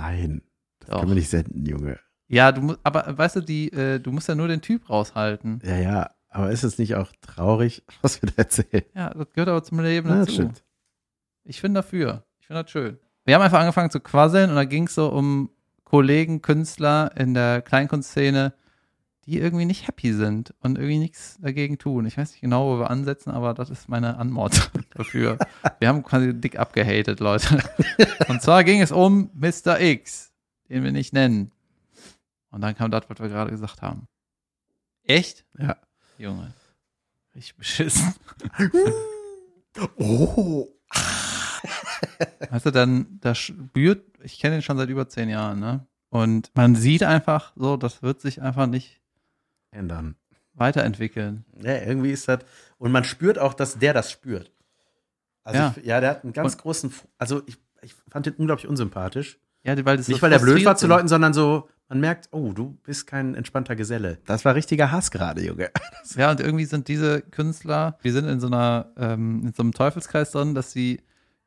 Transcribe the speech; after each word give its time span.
Nein, 0.00 0.42
das 0.80 0.90
Doch. 0.90 0.98
können 1.00 1.10
wir 1.10 1.16
nicht 1.16 1.28
senden, 1.30 1.66
Junge. 1.66 1.98
Ja, 2.28 2.52
du 2.52 2.60
musst, 2.60 2.78
aber 2.84 3.16
weißt 3.16 3.36
du, 3.36 3.40
die, 3.40 3.72
äh, 3.72 3.98
du 3.98 4.12
musst 4.12 4.28
ja 4.28 4.34
nur 4.34 4.48
den 4.48 4.60
Typ 4.60 4.88
raushalten. 4.90 5.60
Ja, 5.64 5.76
ja, 5.76 6.10
aber 6.28 6.50
ist 6.50 6.62
es 6.62 6.78
nicht 6.78 6.94
auch 6.94 7.10
traurig, 7.22 7.82
was 8.02 8.22
wir 8.22 8.28
da 8.28 8.34
erzählen? 8.42 8.84
Ja, 8.94 9.10
das 9.10 9.30
gehört 9.32 9.48
aber 9.48 9.62
zum 9.64 9.80
Leben 9.80 10.08
Ja, 10.08 10.16
das 10.16 10.26
dazu. 10.26 10.34
stimmt. 10.42 10.62
Ich 11.44 11.62
bin 11.62 11.74
dafür. 11.74 12.24
Ich 12.40 12.46
finde 12.46 12.62
das 12.62 12.70
schön. 12.70 12.98
Wir 13.24 13.34
haben 13.34 13.42
einfach 13.42 13.60
angefangen 13.60 13.90
zu 13.90 14.00
quasseln 14.00 14.50
und 14.50 14.56
da 14.56 14.64
ging 14.64 14.86
es 14.86 14.94
so 14.94 15.08
um 15.10 15.50
Kollegen, 15.84 16.42
Künstler 16.42 17.10
in 17.16 17.34
der 17.34 17.62
Kleinkunstszene, 17.62 18.52
die 19.28 19.38
irgendwie 19.38 19.66
nicht 19.66 19.86
happy 19.86 20.14
sind 20.14 20.54
und 20.60 20.78
irgendwie 20.78 20.98
nichts 20.98 21.36
dagegen 21.42 21.76
tun. 21.76 22.06
Ich 22.06 22.16
weiß 22.16 22.30
nicht 22.30 22.40
genau, 22.40 22.72
wo 22.74 22.80
wir 22.80 22.90
ansetzen, 22.90 23.30
aber 23.30 23.52
das 23.52 23.68
ist 23.68 23.86
meine 23.86 24.16
Anmod 24.16 24.70
dafür. 24.94 25.36
Wir 25.80 25.88
haben 25.88 26.02
quasi 26.02 26.32
dick 26.32 26.58
abgehatet, 26.58 27.20
Leute. 27.20 27.62
Und 28.28 28.40
zwar 28.40 28.64
ging 28.64 28.80
es 28.80 28.90
um 28.90 29.30
Mr. 29.34 29.78
X, 29.80 30.32
den 30.70 30.82
wir 30.82 30.92
nicht 30.92 31.12
nennen. 31.12 31.52
Und 32.50 32.62
dann 32.62 32.74
kam 32.74 32.90
das, 32.90 33.02
was 33.08 33.18
wir 33.20 33.28
gerade 33.28 33.50
gesagt 33.50 33.82
haben. 33.82 34.08
Echt? 35.04 35.44
Ja. 35.58 35.76
Junge. 36.16 36.54
Richtig 37.34 37.56
beschissen. 37.56 38.14
Oh. 39.96 40.66
Weißt 42.50 42.66
du, 42.66 42.72
dann, 42.72 43.20
da 43.20 43.36
spürt, 43.36 44.04
ich 44.24 44.40
kenne 44.40 44.56
ihn 44.56 44.62
schon 44.62 44.76
seit 44.76 44.88
über 44.88 45.08
zehn 45.08 45.28
Jahren, 45.28 45.60
ne? 45.60 45.86
Und 46.08 46.50
man 46.54 46.74
sieht 46.74 47.04
einfach 47.04 47.52
so, 47.54 47.76
das 47.76 48.02
wird 48.02 48.20
sich 48.20 48.42
einfach 48.42 48.66
nicht 48.66 49.00
Ändern. 49.70 50.16
weiterentwickeln. 50.54 51.44
Ja, 51.62 51.76
irgendwie 51.76 52.10
ist 52.10 52.26
das. 52.26 52.40
Und 52.78 52.90
man 52.92 53.04
spürt 53.04 53.38
auch, 53.38 53.54
dass 53.54 53.78
der 53.78 53.92
das 53.94 54.10
spürt. 54.10 54.50
Also 55.44 55.60
Ja. 55.60 55.74
Ich, 55.76 55.84
ja, 55.84 56.00
der 56.00 56.10
hat 56.10 56.24
einen 56.24 56.32
ganz 56.32 56.54
Und- 56.54 56.62
großen. 56.62 56.92
Also 57.16 57.42
ich, 57.46 57.56
ich 57.82 57.94
fand 58.08 58.26
den 58.26 58.34
unglaublich 58.34 58.66
unsympathisch. 58.68 59.38
Ja, 59.62 59.76
weil 59.84 59.96
das 59.96 60.06
so 60.06 60.12
Nicht, 60.12 60.22
weil 60.22 60.32
er 60.32 60.38
blöd 60.40 60.64
war 60.64 60.76
zu. 60.76 60.86
Leuten, 60.86 61.06
sondern 61.08 61.32
so, 61.32 61.68
man 61.88 62.00
merkt, 62.00 62.28
oh, 62.32 62.52
du 62.52 62.76
bist 62.84 63.06
kein 63.06 63.34
entspannter 63.34 63.76
Geselle. 63.76 64.18
Das 64.26 64.44
war 64.44 64.54
richtiger 64.54 64.90
Hass 64.90 65.10
gerade, 65.10 65.42
Junge. 65.44 65.70
Ja, 66.16 66.30
und 66.30 66.40
irgendwie 66.40 66.64
sind 66.64 66.88
diese 66.88 67.20
Künstler, 67.22 67.98
die 68.02 68.10
sind 68.10 68.26
in 68.26 68.40
so 68.40 68.46
einer, 68.48 68.92
ähm, 68.96 69.42
in 69.46 69.52
so 69.52 69.62
einem 69.62 69.72
Teufelskreis 69.72 70.30
drin, 70.32 70.54
dass 70.54 70.72
sie 70.72 71.02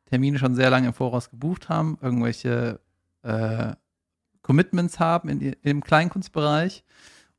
Termine 0.05 0.37
schon 0.39 0.55
sehr 0.55 0.69
lange 0.69 0.87
im 0.87 0.93
Voraus 0.93 1.29
gebucht 1.31 1.67
haben, 1.69 1.97
irgendwelche 2.01 2.79
äh, 3.23 3.73
Commitments 4.41 4.99
haben 4.99 5.29
in, 5.29 5.41
im 5.63 5.83
Kleinkunstbereich 5.83 6.83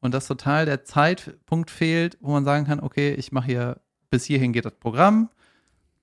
und 0.03 0.13
dass 0.13 0.27
total 0.27 0.67
der 0.67 0.85
Zeitpunkt 0.85 1.71
fehlt, 1.71 2.19
wo 2.21 2.33
man 2.33 2.45
sagen 2.45 2.67
kann, 2.67 2.81
okay, 2.81 3.15
ich 3.15 3.33
mache 3.33 3.47
hier, 3.47 3.81
bis 4.11 4.25
hierhin 4.25 4.53
geht 4.53 4.67
das 4.67 4.75
Programm, 4.75 5.31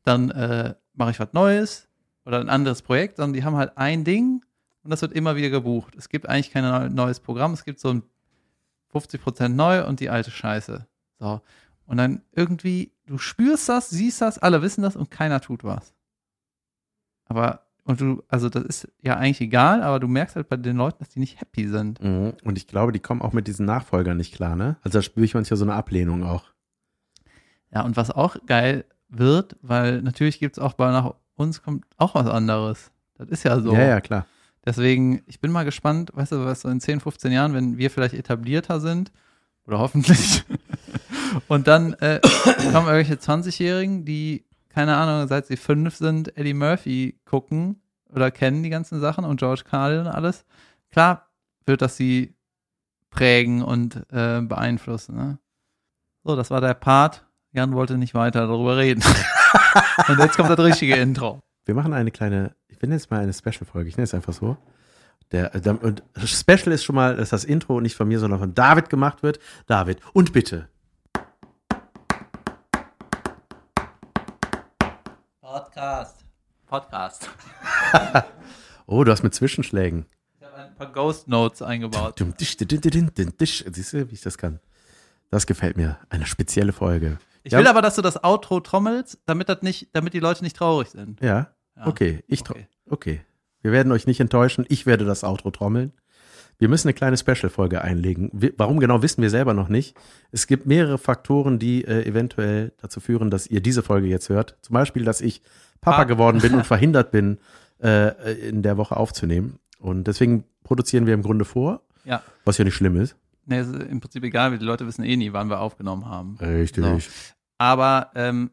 dann 0.03 0.31
äh, 0.31 0.73
mache 0.93 1.11
ich 1.11 1.19
was 1.19 1.33
Neues 1.33 1.87
oder 2.25 2.39
ein 2.39 2.49
anderes 2.49 2.81
Projekt, 2.81 3.17
sondern 3.17 3.33
die 3.33 3.43
haben 3.43 3.55
halt 3.55 3.77
ein 3.77 4.03
Ding 4.03 4.43
und 4.83 4.89
das 4.89 5.01
wird 5.03 5.13
immer 5.13 5.35
wieder 5.35 5.49
gebucht. 5.49 5.95
Es 5.95 6.09
gibt 6.09 6.27
eigentlich 6.27 6.49
kein 6.51 6.63
neu- 6.63 6.89
neues 6.89 7.19
Programm, 7.19 7.53
es 7.53 7.63
gibt 7.63 7.79
so 7.79 7.89
ein 7.93 8.03
50% 8.91 9.49
neu 9.49 9.85
und 9.85 9.99
die 9.99 10.09
alte 10.09 10.31
Scheiße. 10.31 10.87
So. 11.19 11.41
Und 11.85 11.97
dann 11.97 12.21
irgendwie, 12.31 12.91
du 13.05 13.17
spürst 13.17 13.67
das, 13.69 13.89
siehst 13.89 14.21
das, 14.21 14.39
alle 14.39 14.61
wissen 14.61 14.81
das 14.81 14.95
und 14.95 15.11
keiner 15.11 15.41
tut 15.41 15.63
was. 15.63 15.93
Aber, 17.25 17.67
und 17.89 17.99
du, 18.01 18.21
also 18.27 18.49
das 18.49 18.63
ist 18.65 18.87
ja 19.01 19.17
eigentlich 19.17 19.41
egal, 19.41 19.81
aber 19.81 19.99
du 19.99 20.07
merkst 20.07 20.35
halt 20.35 20.47
bei 20.47 20.57
den 20.57 20.77
Leuten, 20.77 20.99
dass 20.99 21.09
die 21.09 21.19
nicht 21.19 21.41
happy 21.41 21.67
sind. 21.67 21.99
Mhm. 21.99 22.33
Und 22.43 22.55
ich 22.55 22.67
glaube, 22.67 22.91
die 22.91 22.99
kommen 22.99 23.19
auch 23.19 23.33
mit 23.33 23.47
diesen 23.47 23.65
Nachfolgern 23.65 24.15
nicht 24.15 24.31
klar, 24.31 24.55
ne? 24.55 24.77
Also 24.83 24.99
da 24.99 25.01
spüre 25.01 25.25
ich 25.25 25.33
manchmal 25.33 25.57
so 25.57 25.65
eine 25.65 25.73
Ablehnung 25.73 26.23
auch. 26.23 26.43
Ja, 27.73 27.81
und 27.81 27.97
was 27.97 28.11
auch 28.11 28.37
geil 28.45 28.85
wird, 29.07 29.57
weil 29.63 30.03
natürlich 30.03 30.37
gibt 30.37 30.55
es 30.55 30.63
auch 30.63 30.73
bei 30.73 30.91
nach 30.91 31.15
uns 31.33 31.63
kommt 31.63 31.83
auch 31.97 32.13
was 32.13 32.27
anderes. 32.27 32.91
Das 33.17 33.27
ist 33.29 33.43
ja 33.43 33.59
so. 33.59 33.73
Ja, 33.73 33.87
ja, 33.87 34.01
klar. 34.01 34.27
Deswegen, 34.63 35.23
ich 35.25 35.39
bin 35.39 35.51
mal 35.51 35.65
gespannt, 35.65 36.11
weißt 36.13 36.33
du, 36.33 36.45
was 36.45 36.61
so 36.61 36.69
in 36.69 36.79
10, 36.79 36.99
15 36.99 37.31
Jahren, 37.31 37.55
wenn 37.55 37.79
wir 37.79 37.89
vielleicht 37.89 38.13
etablierter 38.13 38.79
sind, 38.81 39.11
oder 39.65 39.79
hoffentlich, 39.79 40.43
und 41.47 41.67
dann 41.67 41.93
äh, 41.93 42.19
kommen 42.71 42.87
irgendwelche 42.87 43.15
20-Jährigen, 43.15 44.05
die, 44.05 44.45
keine 44.69 44.95
Ahnung, 44.95 45.27
seit 45.27 45.47
sie 45.47 45.57
fünf 45.57 45.95
sind, 45.95 46.37
Eddie 46.37 46.53
Murphy 46.53 47.19
gucken 47.25 47.81
oder 48.13 48.31
kennen 48.31 48.63
die 48.63 48.69
ganzen 48.69 48.99
Sachen 48.99 49.25
und 49.25 49.39
George 49.39 49.63
Carlin 49.69 50.01
und 50.01 50.07
alles. 50.07 50.45
Klar 50.91 51.29
wird 51.65 51.81
das 51.81 51.97
sie 51.97 52.35
prägen 53.09 53.61
und 53.61 53.95
äh, 54.11 54.41
beeinflussen. 54.41 55.15
Ne? 55.15 55.39
So, 56.23 56.35
das 56.35 56.51
war 56.51 56.61
der 56.61 56.73
Part. 56.73 57.25
Jan 57.51 57.73
wollte 57.73 57.97
nicht 57.97 58.13
weiter 58.13 58.47
darüber 58.47 58.77
reden. 58.77 59.03
und 60.07 60.19
jetzt 60.19 60.37
kommt 60.37 60.49
das 60.49 60.59
richtige 60.59 60.95
Intro. 60.95 61.41
Wir 61.65 61.75
machen 61.75 61.93
eine 61.93 62.11
kleine, 62.11 62.55
ich 62.67 62.81
nenne 62.81 62.95
jetzt 62.95 63.09
mal 63.09 63.21
eine 63.21 63.33
Special-Folge, 63.33 63.89
ich 63.89 63.97
nenne 63.97 64.05
es 64.05 64.13
einfach 64.13 64.33
so. 64.33 64.57
Der, 65.31 65.49
der, 65.49 65.81
und 65.83 66.03
Special 66.23 66.71
ist 66.71 66.83
schon 66.83 66.95
mal, 66.95 67.15
dass 67.15 67.29
das 67.29 67.43
Intro 67.43 67.81
nicht 67.81 67.95
von 67.95 68.07
mir, 68.07 68.19
sondern 68.19 68.39
von 68.39 68.55
David 68.55 68.89
gemacht 68.89 69.21
wird. 69.21 69.39
David, 69.67 69.99
und 70.13 70.33
bitte. 70.33 70.67
Podcast. 75.41 76.18
Podcast. 76.69 77.29
Oh, 78.91 79.03
du 79.03 79.11
hast 79.11 79.21
mit 79.21 79.35
Zwischenschlägen. 79.35 80.07
Ich 80.39 80.43
habe 80.47 80.55
ein 80.55 80.73
paar 80.73 80.91
Ghost 80.91 81.27
Notes 81.27 81.61
eingebaut. 81.61 82.17
Siehst 82.39 82.59
du, 83.93 84.09
wie 84.09 84.13
ich 84.15 84.21
das 84.21 84.39
kann? 84.39 84.59
Das 85.29 85.45
gefällt 85.45 85.77
mir. 85.77 85.99
Eine 86.09 86.25
spezielle 86.25 86.73
Folge. 86.73 87.19
Ich 87.43 87.51
Ja. 87.51 87.59
will 87.59 87.67
aber, 87.67 87.83
dass 87.83 87.93
du 87.95 88.01
das 88.01 88.23
Outro 88.23 88.59
trommelst, 88.61 89.19
damit 89.27 89.47
das 89.47 89.61
nicht, 89.61 89.89
damit 89.93 90.15
die 90.15 90.19
Leute 90.19 90.43
nicht 90.43 90.55
traurig 90.55 90.89
sind. 90.89 91.21
Ja, 91.21 91.51
Ja. 91.77 91.85
okay. 91.85 92.23
Ich 92.27 92.41
Okay. 92.49 92.67
okay. 92.89 93.21
Wir 93.61 93.71
werden 93.71 93.91
euch 93.91 94.07
nicht 94.07 94.19
enttäuschen. 94.21 94.65
Ich 94.69 94.87
werde 94.87 95.05
das 95.05 95.23
Outro 95.23 95.51
trommeln. 95.51 95.93
Wir 96.59 96.67
müssen 96.67 96.87
eine 96.89 96.93
kleine 96.93 97.17
Special-Folge 97.17 97.81
einlegen. 97.81 98.29
Wir, 98.33 98.53
warum 98.57 98.79
genau, 98.79 99.01
wissen 99.01 99.21
wir 99.21 99.29
selber 99.29 99.53
noch 99.53 99.69
nicht. 99.69 99.95
Es 100.31 100.45
gibt 100.45 100.65
mehrere 100.65 100.97
Faktoren, 100.97 101.57
die 101.57 101.85
äh, 101.85 102.05
eventuell 102.05 102.73
dazu 102.81 102.99
führen, 102.99 103.31
dass 103.31 103.47
ihr 103.47 103.61
diese 103.61 103.81
Folge 103.81 104.07
jetzt 104.07 104.27
hört. 104.29 104.57
Zum 104.61 104.73
Beispiel, 104.73 105.05
dass 105.05 105.21
ich 105.21 105.41
Papa 105.81 106.01
Ah. 106.01 106.03
geworden 106.03 106.41
bin 106.41 106.53
und 106.55 106.65
verhindert 106.67 107.11
bin, 107.11 107.37
äh, 107.81 108.33
in 108.49 108.61
der 108.61 108.75
Woche 108.77 108.97
aufzunehmen. 108.97 109.57
Und 109.79 110.03
deswegen 110.05 110.43
produzieren 110.63 111.05
wir 111.07 111.13
im 111.13 111.21
Grunde 111.23 111.45
vor, 111.45 111.81
Ja. 112.03 112.21
was 112.43 112.57
ja 112.57 112.65
nicht 112.65 112.75
schlimm 112.75 112.97
ist. 112.99 113.15
Nee, 113.45 113.61
ist 113.61 113.73
im 113.73 114.01
Prinzip 114.01 114.23
egal, 114.25 114.57
die 114.59 114.65
Leute 114.65 114.85
wissen 114.85 115.03
eh 115.05 115.15
nie, 115.15 115.31
wann 115.31 115.49
wir 115.49 115.61
aufgenommen 115.61 116.05
haben. 116.07 116.37
Richtig. 116.41 116.83
So. 116.83 116.99
Aber 117.57 118.11
ähm, 118.15 118.51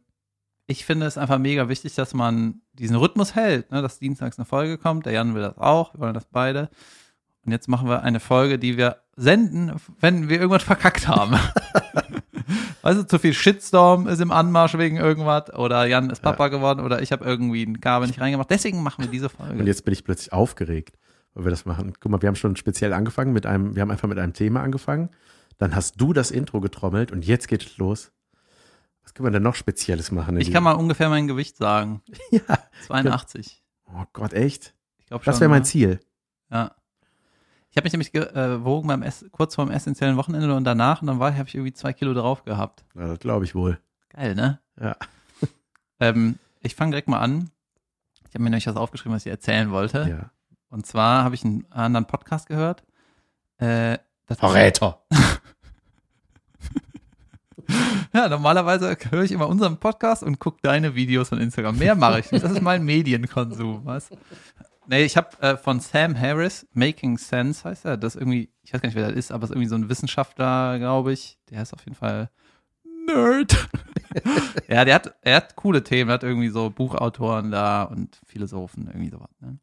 ich 0.68 0.84
finde 0.84 1.06
es 1.06 1.18
einfach 1.18 1.38
mega 1.38 1.68
wichtig, 1.68 1.94
dass 1.96 2.14
man 2.14 2.60
diesen 2.72 2.96
Rhythmus 2.96 3.34
hält, 3.34 3.72
ne? 3.72 3.82
dass 3.82 3.98
dienstags 3.98 4.38
eine 4.38 4.46
Folge 4.46 4.78
kommt. 4.78 5.06
Der 5.06 5.12
Jan 5.12 5.34
will 5.34 5.42
das 5.42 5.58
auch, 5.58 5.92
wir 5.94 6.00
wollen 6.00 6.14
das 6.14 6.24
beide. 6.26 6.70
Und 7.46 7.52
jetzt 7.52 7.68
machen 7.68 7.88
wir 7.88 8.02
eine 8.02 8.20
Folge, 8.20 8.58
die 8.58 8.76
wir 8.76 8.98
senden, 9.16 9.72
wenn 10.00 10.28
wir 10.28 10.38
irgendwas 10.38 10.64
verkackt 10.64 11.06
haben. 11.06 11.38
weißt 12.82 12.98
du, 13.00 13.06
zu 13.06 13.18
viel 13.18 13.32
Shitstorm 13.32 14.06
ist 14.06 14.20
im 14.20 14.30
Anmarsch 14.30 14.76
wegen 14.78 14.96
irgendwas 14.96 15.52
oder 15.54 15.86
Jan 15.86 16.10
ist 16.10 16.22
Papa 16.22 16.48
geworden 16.48 16.80
oder 16.80 17.02
ich 17.02 17.12
habe 17.12 17.24
irgendwie 17.24 17.64
ein 17.64 17.80
Kabel 17.80 18.06
nicht 18.08 18.20
reingemacht. 18.20 18.50
Deswegen 18.50 18.82
machen 18.82 19.04
wir 19.04 19.10
diese 19.10 19.28
Folge. 19.28 19.58
Und 19.58 19.66
jetzt 19.66 19.84
bin 19.84 19.92
ich 19.92 20.04
plötzlich 20.04 20.32
aufgeregt, 20.32 20.98
weil 21.34 21.44
wir 21.44 21.50
das 21.50 21.64
machen. 21.66 21.94
Guck 21.98 22.12
mal, 22.12 22.22
wir 22.22 22.28
haben 22.28 22.36
schon 22.36 22.56
speziell 22.56 22.92
angefangen 22.92 23.32
mit 23.32 23.46
einem, 23.46 23.74
wir 23.74 23.82
haben 23.82 23.90
einfach 23.90 24.08
mit 24.08 24.18
einem 24.18 24.34
Thema 24.34 24.62
angefangen. 24.62 25.10
Dann 25.58 25.74
hast 25.74 26.00
du 26.00 26.12
das 26.12 26.30
Intro 26.30 26.60
getrommelt 26.60 27.12
und 27.12 27.24
jetzt 27.24 27.48
geht 27.48 27.64
es 27.64 27.78
los. 27.78 28.12
Was 29.02 29.14
können 29.14 29.26
wir 29.26 29.32
denn 29.32 29.42
noch 29.42 29.54
Spezielles 29.54 30.10
machen? 30.10 30.36
ich 30.40 30.52
kann 30.52 30.62
mal 30.62 30.72
ungefähr 30.72 31.08
mein 31.08 31.26
Gewicht 31.26 31.56
sagen. 31.56 32.02
Ja. 32.30 32.58
82. 32.86 33.62
Oh 33.86 34.04
Gott, 34.12 34.32
echt? 34.32 34.74
Ich 34.98 35.06
glaube 35.06 35.24
schon. 35.24 35.32
Das 35.32 35.40
wäre 35.40 35.48
mein 35.48 35.62
ne? 35.62 35.66
Ziel. 35.66 36.00
Ja. 36.50 36.72
Ich 37.76 37.78
habe 37.78 37.84
mich 37.84 37.92
nämlich 37.92 38.12
gewogen 38.12 38.88
beim 38.88 39.02
Ess 39.02 39.26
kurz 39.32 39.54
vor 39.54 39.66
dem 39.66 39.70
essentiellen 39.70 40.16
Wochenende 40.16 40.54
und 40.54 40.64
danach 40.64 41.02
und 41.02 41.08
dann 41.08 41.18
war 41.18 41.36
habe 41.36 41.46
ich 41.46 41.54
irgendwie 41.54 41.74
zwei 41.74 41.92
Kilo 41.92 42.14
drauf 42.14 42.42
gehabt. 42.42 42.86
Ja, 42.94 43.06
das 43.06 43.18
glaube 43.18 43.44
ich 43.44 43.54
wohl. 43.54 43.78
Geil, 44.08 44.34
ne? 44.34 44.60
Ja. 44.80 44.96
Ähm, 46.00 46.38
ich 46.60 46.74
fange 46.74 46.90
direkt 46.90 47.08
mal 47.08 47.20
an. 47.20 47.50
Ich 48.28 48.34
habe 48.34 48.44
mir 48.44 48.50
nämlich 48.50 48.66
was 48.66 48.76
aufgeschrieben, 48.76 49.14
was 49.16 49.24
ich 49.24 49.32
erzählen 49.32 49.70
wollte. 49.70 50.06
ja. 50.08 50.30
Und 50.68 50.86
zwar 50.86 51.24
habe 51.24 51.34
ich 51.34 51.42
einen 51.44 51.64
anderen 51.70 52.06
Podcast 52.06 52.48
gehört. 52.48 52.82
Äh, 53.58 53.98
das 54.26 54.38
Verräter. 54.38 55.02
Ja, 58.12 58.28
normalerweise 58.28 58.96
höre 59.10 59.24
ich 59.24 59.32
immer 59.32 59.48
unseren 59.48 59.78
Podcast 59.78 60.22
und 60.22 60.38
gucke 60.38 60.58
deine 60.62 60.94
Videos 60.94 61.30
von 61.30 61.40
Instagram. 61.40 61.76
Mehr 61.76 61.94
mache 61.96 62.20
ich 62.20 62.30
nicht. 62.30 62.44
Das 62.44 62.52
ist 62.52 62.62
mein 62.62 62.84
Medienkonsum, 62.84 63.84
was? 63.84 64.08
Nee, 64.88 65.04
ich 65.04 65.16
habe 65.16 65.40
äh, 65.40 65.56
von 65.56 65.80
Sam 65.80 66.18
Harris, 66.18 66.66
Making 66.72 67.18
Sense 67.18 67.64
heißt 67.64 67.84
er. 67.84 67.96
Das 67.96 68.14
irgendwie, 68.14 68.50
ich 68.62 68.72
weiß 68.72 68.80
gar 68.80 68.88
nicht, 68.88 68.96
wer 68.96 69.08
das 69.08 69.16
ist, 69.16 69.32
aber 69.32 69.44
es 69.44 69.50
ist 69.50 69.56
irgendwie 69.56 69.68
so 69.68 69.74
ein 69.74 69.88
Wissenschaftler, 69.88 70.78
glaube 70.78 71.12
ich. 71.12 71.38
Der 71.50 71.62
ist 71.62 71.74
auf 71.74 71.84
jeden 71.84 71.96
Fall 71.96 72.30
Nerd. 73.06 73.68
ja, 74.68 74.84
der 74.84 74.94
hat, 74.94 75.14
er 75.22 75.36
hat 75.36 75.56
coole 75.56 75.82
Themen, 75.82 76.10
hat 76.10 76.22
irgendwie 76.22 76.48
so 76.48 76.70
Buchautoren 76.70 77.50
da 77.50 77.82
und 77.84 78.20
Philosophen, 78.26 78.86
irgendwie 78.86 79.10
sowas. 79.10 79.30
Ne? 79.40 79.58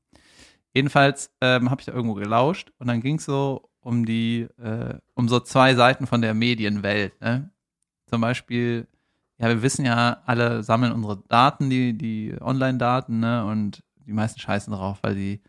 Jedenfalls 0.73 1.31
ähm, 1.41 1.69
habe 1.69 1.81
ich 1.81 1.85
da 1.85 1.93
irgendwo 1.93 2.15
gelauscht 2.15 2.71
und 2.79 2.87
dann 2.87 3.01
ging 3.01 3.17
es 3.17 3.25
so 3.25 3.69
um 3.79 4.05
die, 4.05 4.47
äh, 4.61 4.95
um 5.13 5.29
so 5.29 5.39
zwei 5.39 5.75
Seiten 5.75 6.07
von 6.07 6.21
der 6.21 6.33
Medienwelt. 6.33 7.19
Ne? 7.21 7.49
Zum 8.07 8.21
Beispiel, 8.21 8.87
ja, 9.37 9.49
wir 9.49 9.61
wissen 9.61 9.85
ja, 9.85 10.21
alle 10.25 10.63
sammeln 10.63 10.93
unsere 10.93 11.23
Daten, 11.27 11.69
die, 11.69 11.97
die 11.97 12.35
Online-Daten, 12.39 13.19
ne? 13.19 13.45
Und 13.45 13.83
die 14.05 14.13
meisten 14.13 14.39
scheißen 14.39 14.73
drauf, 14.73 14.99
weil 15.01 15.15
die 15.15 15.41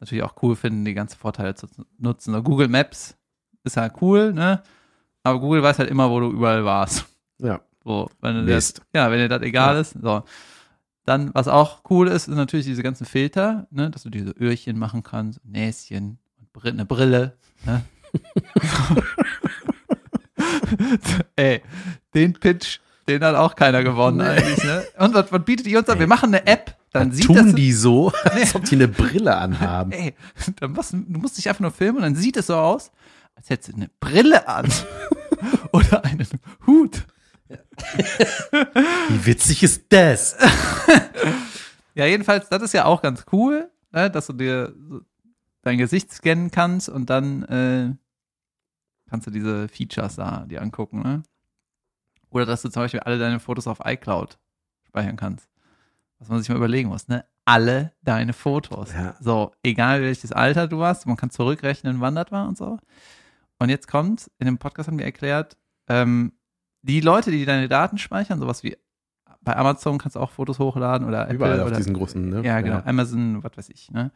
natürlich 0.00 0.22
auch 0.24 0.34
cool 0.42 0.56
finden, 0.56 0.84
die 0.84 0.94
ganzen 0.94 1.18
Vorteile 1.18 1.54
zu 1.54 1.66
nutzen. 1.98 2.32
So 2.34 2.42
Google 2.42 2.68
Maps 2.68 3.16
ist 3.64 3.76
halt 3.76 3.94
cool, 4.02 4.32
ne? 4.32 4.62
Aber 5.22 5.40
Google 5.40 5.62
weiß 5.62 5.78
halt 5.78 5.90
immer, 5.90 6.10
wo 6.10 6.20
du 6.20 6.30
überall 6.30 6.64
warst. 6.64 7.06
Ja. 7.38 7.60
So, 7.84 8.10
wenn 8.20 8.46
dir 8.46 8.54
das, 8.54 8.74
ja, 8.94 9.10
wenn 9.10 9.18
dir 9.18 9.28
das 9.28 9.42
egal 9.42 9.74
Ja. 9.74 9.80
ist. 9.80 9.96
So. 10.00 10.22
Dann, 11.06 11.34
was 11.34 11.48
auch 11.48 11.82
cool 11.90 12.08
ist, 12.08 12.28
ist 12.28 12.34
natürlich 12.36 12.66
diese 12.66 12.82
ganzen 12.82 13.04
Filter, 13.06 13.66
ne, 13.70 13.90
dass 13.90 14.02
du 14.04 14.10
diese 14.10 14.30
Öhrchen 14.32 14.78
machen 14.78 15.02
kannst, 15.02 15.44
Näschen, 15.44 16.18
und 16.38 16.64
eine 16.66 16.84
Brille. 16.86 17.36
Ne? 17.66 17.82
Ey, 21.36 21.62
den 22.14 22.32
Pitch, 22.34 22.78
den 23.08 23.22
hat 23.24 23.34
auch 23.34 23.54
keiner 23.54 23.82
gewonnen 23.82 24.18
Nee. 24.18 24.24
eigentlich. 24.24 24.64
Ne? 24.64 24.84
Und 24.98 25.14
was, 25.14 25.30
was 25.32 25.44
bietet 25.44 25.66
die 25.66 25.76
uns 25.76 25.88
an? 25.88 25.98
Wir 25.98 26.06
machen 26.06 26.34
eine 26.34 26.46
App, 26.46 26.76
dann 26.94 27.08
Dann 27.08 27.12
sieht 27.12 27.26
tun 27.26 27.36
das. 27.36 27.54
die 27.54 27.72
so, 27.72 28.12
als 28.24 28.54
ob 28.54 28.64
die 28.64 28.76
eine 28.76 28.88
Brille 28.88 29.36
anhaben. 29.36 29.92
Ey, 29.92 30.14
dann 30.60 30.72
musst, 30.72 30.92
du 30.92 31.18
musst 31.18 31.36
dich 31.36 31.48
einfach 31.48 31.60
nur 31.60 31.72
filmen 31.72 31.96
und 31.98 32.02
dann 32.02 32.14
sieht 32.14 32.36
es 32.36 32.46
so 32.46 32.56
aus, 32.56 32.92
als 33.34 33.50
hättest 33.50 33.72
du 33.72 33.76
eine 33.76 33.90
Brille 34.00 34.46
an. 34.48 34.70
Oder 35.72 36.04
einen 36.04 36.26
Hut. 36.66 37.04
Wie 39.08 39.26
witzig 39.26 39.62
ist 39.62 39.84
das? 39.90 40.36
Ja, 41.96 42.06
jedenfalls, 42.06 42.48
das 42.48 42.60
ist 42.60 42.74
ja 42.74 42.86
auch 42.86 43.02
ganz 43.02 43.24
cool, 43.30 43.70
ne, 43.92 44.10
dass 44.10 44.26
du 44.26 44.32
dir 44.32 44.74
dein 45.62 45.78
Gesicht 45.78 46.12
scannen 46.12 46.50
kannst 46.50 46.88
und 46.88 47.08
dann 47.08 47.44
äh, 47.44 47.94
kannst 49.08 49.28
du 49.28 49.30
diese 49.30 49.68
Features 49.68 50.16
da 50.16 50.44
dir 50.44 50.60
angucken. 50.60 51.02
Ne? 51.02 51.22
Oder 52.30 52.46
dass 52.46 52.62
du 52.62 52.68
zum 52.68 52.82
Beispiel 52.82 52.98
alle 52.98 53.16
deine 53.20 53.38
Fotos 53.38 53.68
auf 53.68 53.78
iCloud 53.84 54.40
speichern 54.88 55.14
kannst. 55.14 55.46
Was 56.18 56.28
man 56.28 56.38
sich 56.40 56.48
mal 56.48 56.56
überlegen 56.56 56.88
muss, 56.88 57.08
ne? 57.08 57.24
Alle 57.44 57.92
deine 58.02 58.32
Fotos. 58.32 58.92
Ja. 58.92 59.14
So, 59.20 59.52
egal 59.62 60.00
welches 60.02 60.32
Alter 60.32 60.66
du 60.68 60.78
warst, 60.78 61.06
man 61.06 61.16
kann 61.16 61.30
zurückrechnen, 61.30 62.00
wann 62.00 62.14
das 62.14 62.30
war 62.32 62.48
und 62.48 62.56
so. 62.56 62.78
Und 63.58 63.68
jetzt 63.68 63.86
kommt, 63.88 64.30
in 64.38 64.46
dem 64.46 64.58
Podcast 64.58 64.88
haben 64.88 64.98
wir 64.98 65.04
erklärt, 65.04 65.56
ähm, 65.88 66.32
die 66.82 67.00
Leute, 67.00 67.30
die 67.30 67.44
deine 67.44 67.68
Daten 67.68 67.98
speichern, 67.98 68.38
sowas 68.38 68.62
wie 68.62 68.76
bei 69.42 69.54
Amazon 69.56 69.98
kannst 69.98 70.16
du 70.16 70.20
auch 70.20 70.30
Fotos 70.30 70.58
hochladen 70.58 71.06
oder 71.06 71.24
Apple 71.24 71.34
Überall 71.36 71.60
auf 71.60 71.66
oder 71.68 71.76
diesen 71.76 71.92
großen, 71.92 72.28
ne? 72.30 72.42
ja, 72.42 72.60
genau. 72.62 72.80
Amazon, 72.86 73.42
was 73.44 73.56
weiß 73.56 73.68
ich, 73.68 73.90
ne? 73.90 74.10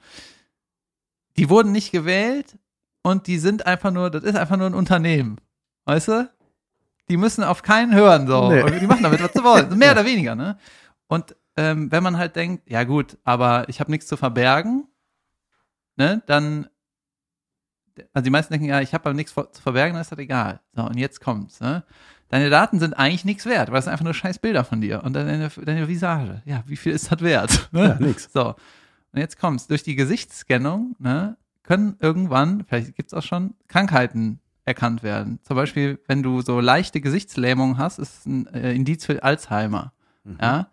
Die 1.36 1.50
wurden 1.50 1.70
nicht 1.72 1.92
gewählt 1.92 2.58
und 3.02 3.26
die 3.26 3.38
sind 3.38 3.66
einfach 3.66 3.90
nur, 3.90 4.10
das 4.10 4.24
ist 4.24 4.36
einfach 4.36 4.56
nur 4.56 4.66
ein 4.66 4.74
Unternehmen. 4.74 5.36
Weißt 5.84 6.08
du? 6.08 6.30
Die 7.10 7.16
müssen 7.16 7.44
auf 7.44 7.62
keinen 7.62 7.94
hören, 7.94 8.26
so. 8.26 8.50
Nee. 8.50 8.80
Die 8.80 8.86
machen 8.86 9.02
damit, 9.02 9.22
was 9.22 9.32
sie 9.32 9.44
wollen. 9.44 9.68
Mehr 9.78 9.88
Ja. 9.88 9.92
oder 9.92 10.04
weniger, 10.06 10.34
ne? 10.34 10.58
Und 11.08 11.36
ähm, 11.58 11.90
wenn 11.90 12.04
man 12.04 12.16
halt 12.16 12.36
denkt, 12.36 12.70
ja 12.70 12.84
gut, 12.84 13.18
aber 13.24 13.68
ich 13.68 13.80
habe 13.80 13.90
nichts 13.90 14.06
zu 14.06 14.16
verbergen, 14.16 14.86
ne, 15.96 16.22
dann, 16.26 16.68
also 18.12 18.22
die 18.22 18.30
meisten 18.30 18.52
denken, 18.52 18.68
ja, 18.68 18.80
ich 18.80 18.94
habe 18.94 19.06
aber 19.06 19.14
nichts 19.14 19.34
zu 19.34 19.60
verbergen, 19.60 19.94
dann 19.94 20.02
ist 20.02 20.12
das 20.12 20.20
egal. 20.20 20.60
So, 20.72 20.84
und 20.84 20.96
jetzt 20.96 21.20
kommt's, 21.20 21.60
ne? 21.60 21.82
Deine 22.28 22.48
Daten 22.48 22.78
sind 22.78 22.92
eigentlich 22.92 23.24
nichts 23.24 23.44
wert, 23.46 23.72
weil 23.72 23.78
es 23.78 23.86
sind 23.86 23.92
einfach 23.92 24.04
nur 24.04 24.14
scheiß 24.14 24.38
Bilder 24.38 24.62
von 24.62 24.80
dir 24.80 25.02
und 25.02 25.14
deine, 25.14 25.48
deine 25.48 25.88
Visage. 25.88 26.42
Ja, 26.44 26.62
wie 26.66 26.76
viel 26.76 26.92
ist 26.92 27.10
das 27.10 27.20
wert? 27.22 27.68
Ne? 27.72 27.96
Ja, 27.98 28.06
nix. 28.06 28.30
So, 28.32 28.54
und 29.12 29.20
jetzt 29.20 29.40
kommt's. 29.40 29.66
Durch 29.66 29.82
die 29.82 29.96
Gesichtsscannung 29.96 30.94
ne, 31.00 31.36
können 31.64 31.96
irgendwann, 31.98 32.64
vielleicht 32.66 32.94
gibt's 32.94 33.14
auch 33.14 33.22
schon, 33.22 33.54
Krankheiten 33.66 34.40
erkannt 34.64 35.02
werden. 35.02 35.40
Zum 35.42 35.56
Beispiel, 35.56 35.98
wenn 36.06 36.22
du 36.22 36.40
so 36.42 36.60
leichte 36.60 37.00
Gesichtslähmung 37.00 37.78
hast, 37.78 37.98
ist 37.98 38.26
ein 38.26 38.46
äh, 38.48 38.74
Indiz 38.74 39.06
für 39.06 39.24
Alzheimer. 39.24 39.92
Mhm. 40.22 40.38
Ja. 40.40 40.68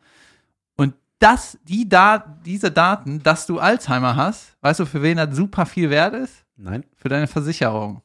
Das, 1.25 1.57
die 1.63 1.89
da, 1.89 2.19
diese 2.45 2.69
Daten, 2.69 3.23
dass 3.23 3.47
du 3.47 3.57
Alzheimer 3.57 4.15
hast, 4.15 4.55
weißt 4.61 4.81
du, 4.81 4.85
für 4.85 5.01
wen 5.01 5.17
das 5.17 5.35
super 5.35 5.65
viel 5.65 5.89
wert 5.89 6.13
ist? 6.13 6.45
Nein? 6.55 6.85
Für 6.97 7.09
deine 7.09 7.25
Versicherung. 7.25 8.03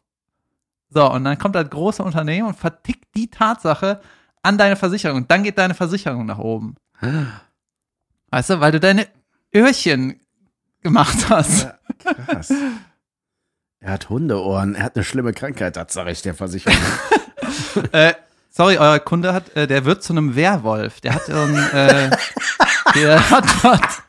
So, 0.88 1.12
und 1.12 1.24
dann 1.24 1.36
kommt 1.36 1.54
das 1.54 1.68
große 1.68 2.02
Unternehmen 2.02 2.48
und 2.48 2.56
vertickt 2.56 3.14
die 3.14 3.28
Tatsache 3.28 4.00
an 4.42 4.56
deine 4.56 4.74
Versicherung. 4.74 5.18
Und 5.18 5.30
dann 5.30 5.42
geht 5.42 5.58
deine 5.58 5.74
Versicherung 5.74 6.24
nach 6.24 6.38
oben. 6.38 6.76
Weißt 8.30 8.48
du, 8.48 8.60
weil 8.60 8.72
du 8.72 8.80
deine 8.80 9.06
Öhrchen 9.54 10.18
gemacht 10.80 11.28
hast. 11.28 11.64
Ja, 11.64 12.14
krass. 12.24 12.50
Er 13.80 13.92
hat 13.92 14.08
Hundeohren, 14.08 14.74
er 14.74 14.84
hat 14.84 14.96
eine 14.96 15.04
schlimme 15.04 15.34
Krankheit, 15.34 15.76
das 15.76 15.92
sage 15.92 16.10
ich 16.10 16.22
der 16.22 16.32
Versicherung. 16.32 16.78
äh, 17.92 18.14
sorry, 18.48 18.78
euer 18.78 18.98
Kunde 18.98 19.34
hat, 19.34 19.54
äh, 19.54 19.66
der 19.66 19.84
wird 19.84 20.02
zu 20.02 20.14
einem 20.14 20.36
Werwolf. 20.36 21.02
Der 21.02 21.16
hat 21.16 21.26
so 21.26 21.34
ein, 21.34 21.54
äh, 21.74 22.10
der 22.94 23.30
hat 23.30 23.64
was. 23.64 24.02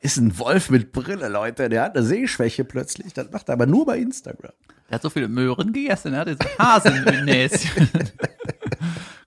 Ist 0.00 0.16
ein 0.18 0.38
Wolf 0.38 0.70
mit 0.70 0.92
Brille, 0.92 1.28
Leute. 1.28 1.68
Der 1.68 1.82
hat 1.82 1.96
eine 1.96 2.04
Sehschwäche 2.04 2.64
plötzlich. 2.64 3.12
Das 3.14 3.30
macht 3.30 3.48
er 3.48 3.54
aber 3.54 3.66
nur 3.66 3.86
bei 3.86 3.98
Instagram. 3.98 4.52
Der 4.88 4.94
hat 4.96 5.02
so 5.02 5.10
viele 5.10 5.28
Möhren 5.28 5.72
gegessen, 5.72 6.14
er 6.14 6.20
hat 6.20 6.28
jetzt 6.28 6.58
Hasen 6.58 7.06
im 7.06 7.24
Näschen. 7.26 7.88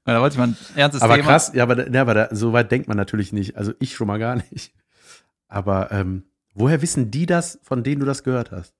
Da 0.03 0.19
wollte 0.19 0.33
ich 0.33 0.39
mal 0.39 0.47
ein 0.47 0.57
ernstes 0.75 1.01
Aber 1.03 1.15
Thema. 1.15 1.27
krass, 1.27 1.51
ja, 1.53 1.63
aber, 1.63 1.89
ja, 1.89 2.01
aber 2.01 2.13
da, 2.15 2.27
so 2.31 2.51
weit 2.53 2.71
denkt 2.71 2.87
man 2.87 2.97
natürlich 2.97 3.31
nicht. 3.31 3.55
Also 3.55 3.73
ich 3.79 3.95
schon 3.95 4.07
mal 4.07 4.17
gar 4.17 4.35
nicht. 4.51 4.73
Aber 5.47 5.91
ähm, 5.91 6.23
woher 6.55 6.81
wissen 6.81 7.11
die 7.11 7.27
das, 7.27 7.59
von 7.61 7.83
denen 7.83 7.99
du 7.99 8.05
das 8.05 8.23
gehört 8.23 8.51
hast? 8.51 8.73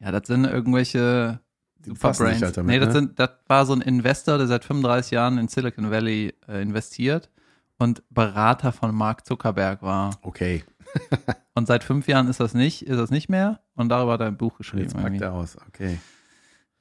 Ja, 0.00 0.10
das 0.10 0.26
sind 0.26 0.44
irgendwelche 0.46 1.40
Sich 1.84 1.94
Superbrains. 1.94 2.42
halt 2.42 2.56
damit, 2.56 2.70
nee, 2.70 2.78
das, 2.78 2.88
ne? 2.88 3.00
sind, 3.00 3.18
das 3.18 3.30
war 3.46 3.66
so 3.66 3.72
ein 3.72 3.80
Investor, 3.80 4.38
der 4.38 4.46
seit 4.46 4.64
35 4.64 5.12
Jahren 5.12 5.38
in 5.38 5.48
Silicon 5.48 5.90
Valley 5.90 6.34
äh, 6.48 6.62
investiert 6.62 7.30
und 7.78 8.02
Berater 8.10 8.72
von 8.72 8.94
Mark 8.94 9.24
Zuckerberg 9.26 9.82
war. 9.82 10.18
Okay, 10.22 10.64
Und 11.54 11.66
seit 11.66 11.84
fünf 11.84 12.08
Jahren 12.08 12.28
ist 12.28 12.40
das 12.40 12.54
nicht, 12.54 12.86
ist 12.86 12.98
das 12.98 13.10
nicht 13.10 13.28
mehr. 13.28 13.60
Und 13.74 13.88
darüber 13.88 14.12
hat 14.12 14.20
er 14.20 14.26
ein 14.26 14.36
Buch 14.36 14.56
geschrieben. 14.56 14.84
jetzt 14.84 14.96
packt 14.96 15.20
er 15.20 15.32
aus. 15.32 15.56
Okay. 15.68 15.98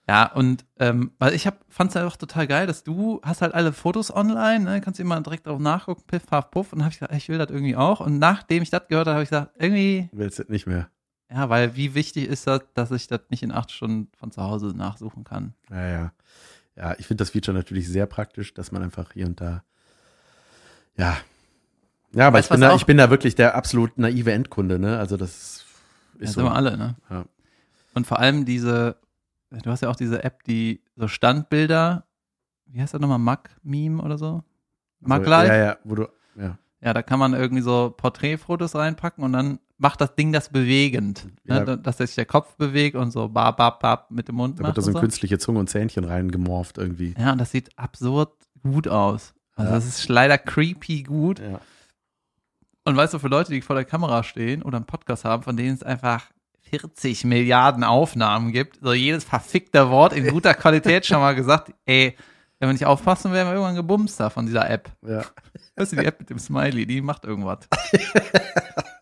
Ja, 0.09 0.31
und 0.31 0.65
ähm, 0.79 1.11
weil 1.19 1.33
ich 1.33 1.45
hab, 1.45 1.65
fand's 1.67 1.93
ja 1.93 2.07
auch 2.07 2.15
total 2.15 2.47
geil, 2.47 2.65
dass 2.65 2.85
du 2.85 3.19
hast 3.23 3.41
halt 3.41 3.53
alle 3.53 3.73
Fotos 3.73 4.09
online, 4.15 4.63
ne? 4.63 4.81
kannst 4.81 5.01
immer 5.01 5.19
direkt 5.19 5.47
drauf 5.47 5.59
nachgucken, 5.59 6.03
piff, 6.07 6.25
paff, 6.25 6.49
puff. 6.49 6.71
Und 6.71 6.79
dann 6.79 6.85
hab 6.85 6.93
ich 6.93 6.99
gesagt, 6.99 7.13
ich 7.13 7.27
will 7.27 7.37
das 7.37 7.49
irgendwie 7.49 7.75
auch. 7.75 7.99
Und 7.99 8.17
nachdem 8.17 8.63
ich 8.63 8.69
das 8.69 8.87
gehört 8.87 9.07
habe, 9.07 9.15
habe 9.15 9.23
ich 9.23 9.29
gesagt, 9.29 9.51
irgendwie, 9.59 10.09
Willst 10.13 10.39
du 10.39 10.43
nicht 10.47 10.65
mehr? 10.65 10.89
Ja, 11.31 11.49
weil 11.49 11.75
wie 11.75 11.93
wichtig 11.93 12.27
ist 12.27 12.47
das, 12.47 12.61
dass 12.73 12.91
ich 12.91 13.07
das 13.07 13.21
nicht 13.29 13.43
in 13.43 13.51
acht 13.51 13.71
Stunden 13.71 14.09
von 14.17 14.31
zu 14.31 14.41
Hause 14.41 14.67
nachsuchen 14.67 15.23
kann. 15.23 15.53
Ja, 15.69 15.87
ja. 15.87 16.11
Ja, 16.75 16.95
ich 16.99 17.07
finde 17.07 17.23
das 17.23 17.31
Feature 17.31 17.57
natürlich 17.57 17.87
sehr 17.87 18.05
praktisch, 18.05 18.53
dass 18.53 18.71
man 18.71 18.83
einfach 18.83 19.11
hier 19.13 19.25
und 19.25 19.41
da. 19.41 19.63
Ja. 20.95 21.17
Ja, 22.13 22.27
aber 22.27 22.37
Weißt 22.37 22.47
ich 22.47 22.51
bin, 22.51 22.61
da, 22.61 22.75
ich 22.75 22.85
bin 22.85 22.97
da 22.97 23.09
wirklich 23.09 23.35
der 23.35 23.55
absolut 23.55 23.97
naive 23.97 24.31
Endkunde, 24.31 24.79
ne? 24.79 24.97
Also 24.97 25.17
das 25.17 25.65
Ja, 26.19 26.23
ist 26.25 26.33
sind 26.33 26.43
wir 26.43 26.49
so. 26.49 26.55
alle, 26.55 26.77
ne? 26.77 26.95
Ja. 27.09 27.25
Und 27.93 28.07
vor 28.07 28.19
allem 28.19 28.45
diese, 28.45 28.97
du 29.49 29.69
hast 29.69 29.81
ja 29.81 29.89
auch 29.89 29.95
diese 29.95 30.23
App, 30.23 30.43
die 30.43 30.81
so 30.95 31.07
Standbilder, 31.07 32.05
wie 32.67 32.79
heißt 32.81 32.93
das 32.93 33.01
nochmal, 33.01 33.19
Mag-Meme 33.19 34.01
oder 34.01 34.17
so? 34.17 34.43
Mag 34.99 35.19
Also, 35.19 35.31
Live? 35.31 35.47
Ja, 35.47 35.55
ja, 35.55 35.77
wo 35.83 35.95
du, 35.95 36.07
ja. 36.35 36.57
Ja, 36.81 36.93
da 36.93 37.01
kann 37.01 37.17
man 37.19 37.33
irgendwie 37.33 37.63
so 37.63 37.93
Porträtfotos 37.95 38.75
reinpacken 38.75 39.23
und 39.23 39.33
dann 39.33 39.59
macht 39.77 40.01
das 40.01 40.15
Ding 40.15 40.31
das 40.33 40.49
bewegend. 40.49 41.27
Ja. 41.43 41.63
Ne? 41.63 41.77
Dass 41.77 41.97
sich 41.97 42.15
der 42.15 42.25
Kopf 42.25 42.55
bewegt 42.55 42.95
und 42.95 43.11
so 43.11 43.27
bab, 43.29 43.57
bab, 43.57 43.79
bab 43.79 44.09
mit 44.11 44.27
dem 44.27 44.35
Mund 44.35 44.59
Da 44.59 44.63
macht. 44.63 44.69
wird 44.75 44.77
da 44.77 44.81
so 44.81 44.91
eine 44.91 44.99
künstliche 44.99 45.37
Zunge 45.37 45.59
und 45.59 45.69
Zähnchen 45.69 46.03
reingemorpht 46.03 46.77
irgendwie. 46.77 47.13
Ja, 47.19 47.31
und 47.33 47.37
das 47.39 47.51
sieht 47.51 47.77
absurd 47.77 48.33
gut 48.63 48.87
aus. 48.87 49.33
Also 49.55 49.69
Ja. 49.71 49.75
das 49.75 49.85
ist 49.87 50.07
leider 50.09 50.37
creepy 50.37 51.03
gut. 51.03 51.39
Ja. 51.39 51.59
Und 52.85 52.95
weißt 52.95 53.13
du, 53.13 53.19
für 53.19 53.27
Leute, 53.27 53.51
die 53.51 53.61
vor 53.61 53.75
der 53.75 53.85
Kamera 53.85 54.23
stehen 54.23 54.61
oder 54.63 54.77
einen 54.77 54.85
Podcast 54.85 55.25
haben, 55.25 55.43
von 55.43 55.57
denen 55.57 55.73
es 55.75 55.83
einfach 55.83 56.25
40 56.69 57.23
Milliarden 57.25 57.83
Aufnahmen 57.83 58.51
gibt, 58.51 58.79
so 58.81 58.93
jedes 58.93 59.23
verfickte 59.25 59.89
Wort 59.89 60.13
in 60.13 60.27
guter 60.27 60.53
Qualität 60.53 61.05
schon 61.05 61.19
mal 61.19 61.35
gesagt, 61.35 61.73
ey, 61.85 62.15
wenn 62.59 62.69
wir 62.69 62.73
nicht 62.73 62.85
aufpassen, 62.85 63.31
werden 63.33 63.47
wir 63.49 63.53
irgendwann 63.53 63.75
gebumst 63.75 64.19
da 64.19 64.29
von 64.29 64.45
dieser 64.47 64.69
App. 64.69 64.89
ja. 65.05 65.23
Weißt 65.75 65.91
du, 65.91 65.97
die 65.97 66.05
App 66.05 66.19
mit 66.19 66.29
dem 66.31 66.39
Smiley, 66.39 66.87
die 66.87 67.01
macht 67.01 67.23
irgendwas. 67.23 67.59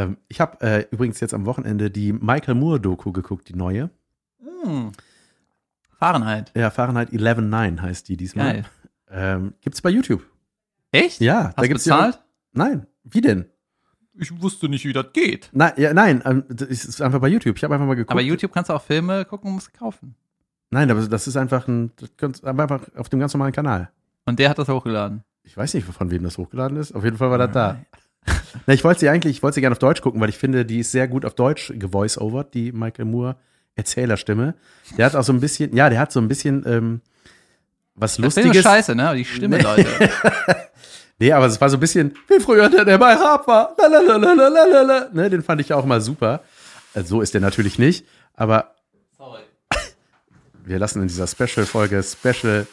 Ähm, 0.00 0.16
ich 0.28 0.40
habe 0.40 0.60
äh, 0.60 0.86
übrigens 0.90 1.20
jetzt 1.20 1.34
am 1.34 1.46
Wochenende 1.46 1.90
die 1.90 2.12
Michael 2.12 2.54
Moore-Doku 2.54 3.12
geguckt, 3.12 3.48
die 3.48 3.54
neue. 3.54 3.90
Hm. 4.42 4.92
Fahrenheit. 5.98 6.52
Ja, 6.56 6.70
Fahrenheit 6.70 7.10
11.9 7.10 7.80
heißt 7.80 8.08
die 8.08 8.16
diesmal. 8.16 8.52
Geil. 8.52 8.64
Ähm, 9.10 9.54
gibt's 9.60 9.82
bei 9.82 9.90
YouTube. 9.90 10.22
Echt? 10.92 11.20
Ja, 11.20 11.48
Hast 11.48 11.58
da 11.58 11.66
gibt's 11.66 11.84
bezahlt? 11.84 12.14
Ja, 12.14 12.20
nein, 12.52 12.86
wie 13.04 13.20
denn? 13.20 13.46
Ich 14.14 14.40
wusste 14.40 14.68
nicht, 14.68 14.84
wie 14.84 14.92
das 14.92 15.12
geht. 15.12 15.50
Nein, 15.52 15.72
ja, 15.76 15.92
nein, 15.94 16.22
ähm, 16.24 16.44
das 16.48 16.68
ist 16.68 17.00
einfach 17.00 17.20
bei 17.20 17.28
YouTube. 17.28 17.56
Ich 17.56 17.64
habe 17.64 17.74
einfach 17.74 17.86
mal 17.86 17.94
geguckt. 17.94 18.10
Aber 18.10 18.20
YouTube 18.20 18.52
kannst 18.52 18.70
du 18.70 18.74
auch 18.74 18.82
Filme 18.82 19.24
gucken 19.24 19.48
und 19.48 19.54
musst 19.54 19.72
kaufen. 19.72 20.14
Nein, 20.70 20.90
aber 20.90 21.00
das 21.06 21.26
ist 21.26 21.36
einfach 21.36 21.68
ein, 21.68 21.92
das 21.96 22.10
kannst, 22.16 22.44
einfach 22.44 22.82
auf 22.96 23.08
dem 23.08 23.20
ganz 23.20 23.34
normalen 23.34 23.52
Kanal. 23.52 23.90
Und 24.26 24.38
der 24.38 24.50
hat 24.50 24.58
das 24.58 24.68
hochgeladen. 24.68 25.24
Ich 25.42 25.56
weiß 25.56 25.74
nicht, 25.74 25.86
von 25.86 26.10
wem 26.10 26.22
das 26.22 26.38
hochgeladen 26.38 26.76
ist. 26.76 26.92
Auf 26.92 27.04
jeden 27.04 27.16
Fall 27.16 27.30
war 27.30 27.38
das 27.38 27.52
da. 27.52 27.80
Na, 28.66 28.74
ich 28.74 28.84
wollte 28.84 29.00
sie 29.00 29.08
eigentlich, 29.08 29.36
ich 29.36 29.42
wollte 29.42 29.56
sie 29.56 29.60
gerne 29.60 29.72
auf 29.72 29.78
Deutsch 29.78 30.00
gucken, 30.00 30.20
weil 30.20 30.28
ich 30.28 30.38
finde, 30.38 30.64
die 30.64 30.80
ist 30.80 30.92
sehr 30.92 31.08
gut 31.08 31.24
auf 31.24 31.34
Deutsch 31.34 31.72
gevoice-overt, 31.76 32.54
die 32.54 32.72
Michael 32.72 33.04
Moore 33.06 33.36
Erzählerstimme. 33.76 34.54
Der 34.98 35.06
hat 35.06 35.16
auch 35.16 35.22
so 35.24 35.32
ein 35.32 35.40
bisschen, 35.40 35.74
ja, 35.74 35.88
der 35.88 35.98
hat 36.00 36.12
so 36.12 36.20
ein 36.20 36.28
bisschen 36.28 36.64
ähm, 36.66 37.00
was 37.94 38.16
Das 38.16 38.24
Lustiges. 38.36 38.62
scheiße, 38.62 38.94
ne? 38.94 39.08
Aber 39.08 39.16
die 39.16 39.24
Stimme, 39.24 39.56
Nee. 39.58 39.62
Leute. 39.62 39.86
Nee, 41.22 41.32
aber 41.32 41.44
es 41.44 41.60
war 41.60 41.68
so 41.68 41.76
ein 41.76 41.80
bisschen, 41.80 42.14
wie 42.28 42.40
früher 42.40 42.70
der, 42.70 42.86
der 42.86 42.96
bei 42.96 43.12
Raab 43.12 43.46
war. 43.46 43.76
Lalalalalalala. 43.78 45.10
Ne, 45.12 45.28
den 45.28 45.42
fand 45.42 45.60
ich 45.60 45.70
auch 45.74 45.84
mal 45.84 46.00
super. 46.00 46.40
Also 46.94 47.08
so 47.16 47.20
ist 47.20 47.34
der 47.34 47.42
natürlich 47.42 47.78
nicht, 47.78 48.06
aber 48.34 48.74
Sorry. 49.18 49.42
wir 50.64 50.78
lassen 50.78 51.02
in 51.02 51.08
dieser 51.08 51.26
Special-Folge 51.26 52.02
Special, 52.02 52.66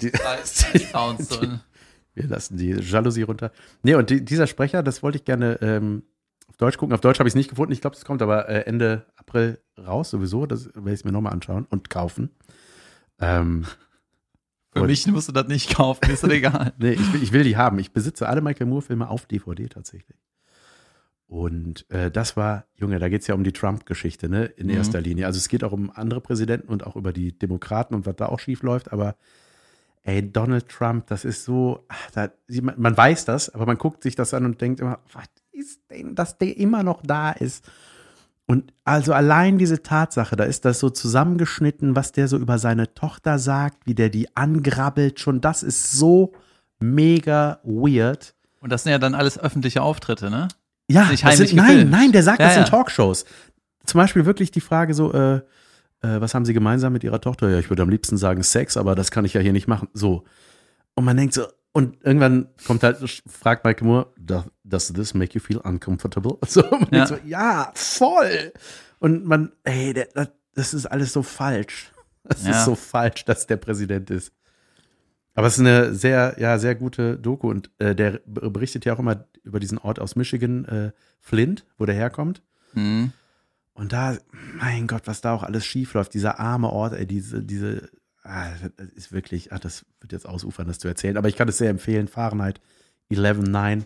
Die, 0.00 0.12
Die- 0.12 0.78
Sounds 0.78 1.28
drin. 1.30 1.58
Wir 2.18 2.28
lassen 2.28 2.56
die 2.56 2.70
Jalousie 2.70 3.22
runter. 3.22 3.52
Nee, 3.82 3.94
und 3.94 4.10
die, 4.10 4.24
dieser 4.24 4.46
Sprecher, 4.46 4.82
das 4.82 5.02
wollte 5.02 5.18
ich 5.18 5.24
gerne 5.24 5.58
ähm, 5.62 6.02
auf 6.48 6.56
Deutsch 6.56 6.76
gucken. 6.78 6.94
Auf 6.94 7.00
Deutsch 7.00 7.18
habe 7.18 7.28
ich 7.28 7.32
es 7.32 7.36
nicht 7.36 7.50
gefunden. 7.50 7.72
Ich 7.72 7.80
glaube, 7.80 7.96
es 7.96 8.04
kommt 8.04 8.20
aber 8.22 8.48
äh, 8.48 8.60
Ende 8.66 9.06
April 9.16 9.58
raus 9.78 10.10
sowieso. 10.10 10.46
Das 10.46 10.66
werde 10.74 10.92
ich 10.92 11.04
mir 11.04 11.12
nochmal 11.12 11.32
anschauen 11.32 11.66
und 11.70 11.88
kaufen. 11.90 12.30
Ähm, 13.20 13.64
Für 14.74 14.82
Und- 14.82 14.88
mich 14.88 15.06
musst 15.06 15.28
du 15.28 15.32
das 15.32 15.48
nicht 15.48 15.74
kaufen, 15.74 16.10
ist 16.10 16.22
das 16.22 16.30
egal. 16.30 16.74
Nee, 16.78 16.92
ich 16.92 17.12
will, 17.12 17.22
ich 17.22 17.32
will 17.32 17.42
die 17.44 17.56
haben. 17.56 17.78
Ich 17.78 17.92
besitze 17.92 18.28
alle 18.28 18.42
Michael 18.42 18.66
Moore-Filme 18.66 19.08
auf 19.08 19.24
DVD 19.26 19.66
tatsächlich. 19.68 20.18
Und 21.26 21.84
äh, 21.90 22.10
das 22.10 22.36
war, 22.36 22.64
Junge, 22.74 22.98
da 22.98 23.08
geht 23.10 23.20
es 23.20 23.26
ja 23.26 23.34
um 23.34 23.44
die 23.44 23.52
Trump-Geschichte, 23.52 24.28
ne? 24.30 24.46
In 24.46 24.66
Mhm. 24.68 24.74
erster 24.74 25.00
Linie. 25.00 25.26
Also 25.26 25.36
es 25.38 25.48
geht 25.48 25.62
auch 25.62 25.72
um 25.72 25.90
andere 25.90 26.20
Präsidenten 26.22 26.68
und 26.68 26.86
auch 26.86 26.96
über 26.96 27.12
die 27.12 27.38
Demokraten 27.38 27.94
und 27.94 28.06
was 28.06 28.16
da 28.16 28.26
auch 28.26 28.40
schief 28.40 28.62
läuft, 28.62 28.92
aber 28.92 29.16
ey, 30.02 30.30
Donald 30.30 30.68
Trump, 30.68 31.06
das 31.08 31.24
ist 31.24 31.44
so, 31.44 31.84
ach, 31.88 32.10
da, 32.12 32.30
man, 32.76 32.96
weiß 32.96 33.24
das, 33.24 33.50
aber 33.54 33.66
man 33.66 33.78
guckt 33.78 34.02
sich 34.02 34.14
das 34.14 34.34
an 34.34 34.44
und 34.44 34.60
denkt 34.60 34.80
immer, 34.80 34.98
was 35.12 35.26
ist 35.52 35.80
denn, 35.90 36.14
dass 36.14 36.38
der 36.38 36.56
immer 36.56 36.82
noch 36.82 37.02
da 37.02 37.30
ist? 37.32 37.64
Und 38.46 38.72
also 38.84 39.12
allein 39.12 39.58
diese 39.58 39.82
Tatsache, 39.82 40.34
da 40.34 40.44
ist 40.44 40.64
das 40.64 40.80
so 40.80 40.88
zusammengeschnitten, 40.88 41.94
was 41.94 42.12
der 42.12 42.28
so 42.28 42.38
über 42.38 42.58
seine 42.58 42.94
Tochter 42.94 43.38
sagt, 43.38 43.86
wie 43.86 43.94
der 43.94 44.08
die 44.08 44.34
angrabbelt, 44.34 45.20
schon 45.20 45.42
das 45.42 45.62
ist 45.62 45.92
so 45.92 46.32
mega 46.80 47.60
weird. 47.62 48.34
Und 48.60 48.72
das 48.72 48.84
sind 48.84 48.92
ja 48.92 48.98
dann 48.98 49.14
alles 49.14 49.38
öffentliche 49.38 49.82
Auftritte, 49.82 50.30
ne? 50.30 50.48
Ja, 50.90 51.10
sind, 51.14 51.52
nein, 51.52 51.90
nein, 51.90 52.12
der 52.12 52.22
sagt 52.22 52.40
Ja, 52.40 52.46
das 52.46 52.56
in 52.56 52.62
ja. 52.62 52.68
Talkshows. 52.68 53.26
Zum 53.84 53.98
Beispiel 53.98 54.24
wirklich 54.24 54.50
die 54.50 54.62
Frage 54.62 54.94
so, 54.94 55.12
äh, 55.12 55.42
äh, 56.02 56.20
was 56.20 56.34
haben 56.34 56.44
Sie 56.44 56.52
gemeinsam 56.54 56.92
mit 56.92 57.04
Ihrer 57.04 57.20
Tochter? 57.20 57.48
Ja, 57.50 57.58
ich 57.58 57.70
würde 57.70 57.82
am 57.82 57.88
liebsten 57.90 58.16
sagen 58.16 58.42
Sex, 58.42 58.76
aber 58.76 58.94
das 58.94 59.10
kann 59.10 59.24
ich 59.24 59.34
ja 59.34 59.40
hier 59.40 59.52
nicht 59.52 59.68
machen. 59.68 59.88
So. 59.92 60.24
Und 60.94 61.04
man 61.04 61.16
denkt 61.16 61.34
so, 61.34 61.46
und 61.72 62.02
irgendwann 62.04 62.48
kommt 62.66 62.82
halt, 62.82 62.98
fragt 63.26 63.64
Michael 63.64 63.86
Moore, 63.86 64.06
"Does- 64.18 64.92
this 64.92 65.14
make 65.14 65.34
you 65.34 65.40
feel 65.40 65.58
uncomfortable? 65.58 66.38
So, 66.46 66.62
Ja. 66.62 66.84
denkt 66.86 67.08
so, 67.08 67.18
ja, 67.24 67.70
voll. 67.74 68.52
Und 68.98 69.24
man, 69.26 69.52
ey, 69.64 69.92
der, 69.94 70.08
das- 70.54 70.74
ist 70.74 70.86
alles 70.86 71.12
so 71.12 71.22
falsch. 71.22 71.92
Das 72.24 72.44
Ja. 72.44 72.50
ist 72.50 72.64
so 72.66 72.74
falsch, 72.74 73.24
dass 73.24 73.46
der 73.46 73.56
Präsident 73.56 74.10
ist. 74.10 74.32
Aber 75.34 75.46
es 75.46 75.54
ist 75.54 75.60
eine 75.60 75.94
sehr, 75.94 76.34
ja, 76.38 76.58
sehr 76.58 76.74
gute 76.74 77.16
Doku 77.16 77.48
und 77.48 77.70
äh, 77.78 77.94
der 77.94 78.20
berichtet 78.26 78.84
ja 78.84 78.92
auch 78.94 78.98
immer 78.98 79.24
über 79.44 79.60
diesen 79.60 79.78
Ort 79.78 79.98
aus 80.00 80.16
Michigan, 80.16 80.64
äh, 80.64 80.90
Flint, 81.20 81.64
wo 81.78 81.86
der 81.86 81.94
herkommt. 81.94 82.42
Mhm. 82.74 83.12
Und 83.78 83.92
da, 83.92 84.16
mein 84.58 84.88
Gott, 84.88 85.02
was 85.06 85.20
da 85.20 85.32
auch 85.32 85.44
alles 85.44 85.64
schief 85.64 85.94
läuft, 85.94 86.12
dieser 86.14 86.40
arme 86.40 86.68
Ort, 86.70 86.94
ey, 86.94 87.06
diese, 87.06 87.42
diese, 87.44 87.88
ah, 88.24 88.46
das 88.76 88.88
ist 88.88 89.12
wirklich, 89.12 89.52
ach, 89.52 89.60
das 89.60 89.86
wird 90.00 90.12
jetzt 90.12 90.28
ausufern, 90.28 90.66
das 90.66 90.80
zu 90.80 90.88
erzählen. 90.88 91.16
Aber 91.16 91.28
ich 91.28 91.36
kann 91.36 91.48
es 91.48 91.58
sehr 91.58 91.70
empfehlen, 91.70 92.08
Fahrenheit 92.08 92.60
11.9. 93.12 93.84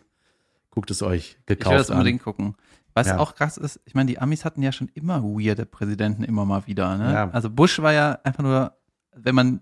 Guckt 0.70 0.90
es 0.90 1.02
euch 1.02 1.36
Ich 1.42 1.48
will 1.48 1.56
gekauft 1.56 1.78
das 1.78 1.90
unbedingt 1.90 2.22
gucken. 2.22 2.54
Was 2.94 3.08
Ja. 3.08 3.18
auch 3.18 3.34
krass 3.34 3.58
ist, 3.58 3.80
ich 3.84 3.94
meine, 3.94 4.06
die 4.08 4.18
Amis 4.18 4.44
hatten 4.46 4.62
ja 4.62 4.72
schon 4.72 4.88
immer 4.94 5.22
weirde 5.22 5.66
Präsidenten 5.66 6.24
immer 6.24 6.46
mal 6.46 6.66
wieder. 6.66 6.96
Ne? 6.96 7.12
Ja. 7.12 7.30
Also 7.30 7.50
Bush 7.50 7.78
war 7.80 7.92
ja 7.92 8.18
einfach 8.24 8.42
nur, 8.42 8.74
wenn 9.14 9.34
man 9.34 9.60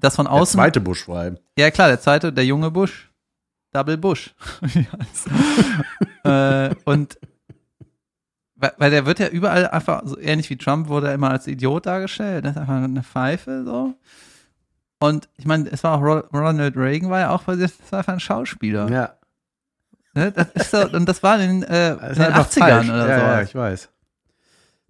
das 0.00 0.16
von 0.16 0.26
Der 0.26 0.32
außen. 0.32 0.58
zweite 0.58 0.80
Bush 0.80 1.04
vor 1.04 1.18
allem. 1.18 1.38
Ja, 1.56 1.70
klar, 1.70 1.86
der 1.88 2.00
zweite, 2.00 2.32
der 2.32 2.44
junge 2.44 2.72
Bush. 2.72 3.12
Double 3.72 3.96
Bush. 3.98 4.34
Äh, 6.24 6.74
und 6.84 7.18
weil, 8.62 8.72
weil 8.78 8.90
der 8.90 9.04
wird 9.04 9.18
ja 9.18 9.28
überall 9.28 9.68
einfach, 9.68 10.02
so 10.06 10.18
ähnlich 10.18 10.48
wie 10.48 10.56
Trump, 10.56 10.88
wurde 10.88 11.08
er 11.08 11.14
immer 11.14 11.30
als 11.30 11.46
Idiot 11.46 11.84
dargestellt. 11.84 12.44
Das 12.46 12.52
ist 12.52 12.58
einfach 12.58 12.76
eine 12.82 13.02
Pfeife 13.02 13.64
so. 13.64 13.94
Und 15.00 15.28
ich 15.36 15.44
meine, 15.46 15.68
es 15.70 15.82
war 15.84 15.96
auch 15.98 16.00
Ro- 16.02 16.24
Ronald 16.32 16.76
Reagan, 16.76 17.10
war 17.10 17.20
ja 17.20 17.30
auch, 17.30 17.42
das 17.44 17.72
war 17.90 17.98
einfach 17.98 18.12
ein 18.14 18.20
Schauspieler. 18.20 18.88
Ja, 18.90 19.14
Ne? 20.14 20.30
Das 20.30 20.48
ist 20.52 20.70
so, 20.70 20.86
und 20.90 21.08
das 21.08 21.22
war 21.22 21.40
in, 21.40 21.60
den, 21.60 21.70
äh, 21.70 21.92
in 21.92 21.98
den 22.14 22.22
einfach 22.24 22.46
80ern 22.50 22.58
falsch. 22.58 22.88
oder 22.90 23.08
ja, 23.08 23.18
so. 23.18 23.24
ja, 23.24 23.42
ich 23.42 23.54
weiß. 23.54 23.88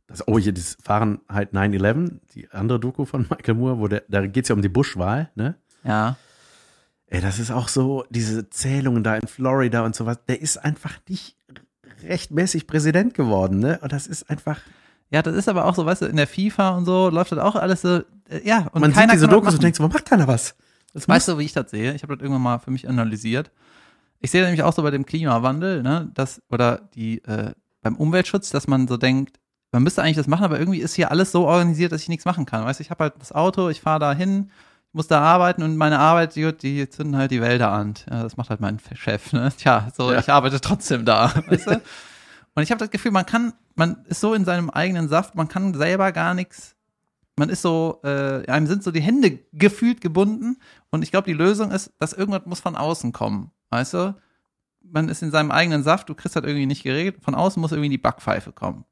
Das, 0.08 0.26
oh, 0.26 0.36
hier, 0.38 0.52
das 0.52 0.76
Fahrenheit 0.82 1.52
9-11, 1.52 2.18
die 2.34 2.50
andere 2.50 2.80
Doku 2.80 3.04
von 3.04 3.22
Michael 3.30 3.54
Moore, 3.54 3.78
wo 3.78 3.86
der, 3.88 4.02
da 4.08 4.26
geht 4.26 4.44
es 4.44 4.48
ja 4.48 4.56
um 4.56 4.62
die 4.62 4.68
Bush-Wahl, 4.68 5.30
ne? 5.36 5.54
ja. 5.84 6.16
Ey, 7.06 7.20
das 7.20 7.38
ist 7.38 7.50
auch 7.50 7.68
so, 7.68 8.04
diese 8.10 8.48
Zählungen 8.50 9.04
da 9.04 9.14
in 9.16 9.28
Florida 9.28 9.82
und 9.84 9.94
sowas, 9.94 10.18
der 10.26 10.40
ist 10.40 10.56
einfach 10.56 10.94
nicht 11.08 11.36
rechtmäßig 12.04 12.66
Präsident 12.66 13.14
geworden, 13.14 13.58
ne? 13.58 13.78
Und 13.82 13.92
das 13.92 14.06
ist 14.06 14.28
einfach, 14.30 14.60
Ja, 15.10 15.22
das 15.22 15.36
ist 15.36 15.48
aber 15.48 15.66
auch 15.66 15.74
so, 15.74 15.84
weißt 15.84 16.02
du, 16.02 16.06
in 16.06 16.16
der 16.16 16.26
FIFA 16.26 16.70
und 16.70 16.84
so 16.86 17.10
läuft 17.10 17.32
das 17.32 17.38
auch 17.38 17.54
alles 17.54 17.82
so, 17.82 17.98
äh, 18.30 18.40
ja, 18.44 18.68
und 18.72 18.80
man 18.80 18.94
sieht 18.94 19.12
diese 19.12 19.28
Dokus 19.28 19.54
und 19.54 19.62
denkt 19.62 19.76
so, 19.76 19.82
warum 19.82 19.92
macht 19.92 20.06
keiner 20.06 20.26
was? 20.26 20.54
Das 20.94 21.08
Weißt 21.08 21.28
du, 21.28 21.38
wie 21.38 21.44
ich 21.44 21.52
das 21.52 21.70
sehe? 21.70 21.94
Ich 21.94 22.02
habe 22.02 22.14
das 22.16 22.22
irgendwann 22.22 22.42
mal 22.42 22.58
für 22.58 22.70
mich 22.70 22.88
analysiert. 22.88 23.50
Ich 24.20 24.30
sehe 24.30 24.40
das 24.40 24.48
nämlich 24.48 24.62
auch 24.62 24.72
so 24.72 24.82
bei 24.82 24.90
dem 24.90 25.04
Klimawandel, 25.04 25.82
ne, 25.82 26.10
dass, 26.14 26.40
oder 26.50 26.88
die, 26.94 27.22
äh, 27.24 27.52
beim 27.82 27.96
Umweltschutz, 27.96 28.50
dass 28.50 28.68
man 28.68 28.88
so 28.88 28.96
denkt, 28.96 29.38
man 29.72 29.82
müsste 29.82 30.02
eigentlich 30.02 30.16
das 30.16 30.28
machen, 30.28 30.44
aber 30.44 30.58
irgendwie 30.58 30.80
ist 30.80 30.94
hier 30.94 31.10
alles 31.10 31.32
so 31.32 31.46
organisiert, 31.46 31.92
dass 31.92 32.02
ich 32.02 32.08
nichts 32.08 32.24
machen 32.24 32.46
kann. 32.46 32.64
Weißt 32.64 32.78
du, 32.80 32.82
ich 32.82 32.90
habe 32.90 33.04
halt 33.04 33.14
das 33.18 33.32
Auto, 33.32 33.68
ich 33.68 33.80
fahre 33.80 34.00
da 34.00 34.12
hin, 34.12 34.50
muss 34.92 35.06
da 35.08 35.20
arbeiten 35.20 35.62
und 35.62 35.76
meine 35.76 35.98
Arbeit, 35.98 36.36
die, 36.36 36.52
die 36.56 36.88
zünden 36.88 37.16
halt 37.16 37.30
die 37.30 37.40
Wälder 37.40 37.70
an. 37.72 37.94
Ja, 38.10 38.22
das 38.22 38.36
macht 38.36 38.50
halt 38.50 38.60
mein 38.60 38.78
Chef, 38.94 39.32
ne? 39.32 39.52
Tja, 39.56 39.88
so, 39.96 40.12
Ja. 40.12 40.18
ich 40.18 40.30
arbeite 40.30 40.60
trotzdem 40.60 41.04
da, 41.04 41.32
weißt 41.48 41.66
du? 41.66 41.80
Und 42.54 42.62
ich 42.62 42.70
habe 42.70 42.78
das 42.78 42.90
Gefühl, 42.90 43.10
man 43.12 43.24
kann, 43.24 43.54
man 43.74 44.04
ist 44.06 44.20
so 44.20 44.34
in 44.34 44.44
seinem 44.44 44.68
eigenen 44.70 45.08
Saft, 45.08 45.34
man 45.34 45.48
kann 45.48 45.72
selber 45.74 46.12
gar 46.12 46.34
nichts 46.34 46.76
man 47.36 47.48
ist 47.48 47.62
so, 47.62 48.00
äh, 48.04 48.46
einem 48.46 48.66
sind 48.66 48.84
so 48.84 48.90
die 48.90 49.00
Hände 49.00 49.38
gefühlt 49.52 50.00
gebunden 50.00 50.58
und 50.90 51.02
ich 51.02 51.10
glaube, 51.10 51.26
die 51.26 51.32
Lösung 51.32 51.70
ist, 51.70 51.90
dass 51.98 52.12
irgendwas 52.12 52.44
muss 52.46 52.60
von 52.60 52.76
außen 52.76 53.12
kommen, 53.12 53.50
weißt 53.70 53.94
du? 53.94 54.14
Man 54.82 55.08
ist 55.08 55.22
in 55.22 55.30
seinem 55.30 55.50
eigenen 55.50 55.82
Saft, 55.82 56.08
du 56.08 56.14
kriegst 56.14 56.36
das 56.36 56.44
irgendwie 56.44 56.66
nicht 56.66 56.82
geregelt, 56.82 57.16
von 57.22 57.34
außen 57.34 57.60
muss 57.60 57.72
irgendwie 57.72 57.88
die 57.88 57.98
Backpfeife 57.98 58.52
kommen. 58.52 58.84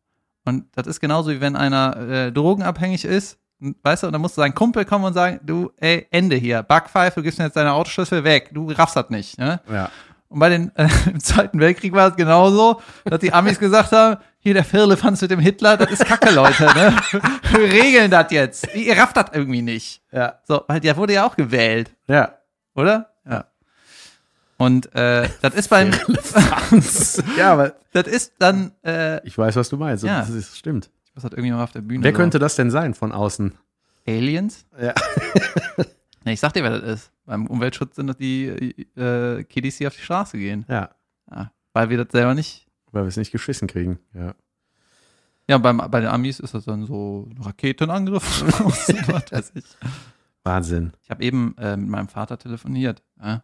Und 0.47 0.65
das 0.75 0.87
ist 0.87 1.01
genauso 1.01 1.31
wie 1.31 1.41
wenn 1.41 1.57
einer 1.57 1.97
äh, 1.97 2.33
drogenabhängig 2.33 3.05
ist, 3.05 3.39
weißt 3.83 4.03
du, 4.03 4.07
und 4.09 4.13
dann 4.13 4.23
muss 4.23 4.35
sein 4.35 4.55
Kumpel 4.55 4.85
kommen 4.85 5.05
und 5.05 5.15
sagen, 5.15 5.41
du, 5.43 5.71
ey, 5.77 6.07
Ende 6.11 6.37
hier, 6.37 6.63
Backpfeife, 6.63 7.21
du 7.21 7.23
gibst 7.23 7.39
mir 7.39 7.47
jetzt 7.47 7.57
deine 7.57 7.73
Autoschlüssel 7.73 8.25
weg, 8.25 8.51
du 8.53 8.71
raffst 8.73 8.97
das 8.97 9.11
nicht, 9.11 9.39
ne? 9.39 9.61
Ja. 9.71 9.91
Und 10.29 10.39
bei 10.39 10.49
den, 10.49 10.71
äh, 10.77 10.89
im 11.13 11.21
Zweiten 11.21 11.59
Weltkrieg 11.61 11.93
war 11.93 12.09
es 12.11 12.17
genauso, 12.17 12.81
dass 13.05 13.19
die 13.21 13.33
Amis 13.33 13.59
gesagt 13.59 13.93
haben, 13.93 14.17
hier 14.39 14.55
der 14.55 14.65
Firlefanz 14.65 15.21
mit 15.21 15.31
dem 15.31 15.41
Hitler, 15.41 15.77
das 15.77 15.91
ist 15.91 16.05
Kacke, 16.07 16.31
Leute, 16.31 16.65
ne? 16.65 16.97
Wir 17.53 17.71
regeln 17.71 18.11
das 18.11 18.31
jetzt. 18.31 18.75
Ihr 18.75 18.97
rafft 18.97 19.17
das 19.17 19.27
irgendwie 19.33 19.61
nicht. 19.61 20.03
Ja. 20.13 20.39
So, 20.47 20.63
weil 20.67 20.81
der 20.81 20.97
wurde 20.97 21.13
ja 21.15 21.27
auch 21.27 21.37
gewählt, 21.37 21.91
Ja. 22.07 22.35
oder? 22.75 23.11
Ja. 23.29 23.45
Und 24.57 24.95
äh, 24.95 25.29
das 25.43 25.55
ist 25.55 25.69
beim, 25.69 25.91
ja, 27.37 27.53
aber 27.53 27.75
das 27.93 28.07
ist 28.07 28.35
dann, 28.39 28.73
äh, 28.85 29.27
ich 29.27 29.37
weiß, 29.37 29.57
was 29.57 29.69
du 29.69 29.77
meinst. 29.79 30.05
Ja. 30.05 30.21
Das 30.21 30.31
ist, 30.31 30.57
stimmt. 30.59 30.91
Was 31.21 31.25
hat 31.25 31.33
irgendwie 31.33 31.53
mal 31.53 31.63
auf 31.63 31.73
der 31.73 31.83
Bühne? 31.83 32.03
Wer 32.03 32.13
könnte 32.13 32.39
das 32.39 32.57
denn 32.57 32.71
sein 32.71 32.95
von 32.95 33.13
außen? 33.13 33.55
Aliens? 34.07 34.67
Ja. 34.81 34.95
Nee, 36.25 36.35
ich 36.35 36.41
sag 36.41 36.53
dir, 36.53 36.63
wer 36.63 36.79
das 36.79 36.83
ist. 36.83 37.13
Beim 37.25 37.47
Umweltschutz 37.47 37.97
sind 37.97 38.09
das 38.09 38.17
die 38.17 38.47
äh, 38.47 39.43
Kiddies, 39.45 39.79
die 39.79 39.87
auf 39.87 39.97
die 39.97 40.03
Straße 40.03 40.37
gehen. 40.37 40.67
Ja. 40.69 40.91
Ja, 41.31 41.51
weil 41.73 41.89
wir 41.89 42.05
das 42.05 42.13
selber 42.13 42.35
nicht 42.35 42.67
Weil 42.93 43.05
wir 43.05 43.09
es 43.09 43.17
nicht 43.17 43.33
geschissen 43.33 43.69
kriegen. 43.69 43.99
Ja. 44.13 44.35
Ja, 45.49 45.59
beim, 45.59 45.79
bei 45.79 46.01
den 46.01 46.11
Amis 46.11 46.39
ist 46.39 46.55
das 46.55 46.65
dann 46.65 46.87
so 46.87 47.29
ein 47.31 47.43
Raketenangriff. 47.43 48.45
Ich 50.43 50.45
Wahnsinn. 50.45 50.93
ich 51.03 51.11
habe 51.11 51.23
eben 51.23 51.55
äh, 51.59 51.77
mit 51.77 51.91
meinem 51.91 52.09
Vater 52.09 52.39
telefoniert. 52.39 53.03
Ja, 53.23 53.43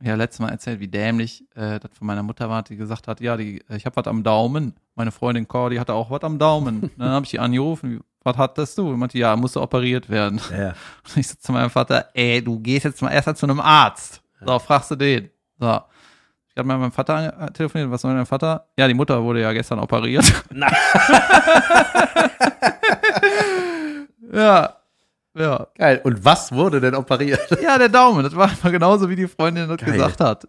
ja 0.00 0.14
letztes 0.14 0.40
Mal 0.40 0.48
erzählt, 0.48 0.80
wie 0.80 0.88
dämlich 0.88 1.44
äh, 1.54 1.78
das 1.80 1.90
von 1.92 2.06
meiner 2.06 2.22
Mutter 2.22 2.48
war, 2.48 2.62
die 2.62 2.76
gesagt 2.76 3.08
hat, 3.08 3.20
ja, 3.20 3.36
die, 3.36 3.62
ich 3.68 3.84
habe 3.84 3.96
was 3.96 4.06
am 4.06 4.22
Daumen. 4.22 4.74
Meine 4.94 5.10
Freundin 5.10 5.48
Cordy 5.48 5.76
hatte 5.76 5.92
auch 5.94 6.10
was 6.10 6.22
am 6.22 6.38
Daumen. 6.38 6.90
Dann 6.98 7.08
habe 7.10 7.24
ich 7.24 7.30
die 7.30 7.38
angerufen, 7.38 8.00
was 8.22 8.36
hattest 8.36 8.78
du? 8.78 8.90
Und 8.90 8.98
meinte, 8.98 9.18
ja, 9.18 9.34
musste 9.36 9.60
operiert 9.60 10.08
werden. 10.08 10.40
Ja. 10.50 10.68
Und 11.08 11.16
ich 11.16 11.28
so 11.28 11.34
zu 11.38 11.52
meinem 11.52 11.70
Vater, 11.70 12.08
ey, 12.14 12.42
du 12.42 12.58
gehst 12.60 12.84
jetzt 12.84 13.02
mal 13.02 13.10
erst 13.10 13.26
mal 13.26 13.34
zu 13.34 13.46
einem 13.46 13.60
Arzt. 13.60 14.22
So, 14.44 14.58
fragst 14.58 14.90
du 14.90 14.96
den. 14.96 15.30
So. 15.58 15.80
Ich 16.50 16.58
habe 16.58 16.68
mit 16.68 16.78
meinem 16.78 16.92
Vater 16.92 17.36
äh, 17.40 17.50
telefoniert. 17.52 17.90
Was 17.90 18.02
soll 18.02 18.14
mein 18.14 18.26
Vater? 18.26 18.68
Ja, 18.78 18.86
die 18.86 18.94
Mutter 18.94 19.22
wurde 19.22 19.40
ja 19.40 19.52
gestern 19.52 19.80
operiert. 19.80 20.24
Nein. 20.50 20.72
ja. 24.32 24.76
Ja. 25.36 25.66
Geil. 25.76 26.00
Und 26.04 26.24
was 26.24 26.52
wurde 26.52 26.80
denn 26.80 26.94
operiert? 26.94 27.40
Ja, 27.60 27.76
der 27.76 27.88
Daumen. 27.88 28.22
Das 28.22 28.36
war 28.36 28.48
einfach 28.48 28.70
genauso, 28.70 29.08
wie 29.10 29.16
die 29.16 29.26
Freundin 29.26 29.68
das 29.68 29.78
Geil. 29.78 29.94
gesagt 29.94 30.20
hat. 30.20 30.46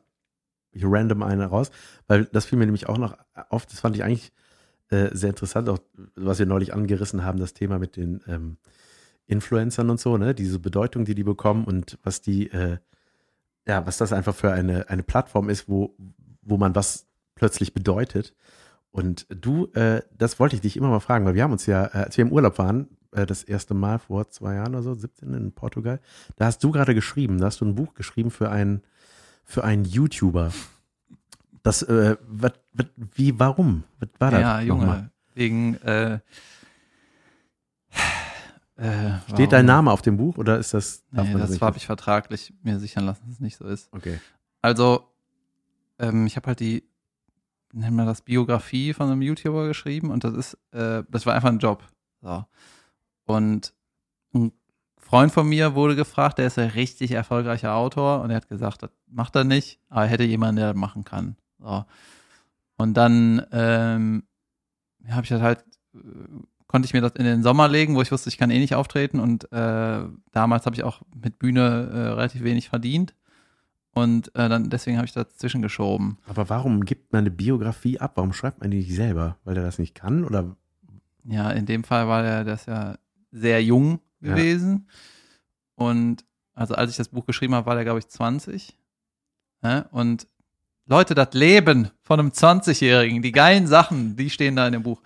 Ich 0.75 0.83
random 0.85 1.23
eine 1.23 1.45
raus, 1.45 1.71
weil 2.07 2.25
das 2.25 2.45
fiel 2.45 2.57
mir 2.59 2.65
nämlich 2.65 2.87
auch 2.87 2.97
noch 2.97 3.17
auf. 3.49 3.65
Das 3.65 3.79
fand 3.79 3.95
ich 3.95 4.03
eigentlich 4.03 4.31
äh, 4.89 5.09
sehr 5.13 5.29
interessant, 5.29 5.69
auch 5.69 5.79
was 6.15 6.39
wir 6.39 6.45
neulich 6.45 6.73
angerissen 6.73 7.23
haben, 7.23 7.39
das 7.39 7.53
Thema 7.53 7.79
mit 7.79 7.95
den 7.95 8.21
ähm, 8.27 8.57
Influencern 9.25 9.89
und 9.89 9.99
so, 9.99 10.17
ne? 10.17 10.35
Diese 10.35 10.59
Bedeutung, 10.59 11.05
die 11.05 11.15
die 11.15 11.23
bekommen 11.23 11.65
und 11.65 11.97
was 12.03 12.21
die, 12.21 12.51
äh, 12.51 12.77
ja, 13.67 13.85
was 13.87 13.97
das 13.97 14.13
einfach 14.13 14.35
für 14.35 14.51
eine, 14.51 14.89
eine 14.89 15.03
Plattform 15.03 15.49
ist, 15.49 15.67
wo, 15.67 15.95
wo 16.41 16.57
man 16.57 16.75
was 16.75 17.07
plötzlich 17.33 17.73
bedeutet. 17.73 18.35
Und 18.91 19.25
du, 19.29 19.67
äh, 19.73 20.01
das 20.17 20.39
wollte 20.39 20.55
ich 20.55 20.61
dich 20.61 20.77
immer 20.77 20.89
mal 20.89 20.99
fragen, 20.99 21.25
weil 21.25 21.35
wir 21.35 21.43
haben 21.43 21.51
uns 21.51 21.65
ja, 21.65 21.85
äh, 21.85 22.05
als 22.05 22.17
wir 22.17 22.23
im 22.23 22.31
Urlaub 22.31 22.57
waren, 22.59 22.87
äh, 23.11 23.25
das 23.25 23.43
erste 23.43 23.73
Mal 23.73 23.99
vor 23.99 24.29
zwei 24.29 24.55
Jahren 24.55 24.75
oder 24.75 24.83
so, 24.83 24.93
17 24.93 25.33
in 25.33 25.51
Portugal, 25.51 25.99
da 26.35 26.45
hast 26.45 26.63
du 26.63 26.71
gerade 26.71 26.93
geschrieben, 26.93 27.39
da 27.39 27.47
hast 27.47 27.59
du 27.61 27.65
ein 27.65 27.75
Buch 27.75 27.93
geschrieben 27.93 28.31
für 28.31 28.49
einen, 28.51 28.83
für 29.45 29.63
einen 29.63 29.85
YouTuber. 29.85 30.51
Das, 31.63 31.81
äh, 31.83 32.17
wat, 32.27 32.59
wat, 32.73 32.87
wie, 32.95 33.39
warum? 33.39 33.83
Was 33.99 34.09
war 34.19 34.31
das? 34.31 34.41
Ja, 34.41 34.61
Junge, 34.61 34.85
nochmal? 34.85 35.11
wegen, 35.33 35.75
äh, 35.81 36.19
äh, 38.77 39.19
Steht 39.33 39.53
dein 39.53 39.65
Name 39.65 39.91
auf 39.91 40.01
dem 40.01 40.17
Buch 40.17 40.37
oder 40.37 40.57
ist 40.57 40.73
das? 40.73 41.03
Nee, 41.11 41.33
das 41.33 41.49
nicht 41.51 41.61
habe 41.61 41.77
ich 41.77 41.85
vertraglich 41.85 42.53
mir 42.61 42.77
sichern 42.79 43.05
lassen, 43.05 43.21
dass 43.25 43.35
es 43.35 43.39
nicht 43.39 43.57
so 43.57 43.65
ist. 43.65 43.91
Okay. 43.93 44.19
Also, 44.61 45.07
ähm, 45.97 46.25
ich 46.25 46.35
habe 46.35 46.47
halt 46.47 46.59
die, 46.59 46.83
nennen 47.71 47.95
wir 47.95 48.05
das 48.05 48.21
Biografie 48.21 48.93
von 48.93 49.09
einem 49.09 49.21
YouTuber 49.21 49.67
geschrieben 49.67 50.11
und 50.11 50.23
das 50.23 50.33
ist, 50.33 50.57
äh, 50.71 51.03
das 51.09 51.25
war 51.25 51.33
einfach 51.35 51.49
ein 51.49 51.59
Job. 51.59 51.83
So. 52.21 52.45
Und 53.25 53.73
ein 54.33 54.51
Freund 55.05 55.31
von 55.31 55.47
mir 55.47 55.75
wurde 55.75 55.95
gefragt, 55.95 56.39
der 56.39 56.47
ist 56.47 56.57
ein 56.57 56.71
richtig 56.71 57.11
erfolgreicher 57.11 57.75
Autor 57.75 58.21
und 58.21 58.31
er 58.31 58.37
hat 58.37 58.49
gesagt, 58.49 58.81
das 58.81 58.89
macht 59.07 59.35
er 59.35 59.43
nicht, 59.43 59.79
aber 59.87 60.01
er 60.01 60.07
hätte 60.07 60.23
jemanden, 60.23 60.55
der 60.55 60.73
das 60.73 60.75
machen 60.75 61.03
kann. 61.03 61.35
So. 61.59 61.85
Und 62.77 62.95
dann 62.95 63.45
ähm, 63.51 64.23
habe 65.07 65.21
ich 65.21 65.29
das 65.29 65.41
halt, 65.41 65.63
äh, 65.93 65.99
konnte 66.65 66.87
ich 66.87 66.93
mir 66.93 67.01
das 67.01 67.11
in 67.11 67.23
den 67.23 67.43
Sommer 67.43 67.67
legen, 67.67 67.95
wo 67.95 68.01
ich 68.01 68.11
wusste, 68.11 68.29
ich 68.29 68.39
kann 68.39 68.49
eh 68.49 68.57
nicht 68.57 68.73
auftreten 68.73 69.19
und 69.19 69.43
äh, 69.51 69.99
damals 70.31 70.65
habe 70.65 70.75
ich 70.75 70.83
auch 70.83 71.03
mit 71.15 71.37
Bühne 71.37 71.61
äh, 71.93 71.97
relativ 72.09 72.43
wenig 72.43 72.69
verdient. 72.69 73.13
Und 73.93 74.33
äh, 74.35 74.49
dann 74.49 74.71
deswegen 74.71 74.97
habe 74.97 75.05
ich 75.05 75.13
dazwischen 75.13 75.61
geschoben. 75.61 76.17
Aber 76.27 76.49
warum 76.49 76.83
gibt 76.83 77.13
man 77.13 77.19
eine 77.19 77.31
Biografie 77.31 77.99
ab? 77.99 78.13
Warum 78.15 78.33
schreibt 78.33 78.59
man 78.59 78.71
die 78.71 78.77
nicht 78.77 78.93
selber? 78.93 79.37
Weil 79.45 79.55
er 79.55 79.63
das 79.63 79.77
nicht 79.77 79.93
kann? 79.93 80.25
Oder 80.25 80.57
Ja, 81.23 81.51
in 81.51 81.67
dem 81.67 81.83
Fall 81.83 82.07
war 82.07 82.23
der 82.23 82.43
das 82.43 82.65
ja 82.65 82.95
sehr 83.31 83.63
jung 83.63 83.99
Ja. 84.25 84.35
gewesen. 84.35 84.89
Und 85.75 86.25
also 86.53 86.75
als 86.75 86.91
ich 86.91 86.97
das 86.97 87.09
Buch 87.09 87.25
geschrieben 87.25 87.55
habe, 87.55 87.65
war 87.65 87.75
der, 87.75 87.83
glaube 87.83 87.99
ich, 87.99 88.07
20. 88.07 88.77
Ne? 89.61 89.87
Und 89.91 90.27
Leute, 90.87 91.15
das 91.15 91.33
Leben 91.33 91.89
von 92.01 92.19
einem 92.19 92.29
20-Jährigen, 92.29 93.21
die 93.21 93.31
geilen 93.31 93.67
Sachen, 93.67 94.15
die 94.15 94.29
stehen 94.29 94.55
da 94.55 94.67
in 94.67 94.73
dem 94.73 94.83
Buch. 94.83 95.01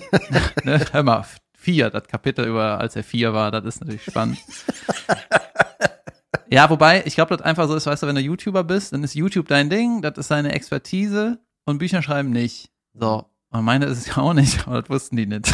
ne? 0.64 0.84
Hör 0.92 1.02
mal, 1.02 1.24
vier, 1.56 1.90
das 1.90 2.06
Kapitel 2.06 2.46
über, 2.46 2.78
als 2.78 2.94
er 2.96 3.02
vier 3.02 3.32
war, 3.32 3.50
das 3.50 3.64
ist 3.64 3.80
natürlich 3.80 4.04
spannend. 4.04 4.38
ja, 6.48 6.68
wobei, 6.70 7.02
ich 7.06 7.14
glaube, 7.14 7.36
das 7.36 7.44
einfach 7.44 7.66
so 7.66 7.74
ist, 7.74 7.86
weißt 7.86 8.02
du, 8.02 8.06
wenn 8.06 8.14
du 8.14 8.20
YouTuber 8.20 8.62
bist, 8.62 8.92
dann 8.92 9.02
ist 9.02 9.14
YouTube 9.14 9.48
dein 9.48 9.70
Ding, 9.70 10.02
das 10.02 10.18
ist 10.18 10.30
deine 10.30 10.52
Expertise 10.52 11.40
und 11.64 11.78
Bücher 11.78 12.02
schreiben 12.02 12.30
nicht. 12.30 12.70
So. 12.94 13.24
Und 13.50 13.64
meine 13.64 13.86
ist 13.86 13.98
es 13.98 14.06
ja 14.06 14.18
auch 14.18 14.34
nicht, 14.34 14.66
aber 14.66 14.82
das 14.82 14.90
wussten 14.90 15.16
die 15.16 15.26
nicht. 15.26 15.52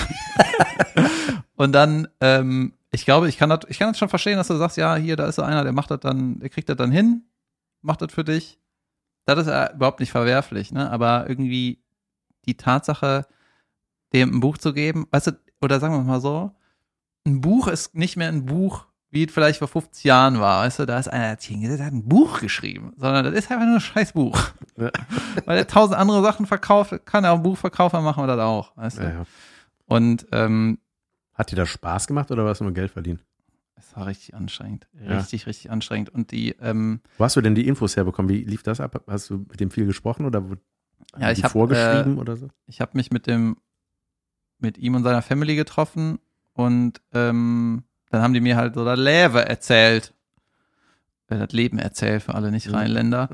und 1.54 1.72
dann, 1.72 2.08
ähm, 2.20 2.74
ich 2.92 3.04
glaube, 3.06 3.28
ich 3.28 3.38
kann 3.38 3.48
das, 3.48 3.60
ich 3.68 3.78
kann 3.78 3.88
das 3.88 3.98
schon 3.98 4.10
verstehen, 4.10 4.36
dass 4.36 4.48
du 4.48 4.56
sagst, 4.56 4.76
ja, 4.76 4.94
hier, 4.96 5.16
da 5.16 5.26
ist 5.26 5.36
so 5.36 5.42
einer, 5.42 5.64
der 5.64 5.72
macht 5.72 5.90
das 5.90 6.00
dann, 6.00 6.38
der 6.38 6.50
kriegt 6.50 6.68
das 6.68 6.76
dann 6.76 6.92
hin, 6.92 7.24
macht 7.80 8.02
das 8.02 8.12
für 8.12 8.22
dich. 8.22 8.58
Das 9.24 9.38
ist 9.38 9.46
ja 9.46 9.72
überhaupt 9.72 10.00
nicht 10.00 10.10
verwerflich, 10.10 10.72
ne? 10.72 10.90
Aber 10.90 11.28
irgendwie 11.28 11.82
die 12.44 12.56
Tatsache, 12.56 13.26
dem 14.12 14.36
ein 14.36 14.40
Buch 14.40 14.58
zu 14.58 14.74
geben, 14.74 15.06
weißt 15.10 15.28
du, 15.28 15.40
oder 15.62 15.80
sagen 15.80 15.94
wir 15.94 16.02
mal 16.02 16.20
so, 16.20 16.52
ein 17.24 17.40
Buch 17.40 17.68
ist 17.68 17.94
nicht 17.94 18.16
mehr 18.16 18.28
ein 18.28 18.44
Buch, 18.44 18.86
wie 19.10 19.24
es 19.24 19.32
vielleicht 19.32 19.58
vor 19.58 19.68
50 19.68 20.04
Jahren 20.04 20.40
war, 20.40 20.64
weißt 20.64 20.80
du, 20.80 20.86
da 20.86 20.98
ist 20.98 21.08
einer, 21.08 21.22
der 21.22 21.32
hat 21.32 21.42
hingesetzt, 21.42 21.78
der 21.78 21.86
hat 21.86 21.92
ein 21.92 22.08
Buch 22.08 22.40
geschrieben, 22.40 22.92
sondern 22.96 23.24
das 23.24 23.34
ist 23.34 23.50
einfach 23.50 23.66
nur 23.66 23.76
ein 23.76 23.80
scheiß 23.80 24.12
Buch. 24.12 24.38
Ja. 24.76 24.90
Weil 25.44 25.58
er 25.58 25.66
tausend 25.66 25.96
andere 25.96 26.22
Sachen 26.22 26.46
verkauft, 26.46 27.06
kann 27.06 27.24
er 27.24 27.32
auch 27.32 27.36
ein 27.36 27.42
Buch 27.42 27.58
verkaufen, 27.58 27.96
dann 27.96 28.04
machen 28.04 28.22
wir 28.22 28.26
das 28.26 28.40
auch, 28.40 28.76
weißt 28.76 28.98
du. 28.98 29.02
ja, 29.02 29.10
ja. 29.10 29.24
Und 29.86 30.26
ähm, 30.32 30.78
hat 31.34 31.50
dir 31.50 31.56
das 31.56 31.68
Spaß 31.68 32.06
gemacht 32.06 32.30
oder 32.30 32.44
war 32.44 32.52
es 32.52 32.60
nur 32.60 32.72
Geld 32.72 32.90
verdienen? 32.90 33.20
es 33.74 33.96
war 33.96 34.06
richtig 34.06 34.34
anstrengend. 34.34 34.86
Ja. 34.92 35.16
Richtig, 35.18 35.46
richtig 35.46 35.70
anstrengend. 35.70 36.08
Und 36.10 36.30
die, 36.30 36.50
ähm, 36.60 37.00
Wo 37.18 37.24
hast 37.24 37.34
du 37.36 37.40
denn 37.40 37.54
die 37.56 37.66
Infos 37.66 37.96
herbekommen? 37.96 38.28
Wie 38.30 38.44
lief 38.44 38.62
das 38.62 38.80
ab? 38.80 39.02
Hast 39.08 39.28
du 39.28 39.38
mit 39.38 39.58
dem 39.58 39.70
viel 39.72 39.86
gesprochen 39.86 40.24
oder 40.24 40.48
wurde 40.48 40.60
Ja, 41.18 41.30
ich 41.32 41.38
die 41.38 41.44
hab, 41.44 41.50
vorgeschrieben 41.52 42.18
oder 42.18 42.36
so? 42.36 42.48
ich 42.66 42.80
habe 42.80 42.92
mich 42.94 43.10
mit 43.10 43.26
dem, 43.26 43.56
mit 44.60 44.78
ihm 44.78 44.94
und 44.94 45.02
seiner 45.02 45.20
Family 45.20 45.56
getroffen 45.56 46.20
und 46.52 47.00
ähm, 47.12 47.82
dann 48.10 48.22
haben 48.22 48.34
die 48.34 48.40
mir 48.40 48.56
halt 48.56 48.74
so 48.74 48.84
das 48.84 48.98
Leben 48.98 49.34
erzählt. 49.36 50.14
Äh, 51.28 51.38
Das 51.38 51.52
Leben 51.52 51.78
erzählt 51.78 52.22
für 52.22 52.34
alle 52.36 52.46
Mhm. 52.48 52.52
Nicht-Rheinländer. 52.54 53.30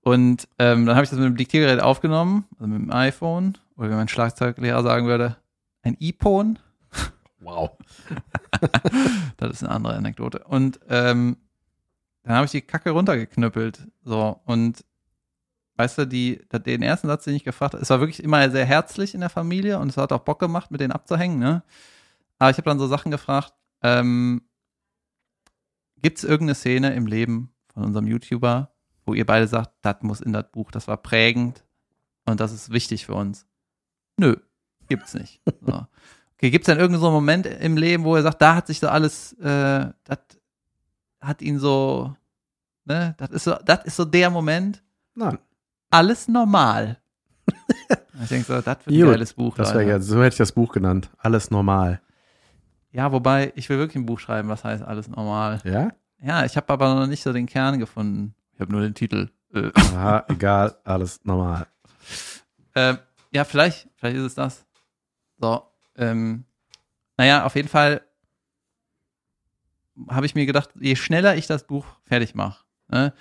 Und 0.00 0.48
ähm, 0.58 0.86
dann 0.86 0.96
habe 0.96 1.04
ich 1.04 1.10
das 1.10 1.18
mit 1.18 1.26
dem 1.28 1.36
Diktiergerät 1.36 1.80
aufgenommen, 1.80 2.46
also 2.58 2.66
mit 2.68 2.80
dem 2.80 2.90
iPhone, 2.90 3.58
oder 3.76 3.90
wie 3.90 3.94
mein 3.94 4.08
Schlagzeuglehrer 4.08 4.82
sagen 4.82 5.06
würde, 5.06 5.36
ein 5.82 5.96
iPhone. 6.00 6.58
Wow. 7.44 7.70
Das 9.36 9.50
ist 9.50 9.62
eine 9.62 9.74
andere 9.74 9.94
Anekdote. 9.94 10.44
Und 10.44 10.80
ähm, 10.88 11.36
dann 12.22 12.36
habe 12.36 12.46
ich 12.46 12.52
die 12.52 12.62
Kacke 12.62 12.90
runtergeknüppelt. 12.90 13.86
So, 14.02 14.40
und 14.46 14.84
weißt 15.76 15.98
du, 15.98 16.06
die, 16.06 16.40
den 16.52 16.82
ersten 16.82 17.08
Satz, 17.08 17.24
den 17.24 17.34
ich 17.34 17.44
gefragt 17.44 17.74
habe, 17.74 17.82
es 17.82 17.90
war 17.90 18.00
wirklich 18.00 18.22
immer 18.22 18.48
sehr 18.50 18.64
herzlich 18.64 19.14
in 19.14 19.20
der 19.20 19.28
Familie 19.28 19.78
und 19.78 19.88
es 19.88 19.96
hat 19.96 20.12
auch 20.12 20.20
Bock 20.20 20.38
gemacht, 20.38 20.70
mit 20.70 20.80
denen 20.80 20.92
abzuhängen, 20.92 21.38
ne? 21.38 21.62
Aber 22.38 22.50
ich 22.50 22.56
habe 22.56 22.68
dann 22.68 22.78
so 22.78 22.86
Sachen 22.86 23.10
gefragt, 23.10 23.52
ähm, 23.82 24.42
gibt 26.00 26.18
es 26.18 26.24
irgendeine 26.24 26.54
Szene 26.54 26.94
im 26.94 27.06
Leben 27.06 27.52
von 27.72 27.84
unserem 27.84 28.06
YouTuber, 28.06 28.72
wo 29.04 29.14
ihr 29.14 29.26
beide 29.26 29.46
sagt, 29.46 29.72
das 29.82 29.96
muss 30.02 30.20
in 30.20 30.32
das 30.32 30.50
Buch, 30.50 30.70
das 30.70 30.88
war 30.88 30.96
prägend 30.96 31.64
und 32.24 32.40
das 32.40 32.52
ist 32.52 32.70
wichtig 32.70 33.06
für 33.06 33.14
uns? 33.14 33.46
Nö, 34.16 34.36
gibt's 34.88 35.14
nicht. 35.14 35.42
So. 35.60 35.86
Okay, 36.44 36.50
gibt 36.50 36.64
es 36.64 36.66
denn 36.66 36.78
irgendeinen 36.78 37.00
so 37.00 37.06
einen 37.06 37.14
Moment 37.14 37.46
im 37.46 37.78
Leben, 37.78 38.04
wo 38.04 38.16
er 38.16 38.22
sagt, 38.22 38.42
da 38.42 38.54
hat 38.54 38.66
sich 38.66 38.78
so 38.78 38.86
alles, 38.86 39.32
äh, 39.38 39.86
das 40.04 40.18
hat 41.22 41.40
ihn 41.40 41.58
so, 41.58 42.14
ne, 42.84 43.14
das 43.16 43.30
ist 43.30 43.44
so, 43.44 43.56
das 43.64 43.86
ist 43.86 43.96
so 43.96 44.04
der 44.04 44.28
Moment, 44.28 44.82
Nein, 45.14 45.38
alles 45.88 46.28
normal. 46.28 46.98
ich 48.22 48.28
denke 48.28 48.44
so, 48.44 48.60
das 48.60 48.76
wird 48.84 48.88
ein 48.88 49.10
geiles 49.10 49.32
Buch. 49.32 49.56
das 49.56 49.72
wäre 49.72 50.02
so 50.02 50.18
hätte 50.18 50.34
ich 50.34 50.36
das 50.36 50.52
Buch 50.52 50.70
genannt. 50.70 51.08
Alles 51.16 51.50
normal. 51.50 52.02
Ja, 52.92 53.10
wobei, 53.10 53.54
ich 53.54 53.70
will 53.70 53.78
wirklich 53.78 53.96
ein 53.96 54.04
Buch 54.04 54.20
schreiben, 54.20 54.50
was 54.50 54.64
heißt 54.64 54.82
alles 54.82 55.08
normal. 55.08 55.60
Ja? 55.64 55.92
Ja, 56.20 56.44
ich 56.44 56.58
habe 56.58 56.70
aber 56.70 56.94
noch 56.94 57.06
nicht 57.06 57.22
so 57.22 57.32
den 57.32 57.46
Kern 57.46 57.78
gefunden. 57.78 58.34
Ich 58.52 58.60
habe 58.60 58.70
nur 58.70 58.82
den 58.82 58.92
Titel. 58.92 59.30
Äh. 59.54 59.70
Aha, 59.74 60.26
egal, 60.28 60.76
alles 60.84 61.24
normal. 61.24 61.68
Ähm, 62.74 62.98
ja, 63.30 63.44
vielleicht, 63.44 63.88
vielleicht 63.96 64.18
ist 64.18 64.24
es 64.24 64.34
das. 64.34 64.66
So, 65.40 65.62
ähm, 65.96 66.44
naja, 67.16 67.44
auf 67.44 67.54
jeden 67.56 67.68
Fall 67.68 68.02
habe 70.08 70.26
ich 70.26 70.34
mir 70.34 70.46
gedacht, 70.46 70.70
je 70.80 70.96
schneller 70.96 71.36
ich 71.36 71.46
das 71.46 71.66
Buch 71.66 71.86
fertig 72.04 72.34
mache, 72.34 72.64
ne, 72.88 73.12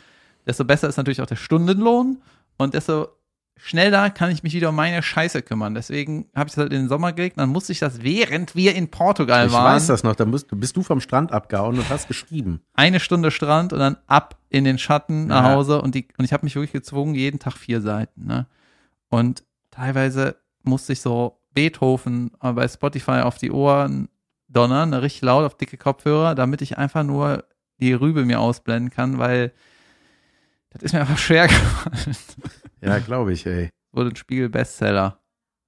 desto 0.48 0.66
besser 0.66 0.90
ist 0.90 0.98
natürlich 0.98 1.22
auch 1.22 1.28
der 1.28 1.36
Stundenlohn 1.36 2.22
und 2.58 2.74
desto 2.74 3.10
schneller 3.56 4.10
kann 4.10 4.32
ich 4.32 4.42
mich 4.42 4.54
wieder 4.54 4.70
um 4.70 4.76
meine 4.76 5.04
Scheiße 5.04 5.44
kümmern. 5.44 5.76
Deswegen 5.76 6.28
habe 6.36 6.48
ich 6.50 6.56
das 6.56 6.64
halt 6.64 6.74
in 6.74 6.80
den 6.80 6.90
Sommer 6.90 7.14
gelegt, 7.14 7.38
dann 7.38 7.50
musste 7.50 7.72
ich 7.72 7.80
das, 7.80 8.02
während 8.02 8.56
wir 8.56 8.76
in 8.76 8.90
Portugal 8.90 9.46
Ich 9.46 9.54
waren, 9.54 9.76
weiß 9.76 9.88
das 9.88 10.04
noch, 10.04 10.16
da 10.16 10.26
musst, 10.26 10.48
bist 10.60 10.76
du 10.76 10.82
vom 10.82 11.00
Strand 11.00 11.32
abgehauen 11.32 11.78
und 11.78 11.88
hast 11.90 12.08
geschrieben. 12.08 12.62
eine 12.74 13.00
Stunde 13.00 13.30
Strand 13.30 13.72
und 13.72 13.80
dann 13.80 13.98
ab 14.08 14.40
in 14.50 14.64
den 14.64 14.80
Schatten 14.80 15.28
nach 15.28 15.44
Ja. 15.44 15.52
Hause 15.54 15.82
und 15.82 15.94
die 15.96 16.08
und 16.18 16.26
ich 16.26 16.34
habe 16.34 16.46
mich 16.46 16.56
wirklich 16.56 16.74
gezwungen, 16.74 17.14
jeden 17.14 17.40
Tag 17.40 17.54
vier 17.56 17.80
Seiten. 17.82 18.26
Ne? 18.26 18.48
Und 19.10 19.44
teilweise 19.70 20.36
musste 20.64 20.94
ich 20.94 21.02
so 21.02 21.40
Beethoven 21.54 22.32
äh, 22.42 22.52
bei 22.52 22.68
Spotify 22.68 23.22
auf 23.22 23.38
die 23.38 23.52
Ohren 23.52 24.10
donnern, 24.48 24.92
ne, 24.92 25.02
richtig 25.02 25.24
laut 25.24 25.46
auf 25.46 25.58
dicke 25.58 25.78
Kopfhörer, 25.78 26.36
damit 26.36 26.62
ich 26.62 26.78
einfach 26.78 27.04
nur 27.04 27.46
die 27.80 27.94
Rübe 27.94 28.26
mir 28.26 28.40
ausblenden 28.40 28.92
kann, 28.92 29.18
weil 29.18 29.52
das 30.70 30.84
ist 30.84 30.94
mir 30.94 31.02
einfach 31.02 31.18
schwer 31.18 31.48
gefallen. 31.50 32.16
Ja, 32.82 33.00
glaube 33.00 33.34
ich, 33.34 33.46
ey. 33.46 33.70
Wurde 33.92 34.10
ein 34.10 34.16
Spiegel-Bestseller. 34.16 35.20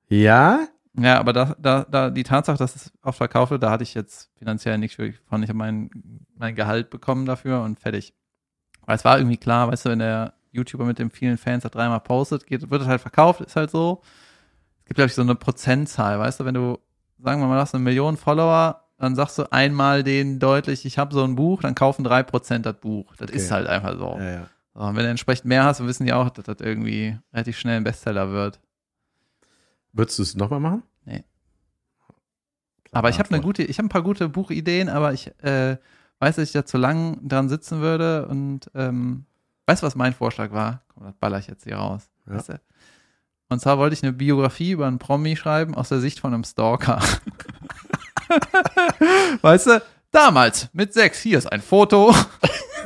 Ja? 0.08 0.68
Ja, 0.98 1.20
aber 1.20 1.34
da, 1.34 1.56
da, 1.60 1.86
da 1.90 2.10
die 2.10 2.24
Tatsache, 2.24 2.58
dass 2.58 2.76
es 2.76 2.94
oft 3.02 3.18
verkauft 3.18 3.52
wird, 3.52 3.64
da 3.64 3.70
hatte 3.70 3.84
ich 3.84 3.94
jetzt 3.94 4.32
finanziell 4.38 4.78
nichts 4.78 4.98
wirklich 4.98 5.20
von. 5.28 5.44
Ich 5.44 5.50
habe 5.50 5.58
mein, 5.58 5.90
mein 6.36 6.56
Gehalt 6.56 6.90
bekommen 6.90 7.26
dafür 7.26 7.62
und 7.62 7.80
fertig. 7.80 8.14
Weil 8.86 8.96
es 8.96 9.06
war 9.06 9.18
irgendwie 9.18 9.38
klar, 9.38 9.70
weißt 9.70 9.86
du, 9.86 9.90
wenn 9.90 10.00
der 10.00 10.34
YouTuber 10.52 10.86
mit 10.86 11.00
den 11.00 11.10
vielen 11.10 11.38
Fans 11.38 11.64
das 11.64 11.72
dreimal 11.72 12.00
postet, 12.00 12.48
geht, 12.48 12.70
wird 12.70 12.82
es 12.82 12.88
halt 12.88 13.02
verkauft, 13.02 13.42
ist 13.42 13.56
halt 13.56 13.72
so. 13.72 14.02
Es 14.86 14.90
gibt, 14.90 14.96
glaube 14.98 15.08
ich, 15.08 15.16
so 15.16 15.22
eine 15.24 15.34
Prozentzahl, 15.36 16.20
weißt 16.20 16.40
du, 16.40 16.46
wenn 16.46 16.54
du, 16.54 16.78
sagen 17.20 17.42
wir 17.42 17.48
mal, 17.48 17.60
hast 17.60 17.74
eine 17.74 17.84
Million 17.84 18.18
Follower, 18.18 18.84
dann 19.00 19.16
sagst 19.16 19.38
du 19.40 19.52
einmal 19.52 20.04
denen 20.04 20.40
deutlich, 20.40 20.86
ich 20.86 20.98
habe 21.00 21.14
so 21.14 21.24
ein 21.24 21.36
Buch, 21.36 21.62
dann 21.62 21.74
kaufen 21.76 22.04
drei 22.04 22.22
Prozent 22.24 22.66
das 22.66 22.78
Buch. 22.80 23.16
Das 23.18 23.30
Okay. 23.30 23.38
ist 23.38 23.52
halt 23.52 23.68
einfach 23.68 23.98
so. 23.98 24.18
Ja, 24.20 24.24
ja. 24.32 24.50
so. 24.76 24.80
Und 24.82 24.96
wenn 24.96 25.04
du 25.04 25.10
entsprechend 25.10 25.46
mehr 25.46 25.64
hast, 25.64 25.80
dann 25.80 25.88
wissen 25.88 26.06
die 26.06 26.14
auch, 26.14 26.30
dass 26.30 26.46
das 26.46 26.58
irgendwie 26.60 27.18
relativ 27.34 27.58
schnell 27.58 27.78
ein 27.78 27.84
Bestseller 27.84 28.30
wird. 28.32 28.60
Würdest 29.92 30.20
du 30.20 30.24
es 30.24 30.36
nochmal 30.36 30.60
machen? 30.60 30.84
Nee. 31.04 31.24
Klare 32.86 33.00
Aber 33.00 33.10
ich 33.10 33.20
habe 33.20 33.30
eine 33.32 33.42
gute, 33.42 33.64
ich 33.64 33.78
habe 33.80 33.88
ein 33.88 33.90
paar 33.90 34.04
gute 34.04 34.30
Buchideen, 34.30 34.88
aber 34.90 35.14
ich 35.14 35.28
äh, 35.44 35.78
weiß, 36.20 36.36
dass 36.36 36.46
ich 36.48 36.52
da 36.54 36.64
zu 36.66 36.78
lang 36.78 37.28
dran 37.28 37.50
sitzen 37.50 37.82
würde 37.82 38.28
und 38.28 38.70
ähm, 38.76 39.26
weißt 39.66 39.82
du, 39.82 39.88
was 39.88 39.96
mein 39.96 40.14
Vorschlag 40.14 40.52
war? 40.52 40.84
Komm, 40.94 41.04
das 41.04 41.16
baller 41.16 41.40
ich 41.40 41.48
jetzt 41.48 41.64
hier 41.64 41.78
raus. 41.78 42.10
Ja. 42.28 42.36
Weißt 42.36 42.50
du? 42.50 42.62
Und 43.50 43.60
zwar 43.62 43.78
wollte 43.78 43.94
ich 43.94 44.04
eine 44.04 44.14
Biografie 44.14 44.72
über 44.72 44.88
einen 44.88 45.00
Promi 45.00 45.36
schreiben 45.36 45.76
aus 45.76 45.90
der 45.90 46.00
Sicht 46.00 46.20
von 46.20 46.34
einem 46.34 46.44
Stalker. 46.44 47.00
weißt 49.42 49.68
du, 49.68 49.82
damals 50.12 50.70
mit 50.74 50.94
sechs, 50.94 51.20
hier 51.22 51.38
ist 51.38 51.52
ein 51.52 51.62
Foto 51.62 52.14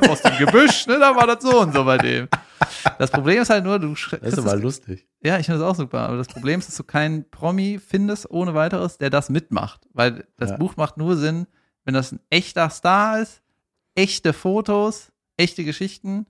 aus 0.08 0.22
dem 0.22 0.36
Gebüsch, 0.38 0.86
ne, 0.86 0.98
da 0.98 1.14
war 1.16 1.26
das 1.26 1.42
so 1.42 1.60
und 1.60 1.72
so 1.74 1.84
bei 1.84 1.98
dem. 1.98 2.28
Das 2.98 3.10
Problem 3.10 3.40
ist 3.42 3.50
halt 3.50 3.64
nur, 3.64 3.78
du 3.78 3.88
sch- 3.92 4.18
Das 4.18 4.34
ist 4.34 4.38
aber 4.38 4.56
lustig. 4.56 5.06
ja, 5.22 5.38
ich 5.38 5.46
finde 5.46 5.60
das 5.60 5.68
auch 5.68 5.74
super. 5.76 6.00
Aber 6.00 6.16
das 6.16 6.28
Problem 6.28 6.60
ist, 6.60 6.68
dass 6.68 6.76
du 6.76 6.84
keinen 6.84 7.28
Promi 7.30 7.78
findest 7.84 8.30
ohne 8.30 8.54
weiteres, 8.54 8.98
der 8.98 9.10
das 9.10 9.28
mitmacht. 9.30 9.86
Weil 9.92 10.26
das 10.36 10.50
Ja. 10.50 10.56
Buch 10.56 10.76
macht 10.76 10.96
nur 10.96 11.16
Sinn, 11.16 11.46
wenn 11.84 11.94
das 11.94 12.12
ein 12.12 12.20
echter 12.30 12.68
Star 12.70 13.20
ist, 13.20 13.42
echte 13.94 14.32
Fotos, 14.32 15.10
echte 15.36 15.64
Geschichten. 15.64 16.26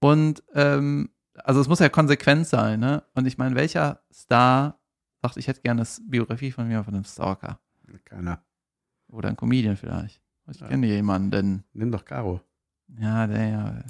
Und 0.00 0.42
ähm, 0.54 1.10
also 1.44 1.60
es 1.60 1.68
muss 1.68 1.78
ja 1.80 1.88
konsequent 1.88 2.46
sein, 2.46 2.80
ne? 2.80 3.02
Und 3.14 3.26
ich 3.26 3.38
meine, 3.38 3.54
welcher 3.54 4.02
Star 4.12 4.78
sagt, 5.22 5.36
ich 5.36 5.48
hätte 5.48 5.60
gerne 5.62 5.82
eine 5.82 5.88
Biografie 6.08 6.50
von 6.52 6.66
mir 6.68 6.82
von 6.84 6.94
einem 6.94 7.04
Stalker? 7.04 7.60
Keiner. 8.04 8.42
Oder 9.08 9.28
ein 9.30 9.36
Comedian 9.36 9.76
vielleicht. 9.76 10.20
Ich 10.50 10.60
Ja. 10.60 10.68
kenne 10.68 10.86
jemanden. 10.86 11.64
Nimm 11.72 11.90
doch 11.92 12.04
Caro. 12.04 12.40
Ja, 12.98 13.26
der 13.26 13.48
ja. 13.48 13.84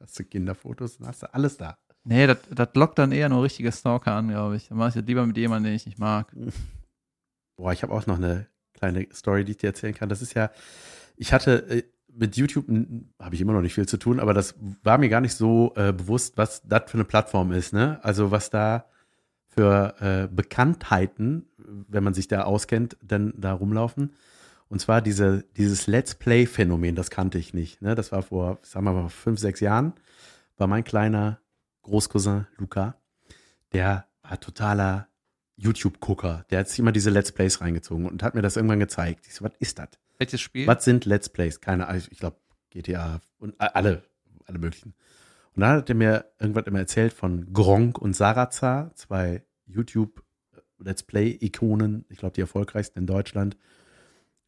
Hast 0.00 0.18
du 0.18 0.24
Kinderfotos, 0.24 0.98
dann 0.98 1.08
hast 1.08 1.22
du 1.22 1.32
alles 1.34 1.56
da. 1.56 1.78
Nee, 2.04 2.26
das 2.26 2.68
lockt 2.74 2.98
dann 2.98 3.10
eher 3.10 3.28
nur 3.28 3.42
richtige 3.42 3.72
Stalker 3.72 4.12
an, 4.12 4.28
glaube 4.28 4.56
ich. 4.56 4.68
Dann 4.68 4.78
mache 4.78 4.90
ich 4.90 4.94
das 4.94 5.04
lieber 5.04 5.26
mit 5.26 5.36
jemandem, 5.36 5.70
den 5.70 5.76
ich 5.76 5.86
nicht 5.86 5.98
mag. 5.98 6.32
Boah, 7.56 7.72
ich 7.72 7.82
habe 7.82 7.92
auch 7.92 8.06
noch 8.06 8.18
eine 8.18 8.46
kleine 8.74 9.06
Story, 9.12 9.44
die 9.44 9.52
ich 9.52 9.58
dir 9.58 9.68
erzählen 9.68 9.94
kann. 9.94 10.08
Das 10.08 10.22
ist 10.22 10.34
ja, 10.34 10.50
ich 11.16 11.32
hatte 11.32 11.68
äh, 11.70 11.82
mit 12.16 12.36
YouTube 12.36 12.66
habe 13.20 13.34
ich 13.34 13.40
immer 13.40 13.52
noch 13.52 13.60
nicht 13.60 13.74
viel 13.74 13.86
zu 13.86 13.98
tun, 13.98 14.20
aber 14.20 14.34
das 14.34 14.54
war 14.82 14.98
mir 14.98 15.08
gar 15.08 15.20
nicht 15.20 15.34
so 15.34 15.72
äh, 15.76 15.92
bewusst, 15.92 16.36
was 16.36 16.62
das 16.64 16.90
für 16.90 16.94
eine 16.94 17.04
Plattform 17.04 17.52
ist. 17.52 17.72
Ne? 17.72 17.98
Also 18.02 18.30
was 18.30 18.50
da 18.50 18.86
für 19.48 19.94
äh, 20.00 20.28
Bekanntheiten, 20.34 21.48
wenn 21.56 22.04
man 22.04 22.14
sich 22.14 22.28
da 22.28 22.42
auskennt, 22.42 22.96
dann 23.02 23.34
da 23.36 23.52
rumlaufen. 23.52 24.14
Und 24.68 24.80
zwar 24.80 25.00
diese, 25.00 25.44
dieses 25.56 25.86
Let's 25.86 26.14
Play-Phänomen, 26.14 26.96
das 26.96 27.10
kannte 27.10 27.38
ich 27.38 27.54
nicht. 27.54 27.82
Ne? 27.82 27.94
Das 27.94 28.12
war 28.12 28.22
vor, 28.22 28.58
sagen 28.62 28.84
wir 28.84 28.92
mal, 28.92 29.08
fünf, 29.08 29.38
sechs 29.38 29.60
Jahren, 29.60 29.92
war 30.56 30.66
mein 30.66 30.84
kleiner 30.84 31.40
Großcousin 31.82 32.46
Luca, 32.56 32.96
der 33.72 34.06
war 34.22 34.40
totaler 34.40 35.08
YouTube-Gucker. 35.56 36.44
Der 36.50 36.60
hat 36.60 36.68
sich 36.68 36.80
immer 36.80 36.92
diese 36.92 37.10
Let's 37.10 37.32
Plays 37.32 37.60
reingezogen 37.60 38.06
und 38.06 38.22
hat 38.22 38.34
mir 38.34 38.42
das 38.42 38.56
irgendwann 38.56 38.80
gezeigt. 38.80 39.26
Ich 39.26 39.34
so, 39.34 39.44
was 39.44 39.52
ist 39.58 39.78
das? 39.78 39.88
Welches 40.18 40.40
Spiel? 40.40 40.66
Was 40.66 40.84
sind 40.84 41.04
Let's 41.04 41.28
Plays? 41.28 41.60
Keine 41.60 41.88
Ahnung, 41.88 42.02
ich 42.10 42.18
glaube 42.18 42.38
GTA 42.70 43.20
und 43.38 43.54
alle, 43.58 44.02
alle 44.44 44.58
möglichen. 44.58 44.94
Und 45.54 45.62
dann 45.62 45.78
hat 45.78 45.88
er 45.88 45.94
mir 45.94 46.26
irgendwann 46.38 46.64
immer 46.64 46.80
erzählt 46.80 47.12
von 47.12 47.52
Gronk 47.52 47.98
und 47.98 48.14
Sarazar, 48.14 48.94
zwei 48.94 49.44
YouTube 49.64 50.22
Let's 50.78 51.02
Play-Ikonen, 51.02 52.04
ich 52.10 52.18
glaube 52.18 52.34
die 52.34 52.42
erfolgreichsten 52.42 52.98
in 52.98 53.06
Deutschland. 53.06 53.56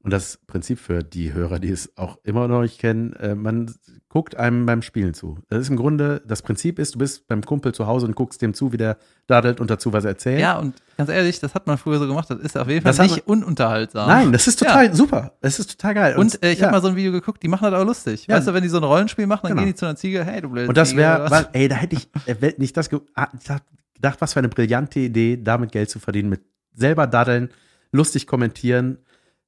Und 0.09 0.13
das 0.13 0.39
Prinzip 0.47 0.79
für 0.79 1.03
die 1.03 1.35
Hörer, 1.35 1.59
die 1.59 1.69
es 1.69 1.99
auch 1.99 2.17
immer 2.25 2.49
noch 2.49 2.63
nicht 2.63 2.79
kennen, 2.79 3.13
äh, 3.17 3.35
man 3.35 3.75
guckt 4.09 4.37
einem 4.37 4.65
beim 4.65 4.81
Spielen 4.81 5.13
zu. 5.13 5.37
Das 5.51 5.59
ist 5.61 5.69
im 5.69 5.77
Grunde, 5.77 6.23
das 6.27 6.41
Prinzip 6.41 6.79
ist, 6.79 6.95
du 6.95 6.99
bist 7.01 7.29
beim 7.29 7.43
Kumpel 7.43 7.75
zu 7.75 7.87
Hause 7.87 8.07
und 8.07 8.15
guckst 8.15 8.41
dem 8.41 8.55
zu, 8.55 8.73
wie 8.73 8.79
der 8.79 8.97
dadelt 9.27 9.61
und 9.61 9.69
dazu 9.69 9.93
was 9.93 10.07
erzählt. 10.07 10.41
Ja, 10.41 10.57
und 10.57 10.77
ganz 10.97 11.11
ehrlich, 11.11 11.41
das 11.41 11.55
hat 11.55 11.67
man 11.67 11.77
früher 11.77 11.99
so 11.99 12.07
gemacht. 12.07 12.31
Das 12.31 12.39
ist 12.39 12.57
auf 12.57 12.69
jeden 12.69 12.81
Fall 12.81 12.95
Das 12.95 13.07
nicht 13.07 13.27
ununterhaltsam. 13.27 14.09
Nein, 14.09 14.33
das 14.33 14.47
ist 14.47 14.61
total 14.61 14.95
super. 14.95 15.37
Das 15.43 15.59
ist 15.59 15.73
total 15.73 15.93
geil. 15.93 16.17
Und 16.17 16.43
äh, 16.43 16.53
ich 16.53 16.61
ja. 16.61 16.69
habe 16.69 16.77
mal 16.77 16.81
so 16.81 16.89
ein 16.89 16.97
Video 16.97 17.13
geguckt, 17.13 17.43
die 17.43 17.49
machen 17.49 17.71
das 17.71 17.79
auch 17.79 17.85
lustig. 17.85 18.27
Ja. 18.29 18.37
Weißt 18.37 18.49
du, 18.49 18.55
wenn 18.55 18.63
die 18.63 18.71
so 18.71 18.79
ein 18.79 18.85
Rollenspiel 18.85 19.27
machen, 19.27 19.43
dann 19.43 19.51
Genau. 19.51 19.65
gehen 19.65 19.75
die 19.75 19.79
zu 19.79 19.85
einer 19.85 19.97
Ziege, 19.97 20.25
hey, 20.25 20.41
du 20.41 20.49
blöde 20.49 20.69
Und 20.69 20.77
das 20.79 20.97
wäre, 20.97 21.51
ey, 21.53 21.69
da 21.69 21.75
hätte 21.75 21.97
ich 21.97 22.09
äh, 22.25 22.35
wenn 22.41 22.55
das 22.73 22.89
ah, 23.15 23.29
ich 23.39 23.51
hab 23.51 23.63
gedacht, 23.93 24.23
was 24.23 24.33
für 24.33 24.39
eine 24.39 24.49
brillante 24.49 25.01
Idee, 25.01 25.37
damit 25.37 25.71
Geld 25.71 25.91
zu 25.91 25.99
verdienen, 25.99 26.31
mit 26.31 26.41
selber 26.73 27.07
daddeln, 27.07 27.51
lustig 27.93 28.27
kommentieren, 28.27 28.97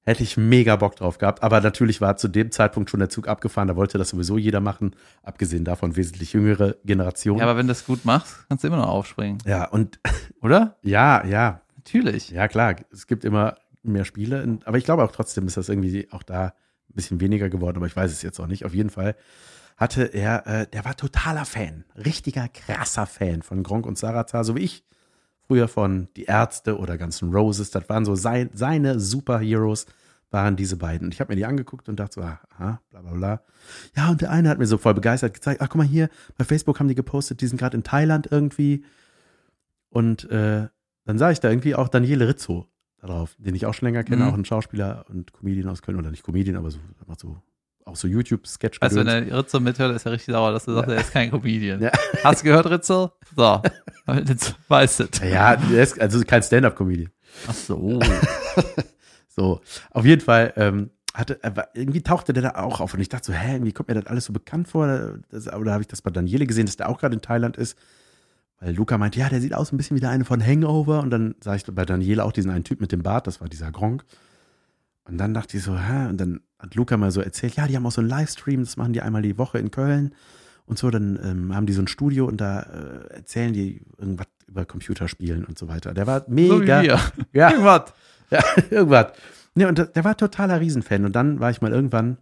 hätte 0.03 0.23
ich 0.23 0.37
mega 0.37 0.77
Bock 0.77 0.97
drauf 0.97 1.19
gehabt. 1.19 1.43
Aber 1.43 1.61
natürlich 1.61 2.01
war 2.01 2.17
zu 2.17 2.29
dem 2.29 2.51
Zeitpunkt 2.51 2.91
schon 2.91 3.01
der 3.01 3.09
Zug 3.09 3.29
abgefahren, 3.29 3.69
da 3.69 3.77
wollte 3.77 3.99
das 3.99 4.11
sowieso 4.11 4.39
jeder 4.39 4.61
machen, 4.61 4.97
abgesehen 5.23 5.65
davon 5.65 5.97
wesentlich 5.97 6.33
jüngere 6.33 6.77
Generationen. 6.85 7.39
Ja, 7.41 7.47
aber 7.47 7.57
wenn 7.57 7.67
du 7.67 7.73
das 7.73 7.85
gut 7.85 8.05
machst, 8.05 8.47
kannst 8.49 8.65
du 8.65 8.69
immer 8.69 8.79
noch 8.79 8.89
aufspringen, 8.89 9.39
ja, 9.47 9.69
und 9.69 10.01
oder? 10.43 10.77
ja, 10.83 11.25
ja, 11.27 11.63
Natürlich. 11.77 12.31
ja, 12.31 12.49
klar, 12.49 12.77
es 12.93 13.07
gibt 13.07 13.25
immer 13.25 13.57
mehr 13.83 14.05
Spiele, 14.05 14.59
aber 14.65 14.79
ich 14.79 14.85
glaube 14.85 15.03
auch 15.03 15.13
trotzdem 15.13 15.47
ist 15.47 15.57
das 15.57 15.69
irgendwie 15.69 16.09
auch 16.11 16.23
da 16.23 16.47
ein 16.47 16.95
bisschen 16.95 17.21
weniger 17.21 17.49
geworden, 17.49 17.79
aber 17.79 17.87
ich 17.87 17.97
weiß 17.97 18.11
es 18.11 18.23
jetzt 18.23 18.39
auch 18.41 18.47
nicht. 18.47 18.65
Auf 18.65 18.75
jeden 18.75 18.91
Fall 18.91 19.17
hatte 19.77 20.05
er, 20.05 20.47
äh, 20.47 20.67
der 20.67 20.85
war 20.85 20.97
totaler 20.97 21.47
Fan, 21.47 21.85
richtiger 21.97 22.49
krasser 22.49 23.07
Fan 23.07 23.43
von 23.43 23.63
Gronk 23.63 23.87
und 23.87 23.97
Sarazar, 23.97 24.45
so 24.45 24.57
wie 24.57 24.61
ich 24.61 24.85
früher 25.51 25.67
von 25.67 26.07
Die 26.17 26.27
Ärzte 26.27 26.79
oder 26.79 26.97
Guns 26.97 27.21
N' 27.23 27.33
Roses, 27.35 27.73
das 27.73 27.89
waren 27.89 28.05
so 28.05 28.15
sein, 28.15 28.51
seine 28.55 29.01
Superheroes, 29.01 29.87
waren 30.31 30.55
diese 30.55 30.77
beiden. 30.77 31.09
Und 31.09 31.15
ich 31.15 31.19
habe 31.21 31.33
mir 31.33 31.37
die 31.37 31.45
angeguckt 31.45 31.89
und 31.89 31.99
dachte 31.99 32.15
so, 32.15 32.23
ah, 32.23 32.39
aha, 32.51 32.81
bla 32.91 33.01
bla 33.03 33.13
bla. 33.15 33.43
Ja, 33.97 34.11
und 34.11 34.21
der 34.21 34.31
eine 34.31 34.49
hat 34.49 34.61
mir 34.61 34.67
so 34.67 34.79
voll 34.79 34.95
begeistert 34.95 35.35
gezeigt, 35.35 35.61
ach 35.61 35.69
guck 35.69 35.79
mal 35.79 35.85
hier, 35.87 36.09
bei 36.39 36.45
Facebook 36.45 36.79
haben 36.79 36.87
die 36.87 36.95
gepostet, 36.95 37.41
die 37.41 37.49
sind 37.49 37.59
gerade 37.59 37.77
in 37.77 37.83
Thailand 37.83 38.29
irgendwie. 38.31 38.85
Und 39.89 40.31
äh, 40.31 40.69
dann 41.05 41.19
sah 41.19 41.33
ich 41.33 41.41
da 41.41 41.51
irgendwie 41.51 41.75
auch 41.75 41.89
Daniele 41.89 42.29
Rizzo 42.29 42.69
da 43.01 43.09
drauf, 43.09 43.35
den 43.39 43.57
ich 43.57 43.67
auch 43.67 43.75
schon 43.75 43.87
länger 43.89 44.05
kenne, 44.05 44.23
Mhm. 44.23 44.31
auch 44.31 44.35
ein 44.35 44.45
Schauspieler 44.45 45.05
und 45.09 45.33
Comedian 45.33 45.69
aus 45.69 45.83
Köln, 45.83 45.99
oder 45.99 46.13
nicht 46.13 46.23
Comedian, 46.23 46.55
aber 46.57 46.71
so, 46.71 46.79
macht 47.09 47.19
so 47.19 47.43
auch 47.85 47.97
so 47.97 48.07
YouTube-Sketch. 48.09 48.81
Du, 48.81 48.95
wenn 48.95 49.07
der 49.07 49.39
Rizzo 49.39 49.59
mithört, 49.61 49.95
ist 49.97 50.07
er 50.07 50.13
richtig 50.13 50.33
sauer, 50.33 50.53
dass 50.53 50.65
du 50.65 50.75
sagst, 50.75 50.91
er 50.91 51.01
ist 51.01 51.13
kein 51.13 51.31
Comedian. 51.31 51.81
Ja. 51.83 51.91
Hast 52.23 52.41
du 52.43 52.45
gehört, 52.47 52.69
Rizzo? 52.71 53.13
So, 53.37 53.63
jetzt 54.27 54.55
weißt 54.69 55.01
du. 55.01 55.27
ja, 55.27 55.57
der 55.57 55.83
ist 55.83 56.01
also 56.01 56.21
kein 56.25 56.43
Stand-up-Comedian. 56.43 57.11
Ach 57.49 57.55
so. 57.55 58.01
So, 59.33 59.61
auf 59.93 60.05
jeden 60.05 60.21
Fall 60.21 60.53
ähm, 60.57 60.91
hatte, 61.15 61.39
er 61.43 61.57
war- 61.57 61.69
irgendwie 61.75 62.03
tauchte 62.03 62.33
der 62.33 62.43
da 62.43 62.51
auch 62.57 62.81
auf 62.81 62.95
und 62.95 63.01
ich 63.01 63.09
dachte 63.09 63.27
so, 63.27 63.33
hä, 63.33 63.55
irgendwie 63.55 63.73
kommt 63.73 63.89
mir 63.89 63.95
das 63.95 64.07
alles 64.07 64.25
so 64.25 64.33
bekannt 64.33 64.67
vor. 64.69 65.19
Das, 65.31 65.47
oder 65.53 65.73
habe 65.73 65.83
ich 65.83 65.87
das 65.89 66.03
bei 66.03 66.11
Daniele 66.11 66.47
gesehen, 66.47 66.67
dass 66.67 66.77
der 66.77 66.89
auch 66.89 66.99
gerade 66.99 67.15
in 67.15 67.23
Thailand 67.23 67.57
ist? 67.57 67.79
Weil 68.59 68.75
Luca 68.75 68.99
meinte, 68.99 69.21
ja, 69.21 69.29
der 69.29 69.41
sieht 69.41 69.55
aus 69.55 69.73
ein 69.73 69.77
bisschen 69.77 69.97
wie 69.97 70.01
der 70.01 70.11
eine 70.11 70.25
von 70.25 70.45
Hangover. 70.45 71.01
Und 71.01 71.11
dann 71.11 71.37
sah 71.43 71.55
ich 71.55 71.65
bei 71.65 71.85
Daniele 71.85 72.25
auch 72.25 72.33
diesen 72.33 72.51
einen 72.51 72.65
Typ 72.65 72.81
mit 72.81 72.91
dem 72.93 73.03
Bart, 73.05 73.27
das 73.29 73.41
war 73.41 73.49
dieser 73.49 73.71
Gronk. 73.71 74.05
Und 75.05 75.19
dann 75.19 75.35
dachte 75.35 75.57
ich 75.57 75.63
so, 75.63 75.79
hä? 75.79 76.09
Und 76.09 76.19
dann 76.21 76.41
hat 76.59 76.75
Luca 76.75 76.97
mal 76.97 77.11
so 77.11 77.21
erzählt, 77.21 77.57
ja, 77.57 77.67
die 77.67 77.77
haben 77.77 77.87
auch 77.87 77.93
so 77.93 78.01
einen 78.01 78.11
Livestream, 78.11 78.61
das 78.61 78.77
machen 78.77 78.93
die 78.93 79.01
einmal 79.03 79.23
die 79.23 79.39
Woche 79.39 79.59
in 79.59 79.71
Köln. 79.71 80.15
Und 80.67 80.79
so, 80.79 80.91
dann 80.91 81.19
ähm, 81.23 81.55
haben 81.55 81.67
die 81.67 81.73
so 81.73 81.83
ein 81.83 81.89
Studio 81.89 82.27
und 82.27 82.41
da 82.41 82.61
äh, 82.63 83.15
erzählen 83.15 83.53
die 83.53 83.83
irgendwas 83.99 84.29
über 84.47 84.65
Computerspielen 84.65 85.45
und 85.45 85.59
so 85.59 85.69
weiter. 85.69 85.95
Der 85.95 86.07
war 86.07 86.21
So 86.27 86.31
mega. 86.33 86.83
wir. 86.83 87.01
ja, 87.33 87.51
Irgendwas. 87.51 87.93
ja, 88.31 88.43
irgendwas. 88.71 89.13
Ne, 89.55 89.67
und 89.67 89.79
der, 89.79 90.05
war 90.05 90.17
totaler 90.17 90.61
Riesenfan. 90.61 91.05
Und 91.05 91.17
dann 91.17 91.41
war 91.41 91.51
ich 91.51 91.61
mal 91.61 91.73
irgendwann, 91.73 92.19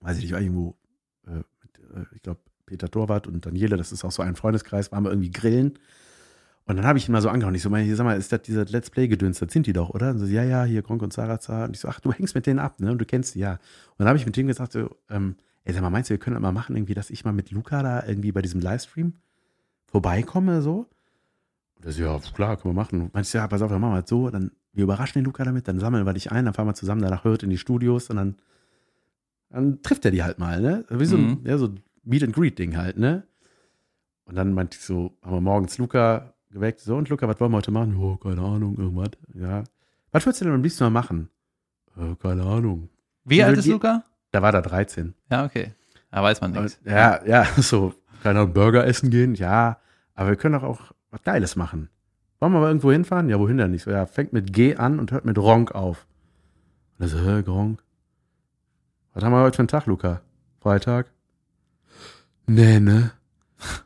weiß 0.00 0.18
ich 0.18 0.24
nicht, 0.24 0.32
irgendwo, 0.32 0.76
äh, 1.26 1.36
mit, 1.62 1.78
äh, 1.94 2.14
ich 2.14 2.22
glaube, 2.22 2.40
Peter 2.66 2.88
Torwart 2.88 3.26
und 3.26 3.44
Daniele, 3.44 3.76
das 3.76 3.90
ist 3.90 4.04
auch 4.04 4.12
so 4.12 4.22
ein 4.22 4.36
Freundeskreis, 4.36 4.92
waren 4.92 5.04
wir 5.04 5.10
irgendwie 5.10 5.32
grillen. 5.32 5.78
Und 6.70 6.76
dann 6.76 6.86
habe 6.86 6.98
ich 6.98 7.08
ihn 7.08 7.12
mal 7.12 7.20
so 7.20 7.28
angehauen. 7.28 7.52
Ich 7.56 7.62
so, 7.62 7.68
meine, 7.70 7.92
sag 7.96 8.04
mal, 8.04 8.16
ist 8.16 8.30
das 8.30 8.42
dieser 8.42 8.64
Let's 8.64 8.90
Play-Gedöns? 8.90 9.40
Das 9.40 9.52
sind 9.52 9.66
die 9.66 9.72
doch, 9.72 9.90
oder? 9.90 10.10
Und 10.10 10.20
so, 10.20 10.26
ja, 10.26 10.44
ja, 10.44 10.62
hier 10.62 10.82
Gronk 10.82 11.02
und 11.02 11.12
Sarazar. 11.12 11.64
Und 11.64 11.74
ich 11.74 11.80
so, 11.80 11.88
ach, 11.88 11.98
du 11.98 12.12
hängst 12.12 12.36
mit 12.36 12.46
denen 12.46 12.60
ab, 12.60 12.78
ne? 12.78 12.92
Und 12.92 12.98
du 12.98 13.04
kennst 13.04 13.34
die, 13.34 13.40
ja. 13.40 13.54
Und 13.54 13.58
dann 13.98 14.06
habe 14.06 14.18
ich 14.18 14.24
mit 14.24 14.36
dem 14.36 14.46
gesagt, 14.46 14.72
so, 14.72 14.88
ähm, 15.08 15.34
ey, 15.64 15.74
sag 15.74 15.82
mal, 15.82 15.90
meinst 15.90 16.10
du, 16.10 16.12
wir 16.12 16.18
können 16.18 16.34
das 16.34 16.42
mal 16.42 16.52
machen, 16.52 16.76
irgendwie, 16.76 16.94
dass 16.94 17.10
ich 17.10 17.24
mal 17.24 17.32
mit 17.32 17.50
Luca 17.50 17.82
da 17.82 18.06
irgendwie 18.06 18.30
bei 18.30 18.40
diesem 18.40 18.60
Livestream 18.60 19.14
vorbeikomme, 19.86 20.62
so? 20.62 20.86
Und 21.76 21.86
er 21.86 21.90
so, 21.92 22.02
ja, 22.02 22.18
klar, 22.34 22.56
können 22.56 22.72
wir 22.74 22.80
machen. 22.80 23.10
Meinst 23.12 23.34
du, 23.34 23.38
ja, 23.38 23.48
pass 23.48 23.62
auf, 23.62 23.70
dann 23.72 23.80
machen 23.80 23.94
wir 23.94 24.02
das 24.02 24.10
so, 24.10 24.30
dann, 24.30 24.52
wir 24.72 24.84
überraschen 24.84 25.18
den 25.20 25.24
Luca 25.24 25.42
damit, 25.42 25.66
dann 25.66 25.80
sammeln 25.80 26.06
wir 26.06 26.14
dich 26.14 26.30
ein, 26.30 26.44
dann 26.44 26.54
fahren 26.54 26.68
wir 26.68 26.74
zusammen 26.74 27.02
danach 27.02 27.24
hört 27.24 27.42
in 27.42 27.50
die 27.50 27.58
Studios 27.58 28.10
und 28.10 28.16
dann, 28.16 28.36
dann 29.48 29.82
trifft 29.82 30.04
er 30.04 30.12
die 30.12 30.22
halt 30.22 30.38
mal, 30.38 30.60
ne? 30.60 30.84
Wie 30.88 31.04
so 31.06 31.16
ein, 31.16 31.22
Mhm. 31.26 31.40
ja, 31.42 31.58
so 31.58 31.66
ein 31.66 31.80
Meet 32.04 32.22
and 32.22 32.32
Greet 32.32 32.58
Ding 32.60 32.76
halt, 32.76 32.96
ne? 32.96 33.24
Und 34.24 34.36
dann 34.36 34.52
meinte 34.54 34.76
ich 34.78 34.84
so, 34.84 35.16
haben 35.22 35.32
wir 35.32 35.40
morgens 35.40 35.76
Luca 35.78 36.32
geweckt, 36.50 36.80
so, 36.80 36.96
und 36.96 37.08
Luca, 37.08 37.26
was 37.28 37.38
wollen 37.40 37.52
wir 37.52 37.58
heute 37.58 37.70
machen? 37.70 37.96
Oh, 37.96 38.16
keine 38.16 38.40
Ahnung, 38.42 38.76
irgendwas, 38.76 39.10
ja. 39.34 39.64
Was 40.12 40.26
würdest 40.26 40.40
du 40.40 40.46
denn 40.46 40.54
am 40.54 40.62
liebsten 40.62 40.84
mal 40.84 40.90
machen? 40.90 41.28
Äh, 41.96 42.14
keine 42.16 42.42
Ahnung. 42.44 42.88
Wie 43.24 43.42
alt 43.42 43.58
ist 43.58 43.64
Die- 43.66 43.70
Luca? 43.70 44.04
Da 44.32 44.42
war 44.42 44.52
da 44.52 44.60
13. 44.60 45.14
Ja, 45.30 45.44
okay. 45.44 45.72
Da 46.10 46.22
weiß 46.22 46.40
man 46.40 46.52
nichts. 46.52 46.80
Ja, 46.84 47.24
ja, 47.24 47.44
so, 47.58 47.94
keine 48.22 48.40
Ahnung, 48.40 48.52
Burger 48.52 48.86
essen 48.86 49.10
gehen, 49.10 49.34
ja. 49.34 49.78
Aber 50.14 50.30
wir 50.30 50.36
können 50.36 50.54
doch 50.54 50.62
auch 50.62 50.92
was 51.10 51.22
Geiles 51.22 51.56
machen. 51.56 51.88
Wollen 52.40 52.52
wir 52.52 52.60
mal 52.60 52.68
irgendwo 52.68 52.90
hinfahren? 52.92 53.28
Ja, 53.28 53.38
wohin 53.38 53.58
denn 53.58 53.70
nicht? 53.72 53.82
So, 53.82 53.90
ja, 53.90 54.06
fängt 54.06 54.32
mit 54.32 54.52
G 54.52 54.76
an 54.76 54.98
und 54.98 55.12
hört 55.12 55.24
mit 55.24 55.36
Ronk 55.38 55.72
auf. 55.74 56.06
Und 56.98 57.04
er 57.04 57.08
so, 57.08 57.18
hä, 57.18 57.42
Gronk? 57.42 57.82
Was 59.14 59.24
haben 59.24 59.32
wir 59.32 59.42
heute 59.42 59.56
für 59.56 59.60
einen 59.60 59.68
Tag, 59.68 59.86
Luca? 59.86 60.20
Freitag? 60.60 61.10
Nee, 62.46 62.80
ne? 62.80 63.12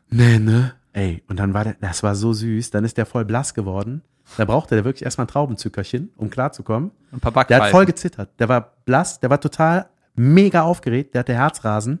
Nee, 0.09 0.39
ne? 0.39 0.73
Ey, 0.95 1.21
und 1.27 1.37
dann 1.39 1.53
war 1.53 1.65
der, 1.65 1.75
das 1.81 2.03
war 2.03 2.15
so 2.15 2.31
süß, 2.31 2.69
dann 2.71 2.85
ist 2.85 2.97
der 2.97 3.05
voll 3.05 3.25
blass 3.25 3.53
geworden. 3.53 4.01
Da 4.37 4.45
brauchte 4.45 4.75
der 4.75 4.85
wirklich 4.85 5.03
erstmal 5.03 5.25
ein 5.25 5.29
Traubenzückerchen, 5.29 6.11
um 6.15 6.29
klarzukommen. 6.29 6.91
Ein 7.11 7.19
paar 7.19 7.31
Der 7.31 7.35
Backpfeifen. 7.35 7.63
hat 7.65 7.71
voll 7.71 7.85
gezittert. 7.85 8.29
Der 8.39 8.47
war 8.49 8.73
blass, 8.85 9.19
der 9.19 9.29
war 9.29 9.39
total 9.41 9.87
mega 10.15 10.61
aufgeregt, 10.63 11.13
der 11.13 11.19
hatte 11.19 11.33
Herzrasen. 11.33 11.99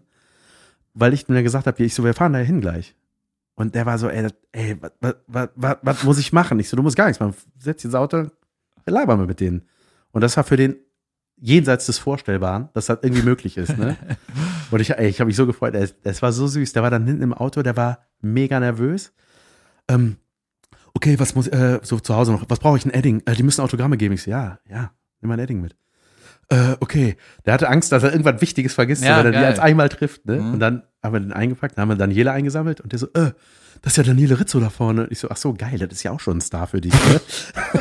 weil 0.93 1.13
ich 1.13 1.27
mir 1.27 1.43
gesagt 1.43 1.67
habe, 1.67 1.83
ich 1.83 1.93
so, 1.93 2.05
wir 2.05 2.13
fahren 2.13 2.31
da 2.33 2.39
hin 2.39 2.61
gleich. 2.61 2.95
Und 3.55 3.75
der 3.75 3.85
war 3.85 3.97
so, 3.97 4.07
ey, 4.09 4.27
ey, 4.53 4.77
was, 5.01 5.15
was, 5.27 5.49
was, 5.55 5.77
was 5.81 6.03
muss 6.05 6.17
ich 6.17 6.31
machen? 6.31 6.57
Ich 6.59 6.69
so, 6.69 6.77
du 6.77 6.83
musst 6.83 6.95
gar 6.95 7.07
nichts 7.07 7.19
machen. 7.19 7.35
Setz 7.59 7.77
dich 7.81 7.85
ins 7.85 7.95
Auto, 7.95 8.17
wir 8.85 8.93
labern 8.93 9.19
wir 9.19 9.27
mit 9.27 9.41
denen. 9.41 9.63
Und 10.11 10.21
das 10.21 10.37
war 10.37 10.45
für 10.45 10.55
den 10.55 10.77
jenseits 11.37 11.85
des 11.87 11.97
Vorstellbaren, 11.99 12.69
dass 12.73 12.85
das 12.85 12.99
irgendwie 13.01 13.23
möglich 13.23 13.57
ist, 13.57 13.77
ne? 13.77 13.97
Und 14.71 14.79
ich, 14.79 14.89
ey, 14.91 15.07
ich 15.09 15.19
habe 15.19 15.27
mich 15.27 15.35
so 15.35 15.45
gefreut. 15.45 15.75
Es 16.03 16.21
war 16.21 16.31
so 16.31 16.47
süß. 16.47 16.71
Der 16.73 16.81
war 16.81 16.89
dann 16.89 17.05
hinten 17.05 17.21
im 17.23 17.33
Auto, 17.33 17.61
der 17.61 17.75
war 17.75 17.99
mega 18.25 18.59
nervös. 18.59 19.13
Ähm, 19.87 20.17
okay, 20.93 21.19
was 21.19 21.35
muss, 21.35 21.47
äh, 21.47 21.79
so 21.83 21.99
zu 21.99 22.15
Hause 22.15 22.31
noch, 22.31 22.45
was 22.49 22.59
brauche 22.59 22.77
ich 22.77 22.85
ein 22.85 22.93
Edding? 22.93 23.21
Äh, 23.25 23.35
die 23.35 23.43
müssen 23.43 23.61
Autogramme 23.61 23.97
geben. 23.97 24.13
Ich 24.15 24.23
so, 24.23 24.31
ja, 24.31 24.59
ja, 24.69 24.91
nimm 25.21 25.29
mal 25.29 25.35
ein 25.35 25.39
Edding 25.39 25.61
mit. 25.61 25.75
Äh, 26.49 26.75
okay. 26.79 27.17
Der 27.45 27.53
hatte 27.53 27.69
Angst, 27.69 27.91
dass 27.91 28.03
er 28.03 28.11
irgendwas 28.11 28.41
Wichtiges 28.41 28.73
vergisst, 28.73 29.03
Ja, 29.03 29.17
wenn 29.19 29.27
er 29.27 29.31
die 29.31 29.37
geil. 29.37 29.45
als 29.45 29.59
einmal 29.59 29.89
trifft, 29.89 30.25
ne? 30.25 30.37
Mhm. 30.39 30.53
Und 30.53 30.59
dann 30.59 30.83
haben 31.01 31.13
wir 31.13 31.19
den 31.19 31.33
eingepackt, 31.33 31.77
dann 31.77 31.83
haben 31.83 31.89
wir 31.89 31.95
Daniela 31.95 32.33
eingesammelt 32.33 32.81
und 32.81 32.91
der 32.91 32.99
so, 32.99 33.07
äh, 33.13 33.31
das 33.81 33.93
ist 33.93 33.97
ja 33.97 34.03
Daniele 34.03 34.39
Rizzo 34.39 34.59
da 34.59 34.69
vorne. 34.69 35.03
Und 35.03 35.11
ich 35.11 35.19
so, 35.19 35.29
ach 35.29 35.37
so, 35.37 35.53
geil, 35.53 35.77
das 35.77 35.91
ist 35.91 36.03
ja 36.03 36.11
auch 36.11 36.19
schon 36.19 36.37
ein 36.37 36.41
Star 36.41 36.67
für 36.67 36.81
dich, 36.81 36.93
ne? 36.93 37.21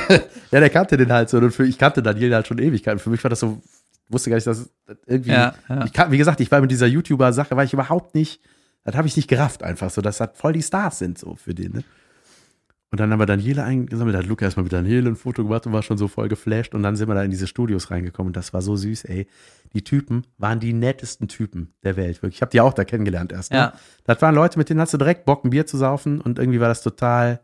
ja, 0.51 0.61
der 0.61 0.71
kannte 0.71 0.97
den 0.97 1.13
halt 1.13 1.29
so. 1.31 1.39
Und 1.39 1.51
für, 1.53 1.67
ich 1.67 1.79
kannte 1.79 2.03
Daniele 2.03 2.35
halt 2.35 2.47
schon 2.47 2.59
Ewigkeiten. 2.59 2.99
Für 2.99 3.11
mich 3.11 3.23
war 3.23 3.31
das 3.31 3.41
so, 3.41 3.63
wusste 4.09 4.31
gar 4.31 4.37
nicht, 4.37 4.47
dass 4.47 4.71
das 4.87 4.97
irgendwie 5.07 5.31
Ja, 5.31 5.55
ja. 5.69 5.85
ich 5.85 5.93
wie 6.11 6.19
gesagt, 6.19 6.41
ich 6.41 6.51
war 6.51 6.61
mit 6.61 6.71
dieser 6.71 6.87
YouTuber-Sache, 6.87 7.57
war 7.57 7.65
ich 7.65 7.73
überhaupt 7.73 8.15
nicht, 8.15 8.41
das 8.85 8.95
habe 8.95 9.09
ich 9.09 9.17
nicht 9.17 9.29
gerafft 9.29 9.63
einfach 9.63 9.91
so, 9.91 10.01
dass 10.01 10.19
das 10.19 10.31
voll 10.35 10.53
die 10.53 10.63
Stars 10.63 10.99
sind 10.99 11.19
so 11.19 11.37
für 11.37 11.55
den, 11.55 11.73
ne? 11.73 11.85
Und 12.95 13.01
dann 13.01 13.11
haben 13.11 13.19
wir 13.19 13.27
Daniele 13.27 13.65
eingesammelt, 13.65 14.15
da 14.15 14.21
hat 14.21 14.27
Luca 14.27 14.45
erstmal 14.45 14.63
mit 14.63 14.73
Daniele 14.73 15.11
ein 15.11 15.17
Foto 15.17 15.43
gemacht 15.43 15.67
und 15.67 15.73
war 15.73 15.83
schon 15.83 15.99
so 15.99 16.07
voll 16.07 16.29
geflasht 16.29 16.77
und 16.77 16.85
dann 16.85 16.95
sind 16.95 17.09
wir 17.09 17.17
da 17.17 17.25
in 17.25 17.31
diese 17.33 17.49
Studios 17.49 17.91
reingekommen 17.91 18.29
und 18.29 18.37
das 18.37 18.53
war 18.53 18.63
so 18.63 18.77
süß, 18.77 19.07
ey. 19.07 19.27
Die 19.73 19.83
Typen 19.83 20.25
waren 20.39 20.61
die 20.61 20.73
nettesten 20.73 21.27
Typen 21.27 21.75
der 21.83 21.97
Welt, 21.97 22.23
wirklich. 22.23 22.37
Ich 22.37 22.43
habe 22.43 22.53
die 22.53 22.61
auch 22.61 22.73
da 22.73 22.85
kennengelernt 22.85 23.33
erst. 23.33 23.51
Ne? 23.51 23.59
Ja. 23.59 23.73
Das 24.05 24.23
waren 24.23 24.37
Leute, 24.37 24.61
mit 24.61 24.71
denen 24.71 24.81
hast 24.81 24.95
du 24.95 24.99
direkt 24.99 25.25
Bock, 25.25 25.45
ein 25.45 25.51
Bier 25.51 25.67
zu 25.67 25.77
saufen 25.77 26.21
und 26.21 26.39
irgendwie 26.39 26.61
war 26.61 26.69
das 26.69 26.83
total, 26.83 27.41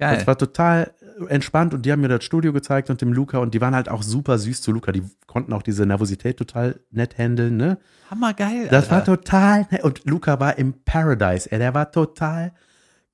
Geil. 0.00 0.16
das 0.16 0.26
war 0.26 0.36
total 0.36 0.92
entspannt 1.26 1.74
und 1.74 1.86
die 1.86 1.92
haben 1.92 2.00
mir 2.00 2.08
das 2.08 2.24
Studio 2.24 2.52
gezeigt 2.52 2.90
und 2.90 3.00
dem 3.00 3.12
Luca 3.12 3.38
und 3.38 3.54
die 3.54 3.60
waren 3.60 3.74
halt 3.74 3.88
auch 3.88 4.02
super 4.02 4.38
süß 4.38 4.62
zu 4.62 4.72
Luca. 4.72 4.92
Die 4.92 5.02
konnten 5.26 5.52
auch 5.52 5.62
diese 5.62 5.86
Nervosität 5.86 6.36
total 6.36 6.80
nett 6.90 7.18
handeln, 7.18 7.56
ne? 7.56 7.78
Hammergeil. 8.10 8.68
Das 8.68 8.90
war 8.90 8.98
Alter. 8.98 9.16
total 9.16 9.66
nett. 9.70 9.84
Und 9.84 10.04
Luca 10.04 10.40
war 10.40 10.58
im 10.58 10.74
Paradise, 10.84 11.50
ey. 11.50 11.58
Der 11.58 11.74
war 11.74 11.92
total 11.92 12.52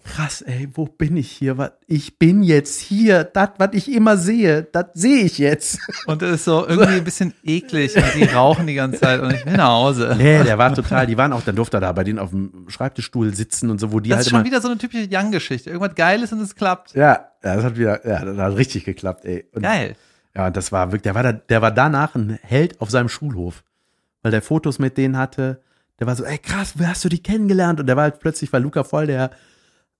krass, 0.07 0.42
ey. 0.42 0.69
Wo 0.75 0.87
bin 0.87 1.16
ich 1.16 1.31
hier? 1.31 1.59
Was- 1.59 1.73
Ich 1.87 2.19
bin 2.19 2.42
jetzt 2.42 2.81
hier. 2.81 3.25
Das, 3.25 3.51
was 3.59 3.71
ich 3.73 3.92
immer 3.92 4.16
sehe, 4.16 4.62
das 4.62 4.87
sehe 4.95 5.25
ich 5.25 5.38
jetzt. 5.38 5.79
Und 6.07 6.23
es 6.23 6.37
ist 6.37 6.45
so 6.45 6.66
irgendwie 6.66 6.95
ein 6.97 7.05
bisschen 7.05 7.35
eklig 7.45 7.95
und 7.97 8.05
die 8.14 8.25
rauchen 8.25 8.66
die 8.66 8.75
ganze 8.75 9.01
Zeit 9.01 9.21
und 9.21 9.33
ich 9.33 9.45
will 9.45 9.55
nach 9.57 9.69
Hause. 9.69 10.14
Nee, 10.19 10.42
der 10.45 10.57
war 10.59 10.75
total, 10.75 11.07
die 11.07 11.16
waren 11.19 11.33
auch, 11.33 11.42
dann 11.42 11.57
durfte 11.57 11.77
er 11.79 11.81
da 11.81 11.92
bei 11.92 12.05
denen 12.05 12.19
auf 12.19 12.31
dem 12.31 12.66
Schreibtischstuhl 12.69 13.35
sitzen 13.35 13.71
und 13.71 13.79
so, 13.81 13.92
wo 13.92 14.01
die 14.01 14.11
Das 14.11 14.19
halt 14.19 14.27
ist 14.27 14.31
schon 14.31 14.40
immer. 14.40 14.47
wieder 14.47 14.61
so 14.61 14.69
eine 14.69 14.79
typische 14.79 15.09
Young-Geschichte. 15.11 15.71
Irgendwas 15.71 15.95
Geiles 15.97 16.33
und 16.33 16.40
es 16.40 16.55
klappt. 16.55 16.95
Ja, 16.95 17.29
ja, 17.45 17.57
das 17.57 17.64
hat 17.64 17.77
wieder, 17.77 18.07
ja, 18.07 18.25
das 18.25 18.37
hat 18.38 18.57
richtig 18.57 18.85
geklappt, 18.85 19.25
ey. 19.25 19.47
Und, 19.53 19.62
Geil. 19.62 19.97
Ja, 20.35 20.47
und 20.47 20.57
das 20.57 20.71
war 20.73 20.88
wirklich, 20.88 21.03
der 21.03 21.14
war 21.14 21.23
da, 21.23 21.33
der 21.33 21.62
war 21.62 21.71
danach 21.73 22.14
ein 22.14 22.38
Held 22.42 22.81
auf 22.81 22.90
seinem 22.90 23.09
Schulhof. 23.09 23.62
Weil 24.23 24.31
der 24.33 24.42
Fotos 24.42 24.79
mit 24.79 24.97
denen 24.99 25.16
hatte. 25.16 25.61
Der 26.01 26.07
war 26.07 26.14
so, 26.16 26.25
ey 26.25 26.37
krass, 26.38 26.75
wie 26.79 26.87
hast 26.87 27.05
du 27.05 27.09
die 27.09 27.23
kennengelernt? 27.23 27.81
Und 27.81 27.87
der 27.87 27.97
war 27.97 28.03
halt 28.05 28.19
plötzlich, 28.21 28.53
weil 28.53 28.62
Luca 28.62 28.85
voll 28.85 29.07
der, 29.07 29.31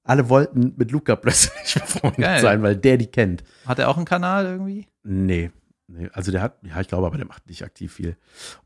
alle 0.07 0.29
wollten 0.29 0.75
mit 0.77 0.91
Luca 0.91 1.17
plötzlich 1.17 1.75
befreundet 1.81 2.21
Geil. 2.21 2.41
sein, 2.41 2.63
weil 2.63 2.77
der 2.77 2.97
die 2.97 3.07
kennt. 3.07 3.45
Hat 3.67 3.79
er 3.79 3.89
auch 3.89 3.97
einen 3.97 4.07
Kanal 4.07 4.47
irgendwie? 4.47 4.87
Nee. 5.03 5.51
nee. 5.89 6.09
Also 6.13 6.33
der 6.33 6.43
hat, 6.43 6.59
ja, 6.63 6.81
ich 6.81 6.89
glaube, 6.89 7.07
aber 7.07 7.17
der 7.17 7.27
macht 7.27 7.49
nicht 7.49 7.65
aktiv 7.65 7.93
viel. 7.93 8.17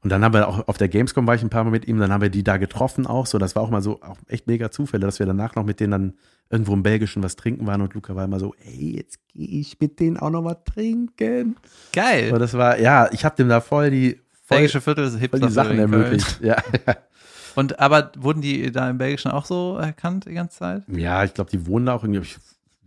Und 0.03 0.11
dann 0.11 0.24
haben 0.24 0.35
wir 0.35 0.46
auch 0.48 0.68
auf 0.68 0.79
der 0.79 0.88
Gamescom 0.88 1.26
war 1.26 1.35
ich 1.35 1.42
ein 1.42 1.50
paar 1.50 1.64
Mal 1.64 1.70
mit 1.70 1.88
ihm, 1.88 1.98
dann 1.98 2.12
haben 2.12 2.22
wir 2.22 2.31
die 2.31 2.44
da 2.44 2.57
getroffen 2.57 3.07
auch 3.07 3.26
so. 3.26 3.38
Das 3.38 3.57
war 3.57 3.62
auch 3.62 3.70
mal 3.70 3.83
so, 3.83 4.03
auch 4.03 4.18
echt 4.29 4.46
mega 4.46 4.70
Zufälle, 4.70 5.07
dass 5.07 5.18
wir 5.18 5.26
danach 5.26 5.55
noch 5.55 5.64
mit 5.64 5.81
denen 5.81 5.90
dann 5.90 6.14
irgendwo 6.50 6.74
im 6.74 6.83
Belgischen 6.83 7.22
was 7.22 7.37
trinken 7.37 7.66
waren 7.66 7.81
und 7.81 7.94
Luca 7.94 8.16
war 8.16 8.24
immer 8.24 8.40
so, 8.40 8.55
ey, 8.64 8.96
jetzt 8.96 9.20
gehe 9.29 9.46
ich 9.46 9.79
mit 9.81 10.00
denen 10.00 10.16
auch 10.16 10.31
noch 10.31 10.44
was 10.44 10.64
trinken. 10.64 11.57
Geil. 11.92 12.33
Und 12.33 12.40
das 12.40 12.55
war, 12.55 12.79
ja, 12.79 13.09
ich 13.12 13.24
habe 13.24 13.37
dem 13.37 13.48
da 13.48 13.61
voll 13.61 13.90
die, 13.90 14.20
voll, 14.44 14.59
Belgische 14.59 14.81
Viertel 14.81 15.05
ist 15.05 15.18
voll 15.31 15.40
die 15.40 15.50
Sachen 15.50 15.79
ermöglicht. 15.79 16.40
Ja, 16.42 16.57
Und 17.57 17.79
aber 17.81 18.13
wurden 18.19 18.41
die 18.43 18.71
da 18.73 18.89
im 18.91 18.99
Belgischen 18.99 19.31
auch 19.31 19.45
so 19.47 19.77
erkannt 19.77 20.27
die 20.27 20.35
ganze 20.35 20.59
Zeit? 20.59 20.83
ja 20.89 21.25
ich 21.25 21.33
glaube, 21.35 21.51
die 21.51 21.67
wohnen 21.67 21.87
da 21.87 21.95
auch 21.95 22.03
irgendwie. 22.05 22.21
Ich, 22.23 22.39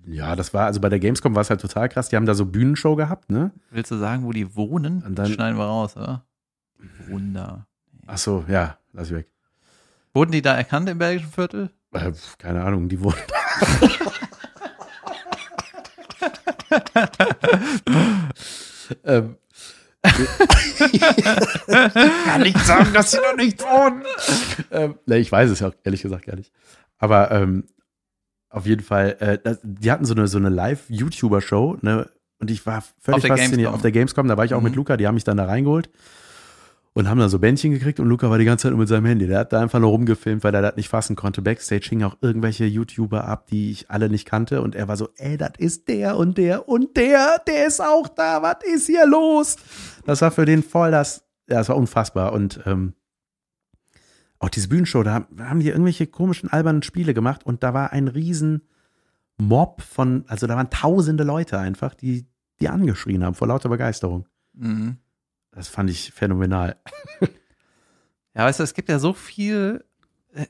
ja, 0.05 0.35
das 0.35 0.53
war, 0.53 0.65
also 0.65 0.81
bei 0.81 0.89
der 0.89 0.99
Gamescom 0.99 1.33
war 1.35 1.41
es 1.41 1.49
halt 1.49 1.61
total 1.61 1.87
krass. 1.89 2.09
Die 2.09 2.15
haben 2.17 2.25
da 2.25 2.33
so 2.35 2.45
Bühnenshow 2.45 2.95
gehabt, 2.95 3.29
ne? 3.31 3.51
Willst 3.71 3.89
du 3.91 3.97
sagen, 3.97 4.25
wo 4.25 4.31
die 4.33 4.53
wohnen? 4.55 4.97
Und 4.97 5.15
dann- 5.17 5.25
das 5.27 5.31
schneiden 5.31 5.57
wir 5.57 5.65
raus, 5.65 5.95
oder? 5.95 6.25
Wunder. 7.07 7.65
Ach 8.07 8.17
so, 8.17 8.43
ja, 8.49 8.77
lass 8.91 9.07
ich 9.09 9.15
weg. 9.15 9.27
Wurden 10.13 10.31
die 10.33 10.41
da 10.41 10.55
erkannt 10.55 10.89
im 10.89 10.97
belgischen 10.97 11.31
Viertel? 11.31 11.69
Äh, 11.93 12.11
keine 12.37 12.63
Ahnung, 12.63 12.89
die 12.89 12.99
wohnen 13.01 13.15
ähm, 19.05 19.35
kann 22.25 22.41
nicht 22.41 22.59
sagen, 22.59 22.93
dass 22.93 23.11
sie 23.11 23.17
noch 23.17 23.35
nicht 23.35 23.61
wohnen. 23.61 24.03
ähm, 24.71 24.95
ne, 25.05 25.17
ich 25.17 25.31
weiß 25.31 25.49
es 25.49 25.59
ja 25.61 25.69
auch 25.69 25.73
ehrlich 25.83 26.01
gesagt 26.01 26.25
gar 26.25 26.35
nicht. 26.35 26.51
Aber 26.97 27.31
ähm, 27.31 27.65
auf 28.49 28.65
jeden 28.65 28.83
Fall, 28.83 29.15
äh, 29.19 29.37
das, 29.43 29.59
die 29.63 29.91
hatten 29.91 30.05
so 30.05 30.13
eine, 30.13 30.27
so 30.27 30.37
eine 30.37 30.49
Live-YouTuber-Show, 30.49 31.77
ne? 31.81 32.09
Und 32.39 32.51
ich 32.51 32.65
war 32.65 32.83
völlig 32.99 33.23
Auf 33.23 33.27
fasziniert 33.27 33.51
Gamescom. 33.57 33.73
auf 33.75 33.81
der 33.81 33.91
Gamescom. 33.91 34.27
Da 34.27 34.35
war 34.37 34.43
ich 34.45 34.53
auch 34.53 34.59
Mhm. 34.59 34.65
mit 34.65 34.75
Luca, 34.75 34.97
die 34.97 35.07
haben 35.07 35.15
mich 35.15 35.23
dann 35.23 35.37
da 35.37 35.45
reingeholt 35.45 35.89
und 36.93 37.09
haben 37.09 37.19
dann 37.19 37.29
so 37.29 37.39
Bändchen 37.39 37.71
gekriegt 37.71 37.99
und 37.99 38.07
Luca 38.07 38.29
war 38.29 38.37
die 38.37 38.45
ganze 38.45 38.63
Zeit 38.63 38.71
nur 38.71 38.79
mit 38.79 38.87
seinem 38.87 39.05
Handy. 39.05 39.25
Der 39.27 39.39
hat 39.39 39.53
da 39.53 39.59
einfach 39.61 39.79
nur 39.79 39.89
rumgefilmt, 39.89 40.43
weil 40.43 40.53
er 40.53 40.61
das 40.61 40.75
nicht 40.75 40.89
fassen 40.89 41.15
konnte. 41.15 41.41
Backstage 41.41 41.87
hingen 41.89 42.03
auch 42.05 42.17
irgendwelche 42.21 42.65
YouTuber 42.65 43.25
ab, 43.27 43.47
die 43.47 43.71
ich 43.71 43.89
alle 43.89 44.09
nicht 44.09 44.25
kannte 44.25 44.61
und 44.61 44.75
er 44.75 44.87
war 44.87 44.95
so, 44.97 45.09
ey, 45.15 45.37
das 45.37 45.53
ist 45.57 45.87
der 45.87 46.17
und 46.17 46.37
der 46.37 46.69
und 46.69 46.95
der, 46.97 47.41
der 47.47 47.65
ist 47.67 47.81
auch 47.81 48.07
da, 48.07 48.41
was 48.41 48.57
ist 48.71 48.85
hier 48.87 49.07
los? 49.07 49.55
Das 50.05 50.21
war 50.21 50.31
für 50.31 50.45
den 50.45 50.61
voll 50.63 50.91
das, 50.91 51.25
ja, 51.49 51.57
das 51.57 51.69
war 51.69 51.77
unfassbar 51.77 52.31
und 52.33 52.59
ähm, 52.65 52.93
auch 54.39 54.49
diese 54.49 54.67
Bühnenshow, 54.67 55.03
da 55.03 55.25
haben- 55.39 55.59
die 55.61 55.69
irgendwelche 55.69 56.05
komischen, 56.05 56.49
albernen 56.49 56.83
Spiele 56.83 57.13
gemacht 57.13 57.45
und 57.45 57.63
da 57.63 57.73
war 57.73 57.91
ein 57.93 58.07
riesen 58.07 58.63
Mob 59.37 59.81
von, 59.81 60.25
also 60.27 60.45
da 60.47 60.55
waren 60.55 60.69
tausende 60.69 61.23
Leute 61.23 61.57
einfach, 61.57 61.95
die, 61.95 62.27
die 62.59 62.69
angeschrien 62.69 63.23
haben 63.23 63.33
vor 63.35 63.47
lauter 63.47 63.69
Begeisterung. 63.69 64.27
Mhm. 64.53 64.97
Das 65.55 65.67
fand 65.67 65.89
ich 65.89 66.11
phänomenal. 66.11 66.75
Ja, 68.35 68.45
weißt 68.45 68.59
du, 68.59 68.63
es 68.63 68.73
gibt 68.73 68.89
ja 68.89 68.97
so 68.97 69.13
viel. 69.13 69.83
äh, 70.33 70.47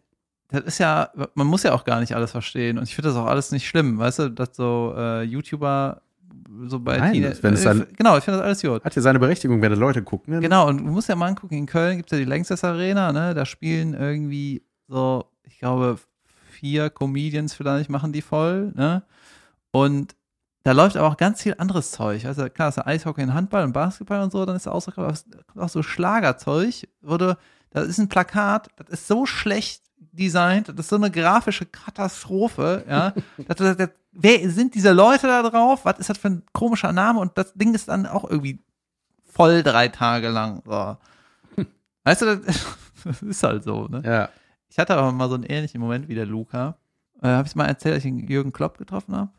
Das 0.47 0.61
ist 0.63 0.77
ja, 0.77 1.09
man 1.33 1.47
muss 1.47 1.63
ja 1.63 1.73
auch 1.73 1.83
gar 1.83 1.99
nicht 1.99 2.15
alles 2.15 2.31
verstehen. 2.31 2.77
Und 2.77 2.85
ich 2.85 2.95
finde 2.95 3.09
das 3.09 3.17
auch 3.17 3.25
alles 3.25 3.51
nicht 3.51 3.67
schlimm, 3.67 3.99
weißt 3.99 4.19
du, 4.19 4.29
dass 4.29 4.55
so 4.55 4.93
äh, 4.97 5.23
YouTuber 5.23 6.01
so 6.67 6.79
bei 6.79 6.97
Nein, 6.97 7.11
Teenage- 7.13 7.43
wenn 7.43 7.53
es 7.55 7.63
dann- 7.63 7.81
äh, 7.81 7.85
Genau, 7.97 8.17
ich 8.17 8.23
finde 8.23 8.39
das 8.39 8.45
alles 8.45 8.61
gut. 8.61 8.85
Hat 8.85 8.95
ja 8.95 9.01
seine 9.01 9.19
Berechtigung, 9.19 9.61
wenn 9.61 9.69
da 9.69 9.77
Leute 9.77 10.01
gucken. 10.01 10.35
Ne? 10.35 10.39
Genau, 10.39 10.69
und 10.69 10.77
du 10.77 10.83
musst 10.85 11.09
ja 11.09 11.15
mal 11.17 11.27
angucken, 11.27 11.55
in 11.55 11.65
Köln 11.65 11.97
gibt 11.97 12.09
es 12.09 12.17
ja 12.17 12.23
die 12.23 12.29
Längstes 12.29 12.63
Arena, 12.63 13.11
ne? 13.11 13.33
Da 13.33 13.45
spielen 13.45 13.93
irgendwie 13.95 14.63
so, 14.87 15.25
ich 15.43 15.59
glaube, 15.59 15.97
vier 16.51 16.89
Comedians 16.89 17.53
vielleicht 17.53 17.89
machen 17.89 18.13
die 18.13 18.21
voll, 18.21 18.71
ne? 18.75 19.03
Und 19.71 20.15
da 20.63 20.71
läuft 20.71 20.95
aber 20.95 21.08
auch 21.10 21.17
ganz 21.17 21.41
viel 21.41 21.56
anderes 21.58 21.91
Zeug. 21.91 22.26
Also 22.26 22.49
klar, 22.49 22.69
ist 22.69 22.78
ja 22.78 22.86
Eishockey 22.86 23.23
und 23.23 23.34
Handball 23.34 23.63
und 23.63 23.73
Basketball 23.73 24.21
und 24.21 24.32
so, 24.32 24.45
dann 24.45 24.56
ist 24.56 24.65
da 24.65 24.71
ausverkauft, 24.71 25.06
aber 25.06 25.13
es 25.13 25.26
kommt 25.47 25.63
auch 25.63 25.69
so 25.69 25.84
Schlagerzeug, 25.84 26.88
wurde, 27.02 27.38
das 27.71 27.88
ist 27.88 27.97
ein 27.99 28.08
Plakat, 28.10 28.69
das 28.78 28.89
ist 28.89 29.08
so 29.08 29.26
schlecht 29.26 29.84
designt, 29.97 30.69
das 30.69 30.80
ist 30.80 30.89
so 30.89 30.95
eine 30.95 31.12
grafische 31.12 31.65
Katastrophe, 31.65 32.86
ja. 32.88 33.13
das, 33.47 33.58
das, 33.58 33.78
das, 33.78 33.89
wer 34.13 34.49
sind 34.49 34.76
diese 34.76 34.93
Leute 34.93 35.28
da 35.28 35.43
drauf? 35.43 35.86
Was 35.86 35.99
ist 35.99 36.10
das 36.10 36.17
für 36.17 36.30
ein 36.30 36.43
komischer 36.54 36.93
Name? 36.93 37.19
Und 37.19 37.38
das 37.38 37.54
Ding 37.54 37.73
ist 37.73 37.89
dann 37.89 38.06
auch 38.06 38.30
irgendwie 38.30 38.60
voll 39.26 39.63
drei 39.63 39.89
Tage 39.89 40.30
lang. 40.30 40.62
So. 40.65 40.97
Weißt 42.04 42.21
du, 42.21 42.38
das, 42.38 42.65
das 43.04 43.21
ist 43.21 43.43
halt 43.43 43.63
so, 43.63 43.88
ne? 43.88 44.02
Ja. 44.06 44.30
Ich 44.69 44.80
hatte 44.80 44.95
aber 44.95 45.12
mal 45.12 45.30
so 45.30 45.36
einen 45.36 45.43
ähnlichen 45.43 45.82
Moment 45.82 46.08
wie 46.08 46.15
der 46.15 46.26
Luca. 46.26 46.78
Äh, 47.21 47.28
habe 47.28 47.47
ich 47.47 47.56
mal 47.56 47.65
erzählt, 47.65 47.95
dass 47.95 48.06
ich 48.06 48.12
den 48.12 48.28
Jürgen 48.28 48.54
Klopp 48.54 48.78
getroffen 48.78 49.15
habe? 49.15 49.30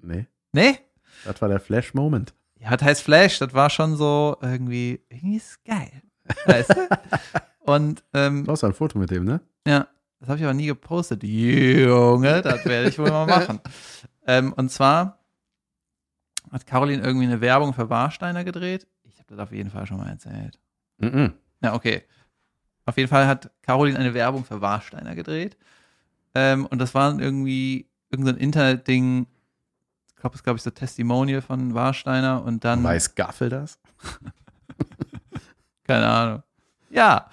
Nee, 0.00 0.26
Nee? 0.54 0.78
das 1.24 1.40
war 1.42 1.48
der 1.48 1.60
Flash-Moment. 1.60 2.34
Ja, 2.60 2.70
das 2.70 2.82
heißt 2.82 3.02
Flash, 3.02 3.38
das 3.38 3.52
war 3.52 3.68
schon 3.70 3.96
so 3.96 4.36
irgendwie, 4.40 5.00
irgendwie 5.08 5.36
ist 5.36 5.64
geil. 5.64 6.02
Weißt 6.46 6.70
du? 6.70 6.88
Und 7.70 8.04
ähm, 8.14 8.44
Du 8.44 8.52
hast 8.52 8.64
ein 8.64 8.72
Foto 8.74 8.98
mit 8.98 9.10
dem, 9.10 9.24
ne? 9.24 9.40
ja, 9.66 9.88
das 10.20 10.28
habe 10.28 10.38
ich 10.38 10.44
aber 10.44 10.54
nie 10.54 10.66
gepostet. 10.66 11.22
Junge, 11.24 12.40
das 12.42 12.64
werde 12.64 12.88
ich 12.88 12.98
wohl 12.98 13.10
mal 13.10 13.26
machen. 13.26 13.60
ähm, 14.26 14.52
und 14.54 14.70
zwar 14.70 15.18
hat 16.50 16.66
Caroline 16.66 17.02
irgendwie 17.02 17.26
eine 17.26 17.40
Werbung 17.40 17.74
für 17.74 17.90
Warsteiner 17.90 18.44
gedreht. 18.44 18.86
Ich 19.02 19.18
habe 19.18 19.26
das 19.28 19.38
auf 19.38 19.52
jeden 19.52 19.70
Fall 19.70 19.86
schon 19.86 19.98
mal 19.98 20.08
erzählt. 20.08 20.58
Mhm. 20.98 21.34
Ja, 21.62 21.74
okay. 21.74 22.02
Auf 22.86 22.96
jeden 22.96 23.08
Fall 23.08 23.26
hat 23.26 23.50
Caroline 23.62 23.98
eine 23.98 24.14
Werbung 24.14 24.44
für 24.44 24.60
Warsteiner 24.60 25.14
gedreht. 25.14 25.56
Ähm, 26.34 26.66
und 26.66 26.78
das 26.78 26.94
war 26.94 27.18
irgendwie 27.18 27.88
irgendein 28.10 28.36
Internetding. 28.36 29.26
Ich 30.24 30.26
glaube, 30.26 30.36
es 30.36 30.42
gab 30.42 30.58
so 30.58 30.70
Testimonial 30.70 31.42
von 31.42 31.74
Warsteiner 31.74 32.42
und 32.44 32.64
dann. 32.64 32.82
Weiß 32.82 33.14
Gaffel 33.14 33.50
das? 33.50 33.78
Keine 35.84 36.08
Ahnung. 36.08 36.42
Ja. 36.88 37.28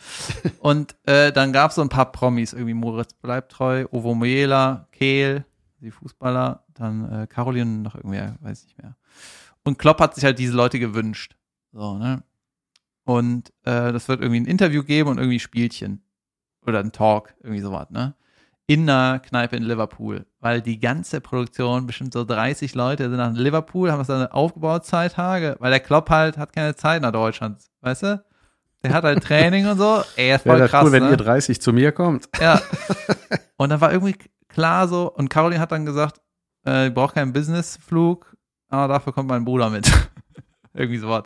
Und 0.59 0.97
äh, 1.05 1.31
dann 1.31 1.53
gab 1.53 1.69
es 1.69 1.75
so 1.75 1.83
ein 1.83 1.87
paar 1.87 2.11
Promis, 2.11 2.51
irgendwie 2.51 2.73
Moritz 2.73 3.13
bleibt 3.13 3.53
treu, 3.53 3.85
Ovo 3.91 4.13
Moela, 4.13 4.89
Kehl, 4.91 5.45
die 5.79 5.91
Fußballer, 5.91 6.65
dann 6.73 7.09
äh, 7.09 7.27
Caroline 7.27 7.77
noch 7.77 7.95
irgendwer, 7.95 8.35
weiß 8.41 8.65
nicht 8.65 8.77
mehr. 8.77 8.97
Und 9.63 9.79
Klopp 9.79 10.01
hat 10.01 10.15
sich 10.15 10.25
halt 10.25 10.37
diese 10.37 10.53
Leute 10.53 10.77
gewünscht. 10.77 11.37
So, 11.71 11.97
ne? 11.97 12.23
Und 13.05 13.53
äh, 13.63 13.93
das 13.93 14.09
wird 14.09 14.19
irgendwie 14.19 14.41
ein 14.41 14.47
Interview 14.47 14.83
geben 14.83 15.09
und 15.09 15.17
irgendwie 15.17 15.39
Spielchen. 15.39 16.03
Oder 16.65 16.79
ein 16.79 16.91
Talk, 16.91 17.33
irgendwie 17.39 17.61
sowas, 17.61 17.89
ne? 17.89 18.15
In 18.71 18.89
einer 18.89 19.19
Kneipe 19.19 19.57
in 19.57 19.63
Liverpool. 19.63 20.25
Weil 20.39 20.61
die 20.61 20.79
ganze 20.79 21.19
Produktion, 21.19 21.87
bestimmt 21.87 22.13
so 22.13 22.23
30 22.23 22.73
Leute 22.73 23.09
sind 23.09 23.17
nach 23.17 23.33
Liverpool, 23.33 23.91
haben 23.91 23.99
das 23.99 24.07
dann 24.07 24.27
aufgebaut, 24.27 24.85
zwei 24.85 25.09
Tage, 25.09 25.57
weil 25.59 25.71
der 25.71 25.81
Klopp 25.81 26.09
halt 26.09 26.37
hat 26.37 26.53
keine 26.53 26.73
Zeit 26.75 27.01
nach 27.01 27.11
Deutschland, 27.11 27.61
weißt 27.81 28.03
du? 28.03 28.23
Der 28.81 28.93
hat 28.93 29.03
halt 29.03 29.21
Training 29.25 29.67
und 29.67 29.77
so. 29.77 30.03
Ey, 30.15 30.33
ist 30.33 30.43
voll 30.43 30.57
Wäre 30.57 30.69
krass. 30.69 30.85
cool, 30.85 30.93
wenn 30.93 31.03
ne? 31.03 31.09
ihr 31.09 31.17
30 31.17 31.59
zu 31.59 31.73
mir 31.73 31.91
kommt. 31.91 32.29
Ja. 32.39 32.61
Und 33.57 33.69
dann 33.69 33.81
war 33.81 33.91
irgendwie 33.91 34.15
klar 34.47 34.87
so, 34.87 35.13
und 35.13 35.29
Caroline 35.29 35.59
hat 35.59 35.71
dann 35.71 35.85
gesagt, 35.85 36.19
äh, 36.65 36.87
ich 36.87 36.93
brauche 36.93 37.13
keinen 37.13 37.31
Businessflug, 37.31 38.35
aber 38.69 38.91
dafür 38.91 39.13
kommt 39.13 39.29
mein 39.29 39.45
Bruder 39.45 39.69
mit. 39.69 39.91
irgendwie 40.73 40.97
so 40.97 41.09
was. 41.09 41.25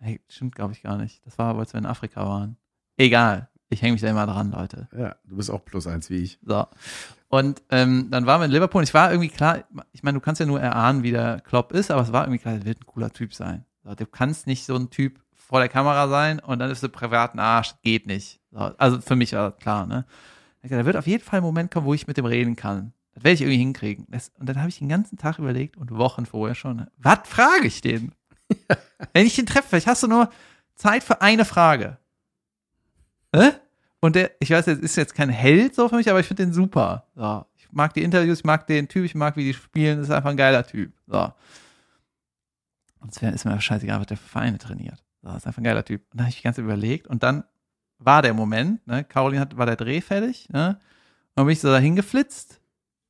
Hey, 0.00 0.20
stimmt, 0.28 0.54
glaube 0.56 0.72
ich 0.72 0.82
gar 0.82 0.96
nicht. 0.96 1.24
Das 1.24 1.38
war, 1.38 1.56
als 1.56 1.72
wir 1.72 1.78
in 1.78 1.86
Afrika 1.86 2.26
waren. 2.26 2.56
Egal. 2.96 3.48
Ich 3.68 3.82
hänge 3.82 3.92
mich 3.92 4.02
da 4.02 4.08
immer 4.08 4.26
dran, 4.26 4.52
Leute. 4.52 4.88
Ja, 4.96 5.16
du 5.24 5.36
bist 5.36 5.50
auch 5.50 5.64
plus 5.64 5.86
eins 5.86 6.08
wie 6.08 6.18
ich. 6.18 6.38
So. 6.44 6.66
Und 7.28 7.62
ähm, 7.70 8.08
dann 8.10 8.26
waren 8.26 8.40
wir 8.40 8.44
in 8.44 8.52
Liverpool 8.52 8.80
und 8.80 8.88
ich 8.88 8.94
war 8.94 9.10
irgendwie 9.10 9.28
klar, 9.28 9.64
ich 9.92 10.02
meine, 10.02 10.18
du 10.18 10.20
kannst 10.24 10.40
ja 10.40 10.46
nur 10.46 10.60
erahnen, 10.60 11.02
wie 11.02 11.10
der 11.10 11.40
Klopp 11.40 11.72
ist, 11.72 11.90
aber 11.90 12.02
es 12.02 12.12
war 12.12 12.24
irgendwie 12.24 12.38
klar, 12.38 12.54
der 12.54 12.64
wird 12.64 12.80
ein 12.80 12.86
cooler 12.86 13.12
Typ 13.12 13.34
sein. 13.34 13.64
So, 13.82 13.94
du 13.94 14.06
kannst 14.06 14.46
nicht 14.46 14.64
so 14.64 14.76
ein 14.76 14.90
Typ 14.90 15.20
vor 15.34 15.58
der 15.58 15.68
Kamera 15.68 16.08
sein 16.08 16.38
und 16.38 16.58
dann 16.58 16.70
ist 16.70 16.82
du 16.82 16.88
privat 16.88 17.34
ein 17.34 17.40
Arsch. 17.40 17.74
Geht 17.82 18.06
nicht. 18.06 18.40
So, 18.52 18.58
also 18.58 19.00
für 19.00 19.16
mich 19.16 19.32
war 19.32 19.50
das 19.50 19.58
klar, 19.58 19.86
ne? 19.86 20.04
Da 20.62 20.84
wird 20.84 20.96
auf 20.96 21.06
jeden 21.06 21.22
Fall 21.22 21.38
ein 21.38 21.44
Moment 21.44 21.70
kommen, 21.70 21.86
wo 21.86 21.94
ich 21.94 22.08
mit 22.08 22.16
dem 22.16 22.24
reden 22.24 22.56
kann. 22.56 22.92
Das 23.14 23.22
werde 23.22 23.34
ich 23.34 23.40
irgendwie 23.42 23.58
hinkriegen. 23.58 24.06
Das, 24.10 24.32
und 24.38 24.48
dann 24.48 24.58
habe 24.58 24.68
ich 24.68 24.78
den 24.78 24.88
ganzen 24.88 25.16
Tag 25.16 25.38
überlegt 25.38 25.76
und 25.76 25.90
Wochen 25.92 26.26
vorher 26.26 26.54
schon, 26.54 26.86
was 26.98 27.20
frage 27.24 27.66
ich 27.66 27.80
den? 27.80 28.12
Wenn 29.12 29.26
ich 29.26 29.36
den 29.36 29.46
treffe, 29.46 29.68
vielleicht 29.68 29.86
hast 29.86 30.02
du 30.02 30.08
nur 30.08 30.30
Zeit 30.74 31.04
für 31.04 31.22
eine 31.22 31.44
Frage. 31.44 31.98
Hä? 33.36 33.52
Und 34.00 34.14
der, 34.16 34.30
ich 34.40 34.50
weiß, 34.50 34.66
jetzt 34.66 34.82
ist 34.82 34.96
jetzt 34.96 35.14
kein 35.14 35.30
Held 35.30 35.74
so 35.74 35.88
für 35.88 35.96
mich, 35.96 36.08
aber 36.10 36.20
ich 36.20 36.26
finde 36.26 36.44
den 36.44 36.52
super. 36.52 37.06
So. 37.14 37.44
Ich 37.56 37.70
mag 37.72 37.92
die 37.94 38.02
Interviews, 38.02 38.38
ich 38.38 38.44
mag 38.44 38.66
den 38.66 38.88
Typ, 38.88 39.04
ich 39.04 39.14
mag, 39.14 39.36
wie 39.36 39.44
die 39.44 39.54
spielen, 39.54 39.98
das 39.98 40.08
ist 40.08 40.14
einfach 40.14 40.30
ein 40.30 40.36
geiler 40.36 40.66
Typ. 40.66 40.92
So. 41.06 41.32
Wär- 43.20 43.32
ist 43.32 43.44
mir 43.44 43.60
scheißegal, 43.60 44.00
was 44.00 44.06
der 44.06 44.16
für 44.16 44.28
Vereine 44.28 44.58
trainiert. 44.58 45.02
So, 45.22 45.28
ist 45.30 45.46
einfach 45.46 45.58
ein 45.60 45.64
geiler 45.64 45.84
Typ. 45.84 46.02
Und 46.10 46.18
dann 46.18 46.26
habe 46.26 46.30
ich 46.30 46.36
die 46.36 46.42
ganze 46.42 46.60
Zeit 46.60 46.64
überlegt 46.64 47.06
und 47.06 47.22
dann 47.22 47.44
war 47.98 48.22
der 48.22 48.34
Moment, 48.34 48.86
ne? 48.86 49.04
Caroline 49.04 49.40
hat, 49.40 49.56
war 49.56 49.66
der 49.66 49.76
Dreh 49.76 50.00
fertig, 50.00 50.48
ne? 50.50 50.70
Und 50.70 50.78
dann 51.36 51.46
bin 51.46 51.52
ich 51.52 51.60
so 51.60 51.68
dahin 51.68 51.96
geflitzt. 51.96 52.60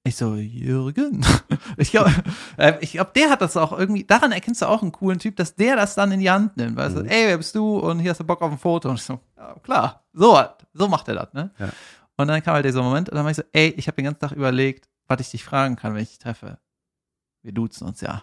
Ich 0.07 0.17
so, 0.17 0.35
Jürgen. 0.37 1.25
Ich 1.79 1.91
glaube, 1.91 2.13
äh, 2.59 2.75
ich 2.81 2.93
glaub, 2.93 3.13
der 3.15 3.29
hat 3.29 3.41
das 3.43 3.57
auch 3.57 3.77
irgendwie, 3.77 4.05
daran 4.05 4.31
erkennst 4.33 4.63
du 4.63 4.67
auch 4.67 4.81
einen 4.83 4.93
coolen 4.93 5.19
Typ, 5.19 5.37
dass 5.37 5.55
der 5.57 5.77
das 5.77 5.95
dann 5.95 6.11
in 6.13 6.21
die 6.21 6.31
Hand 6.31 6.57
nimmt. 6.57 6.77
Weißt 6.77 6.97
du, 6.97 7.01
Mhm. 7.03 7.09
ey, 7.09 7.27
wer 7.27 7.37
bist 7.39 7.55
du? 7.55 7.79
Und 7.79 7.99
hier 7.99 8.11
hast 8.13 8.19
du 8.21 8.25
Bock 8.25 8.41
auf 8.41 8.51
ein 8.53 8.59
Foto. 8.59 8.89
Und 8.89 8.95
ich 8.97 9.03
so, 9.03 9.21
ja, 9.37 9.55
klar, 9.63 10.05
so, 10.13 10.39
hat- 10.39 10.67
so 10.73 10.89
macht 10.89 11.09
er 11.09 11.15
das, 11.17 11.33
ne? 11.35 11.51
Ja. 11.59 11.69
Und 12.17 12.29
dann 12.29 12.43
kam 12.43 12.55
halt 12.55 12.65
dieser 12.65 12.83
Moment 12.83 13.09
und 13.11 13.17
dann 13.17 13.25
war 13.25 13.31
ich 13.31 13.37
so, 13.37 13.43
ey, 13.53 13.69
ich 13.77 13.89
habe 13.89 13.97
den 13.97 14.05
ganzen 14.07 14.21
Tag 14.21 14.33
überlegt, 14.33 14.89
was 15.09 15.21
ich 15.21 15.31
dich 15.31 15.45
fragen 15.45 15.77
kann, 15.77 15.95
wenn 15.95 16.03
ich 16.03 16.11
dich 16.11 16.19
treffe. 16.19 16.59
Wir 17.43 17.53
duzen 17.53 17.87
uns 17.87 18.01
ja. 18.01 18.23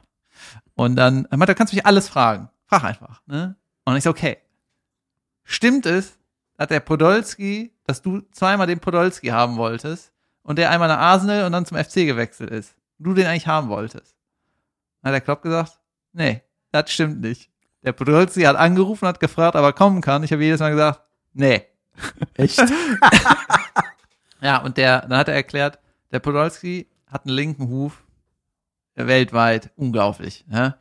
Und 0.76 0.96
dann, 0.96 1.26
er 1.26 1.38
meinte, 1.38 1.54
du 1.54 1.58
kannst 1.58 1.74
mich 1.74 1.86
alles 1.86 2.08
fragen. 2.08 2.50
Frag 2.66 2.86
einfach, 2.86 3.22
ne? 3.28 3.56
Und 3.86 3.98
ich 3.98 4.04
so, 4.04 4.10
okay. 4.10 4.38
Stimmt 5.44 5.86
es, 5.86 6.18
dass 6.58 6.68
der 6.70 6.80
Podolski, 6.80 7.74
dass 7.86 8.02
du 8.02 8.22
zweimal 8.32 8.68
den 8.68 8.80
Podolski 8.80 9.28
haben 9.28 9.58
wolltest 9.58 10.13
und 10.44 10.58
der 10.58 10.70
einmal 10.70 10.88
nach 10.88 11.00
Arsenal 11.00 11.46
und 11.46 11.52
dann 11.52 11.66
zum 11.66 11.78
FC 11.78 12.06
gewechselt 12.06 12.50
ist? 12.52 12.76
Und 13.00 13.06
du 13.06 13.14
den 13.14 13.26
eigentlich 13.26 13.48
haben 13.48 13.70
wolltest? 13.70 14.16
Dann 15.02 15.10
hat 15.10 15.14
der 15.16 15.22
Klopp 15.22 15.42
gesagt, 15.42 15.80
nee, 16.14 16.42
das 16.72 16.92
stimmt 16.92 17.22
nicht. 17.22 17.50
Der 17.84 17.92
Podolski 17.92 18.44
hat 18.44 18.56
angerufen, 18.56 19.08
hat 19.08 19.20
gefragt, 19.20 19.56
ob 19.56 19.64
er 19.64 19.74
kommen 19.74 20.02
kann. 20.02 20.24
Ich 20.24 20.32
habe 20.32 20.44
jedes 20.44 20.62
Mal 20.62 20.72
gesagt, 20.72 21.02
nee. 21.34 21.64
Echt? 22.36 22.62
Ja, 24.44 24.58
und 24.58 24.76
der, 24.76 25.04
dann 25.08 25.18
hat 25.18 25.30
er 25.30 25.36
erklärt, 25.36 25.80
der 26.12 26.20
Podolski 26.20 26.90
hat 27.08 27.26
einen 27.26 27.34
linken 27.34 27.70
Huf 27.70 28.04
weltweit, 28.96 29.72
unglaublich. 29.78 30.46
Ja? 30.52 30.76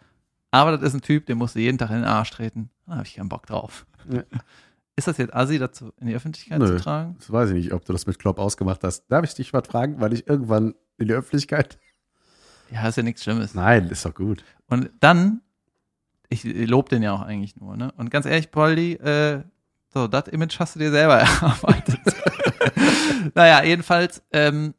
Aber 0.50 0.72
das 0.72 0.82
ist 0.82 0.94
ein 0.94 1.00
Typ, 1.00 1.26
den 1.26 1.38
musst 1.38 1.54
du 1.54 1.60
jeden 1.60 1.78
Tag 1.78 1.90
in 1.90 1.96
den 1.96 2.04
Arsch 2.04 2.30
treten. 2.30 2.70
Da 2.86 2.96
habe 2.96 3.06
ich 3.06 3.14
keinen 3.14 3.28
Bock 3.28 3.46
drauf. 3.46 3.86
Ja. 4.10 4.24
Ist 4.94 5.08
das 5.08 5.16
jetzt 5.16 5.34
Assi, 5.34 5.58
dazu 5.58 5.92
in 6.00 6.06
die 6.06 6.14
Öffentlichkeit 6.14 6.58
Nö. 6.58 6.66
zu 6.66 6.76
tragen? 6.76 7.16
Das 7.18 7.32
weiß 7.32 7.50
ich 7.50 7.54
nicht, 7.54 7.72
ob 7.72 7.84
du 7.84 7.92
das 7.92 8.06
mit 8.06 8.18
Klopp 8.18 8.38
ausgemacht 8.38 8.84
hast. 8.84 9.06
Darf 9.08 9.24
ich 9.24 9.34
dich 9.34 9.52
was 9.52 9.66
fragen, 9.66 10.00
weil 10.00 10.12
ich 10.12 10.28
irgendwann 10.28 10.74
in 10.98 11.08
die 11.08 11.14
Öffentlichkeit. 11.14 11.78
Ja, 12.70 12.88
ist 12.88 12.96
ja 12.96 13.02
nichts 13.02 13.22
Schlimmes. 13.22 13.54
Nein, 13.54 13.88
ist 13.88 14.04
doch 14.04 14.14
gut. 14.14 14.44
Und 14.68 14.90
dann, 15.00 15.40
ich 16.28 16.44
lobe 16.44 16.90
den 16.90 17.02
ja 17.02 17.12
auch 17.12 17.22
eigentlich 17.22 17.56
nur, 17.56 17.76
ne? 17.76 17.92
Und 17.96 18.10
ganz 18.10 18.26
ehrlich, 18.26 18.50
Poldi, 18.50 18.94
äh, 18.94 19.42
so, 19.92 20.08
das 20.08 20.28
Image 20.28 20.58
hast 20.58 20.74
du 20.74 20.78
dir 20.78 20.90
selber 20.90 21.14
erarbeitet. 21.20 22.00
naja, 23.34 23.62
jedenfalls 23.64 24.22
ähm, 24.32 24.74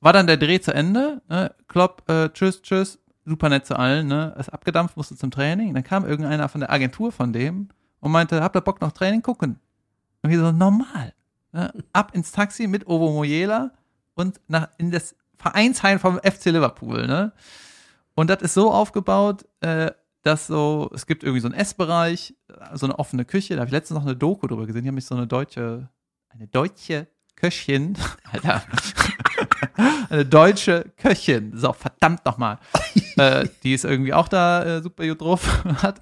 war 0.00 0.12
dann 0.12 0.26
der 0.26 0.36
Dreh 0.36 0.60
zu 0.60 0.72
Ende. 0.72 1.22
Ne? 1.28 1.54
Klopp, 1.68 2.08
äh, 2.08 2.28
tschüss, 2.30 2.62
tschüss, 2.62 2.98
super 3.24 3.48
nett 3.48 3.66
zu 3.66 3.76
allen, 3.76 4.06
ne? 4.06 4.34
Ist 4.38 4.48
abgedampft, 4.48 4.96
musste 4.96 5.16
zum 5.16 5.30
Training. 5.30 5.74
Dann 5.74 5.84
kam 5.84 6.04
irgendeiner 6.04 6.48
von 6.48 6.60
der 6.60 6.70
Agentur 6.70 7.12
von 7.12 7.32
dem 7.32 7.68
und 8.00 8.12
meinte, 8.12 8.42
habt 8.42 8.56
ihr 8.56 8.60
Bock 8.60 8.80
noch 8.80 8.92
Training 8.92 9.22
gucken? 9.22 9.58
Und 10.22 10.30
wir 10.30 10.38
so, 10.38 10.52
normal. 10.52 11.14
Ne? 11.52 11.72
Ab 11.92 12.14
ins 12.14 12.32
Taxi 12.32 12.66
mit 12.66 12.86
Ovo 12.86 13.12
Moyela 13.12 13.72
und 14.14 14.40
nach, 14.48 14.68
in 14.78 14.90
das 14.90 15.14
Vereinsheim 15.36 15.98
vom 15.98 16.18
FC 16.18 16.46
Liverpool, 16.46 17.06
ne? 17.06 17.32
Und 18.14 18.30
das 18.30 18.40
ist 18.40 18.54
so 18.54 18.72
aufgebaut, 18.72 19.44
äh, 19.60 19.90
dass 20.22 20.46
so, 20.46 20.90
es 20.94 21.06
gibt 21.06 21.22
irgendwie 21.22 21.40
so 21.40 21.48
einen 21.48 21.54
Essbereich, 21.54 22.34
so 22.74 22.86
eine 22.86 22.98
offene 22.98 23.24
Küche. 23.24 23.54
Da 23.54 23.60
habe 23.60 23.68
ich 23.68 23.72
letztens 23.72 23.96
noch 23.96 24.06
eine 24.06 24.16
Doku 24.16 24.46
drüber 24.46 24.66
gesehen. 24.66 24.82
Die 24.82 24.88
haben 24.88 24.94
mich 24.96 25.06
so 25.06 25.14
eine 25.14 25.26
deutsche, 25.26 25.88
eine 26.30 26.48
deutsche 26.48 27.06
Köchin, 27.36 27.96
Alter, 28.32 28.62
eine 30.08 30.24
deutsche 30.24 30.86
Köchin, 30.96 31.52
so 31.56 31.72
verdammt 31.72 32.24
nochmal, 32.24 32.58
äh, 33.16 33.46
die 33.62 33.74
ist 33.74 33.84
irgendwie 33.84 34.14
auch 34.14 34.28
da 34.28 34.64
äh, 34.64 34.82
super 34.82 35.06
gut 35.06 35.20
drauf 35.20 35.64
hat. 35.82 36.00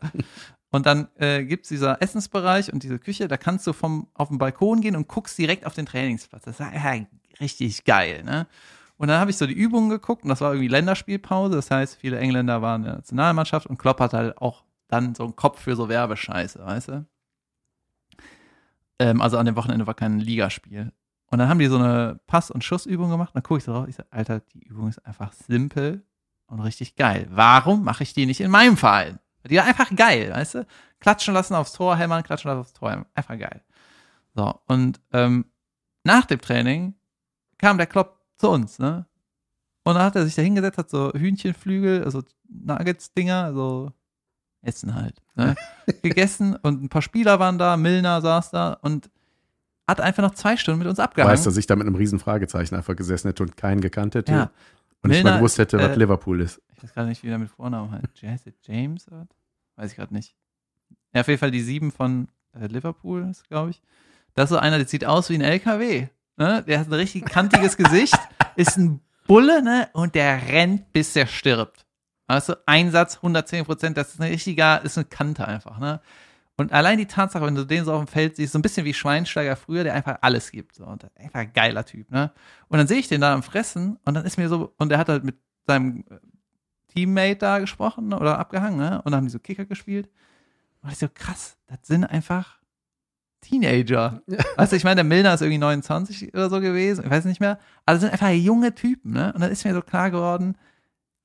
Und 0.74 0.86
dann 0.86 1.06
äh, 1.18 1.44
gibt's 1.44 1.68
dieser 1.68 2.02
Essensbereich 2.02 2.72
und 2.72 2.82
diese 2.82 2.98
Küche, 2.98 3.28
da 3.28 3.36
kannst 3.36 3.64
du 3.64 3.72
vom 3.72 4.08
auf 4.12 4.26
den 4.26 4.38
Balkon 4.38 4.80
gehen 4.80 4.96
und 4.96 5.06
guckst 5.06 5.38
direkt 5.38 5.66
auf 5.66 5.74
den 5.74 5.86
Trainingsplatz. 5.86 6.46
Das 6.46 6.58
ist 6.58 6.66
ja, 6.66 7.06
richtig 7.40 7.84
geil, 7.84 8.24
ne? 8.24 8.48
Und 8.96 9.06
dann 9.06 9.20
habe 9.20 9.30
ich 9.30 9.36
so 9.36 9.46
die 9.46 9.54
Übungen 9.54 9.88
geguckt 9.88 10.24
und 10.24 10.30
das 10.30 10.40
war 10.40 10.50
irgendwie 10.50 10.66
Länderspielpause. 10.66 11.54
Das 11.54 11.70
heißt, 11.70 11.94
viele 12.00 12.18
Engländer 12.18 12.60
waren 12.60 12.82
in 12.82 12.86
der 12.86 12.96
Nationalmannschaft 12.96 13.68
und 13.68 13.78
Klopp 13.78 14.00
hat 14.00 14.14
halt 14.14 14.36
auch 14.38 14.64
dann 14.88 15.14
so 15.14 15.22
einen 15.22 15.36
Kopf 15.36 15.60
für 15.60 15.76
so 15.76 15.88
Werbescheiße, 15.88 16.58
weißt 16.58 16.88
du? 16.88 17.06
Ähm, 18.98 19.22
also 19.22 19.38
an 19.38 19.46
dem 19.46 19.54
Wochenende 19.54 19.86
war 19.86 19.94
kein 19.94 20.18
Ligaspiel. 20.18 20.90
Und 21.26 21.38
dann 21.38 21.48
haben 21.48 21.60
die 21.60 21.66
so 21.66 21.78
eine 21.78 22.18
Pass- 22.26 22.50
und 22.50 22.64
Schussübung 22.64 23.10
gemacht. 23.10 23.30
Dann 23.32 23.44
gucke 23.44 23.58
ich 23.58 23.64
so 23.64 23.72
drauf. 23.72 23.86
Ich 23.86 23.94
sage, 23.94 24.08
Alter, 24.10 24.40
die 24.40 24.64
Übung 24.64 24.88
ist 24.88 25.06
einfach 25.06 25.32
simpel 25.34 26.04
und 26.46 26.58
richtig 26.58 26.96
geil. 26.96 27.28
Warum 27.30 27.84
mache 27.84 28.02
ich 28.02 28.12
die 28.12 28.26
nicht 28.26 28.40
in 28.40 28.50
meinem 28.50 28.76
Verein? 28.76 29.20
Die 29.48 29.56
war 29.56 29.64
einfach 29.64 29.94
geil, 29.94 30.30
weißt 30.32 30.54
du? 30.54 30.66
Klatschen 31.00 31.34
lassen 31.34 31.54
aufs 31.54 31.72
Tor, 31.72 31.96
hämmern, 31.96 32.22
klatschen 32.22 32.48
lassen 32.50 32.60
aufs 32.60 32.72
Tor, 32.72 32.90
hämmern. 32.90 33.06
Einfach 33.14 33.38
geil. 33.38 33.62
So, 34.34 34.60
und 34.66 35.00
ähm, 35.12 35.46
nach 36.02 36.24
dem 36.26 36.40
Training 36.40 36.94
kam 37.58 37.78
der 37.78 37.86
Klopp 37.86 38.20
zu 38.36 38.50
uns, 38.50 38.78
ne? 38.78 39.06
Und 39.84 39.94
dann 39.94 40.02
hat 40.02 40.16
er 40.16 40.24
sich 40.24 40.34
da 40.34 40.42
hingesetzt, 40.42 40.78
hat 40.78 40.90
so 40.90 41.12
Hühnchenflügel, 41.12 42.04
also 42.04 42.22
Nuggets-Dinger, 42.48 43.52
so 43.52 43.92
Essen 44.62 44.94
halt, 44.94 45.20
ne? 45.34 45.54
gegessen 46.02 46.56
und 46.56 46.82
ein 46.82 46.88
paar 46.88 47.02
Spieler 47.02 47.38
waren 47.38 47.58
da, 47.58 47.76
Milner 47.76 48.20
saß 48.22 48.50
da 48.50 48.72
und 48.80 49.10
hat 49.86 50.00
einfach 50.00 50.22
noch 50.22 50.34
zwei 50.34 50.56
Stunden 50.56 50.78
mit 50.78 50.88
uns 50.88 50.98
abgehangen. 50.98 51.32
Weißt 51.32 51.44
du, 51.44 51.50
dass 51.50 51.58
ich 51.58 51.66
da 51.66 51.76
mit 51.76 51.86
einem 51.86 51.96
riesen 51.96 52.18
Fragezeichen 52.18 52.74
einfach 52.74 52.96
gesessen 52.96 53.28
hätte 53.28 53.42
und 53.42 53.56
keinen 53.56 53.82
gekannt 53.82 54.14
hätte. 54.14 54.32
Ja. 54.32 54.50
Und 55.04 55.10
Milner, 55.10 55.32
mal 55.32 55.36
gewusst 55.36 55.58
hätte, 55.58 55.78
was 55.78 55.90
äh, 55.90 55.94
Liverpool 55.96 56.40
ist. 56.40 56.62
Ich 56.74 56.82
weiß 56.82 56.94
gerade 56.94 57.08
nicht, 57.08 57.22
wie 57.22 57.28
der 57.28 57.38
mit 57.38 57.50
Vornamen 57.50 57.90
heißt. 57.90 58.20
Jesse 58.20 58.54
James? 58.62 59.06
Oder? 59.08 59.26
Weiß 59.76 59.90
ich 59.90 59.96
gerade 59.96 60.14
nicht. 60.14 60.34
Ja, 61.12 61.20
auf 61.20 61.28
jeden 61.28 61.38
Fall 61.38 61.50
die 61.50 61.60
sieben 61.60 61.92
von 61.92 62.28
äh, 62.58 62.66
Liverpool, 62.66 63.28
ist, 63.30 63.46
glaube 63.48 63.70
ich. 63.70 63.82
Das 64.34 64.44
ist 64.44 64.50
so 64.50 64.58
einer, 64.58 64.78
der 64.78 64.88
sieht 64.88 65.04
aus 65.04 65.30
wie 65.30 65.34
ein 65.34 65.42
LKW. 65.42 66.08
Ne? 66.36 66.64
Der 66.66 66.80
hat 66.80 66.88
ein 66.88 66.92
richtig 66.94 67.26
kantiges 67.26 67.76
Gesicht, 67.76 68.18
ist 68.56 68.76
ein 68.76 69.00
Bulle, 69.26 69.62
ne? 69.62 69.88
Und 69.92 70.14
der 70.14 70.48
rennt, 70.48 70.92
bis 70.92 71.12
der 71.12 71.26
stirbt. 71.26 71.86
Weißt 72.26 72.48
du, 72.48 72.54
Einsatz 72.66 73.16
110 73.16 73.64
Prozent, 73.64 73.96
das 73.96 74.14
ist 74.14 74.20
ein 74.20 74.30
richtiger, 74.30 74.82
ist 74.82 74.98
eine 74.98 75.04
Kante 75.04 75.46
einfach, 75.46 75.78
ne? 75.78 76.00
Und 76.56 76.72
allein 76.72 76.98
die 76.98 77.06
Tatsache, 77.06 77.44
wenn 77.44 77.54
du 77.54 77.64
den 77.64 77.84
so 77.84 77.92
auf 77.92 78.04
dem 78.04 78.06
Feld 78.06 78.36
siehst, 78.36 78.52
so 78.52 78.58
ein 78.58 78.62
bisschen 78.62 78.84
wie 78.84 78.94
Schweinsteiger 78.94 79.56
früher, 79.56 79.82
der 79.82 79.94
einfach 79.94 80.18
alles 80.20 80.52
gibt. 80.52 80.76
So. 80.76 80.86
Und 80.86 81.04
einfach 81.16 81.40
ein 81.40 81.52
geiler 81.52 81.84
Typ, 81.84 82.10
ne? 82.10 82.32
Und 82.68 82.78
dann 82.78 82.86
sehe 82.86 82.98
ich 82.98 83.08
den 83.08 83.20
da 83.20 83.34
am 83.34 83.42
Fressen 83.42 83.98
und 84.04 84.14
dann 84.14 84.24
ist 84.24 84.38
mir 84.38 84.48
so, 84.48 84.72
und 84.78 84.88
der 84.88 84.98
hat 84.98 85.08
halt 85.08 85.24
mit 85.24 85.36
seinem 85.66 86.04
äh, 86.10 86.18
Teammate 86.92 87.36
da 87.36 87.58
gesprochen 87.58 88.12
oder 88.12 88.38
abgehangen, 88.38 88.78
ne? 88.78 88.98
Und 88.98 89.06
dann 89.06 89.16
haben 89.16 89.26
die 89.26 89.32
so 89.32 89.40
Kicker 89.40 89.64
gespielt. 89.64 90.08
Und 90.82 90.92
ich 90.92 90.98
so, 90.98 91.08
krass, 91.12 91.56
das 91.66 91.78
sind 91.82 92.04
einfach, 92.04 92.60
Teenager. 93.44 94.22
Weißt 94.56 94.72
du, 94.72 94.76
ich 94.76 94.84
meine, 94.84 94.96
der 94.96 95.04
Milner 95.04 95.34
ist 95.34 95.42
irgendwie 95.42 95.58
29 95.58 96.34
oder 96.34 96.50
so 96.50 96.60
gewesen, 96.60 97.04
ich 97.04 97.10
weiß 97.10 97.26
nicht 97.26 97.40
mehr. 97.40 97.58
Aber 97.84 97.94
das 97.94 98.00
sind 98.00 98.12
einfach 98.12 98.30
junge 98.30 98.74
Typen, 98.74 99.12
ne? 99.12 99.32
Und 99.34 99.40
dann 99.40 99.50
ist 99.50 99.64
mir 99.64 99.74
so 99.74 99.82
klar 99.82 100.10
geworden, 100.10 100.56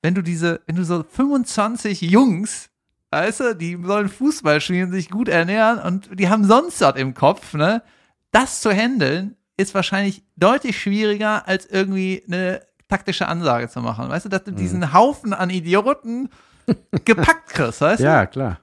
wenn 0.02 0.14
du 0.14 0.22
diese, 0.22 0.60
wenn 0.66 0.76
du 0.76 0.84
so 0.84 1.02
25 1.02 2.00
Jungs, 2.02 2.69
weißt 3.10 3.40
du, 3.40 3.56
die 3.56 3.78
sollen 3.82 4.08
Fußball 4.08 4.60
spielen, 4.60 4.90
sich 4.90 5.10
gut 5.10 5.28
ernähren 5.28 5.78
und 5.78 6.18
die 6.18 6.28
haben 6.28 6.44
sonst 6.44 6.80
was 6.80 6.96
im 6.96 7.14
Kopf, 7.14 7.54
ne? 7.54 7.82
Das 8.30 8.60
zu 8.60 8.70
handeln 8.70 9.36
ist 9.56 9.74
wahrscheinlich 9.74 10.22
deutlich 10.36 10.80
schwieriger, 10.80 11.46
als 11.46 11.66
irgendwie 11.66 12.22
eine 12.26 12.62
taktische 12.88 13.28
Ansage 13.28 13.68
zu 13.68 13.80
machen. 13.80 14.08
Weißt 14.08 14.24
du, 14.24 14.28
dass 14.28 14.44
du 14.44 14.52
diesen 14.52 14.92
Haufen 14.92 15.32
an 15.32 15.50
Idioten 15.50 16.28
gepackt 17.04 17.50
kriegst, 17.50 17.80
weißt 17.80 18.00
du? 18.00 18.04
Ja, 18.04 18.26
klar. 18.26 18.60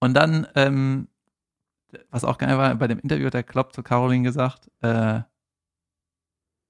Und 0.00 0.14
dann, 0.14 0.46
ähm, 0.54 1.08
was 2.10 2.24
auch 2.24 2.38
geil 2.38 2.58
war, 2.58 2.74
bei 2.74 2.88
dem 2.88 2.98
Interview 2.98 3.26
hat 3.26 3.34
der 3.34 3.42
Klopp 3.42 3.74
zu 3.74 3.82
Caroline 3.82 4.24
gesagt, 4.24 4.70
äh, 4.82 5.20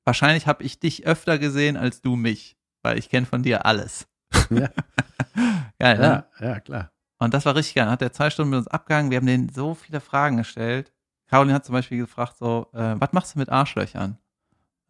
wahrscheinlich 0.05 0.47
habe 0.47 0.63
ich 0.63 0.79
dich 0.79 1.07
öfter 1.07 1.39
gesehen 1.39 1.77
als 1.77 2.01
du 2.01 2.17
mich, 2.17 2.57
weil 2.83 2.99
ich 2.99 3.09
kenne 3.09 3.27
von 3.27 3.43
dir 3.43 3.67
alles. 3.67 4.07
Ja. 4.51 4.69
geil, 5.79 5.99
ne? 5.99 6.25
Ja, 6.41 6.47
ja, 6.47 6.61
klar. 6.61 6.91
Und 7.19 7.35
das 7.35 7.47
war 7.47 7.55
richtig 7.55 7.75
geil. 7.75 7.85
Dann 7.85 7.93
hat 7.93 8.03
er 8.03 8.13
zwei 8.13 8.31
Stunden 8.31 8.51
mit 8.51 8.59
uns 8.59 8.69
abgehangen. 8.69 9.11
Wir 9.11 9.19
haben 9.19 9.27
denen 9.27 9.49
so 9.49 9.75
viele 9.75 10.01
Fragen 10.01 10.37
gestellt. 10.37 10.93
Caroline 11.29 11.55
hat 11.55 11.65
zum 11.65 11.73
Beispiel 11.73 11.99
gefragt, 11.99 12.37
so, 12.37 12.69
äh, 12.75 12.95
was 12.99 13.13
machst 13.13 13.35
du 13.35 13.39
mit 13.39 13.49
Arschlöchern? 13.49 14.19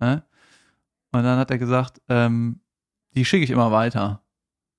Äh? 0.00 0.18
Und 1.12 1.22
dann 1.22 1.38
hat 1.38 1.50
er 1.50 1.58
gesagt, 1.58 2.02
ähm, 2.08 2.60
die 3.12 3.24
schicke 3.24 3.44
ich 3.44 3.50
immer 3.50 3.70
weiter. 3.70 4.22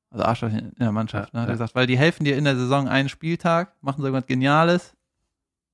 Also 0.10 0.26
Arschlöcher 0.26 0.60
in 0.60 0.76
der 0.78 0.92
Mannschaft. 0.92 1.34
Ja, 1.34 1.40
ne? 1.40 1.42
Hat 1.42 1.48
ja. 1.48 1.54
er 1.54 1.56
gesagt, 1.56 1.76
weil 1.76 1.88
die 1.88 1.98
helfen 1.98 2.26
dir 2.26 2.38
in 2.38 2.44
der 2.44 2.56
Saison 2.56 2.88
einen 2.88 3.10
Spieltag, 3.10 3.76
machen 3.82 4.02
so 4.02 4.08
irgendwas 4.08 4.28
Geniales. 4.28 4.96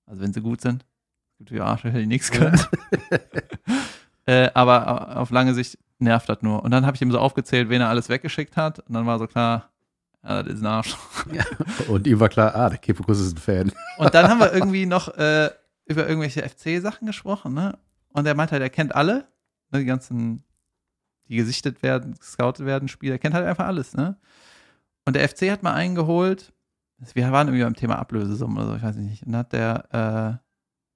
Also 0.05 0.21
wenn 0.21 0.33
sie 0.33 0.41
gut 0.41 0.61
sind. 0.61 0.85
Es 1.33 1.37
gibt 1.37 1.51
ja 1.51 1.65
Arschlöcher, 1.65 1.99
die 1.99 2.05
nichts 2.05 2.31
können. 2.31 2.59
äh, 4.25 4.49
aber 4.53 5.17
auf 5.17 5.31
lange 5.31 5.53
Sicht 5.53 5.79
nervt 6.01 6.29
das 6.29 6.41
nur. 6.41 6.63
Und 6.63 6.71
dann 6.71 6.85
habe 6.85 6.95
ich 6.95 7.01
ihm 7.01 7.11
so 7.11 7.19
aufgezählt, 7.19 7.69
wen 7.69 7.81
er 7.81 7.89
alles 7.89 8.09
weggeschickt 8.09 8.57
hat. 8.57 8.79
Und 8.79 8.93
dann 8.93 9.05
war 9.05 9.19
so 9.19 9.27
klar, 9.27 9.69
ja, 10.23 10.43
das 10.43 10.53
ist 10.53 10.61
ein 10.61 10.67
Arsch. 10.67 10.95
Und 11.87 12.07
ihm 12.07 12.19
war 12.19 12.29
klar, 12.29 12.55
ah, 12.55 12.69
der 12.69 12.77
Kepokus 12.77 13.19
ist 13.19 13.35
ein 13.35 13.39
Fan. 13.39 13.71
Und 13.97 14.13
dann 14.13 14.29
haben 14.29 14.39
wir 14.39 14.53
irgendwie 14.53 14.85
noch 14.85 15.07
äh, 15.17 15.49
über 15.85 16.07
irgendwelche 16.07 16.47
FC-Sachen 16.47 17.07
gesprochen, 17.07 17.53
ne? 17.53 17.77
Und 18.09 18.27
er 18.27 18.35
meinte 18.35 18.53
halt, 18.53 18.61
er 18.61 18.69
kennt 18.69 18.93
alle, 18.93 19.27
ne, 19.71 19.79
die 19.79 19.85
ganzen, 19.85 20.43
die 21.27 21.37
gesichtet 21.37 21.81
werden, 21.81 22.15
gescoutet 22.19 22.65
werden, 22.65 22.87
Spieler, 22.87 23.15
er 23.15 23.19
kennt 23.19 23.33
halt 23.33 23.45
einfach 23.45 23.65
alles, 23.65 23.95
ne? 23.95 24.17
Und 25.05 25.15
der 25.15 25.27
FC 25.27 25.49
hat 25.49 25.63
mal 25.63 25.73
einen 25.73 25.95
geholt, 25.95 26.53
wir 27.13 27.31
waren 27.31 27.47
irgendwie 27.47 27.63
beim 27.63 27.75
Thema 27.75 27.97
Ablösesummen 27.97 28.57
oder 28.57 28.67
so, 28.67 28.75
ich 28.75 28.83
weiß 28.83 28.95
nicht. 28.97 29.25
Und 29.25 29.31
dann 29.31 29.39
hat 29.39 29.53
der 29.53 30.41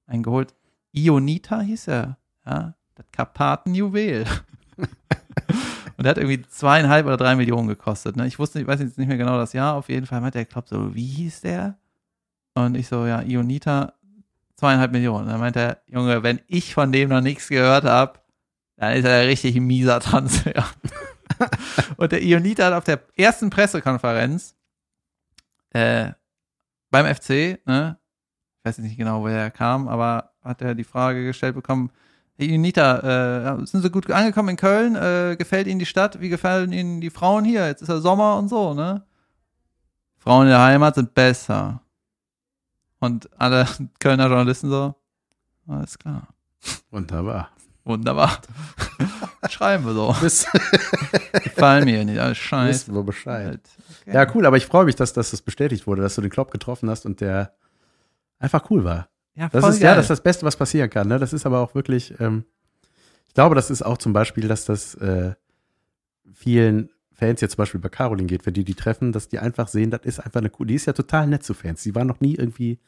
äh, 0.07 0.11
einen 0.11 0.23
geholt, 0.23 0.53
Ionita 0.91 1.61
hieß 1.61 1.87
er, 1.87 2.17
ja, 2.45 2.75
das 2.93 3.05
Karpatenjuwel. 3.11 4.25
Und 5.97 6.03
der 6.03 6.11
hat 6.11 6.17
irgendwie 6.17 6.41
zweieinhalb 6.41 7.05
oder 7.05 7.17
drei 7.17 7.35
Millionen 7.35 7.67
gekostet. 7.67 8.15
Ne? 8.15 8.27
Ich 8.27 8.37
wusste, 8.37 8.59
ich 8.59 8.67
weiß 8.67 8.81
jetzt 8.81 8.97
nicht 8.97 9.07
mehr 9.07 9.17
genau 9.17 9.37
das 9.37 9.53
Jahr. 9.53 9.75
Auf 9.75 9.87
jeden 9.89 10.05
Fall 10.05 10.21
meinte 10.21 10.37
der 10.37 10.45
Klopp 10.45 10.67
so, 10.67 10.93
wie 10.93 11.05
hieß 11.05 11.41
der? 11.41 11.77
Und 12.53 12.75
ich 12.75 12.87
so, 12.87 13.05
ja, 13.05 13.21
Ionita, 13.21 13.93
zweieinhalb 14.55 14.91
Millionen. 14.91 15.27
Dann 15.27 15.39
meinte 15.39 15.59
er, 15.59 15.81
Junge, 15.87 16.23
wenn 16.23 16.41
ich 16.47 16.73
von 16.73 16.91
dem 16.91 17.09
noch 17.09 17.21
nichts 17.21 17.47
gehört 17.47 17.85
habe, 17.85 18.19
dann 18.77 18.93
ist 18.93 19.05
er 19.05 19.27
richtig 19.27 19.55
ein 19.55 19.63
mieser 19.63 19.99
Transfer. 19.99 20.65
Und 21.97 22.11
der 22.11 22.23
Ionita 22.23 22.65
hat 22.65 22.73
auf 22.73 22.83
der 22.83 23.01
ersten 23.15 23.49
Pressekonferenz 23.49 24.55
äh, 25.71 26.11
beim 26.89 27.13
FC, 27.13 27.59
ne, 27.65 27.97
ich 28.57 28.65
weiß 28.65 28.77
nicht 28.79 28.97
genau, 28.97 29.21
woher 29.21 29.39
er 29.39 29.51
kam, 29.51 29.87
aber 29.87 30.31
hat 30.41 30.61
er 30.61 30.75
die 30.75 30.83
Frage 30.83 31.25
gestellt 31.25 31.55
bekommen, 31.55 31.91
Herr 32.37 32.47
Ionita, 32.47 33.59
äh, 33.61 33.65
sind 33.65 33.81
Sie 33.81 33.89
gut 33.89 34.11
angekommen 34.11 34.49
in 34.49 34.57
Köln? 34.57 34.95
Äh, 34.95 35.35
gefällt 35.37 35.67
Ihnen 35.67 35.79
die 35.79 35.85
Stadt? 35.85 36.19
Wie 36.19 36.29
gefallen 36.29 36.73
Ihnen 36.73 36.99
die 36.99 37.09
Frauen 37.09 37.45
hier? 37.45 37.67
Jetzt 37.67 37.81
ist 37.81 37.87
ja 37.87 37.99
Sommer 37.99 38.37
und 38.37 38.49
so, 38.49 38.73
ne? 38.73 39.03
Frauen 40.17 40.43
in 40.43 40.49
der 40.49 40.61
Heimat 40.61 40.95
sind 40.95 41.13
besser. 41.13 41.81
Und 42.99 43.29
alle 43.39 43.67
Kölner 43.99 44.27
Journalisten 44.27 44.69
so, 44.69 44.95
alles 45.67 45.97
klar. 45.97 46.27
Wunderbar. 46.91 47.49
Wunderbar. 47.83 48.41
Schreiben 49.49 49.85
wir 49.85 49.93
so. 49.93 50.07
Gefallen 51.43 51.85
mir 51.85 52.03
nicht. 52.03 52.19
Alles 52.19 52.39
scheiße. 52.39 52.69
wissen 52.69 52.95
wir 52.95 53.03
Bescheid. 53.03 53.45
Halt. 53.45 53.69
Okay. 54.01 54.13
Ja, 54.13 54.31
cool, 54.33 54.45
aber 54.45 54.57
ich 54.57 54.65
freue 54.65 54.85
mich, 54.85 54.95
dass, 54.95 55.13
dass 55.13 55.31
das 55.31 55.41
bestätigt 55.41 55.85
wurde, 55.85 56.01
dass 56.01 56.15
du 56.15 56.21
den 56.21 56.31
Klopp 56.31 56.51
getroffen 56.51 56.89
hast 56.89 57.05
und 57.05 57.21
der 57.21 57.53
einfach 58.39 58.69
cool 58.71 58.83
war. 58.83 59.07
Ja, 59.35 59.49
Das 59.49 59.67
ist 59.67 59.81
ja 59.81 59.95
das, 59.95 60.05
ist 60.05 60.09
das 60.09 60.21
Beste, 60.21 60.45
was 60.45 60.55
passieren 60.55 60.89
kann. 60.89 61.07
Ne? 61.07 61.19
Das 61.19 61.33
ist 61.33 61.45
aber 61.45 61.59
auch 61.59 61.75
wirklich, 61.75 62.13
ähm, 62.19 62.45
ich 63.27 63.33
glaube, 63.33 63.55
das 63.55 63.69
ist 63.69 63.81
auch 63.81 63.97
zum 63.97 64.13
Beispiel, 64.13 64.47
dass 64.47 64.65
das 64.65 64.95
äh, 64.95 65.33
vielen 66.33 66.89
Fans 67.11 67.41
jetzt 67.41 67.51
zum 67.51 67.57
Beispiel 67.57 67.79
bei 67.79 67.89
Caroline 67.89 68.27
geht, 68.27 68.45
wenn 68.45 68.53
die 68.53 68.63
die 68.63 68.75
treffen, 68.75 69.11
dass 69.11 69.27
die 69.29 69.39
einfach 69.39 69.67
sehen, 69.67 69.91
das 69.91 70.01
ist 70.03 70.19
einfach 70.19 70.39
eine 70.39 70.51
cool, 70.59 70.67
die 70.67 70.75
ist 70.75 70.85
ja 70.85 70.93
total 70.93 71.27
nett 71.27 71.43
zu 71.43 71.53
Fans. 71.53 71.83
Die 71.83 71.95
war 71.95 72.05
noch 72.05 72.19
nie 72.19 72.35
irgendwie 72.35 72.79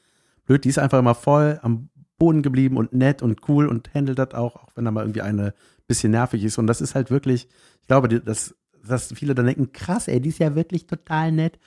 blöd, 0.45 0.63
die 0.63 0.69
ist 0.69 0.79
einfach 0.79 0.99
immer 0.99 1.15
voll 1.15 1.59
am 1.61 1.89
Boden 2.17 2.41
geblieben 2.41 2.77
und 2.77 2.93
nett 2.93 3.21
und 3.21 3.47
cool 3.47 3.67
und 3.67 3.93
handelt 3.93 4.19
das 4.19 4.33
auch, 4.33 4.55
auch 4.55 4.69
wenn 4.75 4.85
da 4.85 4.91
mal 4.91 5.01
irgendwie 5.01 5.21
eine 5.21 5.53
bisschen 5.87 6.11
nervig 6.11 6.43
ist. 6.43 6.57
Und 6.57 6.67
das 6.67 6.81
ist 6.81 6.95
halt 6.95 7.11
wirklich, 7.11 7.47
ich 7.81 7.87
glaube, 7.87 8.07
dass, 8.09 8.55
dass 8.85 9.13
viele 9.13 9.35
dann 9.35 9.45
denken, 9.45 9.71
krass, 9.71 10.07
ey, 10.07 10.19
die 10.19 10.29
ist 10.29 10.39
ja 10.39 10.55
wirklich 10.55 10.87
total 10.87 11.31
nett. 11.31 11.59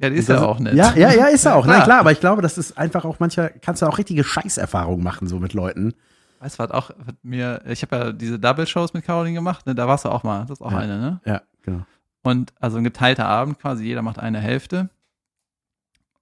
Ja, 0.00 0.08
ist 0.08 0.28
ja 0.28 0.42
auch 0.42 0.58
nett. 0.58 0.74
Ja, 0.74 0.94
ja, 0.96 1.12
ja, 1.12 1.26
ist 1.26 1.44
er 1.44 1.56
auch. 1.56 1.66
Na 1.66 1.82
klar, 1.82 2.00
aber 2.00 2.12
ich 2.12 2.20
glaube, 2.20 2.42
das 2.42 2.58
ist 2.58 2.76
einfach 2.78 3.04
auch 3.04 3.18
manchmal, 3.20 3.52
kannst 3.62 3.82
du 3.82 3.86
auch 3.86 3.98
richtige 3.98 4.24
Scheißerfahrungen 4.24 5.02
machen, 5.04 5.28
so 5.28 5.38
mit 5.38 5.52
Leuten. 5.52 5.94
Weißt 6.40 6.58
du, 6.58 6.62
was 6.62 6.70
auch 6.70 6.90
hat 6.90 7.16
mir, 7.22 7.62
ich 7.66 7.82
habe 7.82 7.96
ja 7.96 8.12
diese 8.12 8.38
Double-Shows 8.38 8.94
mit 8.94 9.04
Caroline 9.04 9.34
gemacht, 9.34 9.66
ne? 9.66 9.74
da 9.74 9.86
warst 9.86 10.06
du 10.06 10.08
auch 10.08 10.22
mal, 10.22 10.40
das 10.42 10.52
ist 10.58 10.62
auch 10.62 10.72
Ja. 10.72 10.78
eine, 10.78 10.98
ne? 10.98 11.20
Ja, 11.26 11.42
genau. 11.62 11.84
Und 12.22 12.52
also 12.60 12.78
ein 12.78 12.84
geteilter 12.84 13.26
Abend 13.26 13.58
quasi, 13.58 13.84
jeder 13.84 14.02
macht 14.02 14.18
eine 14.18 14.40
Hälfte. 14.40 14.88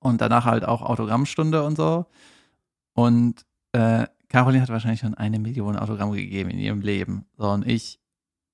Und 0.00 0.20
danach 0.20 0.44
halt 0.44 0.64
auch 0.64 0.82
Autogrammstunde 0.82 1.64
und 1.64 1.76
so. 1.76 2.06
Und 2.94 3.44
äh, 3.72 4.06
Caroline 4.28 4.62
hat 4.62 4.68
wahrscheinlich 4.68 5.00
schon 5.00 5.14
eine 5.14 5.38
Million 5.38 5.76
Autogramme 5.76 6.16
gegeben 6.16 6.50
in 6.50 6.58
ihrem 6.58 6.80
Leben. 6.80 7.24
So, 7.36 7.48
und 7.50 7.66
ich 7.66 8.00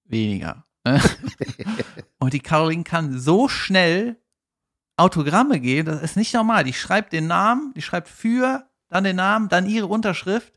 weniger. 0.05 0.64
und 2.18 2.33
die 2.33 2.41
Caroline 2.41 2.85
kann 2.85 3.18
so 3.18 3.49
schnell 3.49 4.16
Autogramme 4.97 5.61
geben, 5.61 5.86
das 5.88 6.03
ist 6.03 6.16
nicht 6.16 6.32
normal. 6.34 6.64
Die 6.64 6.72
schreibt 6.72 7.12
den 7.12 7.26
Namen, 7.26 7.72
die 7.76 7.82
schreibt 7.82 8.09
für, 8.09 8.64
dann 8.88 9.05
den 9.05 9.16
Namen, 9.16 9.49
dann 9.49 9.66
ihre 9.66 9.86
Unterschrift. 9.86 10.53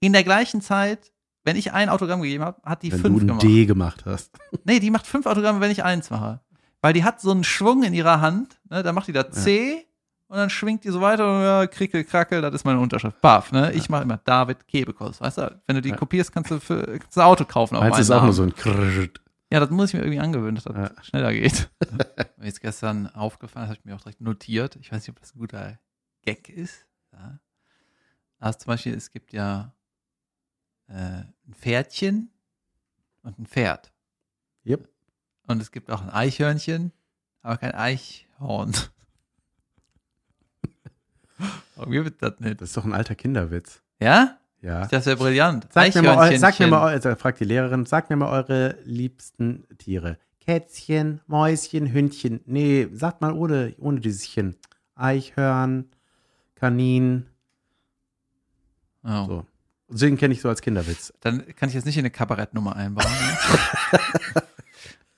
In 0.00 0.12
der 0.12 0.22
gleichen 0.24 0.60
Zeit, 0.62 1.12
wenn 1.44 1.56
ich 1.56 1.72
ein 1.72 1.88
Autogramm 1.88 2.22
gegeben 2.22 2.44
habe, 2.44 2.60
hat 2.64 2.82
die 2.82 2.92
Wenn 2.92 3.00
fünf 3.00 3.18
du 3.18 3.24
ein 3.24 3.26
gemacht. 3.26 3.42
D 3.42 3.66
gemacht 3.66 4.04
hast. 4.06 4.30
Nee, 4.64 4.78
die 4.80 4.90
macht 4.90 5.06
fünf 5.06 5.26
Autogramme, 5.26 5.60
wenn 5.60 5.70
ich 5.70 5.82
eins 5.84 6.10
mache. 6.10 6.40
Weil 6.82 6.92
die 6.92 7.04
hat 7.04 7.20
so 7.20 7.30
einen 7.30 7.44
Schwung 7.44 7.82
in 7.82 7.92
ihrer 7.92 8.20
Hand, 8.20 8.58
ne? 8.70 8.82
da 8.82 8.92
macht 8.92 9.08
die 9.08 9.12
da 9.12 9.30
C 9.30 9.86
und 10.28 10.36
dann 10.38 10.48
schwingt 10.48 10.84
die 10.84 10.90
so 10.90 11.00
weiter 11.00 11.26
und 11.36 11.42
ja, 11.42 11.66
krickel, 11.66 12.04
krackel, 12.04 12.40
das 12.40 12.54
ist 12.54 12.64
meine 12.64 12.78
Unterschrift. 12.80 13.20
Baff, 13.20 13.52
ne? 13.52 13.72
Ich 13.72 13.88
mache 13.90 14.04
immer 14.04 14.18
David 14.18 14.66
Kebekos, 14.68 15.20
weißt 15.20 15.38
du? 15.38 15.60
Wenn 15.66 15.76
du 15.76 15.82
die 15.82 15.90
Ja. 15.90 15.96
kopierst, 15.96 16.32
kannst 16.32 16.50
du, 16.50 16.60
für, 16.60 16.82
kannst 16.98 17.16
du 17.16 17.20
ein 17.20 17.26
Auto 17.26 17.44
kaufen 17.44 17.74
auf 17.76 17.82
Meins 17.82 17.92
meinen 17.92 18.02
ist 18.02 18.10
auch 18.12 18.22
nur 18.22 18.32
so 18.32 18.44
ein 18.44 18.54
Krrrt. 18.54 19.20
Ja, 19.52 19.58
das 19.60 19.68
muss 19.70 19.88
ich 19.90 19.94
mir 19.94 20.00
irgendwie 20.00 20.20
angewöhnen, 20.20 20.54
dass 20.54 20.64
das 20.64 20.76
Ja. 20.76 20.90
schneller 21.02 21.32
geht. 21.32 21.68
mir 22.40 22.48
ist 22.48 22.60
gestern 22.60 23.06
aufgefallen, 23.08 23.64
das 23.64 23.70
habe 23.70 23.80
ich 23.80 23.84
mir 23.84 23.94
auch 23.94 24.00
direkt 24.00 24.20
notiert. 24.20 24.76
Ich 24.76 24.90
weiß 24.90 25.02
nicht, 25.02 25.10
ob 25.10 25.20
das 25.20 25.34
ein 25.34 25.38
guter 25.38 25.78
Gag 26.22 26.48
ist. 26.48 26.86
Ja. 27.12 27.38
Also 28.38 28.60
zum 28.60 28.68
Beispiel, 28.68 28.94
es 28.94 29.12
gibt 29.12 29.32
ja 29.32 29.74
äh, 30.88 30.94
ein 30.94 31.54
Pferdchen 31.54 32.30
und 33.22 33.38
ein 33.38 33.46
Pferd. 33.46 33.92
Yep. 34.64 34.88
Und 35.46 35.60
es 35.60 35.70
gibt 35.70 35.90
auch 35.90 36.00
ein 36.00 36.10
Eichhörnchen, 36.10 36.92
aber 37.42 37.58
kein 37.58 37.72
Eichhorn. 37.72 38.72
Irgendwie 41.76 42.04
wird 42.04 42.22
das 42.22 42.40
nicht. 42.40 42.60
Das 42.60 42.70
ist 42.70 42.76
doch 42.76 42.84
ein 42.84 42.94
alter 42.94 43.14
Kinderwitz. 43.14 43.82
Ja? 44.00 44.38
Ja. 44.62 44.86
Das 44.86 45.06
wäre 45.06 45.16
brillant. 45.16 45.68
Sag 45.72 45.94
mir, 45.94 46.02
mal, 46.02 46.38
sag 46.38 46.58
mir 46.58 46.68
mal, 46.68 46.88
also 46.88 47.14
fragt 47.16 47.40
die 47.40 47.44
Lehrerin, 47.44 47.86
sag 47.86 48.10
mir 48.10 48.16
mal 48.16 48.30
eure 48.30 48.76
liebsten 48.84 49.66
Tiere. 49.78 50.18
Kätzchen, 50.40 51.20
Mäuschen, 51.26 51.92
Hündchen. 51.92 52.40
Nee, 52.46 52.88
sagt 52.92 53.20
mal 53.20 53.32
ohne, 53.32 53.74
ohne 53.78 54.00
dieses 54.00 54.28
Chen. 54.28 54.56
Eichhörn, 54.94 55.90
Kanin. 56.54 57.26
Oh. 59.04 59.26
So. 59.26 59.46
Den 59.88 60.16
kenne 60.16 60.34
ich 60.34 60.40
so 60.40 60.48
als 60.48 60.60
Kinderwitz. 60.60 61.12
Dann 61.20 61.54
kann 61.56 61.68
ich 61.68 61.74
jetzt 61.74 61.84
nicht 61.84 61.96
in 61.96 62.02
eine 62.02 62.10
Kabarettnummer 62.10 62.76
einbauen. 62.76 63.10
Ne? 63.10 63.98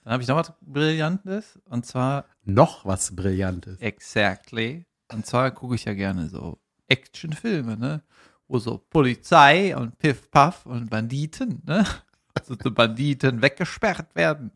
Dann 0.04 0.14
habe 0.14 0.22
ich 0.22 0.28
noch 0.28 0.36
was 0.36 0.52
Brillantes. 0.60 1.58
Und 1.68 1.86
zwar 1.86 2.24
Noch 2.44 2.84
was 2.84 3.14
Brillantes. 3.14 3.80
Exactly. 3.80 4.86
Und 5.12 5.26
zwar 5.26 5.50
gucke 5.50 5.74
ich 5.74 5.84
ja 5.84 5.94
gerne 5.94 6.28
so 6.28 6.58
Actionfilme, 6.88 7.76
ne? 7.76 8.02
Wo 8.48 8.58
so 8.58 8.78
Polizei 8.78 9.76
und 9.76 9.98
Piff 9.98 10.30
Puff 10.30 10.66
und 10.66 10.90
Banditen, 10.90 11.62
ne? 11.66 11.84
So, 12.44 12.56
so 12.60 12.70
Banditen 12.70 13.42
weggesperrt 13.42 14.14
werden. 14.14 14.52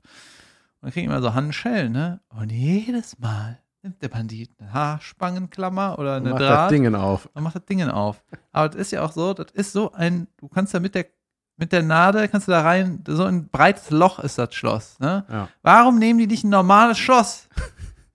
Und 0.86 0.92
kriegen 0.92 1.10
immer 1.10 1.20
so 1.20 1.34
Handschellen, 1.34 1.90
ne? 1.90 2.20
Und 2.28 2.52
jedes 2.52 3.18
Mal 3.18 3.58
nimmt 3.82 4.00
der 4.02 4.08
Bandit 4.08 4.50
eine 4.60 4.72
Haarspangenklammer 4.72 5.98
oder 5.98 6.14
eine 6.16 6.30
Macht 6.30 6.40
das 6.42 6.48
Draht 6.48 6.70
Dingen 6.70 6.94
auf. 6.94 7.28
und 7.34 7.42
macht 7.42 7.56
das 7.56 7.64
Ding 7.64 7.82
auf. 7.88 8.22
Aber 8.52 8.68
das 8.68 8.76
ist 8.76 8.92
ja 8.92 9.02
auch 9.02 9.10
so, 9.10 9.34
das 9.34 9.50
ist 9.52 9.72
so 9.72 9.90
ein, 9.92 10.28
du 10.36 10.46
kannst 10.48 10.74
da 10.74 10.80
mit 10.80 10.94
der, 10.94 11.06
mit 11.56 11.72
der 11.72 11.82
Nadel, 11.82 12.28
kannst 12.28 12.46
du 12.46 12.52
da 12.52 12.62
rein, 12.62 13.02
so 13.08 13.24
ein 13.24 13.48
breites 13.48 13.90
Loch 13.90 14.20
ist 14.20 14.38
das 14.38 14.54
Schloss, 14.54 14.98
ne? 15.00 15.24
Ja. 15.28 15.48
Warum 15.62 15.98
nehmen 15.98 16.18
die 16.20 16.28
nicht 16.28 16.44
ein 16.44 16.50
normales 16.50 16.98
Schloss 16.98 17.48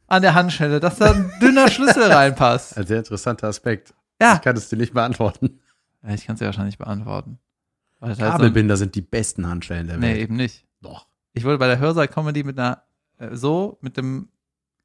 an 0.08 0.22
der 0.22 0.34
Handschelle, 0.34 0.80
dass 0.80 0.98
da 0.98 1.12
ein 1.12 1.30
dünner 1.42 1.68
Schlüssel 1.70 2.04
reinpasst? 2.12 2.78
Ein 2.78 2.86
sehr 2.88 3.00
interessanter 3.00 3.48
Aspekt. 3.50 3.94
Ja. 4.22 4.36
Ich 4.36 4.42
kann 4.42 4.56
es 4.56 4.70
dir 4.70 4.78
nicht 4.78 4.94
beantworten. 4.94 5.60
Ja, 6.04 6.14
Ich 6.14 6.26
kann 6.26 6.36
es 6.36 6.40
ja 6.40 6.46
wahrscheinlich 6.48 6.78
beantworten. 6.78 7.38
Das 8.00 8.10
halt 8.12 8.18
so 8.18 8.24
Kabelbinder 8.26 8.78
sind 8.78 8.96
die 8.96 9.02
besten 9.02 9.46
Handschellen 9.48 9.88
der 9.88 9.98
Nee, 9.98 10.08
Welt. 10.14 10.18
eben 10.22 10.36
nicht. 10.38 10.66
Ich 11.34 11.44
wurde 11.46 11.58
bei 11.58 11.68
der 11.68 11.80
Hörsaal-Comedy 11.80 12.44
mit 12.44 12.60
einer, 12.60 12.84
äh, 13.18 13.36
so, 13.36 13.78
mit 13.82 13.98
dem 13.98 14.30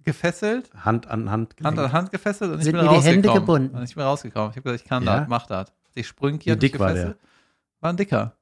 gefesselt, 0.04 0.70
Hand 0.84 1.08
an 1.08 1.30
Hand. 1.30 1.56
Hand 1.64 1.78
an 1.78 1.92
Hand 1.92 2.12
gefesselt 2.12 2.52
und 2.52 2.58
ich 2.58 2.64
Sind 2.64 2.74
bin 2.74 2.82
mir 2.84 2.88
die 2.90 2.94
rausgekommen. 2.96 3.24
Hände 3.24 3.40
gebunden? 3.40 3.76
Und 3.76 3.82
ich 3.82 3.94
bin 3.94 4.04
rausgekommen. 4.04 4.50
Ich 4.50 4.56
habe 4.56 4.62
gesagt, 4.62 4.82
ich 4.82 4.88
kann 4.88 5.02
Ja? 5.02 5.20
das, 5.20 5.28
mach 5.28 5.46
das. 5.46 5.72
Ich 5.94 6.06
sprünki 6.06 6.50
Wie 6.52 6.56
dick 6.56 6.78
war 6.78 6.92
der? 6.94 7.16
War 7.80 7.90
ein 7.90 7.96
dicker. 7.96 8.36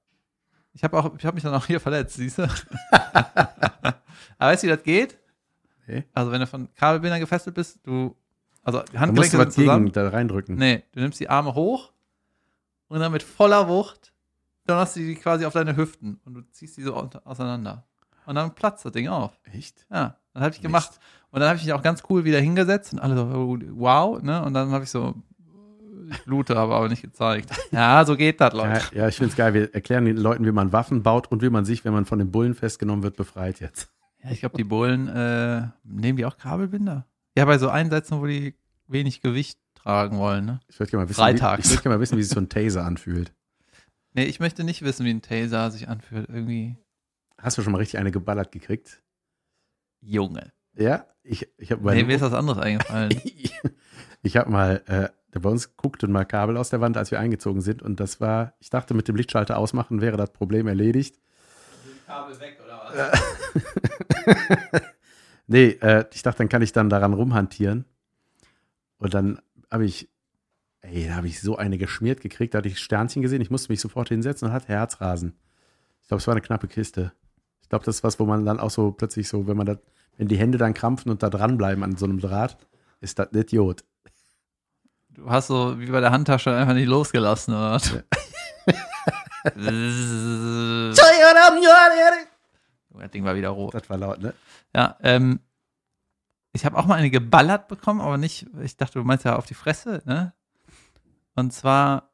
Ich 0.75 0.83
habe 0.85 0.99
auch, 0.99 1.17
ich 1.17 1.25
habe 1.25 1.35
mich 1.35 1.43
dann 1.45 1.55
auch 1.55 1.65
hier 1.67 1.81
verletzt, 1.81 2.17
siehst 2.17 2.39
du? 2.39 2.43
Aber 2.93 3.95
weißt 4.39 4.63
du, 4.63 4.67
wie 4.67 4.71
das 4.73 4.83
geht? 4.83 5.19
Nee. 5.87 6.05
Also 6.13 6.33
wenn 6.33 6.41
du 6.41 6.47
von 6.47 6.69
Kabelbindern 6.75 7.21
gefesselt 7.21 7.55
bist, 7.55 7.79
du, 7.85 8.17
also 8.63 8.83
die 8.93 8.99
Handgelenke 8.99 9.37
du 9.37 9.39
sind 9.39 9.47
was 9.49 9.55
zusammen. 9.55 9.85
gegen 9.87 9.95
da 9.95 10.09
reindrücken. 10.09 10.57
Nee, 10.57 10.83
du 10.93 11.01
nimmst 11.01 11.21
die 11.21 11.29
Arme 11.29 11.55
hoch 11.55 11.93
und 12.89 13.01
dann 13.01 13.13
mit 13.13 13.23
voller 13.23 13.69
Wucht, 13.69 14.13
dann 14.67 14.79
hast 14.79 14.97
du 14.97 15.01
die 15.01 15.15
quasi 15.15 15.45
auf 15.45 15.53
deine 15.53 15.77
Hüften 15.77 16.21
und 16.25 16.35
du 16.35 16.41
ziehst 16.51 16.77
die 16.77 16.83
so 16.83 16.95
auseinander. 16.95 17.87
Und 18.27 18.35
dann 18.37 18.55
platzt 18.55 18.85
das 18.85 18.93
Ding 18.93 19.09
auf. 19.09 19.39
Echt? 19.53 19.87
Ja, 19.91 20.17
dann 20.33 20.43
habe 20.43 20.51
ich 20.53 20.59
Mist. 20.59 20.63
gemacht. 20.63 20.91
Und 21.31 21.41
dann 21.41 21.49
habe 21.49 21.59
ich 21.59 21.65
mich 21.65 21.73
auch 21.73 21.83
ganz 21.83 22.03
cool 22.09 22.25
wieder 22.25 22.41
hingesetzt 22.41 22.93
und 22.93 23.01
alle 23.01 23.17
so, 23.17 23.25
oh, 23.25 23.59
wow, 23.73 24.23
ne? 24.23 24.43
Und 24.45 24.55
dann 24.55 24.71
habe 24.71 24.85
ich 24.85 24.91
so, 24.91 25.15
ich 26.11 26.23
blute, 26.25 26.57
aber, 26.57 26.77
aber 26.77 26.89
nicht 26.89 27.03
gezeigt. 27.03 27.51
Ja, 27.73 28.05
so 28.05 28.17
geht 28.17 28.41
das, 28.41 28.55
Ja, 28.55 28.59
Leute. 28.65 28.97
ja 28.97 29.09
ich 29.09 29.17
finde 29.17 29.31
es 29.31 29.37
geil. 29.37 29.53
Wir 29.55 29.75
erklären 29.75 30.05
den 30.05 30.17
Leuten, 30.17 30.45
wie 30.47 30.53
man 30.53 30.73
Waffen 30.73 31.03
baut 31.03 31.31
und 31.33 31.43
wie 31.43 31.51
man 31.51 31.65
sich, 31.65 31.85
wenn 31.85 31.93
man 31.93 32.05
von 32.05 32.19
den 32.19 32.31
Bullen 32.31 32.55
festgenommen 32.55 33.03
wird, 33.03 33.17
befreit 33.17 33.61
jetzt. 33.61 33.89
Ja, 34.23 34.31
ich 34.31 34.41
glaube, 34.41 34.57
die 34.57 34.65
Bullen, 34.65 35.09
äh, 35.09 35.69
nehmen 35.83 36.17
die 36.17 36.25
auch 36.25 36.37
Kabelbinder? 36.37 37.07
Ja, 37.37 37.45
bei 37.45 37.59
so 37.59 37.69
Einsätzen, 37.69 38.21
wo 38.21 38.27
die 38.27 38.55
wenig 38.87 39.21
Gewicht 39.21 39.59
tragen 39.75 40.19
wollen, 40.19 40.45
ne? 40.47 40.61
Ich 40.69 40.79
würde 40.79 40.91
gerne 40.91 41.05
mal 41.05 41.09
wissen, 41.11 41.25
wie, 41.27 41.31
ich 41.35 41.41
würd 41.71 41.83
gerne 41.83 41.97
mal 41.97 42.01
wissen, 42.01 42.17
wie 42.17 42.23
sich 42.23 42.33
so 42.33 42.41
ein 42.41 42.49
Taser 42.49 42.85
anfühlt. 42.85 43.35
Nee, 44.13 44.25
ich 44.25 44.39
möchte 44.41 44.63
nicht 44.63 44.83
wissen, 44.83 45.05
wie 45.05 45.11
ein 45.11 45.21
Taser 45.23 45.71
sich 45.73 45.89
anfühlt. 45.89 46.29
Irgendwie, 46.29 46.77
Hast 47.45 47.59
du 47.59 47.63
schon 47.63 47.73
mal 47.73 47.79
richtig 47.79 47.99
eine 47.99 48.11
geballert 48.11 48.53
gekriegt? 48.53 49.03
Junge. 50.01 50.53
Ja, 50.77 51.05
ich, 51.23 51.47
ich 51.59 51.71
habe 51.71 51.95
Nee, 51.95 52.03
mir 52.03 52.17
ist 52.17 52.23
was 52.23 52.33
anderes 52.33 52.59
eingefallen. 52.59 53.21
ich 54.23 54.37
habe 54.39 54.51
mal, 54.51 54.83
äh, 54.87 55.39
bei 55.39 55.51
uns 55.51 55.77
guckten 55.77 56.11
mal 56.11 56.25
Kabel 56.25 56.57
aus 56.57 56.71
der 56.71 56.81
Wand, 56.81 56.97
als 56.97 57.11
wir 57.11 57.21
eingezogen 57.21 57.61
sind 57.61 57.83
und 57.83 58.01
das 58.01 58.19
war, 58.19 58.55
ich 58.61 58.71
dachte, 58.71 58.95
mit 58.95 59.09
dem 59.09 59.17
Lichtschalter 59.17 59.59
ausmachen 59.59 60.01
wäre 60.01 60.17
das 60.17 60.33
Problem 60.33 60.67
erledigt. 60.67 61.21
Kabel 62.07 62.41
weg 62.41 62.59
oder 62.65 63.13
was? 63.13 64.83
Nee, 65.47 65.77
äh, 65.83 66.07
ich 66.15 66.23
dachte, 66.23 66.39
dann 66.39 66.49
kann 66.49 66.63
ich 66.63 66.73
dann 66.73 66.89
daran 66.89 67.13
rumhantieren. 67.13 67.85
Und 68.97 69.13
dann 69.13 69.43
habe 69.71 69.85
ich, 69.85 70.09
ey, 70.81 71.09
da 71.09 71.17
habe 71.17 71.27
ich 71.27 71.43
so 71.43 71.59
eine 71.59 71.77
geschmiert 71.77 72.23
gekriegt, 72.23 72.55
da 72.55 72.59
hatte 72.59 72.69
ich 72.69 72.79
Sternchen 72.79 73.21
gesehen, 73.21 73.43
ich 73.43 73.51
musste 73.51 73.71
mich 73.71 73.81
sofort 73.81 74.09
hinsetzen 74.09 74.49
und 74.49 74.55
hatte 74.55 74.69
Herzrasen. 74.69 75.37
Ich 76.01 76.09
glaube, 76.09 76.21
es 76.21 76.27
war 76.27 76.33
eine 76.33 76.41
knappe 76.41 76.67
Kiste. 76.67 77.13
Ich 77.75 77.77
glaube, 77.77 77.87
das 77.87 77.97
ist 77.97 78.05
was, 78.05 78.21
wo 78.21 78.25
man 78.25 78.47
dann 78.47 78.61
auch 78.61 78.71
so 78.71 78.93
plötzlich 78.93 79.29
so, 79.29 79.49
wenn 79.49 79.57
man 79.57 79.67
da, 79.67 79.77
wenn 80.17 80.29
die 80.29 80.39
Hände 80.39 80.59
dann 80.59 80.75
krampfen 80.75 81.11
und 81.11 81.25
da 81.25 81.29
dranbleiben 81.29 81.83
an 81.83 81.97
so 81.97 82.05
einem 82.05 82.21
Draht, 82.21 82.57
ist 83.01 83.19
das 83.19 83.33
ein 83.33 83.37
Idiot. 83.41 83.83
Du 85.09 85.29
hast 85.29 85.49
so 85.49 85.81
wie 85.81 85.91
bei 85.91 86.01
der 86.01 86.13
Handtasche 86.13 86.55
einfach 86.55 86.75
nicht 86.75 86.87
losgelassen, 86.87 87.53
oder? 87.53 87.73
was? 87.73 87.91
das 93.01 93.11
Ding 93.11 93.25
war 93.25 93.35
wieder 93.35 93.49
rot. 93.49 93.75
Das 93.75 93.91
war 93.91 93.99
laut, 93.99 94.21
ne? 94.21 94.35
Ja, 94.73 94.97
ähm, 95.03 95.41
ich 96.53 96.65
habe 96.65 96.79
auch 96.79 96.87
mal 96.87 96.95
eine 96.95 97.11
geballert 97.11 97.67
bekommen, 97.67 98.01
aber 98.01 98.19
nicht, 98.19 98.47
ich 98.63 98.77
dachte, 98.77 99.01
du 99.01 99.05
meinst 99.05 99.25
ja 99.25 99.35
auf 99.35 99.47
die 99.47 99.55
Fresse, 99.55 100.01
ne? 100.05 100.33
Und 101.35 101.53
zwar 101.53 102.13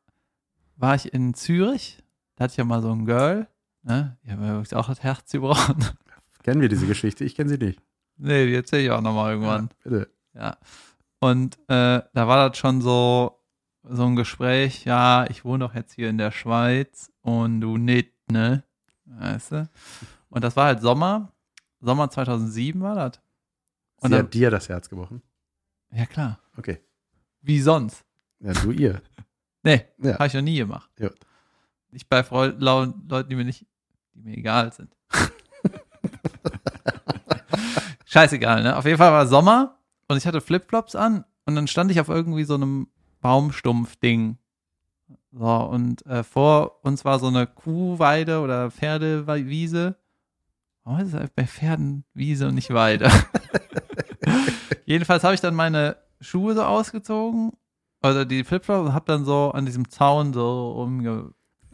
war 0.76 0.94
ich 0.94 1.12
in 1.12 1.34
Zürich, 1.34 2.02
da 2.36 2.44
hatte 2.44 2.52
ich 2.52 2.56
ja 2.56 2.64
mal 2.64 2.80
so 2.80 2.90
ein 2.90 3.04
Girl, 3.04 3.46
ne? 3.82 4.18
Die 4.24 4.30
haben 4.30 4.42
übrigens 4.44 4.72
auch 4.74 4.86
das 4.88 5.02
Herz 5.02 5.30
gebrochen. 5.32 5.84
Kennen 6.42 6.60
wir 6.60 6.68
diese 6.68 6.86
Geschichte? 6.86 7.24
Ich 7.24 7.34
kenne 7.34 7.50
sie 7.50 7.58
nicht. 7.58 7.80
nee, 8.16 8.46
die 8.46 8.54
erzähle 8.54 8.82
ich 8.84 8.90
auch 8.90 9.00
nochmal 9.02 9.32
irgendwann. 9.32 9.68
Bitte. 9.82 10.10
Ja. 10.34 10.56
Und 11.20 11.56
äh, 11.68 12.00
da 12.14 12.28
war 12.28 12.48
das 12.48 12.56
schon 12.58 12.80
so, 12.80 13.38
so 13.82 14.04
ein 14.06 14.16
Gespräch, 14.16 14.84
ja, 14.86 15.26
ich 15.28 15.44
wohne 15.44 15.64
doch 15.66 15.74
jetzt 15.74 15.92
hier 15.92 16.08
in 16.08 16.16
der 16.18 16.30
Schweiz 16.30 17.12
und 17.20 17.60
du 17.60 17.76
nicht, 17.76 18.12
ne? 18.30 18.64
Weißt 19.04 19.52
du? 19.52 19.68
Und 20.30 20.44
das 20.44 20.56
war 20.56 20.66
halt 20.66 20.80
Sommer. 20.80 21.32
Sommer 21.80 22.08
2007 22.10 22.80
war 22.80 22.94
das. 22.94 23.20
Und 23.96 24.10
sie 24.10 24.16
dann, 24.16 24.26
hat 24.26 24.34
dir 24.34 24.50
das 24.50 24.68
Herz 24.70 24.88
gebrochen. 24.88 25.20
ja 25.92 26.06
klar. 26.06 26.38
Okay. 26.56 26.78
Wie 27.42 27.60
sonst? 27.60 28.04
Ja, 28.38 28.52
du 28.54 28.70
ihr. 28.70 29.02
Nee, 29.62 29.84
Ja. 29.98 30.14
habe 30.14 30.26
ich 30.26 30.32
noch 30.32 30.40
nie 30.40 30.56
gemacht. 30.56 30.90
Ja. 30.98 31.10
Nicht 31.92 32.08
bei 32.08 32.22
Freu 32.22 32.52
lau- 32.58 32.92
Leuten, 33.08 33.28
die 33.28 33.36
mir 33.36 33.44
nicht, 33.44 33.66
die 34.14 34.20
mir 34.22 34.36
egal 34.36 34.72
sind. 34.72 34.94
Scheißegal, 38.06 38.62
ne? 38.62 38.76
Auf 38.76 38.84
jeden 38.84 38.98
Fall 38.98 39.12
war 39.12 39.26
Sommer 39.26 39.78
und 40.08 40.16
ich 40.16 40.26
hatte 40.26 40.40
Flipflops 40.40 40.94
an 40.96 41.24
und 41.46 41.54
dann 41.54 41.66
stand 41.68 41.90
ich 41.90 42.00
auf 42.00 42.08
irgendwie 42.08 42.44
so 42.44 42.54
einem 42.54 42.88
Baumstumpf-Ding. 43.20 44.38
So, 45.32 45.44
und 45.46 46.04
äh, 46.06 46.24
vor 46.24 46.84
uns 46.84 47.04
war 47.04 47.18
so 47.20 47.28
eine 47.28 47.46
Kuhweide 47.46 48.40
oder 48.40 48.70
Pferdewiese. 48.70 49.96
Warum 50.82 51.00
ist 51.00 51.14
es 51.14 51.30
bei 51.30 51.46
Pferden 51.46 52.04
Wiese 52.14 52.48
und 52.48 52.54
nicht 52.56 52.72
Weide? 52.72 53.08
Jedenfalls 54.86 55.22
habe 55.22 55.34
ich 55.34 55.40
dann 55.40 55.54
meine 55.54 55.96
Schuhe 56.20 56.54
so 56.54 56.64
ausgezogen, 56.64 57.52
also 58.00 58.24
die 58.24 58.42
Flipflops, 58.42 58.88
und 58.88 58.94
habe 58.94 59.04
dann 59.06 59.24
so 59.24 59.52
an 59.52 59.66
diesem 59.66 59.88
Zaun 59.88 60.32
so 60.32 60.72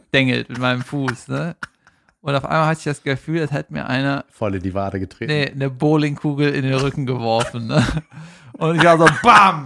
rumgedengelt 0.07 0.49
mit 0.49 0.59
meinem 0.59 0.81
Fuß, 0.81 1.27
ne? 1.29 1.55
Und 2.21 2.35
auf 2.35 2.45
einmal 2.45 2.67
hatte 2.67 2.79
ich 2.79 2.83
das 2.85 3.03
Gefühl, 3.03 3.41
als 3.41 3.51
hätte 3.51 3.71
mir 3.71 3.87
einer 3.87 4.25
Voll 4.29 4.55
in 4.55 4.63
die 4.63 4.73
Wade 4.73 4.99
getreten. 4.99 5.31
nee, 5.31 5.49
eine 5.49 5.69
Bowlingkugel 5.69 6.53
in 6.53 6.63
den 6.63 6.73
Rücken 6.73 7.05
geworfen. 7.05 7.67
Ne? 7.67 7.85
Und 8.53 8.75
ich 8.75 8.83
war 8.83 8.97
so, 8.97 9.07
BAM! 9.21 9.65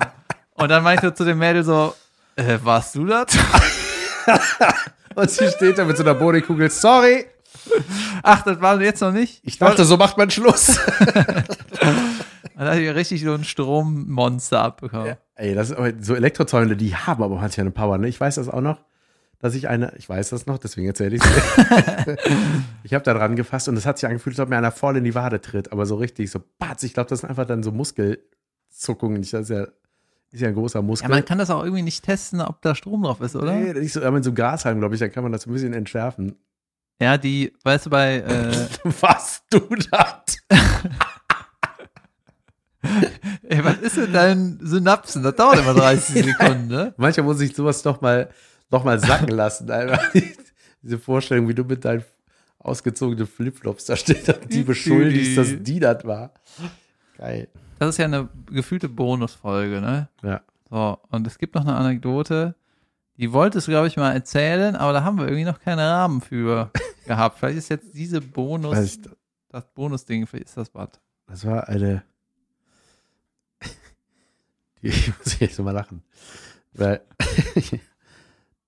Und 0.55 0.69
dann 0.69 0.83
meinte 0.83 1.07
ich 1.07 1.09
so 1.11 1.15
zu 1.15 1.25
dem 1.25 1.39
Mädel 1.39 1.63
so, 1.63 1.95
äh, 2.35 2.59
warst 2.61 2.95
du 2.95 3.05
das? 3.05 3.25
Und 5.15 5.29
sie 5.29 5.47
steht 5.49 5.77
da 5.77 5.85
mit 5.85 5.97
so 5.97 6.03
einer 6.03 6.13
Bodykugel. 6.13 6.69
Sorry, 6.69 7.25
Ach, 8.23 8.43
das 8.43 8.61
war 8.61 8.79
jetzt 8.81 9.01
noch 9.01 9.11
nicht? 9.11 9.41
ich 9.43 9.57
dachte, 9.57 9.85
so 9.85 9.97
macht 9.97 10.17
man 10.17 10.29
Schluss. 10.29 10.79
Dann 12.55 12.67
habe 12.67 12.79
ich 12.79 12.93
richtig 12.93 13.23
so 13.23 13.33
ein 13.33 13.43
Strommonster 13.43 14.61
abbekommen. 14.61 15.07
Ja, 15.07 15.17
ey, 15.35 15.55
das 15.55 15.69
so 16.01 16.15
Elektrozäune, 16.15 16.75
die 16.75 16.95
haben 16.95 17.23
aber 17.23 17.35
manchmal 17.35 17.63
eine 17.65 17.71
Power. 17.71 17.97
Ne? 17.97 18.07
Ich 18.07 18.19
weiß 18.19 18.35
das 18.35 18.49
auch 18.49 18.61
noch, 18.61 18.77
dass 19.41 19.55
ich 19.55 19.67
eine, 19.67 19.93
ich 19.97 20.07
weiß 20.07 20.29
das 20.29 20.45
noch, 20.45 20.57
deswegen 20.57 20.87
erzähle 20.87 21.15
ich 21.15 21.21
es. 21.23 21.29
ich 22.83 22.93
habe 22.93 23.03
da 23.03 23.13
dran 23.13 23.35
gefasst 23.35 23.67
und 23.67 23.75
es 23.77 23.85
hat 23.85 23.97
sich 23.97 24.07
angefühlt, 24.07 24.35
als 24.35 24.43
ob 24.43 24.49
mir 24.49 24.57
einer 24.57 24.71
voll 24.71 24.97
in 24.97 25.03
die 25.03 25.15
Wade 25.15 25.41
tritt, 25.41 25.71
aber 25.71 25.85
so 25.85 25.95
richtig, 25.95 26.29
so 26.31 26.41
batz. 26.59 26.83
Ich 26.83 26.93
glaube, 26.93 27.09
das 27.09 27.21
sind 27.21 27.29
einfach 27.29 27.45
dann 27.45 27.63
so 27.63 27.71
Muskelzuckungen. 27.71 29.21
Ich, 29.23 29.31
das 29.31 29.49
ist 29.49 29.49
ja, 29.49 29.67
ist 30.31 30.41
ja 30.41 30.47
ein 30.47 30.53
großer 30.53 30.79
Ja, 30.79 30.83
Muskel. 30.83 31.09
man 31.09 31.25
kann 31.25 31.39
das 31.39 31.49
auch 31.49 31.63
irgendwie 31.63 31.83
nicht 31.83 32.03
testen, 32.05 32.39
ob 32.41 32.61
da 32.61 32.75
Strom 32.75 33.03
drauf 33.03 33.19
ist, 33.21 33.35
oder? 33.35 33.53
Nee, 33.53 33.73
nicht 33.73 33.93
so, 33.93 34.03
aber 34.03 34.17
in 34.17 34.23
so 34.23 34.29
einem 34.29 34.35
Gashalm, 34.35 34.79
glaube 34.79 34.95
ich, 34.95 34.99
da 34.99 35.09
kann 35.09 35.23
man 35.23 35.31
das 35.31 35.45
ein 35.47 35.53
bisschen 35.53 35.73
entschärfen. 35.73 36.35
Ja, 37.01 37.17
die, 37.17 37.51
weißt 37.63 37.87
du, 37.87 37.89
bei, 37.89 38.17
äh, 38.17 38.67
Was 39.01 39.41
du 39.49 39.59
das? 39.89 40.37
ey, 43.43 43.63
was 43.63 43.77
ist 43.77 43.97
mit 43.97 44.13
deinen 44.13 44.59
Synapsen? 44.65 45.23
Das 45.23 45.35
dauert 45.35 45.59
immer 45.59 45.73
30 45.73 46.25
Sekunden, 46.25 46.67
ne? 46.67 46.93
Manchmal 46.97 47.25
muss 47.25 47.39
ich 47.41 47.55
sowas 47.55 47.81
doch 47.83 48.01
mal, 48.01 48.29
doch 48.71 48.83
mal 48.83 48.99
sacken 48.99 49.29
lassen. 49.29 49.69
Diese 50.81 50.97
Vorstellung, 50.97 51.47
wie 51.47 51.53
du 51.53 51.63
mit 51.63 51.85
deinen 51.85 52.03
ausgezogenen 52.57 53.27
Flipflops 53.27 53.85
da 53.85 53.95
steht 53.95 54.27
und 54.29 54.51
die 54.51 54.63
beschuldigst, 54.63 55.37
dass 55.37 55.61
die 55.61 55.79
das 55.79 56.03
war. 56.05 56.31
Geil. 57.17 57.47
Das 57.77 57.89
ist 57.89 57.97
ja 57.97 58.05
eine 58.05 58.29
gefühlte 58.47 58.89
Bonusfolge, 58.89 59.81
ne? 59.81 60.07
Ja. 60.23 60.41
So, 60.69 60.99
und 61.09 61.27
es 61.27 61.37
gibt 61.37 61.55
noch 61.55 61.61
eine 61.61 61.75
Anekdote, 61.75 62.55
die 63.17 63.33
wolltest 63.33 63.67
du, 63.67 63.71
glaube 63.71 63.87
ich, 63.87 63.97
mal 63.97 64.13
erzählen, 64.13 64.75
aber 64.75 64.93
da 64.93 65.03
haben 65.03 65.17
wir 65.17 65.25
irgendwie 65.25 65.45
noch 65.45 65.59
keinen 65.59 65.79
Rahmen 65.79 66.21
für 66.21 66.71
gehabt. 67.05 67.39
Vielleicht 67.39 67.57
ist 67.57 67.69
jetzt 67.69 67.93
diese 67.93 68.21
Bonus, 68.21 68.79
ich, 68.79 69.01
das 69.49 69.65
Bonusding, 69.73 70.25
vielleicht 70.25 70.47
ist 70.47 70.57
das 70.57 70.73
was. 70.73 70.89
das 71.27 71.45
war 71.45 71.67
eine. 71.67 72.03
Die 74.81 74.87
ich 74.87 75.17
muss 75.17 75.39
jetzt 75.39 75.59
mal 75.59 75.71
lachen. 75.71 76.03
Weil, 76.73 77.01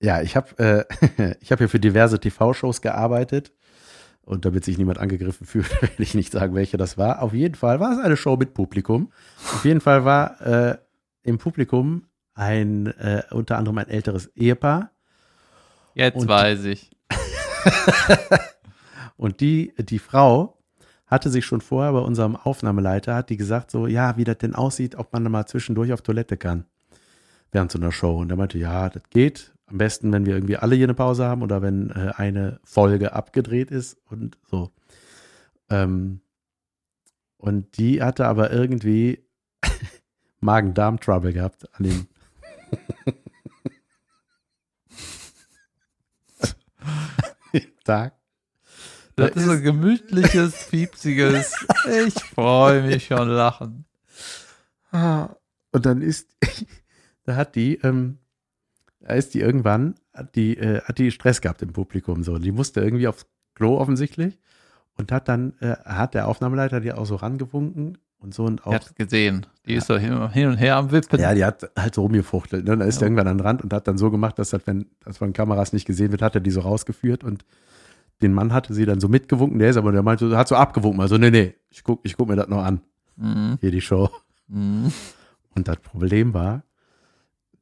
ja, 0.04 0.22
ich 0.22 0.36
habe 0.36 0.86
äh, 1.18 1.34
ich 1.40 1.50
hab 1.50 1.58
hier 1.58 1.68
für 1.68 1.80
diverse 1.80 2.20
TV-Shows 2.20 2.82
gearbeitet. 2.82 3.52
Und 4.22 4.46
damit 4.46 4.64
sich 4.64 4.78
niemand 4.78 4.98
angegriffen 4.98 5.46
fühlt, 5.46 5.70
werde 5.82 6.02
ich 6.02 6.14
nicht 6.14 6.32
sagen, 6.32 6.54
welche 6.54 6.78
das 6.78 6.96
war. 6.96 7.20
Auf 7.20 7.34
jeden 7.34 7.56
Fall 7.56 7.78
war 7.80 7.92
es 7.92 7.98
eine 7.98 8.16
Show 8.16 8.36
mit 8.36 8.54
Publikum. 8.54 9.12
Auf 9.52 9.64
jeden 9.66 9.82
Fall 9.82 10.06
war 10.06 10.40
äh, 10.40 10.78
im 11.22 11.36
Publikum 11.36 12.06
ein 12.32 12.86
äh, 12.86 13.22
unter 13.32 13.58
anderem 13.58 13.76
ein 13.78 13.88
älteres 13.88 14.28
Ehepaar. 14.34 14.92
Jetzt 15.94 16.16
Und- 16.16 16.28
weiß 16.28 16.64
ich. 16.64 16.90
Und 19.16 19.40
die, 19.40 19.72
die 19.78 19.98
Frau 19.98 20.58
hatte 21.06 21.30
sich 21.30 21.44
schon 21.44 21.60
vorher 21.60 21.92
bei 21.92 22.00
unserem 22.00 22.34
Aufnahmeleiter, 22.34 23.14
hat 23.14 23.30
die 23.30 23.36
gesagt, 23.36 23.70
so, 23.70 23.86
ja, 23.86 24.16
wie 24.16 24.24
das 24.24 24.38
denn 24.38 24.54
aussieht, 24.54 24.96
ob 24.96 25.12
man 25.12 25.22
da 25.22 25.30
mal 25.30 25.46
zwischendurch 25.46 25.92
auf 25.92 26.02
Toilette 26.02 26.36
kann. 26.36 26.64
Während 27.52 27.70
so 27.70 27.78
einer 27.78 27.92
Show. 27.92 28.18
Und 28.18 28.30
er 28.30 28.36
meinte, 28.36 28.58
ja, 28.58 28.88
das 28.88 29.02
geht. 29.10 29.52
Am 29.66 29.78
besten, 29.78 30.12
wenn 30.12 30.26
wir 30.26 30.34
irgendwie 30.34 30.56
alle 30.56 30.76
hier 30.76 30.86
eine 30.86 30.94
Pause 30.94 31.24
haben 31.24 31.42
oder 31.42 31.62
wenn 31.62 31.90
äh, 31.90 32.12
eine 32.16 32.60
Folge 32.64 33.12
abgedreht 33.14 33.70
ist 33.70 33.96
und 34.10 34.36
so. 34.50 34.70
Ähm, 35.70 36.20
und 37.38 37.78
die 37.78 38.02
hatte 38.02 38.26
aber 38.26 38.50
irgendwie 38.52 39.24
Magen-Darm-Trouble 40.40 41.32
gehabt 41.32 41.66
an 41.74 41.84
dem 41.84 42.06
Tag. 47.84 48.14
Das 49.16 49.30
Da 49.30 49.40
ist 49.40 49.48
ein 49.48 49.62
gemütliches, 49.62 50.66
piepsiges. 50.70 51.54
Ich 52.06 52.14
freue 52.24 52.82
mich 52.82 53.06
schon 53.06 53.28
lachen. 53.28 53.84
Und 54.90 55.86
dann 55.86 56.02
ist, 56.02 56.28
da 57.24 57.36
hat 57.36 57.54
die, 57.54 57.76
ähm, 57.76 58.18
da 59.06 59.12
ist 59.14 59.34
die 59.34 59.40
irgendwann, 59.40 59.94
hat 60.14 60.34
die, 60.34 60.56
äh, 60.56 60.80
hat 60.82 60.98
die 60.98 61.10
Stress 61.10 61.40
gehabt 61.40 61.60
im 61.62 61.72
Publikum 61.72 62.22
so. 62.22 62.38
Die 62.38 62.52
musste 62.52 62.80
irgendwie 62.80 63.06
aufs 63.06 63.26
Klo 63.54 63.76
offensichtlich 63.78 64.38
und 64.96 65.12
hat 65.12 65.28
dann, 65.28 65.52
äh, 65.60 65.76
hat 65.84 66.14
der 66.14 66.26
Aufnahmeleiter 66.26 66.80
die 66.80 66.92
auch 66.92 67.04
so 67.04 67.16
rangewunken 67.16 67.98
und 68.18 68.32
so 68.32 68.44
und 68.44 68.66
auch. 68.66 68.72
hab's 68.72 68.94
gesehen. 68.94 69.46
Die 69.66 69.74
ist 69.74 69.86
so 69.88 69.98
hin, 69.98 70.14
und 70.14 70.56
her 70.56 70.76
am 70.76 70.90
Wippen. 70.90 71.20
Ja, 71.20 71.34
die 71.34 71.44
hat 71.44 71.70
halt 71.78 71.94
so 71.94 72.02
rumgefuchtelt. 72.02 72.64
Ne? 72.64 72.72
Und 72.72 72.78
dann 72.80 72.88
ist 72.88 73.00
Ja. 73.00 73.06
irgendwann 73.06 73.28
an 73.28 73.36
den 73.38 73.46
Rand 73.46 73.62
und 73.62 73.72
hat 73.74 73.86
dann 73.86 73.98
so 73.98 74.10
gemacht, 74.10 74.38
dass 74.38 74.50
das, 74.50 74.66
wenn 74.66 74.86
das 75.04 75.18
von 75.18 75.32
Kameras 75.34 75.72
nicht 75.74 75.86
gesehen 75.86 76.10
wird, 76.10 76.22
hat 76.22 76.34
er 76.34 76.40
die 76.40 76.50
so 76.50 76.60
rausgeführt 76.60 77.24
und 77.24 77.44
den 78.22 78.32
Mann 78.32 78.52
hatte 78.54 78.72
sie 78.72 78.86
dann 78.86 79.00
so 79.00 79.08
mitgewunken. 79.08 79.58
Der 79.58 79.68
ist 79.70 79.76
aber, 79.76 79.92
der 79.92 80.02
meinte, 80.02 80.34
hat 80.36 80.48
so 80.48 80.54
abgewunken. 80.56 81.00
Also, 81.02 81.18
nee, 81.18 81.30
nee, 81.30 81.54
ich 81.68 81.84
guck, 81.84 82.00
ich 82.04 82.16
guck 82.16 82.28
mir 82.28 82.36
das 82.36 82.48
noch 82.48 82.64
an. 82.64 82.80
Mhm. 83.16 83.58
Hier 83.60 83.70
die 83.70 83.80
Show. 83.82 84.08
Mhm. 84.48 84.92
Und 85.54 85.68
das 85.68 85.76
Problem 85.78 86.32
war, 86.32 86.62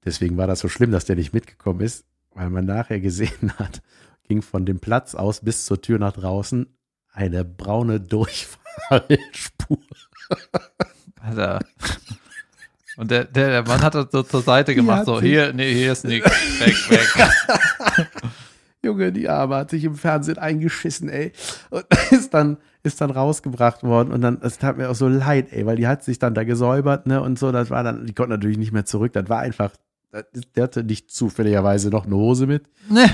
deswegen 0.05 0.37
war 0.37 0.47
das 0.47 0.61
so 0.61 0.69
schlimm, 0.69 0.93
dass 0.93 1.05
der 1.05 1.17
nicht 1.17 1.33
mitgekommen 1.33 1.81
ist, 1.81 2.05
weil 2.35 2.51
man 2.51 2.65
nachher 2.65 3.01
gesehen 3.01 3.53
hat, 3.59 3.83
ging 4.29 4.43
von 4.43 4.67
dem 4.67 4.81
Platz 4.81 5.15
aus 5.15 5.41
bis 5.41 5.65
zur 5.65 5.81
Tür 5.81 5.99
nach 5.99 6.13
draußen 6.13 6.67
eine 7.13 7.45
braune 7.45 8.01
Durchfallspur. 8.01 9.79
Alter. 11.21 11.61
Und 12.97 13.11
der, 13.11 13.25
der, 13.25 13.49
der 13.49 13.63
Mann 13.63 13.83
hat 13.83 13.95
das 13.95 14.07
so 14.11 14.23
zur 14.23 14.43
Seite 14.43 14.75
gemacht, 14.75 15.07
so, 15.07 15.21
hier, 15.21 15.53
nee, 15.53 15.73
hier 15.73 15.93
ist 15.93 16.05
nix. 16.05 16.31
Weg, 16.61 16.91
weg. 16.91 18.09
Junge, 18.85 19.13
die 19.13 19.29
Arme 19.29 19.57
hat 19.57 19.71
sich 19.71 19.85
im 19.85 19.95
Fernsehen 19.95 20.39
eingeschissen, 20.39 21.09
ey. 21.09 21.33
Und 21.71 21.87
ist 22.11 22.35
dann, 22.35 22.59
ist 22.83 23.01
dann 23.01 23.11
rausgebracht 23.11 23.85
worden. 23.85 24.13
Und 24.13 24.23
dann, 24.23 24.41
es 24.43 24.59
tat 24.59 24.77
mir 24.77 24.91
auch 24.91 24.95
so 24.95 25.09
leid, 25.09 25.53
ey, 25.53 25.65
weil 25.65 25.77
die 25.77 25.87
hat 25.87 26.03
sich 26.03 26.19
dann 26.19 26.35
da 26.35 26.45
gesäubert, 26.45 27.07
ne, 27.07 27.23
und 27.23 27.39
so. 27.39 27.53
Das 27.53 27.71
war 27.71 27.85
dann, 27.85 28.07
die 28.07 28.13
konnte 28.13 28.31
natürlich 28.31 28.59
nicht 28.59 28.73
mehr 28.73 28.85
zurück. 28.85 29.13
Das 29.13 29.29
war 29.29 29.39
einfach, 29.39 29.71
der 30.55 30.65
hatte 30.65 30.85
nicht 30.85 31.11
zufälligerweise 31.11 31.91
noch 31.91 32.07
eine 32.07 32.17
Hose 32.17 32.47
mit. 32.47 32.65
Ne. 32.89 33.09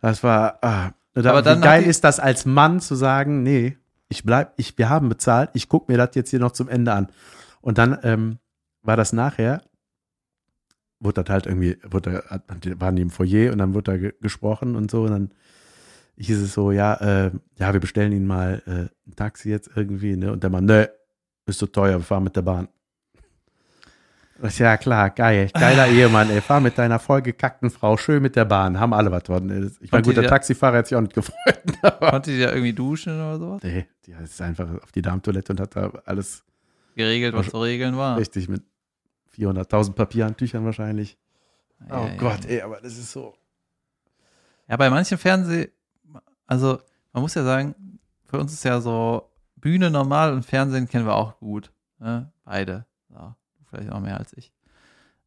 Das 0.00 0.22
war, 0.22 0.58
ah, 0.62 0.92
da, 1.14 1.30
Aber 1.30 1.42
dann 1.42 1.58
wie 1.58 1.64
geil 1.64 1.84
ist 1.84 2.04
das 2.04 2.20
als 2.20 2.44
Mann 2.44 2.80
zu 2.80 2.94
sagen, 2.94 3.42
nee, 3.42 3.76
ich 4.08 4.24
bleib, 4.24 4.52
ich, 4.56 4.76
wir 4.78 4.88
haben 4.88 5.08
bezahlt, 5.08 5.50
ich 5.54 5.68
gucke 5.68 5.90
mir 5.90 5.98
das 5.98 6.14
jetzt 6.14 6.30
hier 6.30 6.40
noch 6.40 6.52
zum 6.52 6.68
Ende 6.68 6.92
an. 6.92 7.08
Und 7.60 7.78
dann 7.78 7.98
ähm, 8.02 8.38
war 8.82 8.96
das 8.96 9.12
nachher, 9.12 9.62
wurde 11.00 11.22
das 11.22 11.32
halt 11.32 11.46
irgendwie, 11.46 11.78
wurde, 11.88 12.24
waren 12.78 12.96
die 12.96 13.02
im 13.02 13.10
Foyer 13.10 13.52
und 13.52 13.58
dann 13.58 13.74
wurde 13.74 13.92
da 13.92 13.96
ge 13.96 14.14
gesprochen 14.20 14.76
und 14.76 14.90
so 14.90 15.02
und 15.02 15.10
dann 15.10 15.30
hieß 16.16 16.42
es 16.42 16.54
so, 16.54 16.70
ja, 16.70 16.94
äh, 16.94 17.30
ja, 17.58 17.72
wir 17.72 17.80
bestellen 17.80 18.12
Ihnen 18.12 18.26
mal 18.26 18.62
äh, 18.66 19.08
ein 19.08 19.16
Taxi 19.16 19.50
jetzt 19.50 19.70
irgendwie, 19.74 20.16
ne? 20.16 20.32
Und 20.32 20.42
der 20.42 20.50
Mann, 20.50 20.64
ne, 20.64 20.90
ist 21.46 21.58
so 21.58 21.66
teuer, 21.66 21.98
wir 21.98 22.04
fahren 22.04 22.24
mit 22.24 22.36
der 22.36 22.42
Bahn. 22.42 22.68
Das 24.44 24.52
ist 24.52 24.58
ja 24.58 24.76
klar, 24.76 25.08
geil, 25.08 25.48
geiler 25.54 25.88
Ehemann, 25.88 26.28
ey, 26.28 26.42
fahr 26.42 26.60
mit 26.60 26.76
deiner 26.76 26.98
vollgekackten 26.98 27.70
Frau 27.70 27.96
schön 27.96 28.20
mit 28.22 28.36
der 28.36 28.44
Bahn, 28.44 28.78
haben 28.78 28.92
alle 28.92 29.10
was 29.10 29.22
von. 29.24 29.48
ey. 29.48 29.70
Ich 29.80 29.90
meine, 29.90 30.00
Und 30.00 30.06
die- 30.06 30.10
gut, 30.10 30.16
der 30.18 30.28
Taxifahrer 30.28 30.76
hat 30.78 30.86
sich 30.86 30.96
auch 30.96 31.00
nicht 31.00 31.14
gefreut, 31.14 31.62
Konnte 32.00 32.30
die 32.30 32.40
da 32.40 32.50
irgendwie 32.50 32.74
duschen 32.74 33.14
oder 33.14 33.38
sowas? 33.38 33.62
nee, 33.62 33.86
die 34.04 34.12
ist 34.12 34.40
einfach 34.42 34.68
auf 34.82 34.92
die 34.92 35.00
Darmtoilette 35.00 35.52
und 35.54 35.60
hat 35.60 35.74
da 35.74 35.90
alles 36.04 36.44
Geregelt, 36.94 37.34
was 37.34 37.48
zu 37.48 37.58
regeln 37.58 37.96
war. 37.96 38.18
richtig 38.18 38.48
mit 38.50 38.62
400.000 39.34 39.94
Papierhandtüchern 39.94 40.62
wahrscheinlich. 40.64 41.16
Ja, 41.88 42.02
Oh 42.02 42.06
ja, 42.08 42.16
Gott, 42.16 42.44
ja. 42.44 42.50
ey, 42.50 42.60
aber 42.60 42.80
das 42.82 42.98
ist 42.98 43.12
so. 43.12 43.34
Ja, 44.68 44.76
bei 44.76 44.90
manchen 44.90 45.16
Fernseh, 45.16 45.70
also 46.46 46.80
man 47.14 47.22
muss 47.22 47.34
ja 47.34 47.44
sagen, 47.44 47.74
für 48.26 48.38
uns 48.38 48.52
ist 48.52 48.64
ja 48.64 48.78
so 48.80 49.30
Bühne 49.56 49.90
normal 49.90 50.34
und 50.34 50.44
Fernsehen 50.44 50.86
kennen 50.86 51.06
wir 51.06 51.14
auch 51.14 51.38
gut. 51.38 51.72
Ne? 51.98 52.30
Beide. 52.44 52.84
Ja, 53.10 53.36
vielleicht 53.74 53.92
auch 53.92 54.00
mehr 54.00 54.18
als 54.18 54.32
ich. 54.34 54.52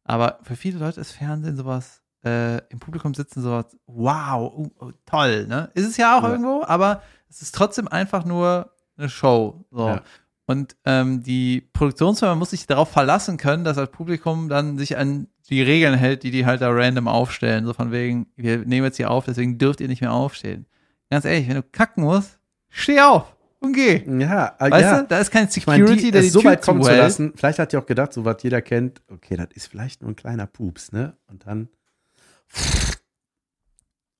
Aber 0.04 0.38
für 0.42 0.56
viele 0.56 0.78
Leute 0.78 1.00
ist 1.00 1.12
Fernsehen 1.12 1.56
sowas, 1.56 2.02
äh, 2.24 2.58
im 2.68 2.78
Publikum 2.80 3.14
sitzen 3.14 3.42
sowas, 3.42 3.76
wow, 3.86 4.52
uh, 4.56 4.70
oh, 4.80 4.92
toll, 5.06 5.46
ne? 5.46 5.70
Ist 5.74 5.86
es 5.86 5.96
ja 5.96 6.18
auch 6.18 6.22
Ja. 6.22 6.30
irgendwo, 6.30 6.64
aber 6.64 7.02
es 7.28 7.42
ist 7.42 7.54
trotzdem 7.54 7.88
einfach 7.88 8.24
nur 8.24 8.72
eine 8.96 9.08
Show. 9.08 9.64
So. 9.70 9.86
Ja. 9.88 10.02
Und 10.46 10.76
ähm, 10.86 11.22
die 11.22 11.60
Produktionsfirma 11.60 12.34
muss 12.34 12.50
sich 12.50 12.66
darauf 12.66 12.90
verlassen 12.90 13.36
können, 13.36 13.64
dass 13.64 13.76
das 13.76 13.90
Publikum 13.90 14.48
dann 14.48 14.78
sich 14.78 14.96
an 14.96 15.28
die 15.50 15.60
Regeln 15.62 15.94
hält, 15.94 16.22
die 16.22 16.30
die 16.30 16.46
halt 16.46 16.62
da 16.62 16.70
random 16.70 17.06
aufstellen. 17.06 17.66
So 17.66 17.74
von 17.74 17.92
wegen, 17.92 18.26
wir 18.34 18.58
nehmen 18.58 18.86
jetzt 18.86 18.96
hier 18.96 19.10
auf, 19.10 19.26
deswegen 19.26 19.58
dürft 19.58 19.80
ihr 19.80 19.88
nicht 19.88 20.00
mehr 20.00 20.12
aufstehen. 20.12 20.66
Ganz 21.10 21.26
ehrlich, 21.26 21.48
wenn 21.48 21.56
du 21.56 21.62
kacken 21.62 22.04
musst, 22.04 22.38
steh 22.70 23.00
auf 23.00 23.36
und 23.60 23.72
geh. 23.72 24.04
Ja, 24.20 24.54
äh, 24.58 24.70
Weißt 24.70 24.82
ja. 24.82 25.00
du, 25.02 25.08
da 25.08 25.18
ist 25.18 25.30
kein 25.30 25.48
Ich 25.54 25.66
meine, 25.66 25.82
Security, 25.84 26.06
die, 26.06 26.10
der 26.12 26.22
die 26.22 26.28
so 26.28 26.44
weit 26.44 26.62
kommen 26.62 26.82
zu 26.82 26.90
lassen, 26.94 27.32
vielleicht 27.36 27.58
hat 27.58 27.72
die 27.72 27.76
auch 27.76 27.86
gedacht, 27.86 28.12
so 28.12 28.24
was 28.24 28.42
jeder 28.42 28.62
kennt, 28.62 29.02
okay, 29.10 29.36
das 29.36 29.48
ist 29.54 29.66
vielleicht 29.66 30.02
nur 30.02 30.10
ein 30.12 30.16
kleiner 30.16 30.46
Pups, 30.46 30.92
ne? 30.92 31.16
Und 31.26 31.46
dann, 31.46 31.68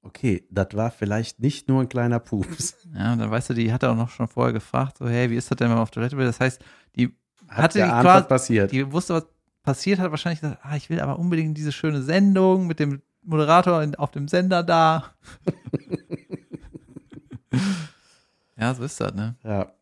okay, 0.03 0.45
das 0.51 0.69
war 0.75 0.91
vielleicht 0.91 1.41
nicht 1.41 1.69
nur 1.69 1.81
ein 1.83 1.89
kleiner 1.89 2.19
Pups. 2.19 2.75
Ja, 2.95 3.13
und 3.13 3.19
dann 3.21 3.31
weißt 3.31 3.51
du, 3.51 3.55
die 3.55 3.73
hat 3.73 3.85
auch 3.85 3.97
noch 3.97 4.11
schon 4.11 4.29
vorher 4.29 4.53
gefragt, 4.53 4.99
so, 4.99 5.09
hey, 5.09 5.31
wie 5.31 5.37
ist 5.37 5.51
das 5.51 5.57
denn, 5.57 5.69
wenn 5.69 5.75
man 5.75 5.83
auf 5.83 5.91
Toilette 5.91 6.17
will? 6.17 6.27
Das 6.27 6.41
heißt, 6.41 6.61
die 6.97 7.15
Hat 7.49 7.59
Hatte 7.65 7.79
die 7.79 7.85
geahnt, 7.85 8.05
quasi- 8.07 8.21
was 8.23 8.29
passiert. 8.29 8.73
die 8.73 8.91
wusste, 8.93 9.15
was 9.15 9.27
passiert 9.63 9.99
hat, 9.99 10.11
wahrscheinlich 10.11 10.41
gesagt, 10.41 10.61
ah, 10.63 10.77
ich 10.77 10.89
will 10.91 11.01
aber 11.01 11.19
unbedingt 11.19 11.57
diese 11.57 11.73
schöne 11.73 12.03
Sendung 12.03 12.67
mit 12.67 12.81
dem 12.81 13.03
Moderator 13.23 13.83
in, 13.83 13.95
auf 13.97 14.11
dem 14.11 14.27
Sender 14.29 14.63
da. 14.63 15.13
ja, 18.59 18.75
so 18.75 18.85
ist 18.85 19.01
das, 19.01 19.15
ne? 19.15 19.37
ja, 19.45 19.73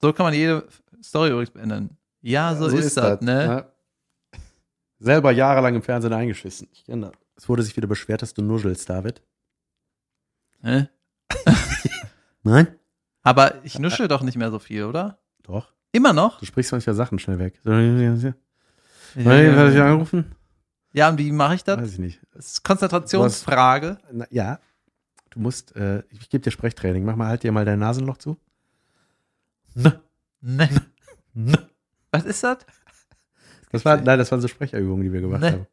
So 0.00 0.12
kann 0.12 0.24
man 0.24 0.34
jede 0.34 0.66
Story 1.02 1.30
übrigens 1.30 1.50
beenden. 1.50 1.96
Ja, 2.22 2.54
so, 2.54 2.66
ist, 2.66 2.96
das, 2.96 3.20
ne? 3.20 3.44
Ja. 3.44 4.40
Selber 4.98 5.32
jahrelang 5.32 5.74
im 5.74 5.82
Fernsehen 5.82 6.12
eingeschissen. 6.12 6.68
Ich 6.72 6.84
kenne 6.84 7.06
das. 7.06 7.12
Es 7.36 7.48
wurde 7.48 7.62
sich 7.62 7.74
wieder 7.76 7.86
beschwert, 7.86 8.20
dass 8.20 8.34
du 8.34 8.42
nuschelst, 8.42 8.88
David. 8.88 9.22
Ne? 10.60 10.90
Nein? 12.42 12.78
Aber 13.22 13.64
ich 13.64 13.78
nuschel 13.78 14.08
doch 14.08 14.22
nicht 14.22 14.36
mehr 14.36 14.50
so 14.50 14.58
viel, 14.58 14.84
oder? 14.84 15.18
Doch. 15.42 15.72
Immer 15.92 16.12
noch? 16.12 16.38
Du 16.38 16.46
sprichst 16.46 16.72
manchmal 16.72 16.94
Sachen 16.94 17.18
schnell 17.18 17.38
weg. 17.38 17.58
Soll 17.64 17.80
ich 17.80 19.24
werde 19.24 19.72
ich 19.72 19.80
angerufen? 19.80 20.34
Ja, 20.92 21.08
und 21.08 21.18
wie 21.18 21.32
mache 21.32 21.54
ich 21.54 21.64
das? 21.64 21.78
Weiß 21.78 21.92
ich 21.92 21.98
nicht. 21.98 22.20
Das 22.32 22.46
ist 22.46 22.62
Konzentrationsfrage. 22.62 23.98
Na, 24.12 24.26
ja, 24.30 24.60
du 25.30 25.40
musst, 25.40 25.74
äh, 25.76 26.02
ich 26.10 26.28
gebe 26.28 26.42
dir 26.42 26.50
Sprechtraining. 26.50 27.04
Mach 27.04 27.16
mal, 27.16 27.28
halt 27.28 27.42
dir 27.42 27.52
mal 27.52 27.64
dein 27.64 27.78
Nasenloch 27.78 28.18
zu. 28.18 28.36
Ne. 29.74 30.68
Was 32.10 32.24
ist 32.24 32.42
das? 32.42 32.58
Das 33.72 33.84
war, 33.84 33.96
nein, 34.00 34.18
das 34.18 34.30
waren 34.32 34.40
so 34.40 34.48
Sprecherübungen, 34.48 35.04
die 35.04 35.12
wir 35.12 35.20
gemacht 35.20 35.40
Ne. 35.42 35.52
haben. 35.52 35.66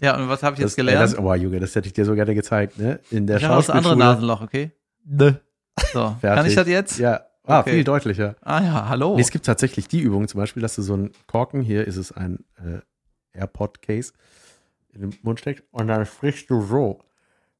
Ja, 0.00 0.16
und 0.16 0.28
was 0.28 0.44
habe 0.44 0.54
ich 0.54 0.60
Das, 0.62 0.70
jetzt 0.72 0.76
gelernt? 0.76 1.10
Ey, 1.10 1.16
das, 1.16 1.18
oh, 1.18 1.34
Junge, 1.34 1.58
das 1.58 1.74
hätte 1.74 1.88
ich 1.88 1.92
dir 1.92 2.04
so 2.04 2.14
gerne 2.14 2.32
gezeigt, 2.32 2.78
ne? 2.78 3.00
In 3.10 3.26
der 3.26 3.38
ich 3.38 3.44
habe 3.44 3.56
das 3.56 3.68
andere 3.68 3.94
Schauspielschule. 3.94 3.98
Nasenloch, 3.98 4.40
okay? 4.42 4.70
Ne. 5.04 5.40
So, 5.92 6.16
kann 6.22 6.46
ich 6.46 6.54
das 6.54 6.68
jetzt? 6.68 6.98
Ja, 7.00 7.26
ah, 7.42 7.60
Okay. 7.60 7.72
viel 7.72 7.84
deutlicher. 7.84 8.36
Ah 8.42 8.62
ja, 8.62 8.88
hallo. 8.88 9.16
Nee, 9.16 9.22
es 9.22 9.32
gibt 9.32 9.44
tatsächlich 9.44 9.88
die 9.88 9.98
Übung, 10.00 10.28
zum 10.28 10.38
Beispiel, 10.38 10.62
dass 10.62 10.76
du 10.76 10.82
so 10.82 10.94
einen 10.94 11.10
Korken, 11.26 11.62
hier 11.62 11.84
ist 11.84 11.96
es 11.96 12.12
ein 12.12 12.44
äh, 12.64 12.78
AirPod-Case, 13.36 14.12
in 14.92 15.00
den 15.00 15.18
Mund 15.22 15.40
steckst 15.40 15.64
und 15.72 15.88
dann 15.88 16.06
sprichst 16.06 16.48
du 16.48 16.60
so. 16.62 17.00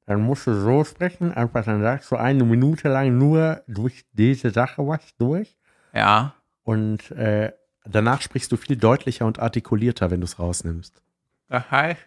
Dann 0.08 0.22
musst 0.22 0.46
du 0.46 0.54
so 0.54 0.84
sprechen, 0.84 1.34
einfach 1.34 1.66
dann 1.66 1.82
sagst 1.82 2.10
du 2.10 2.16
eine 2.16 2.42
Minute 2.42 2.88
lang 2.88 3.18
nur 3.18 3.62
durch 3.66 4.06
diese 4.12 4.48
Sache 4.48 4.86
was 4.88 5.14
durch 5.18 5.54
ja. 5.92 6.32
und 6.62 7.10
äh, 7.10 7.52
danach 7.84 8.22
sprichst 8.22 8.50
du 8.50 8.56
viel 8.56 8.76
deutlicher 8.78 9.26
und 9.26 9.38
artikulierter, 9.38 10.10
wenn 10.10 10.20
du 10.20 10.24
es 10.24 10.38
rausnimmst. 10.38 11.02
Das 11.48 11.70
heißt, 11.70 12.00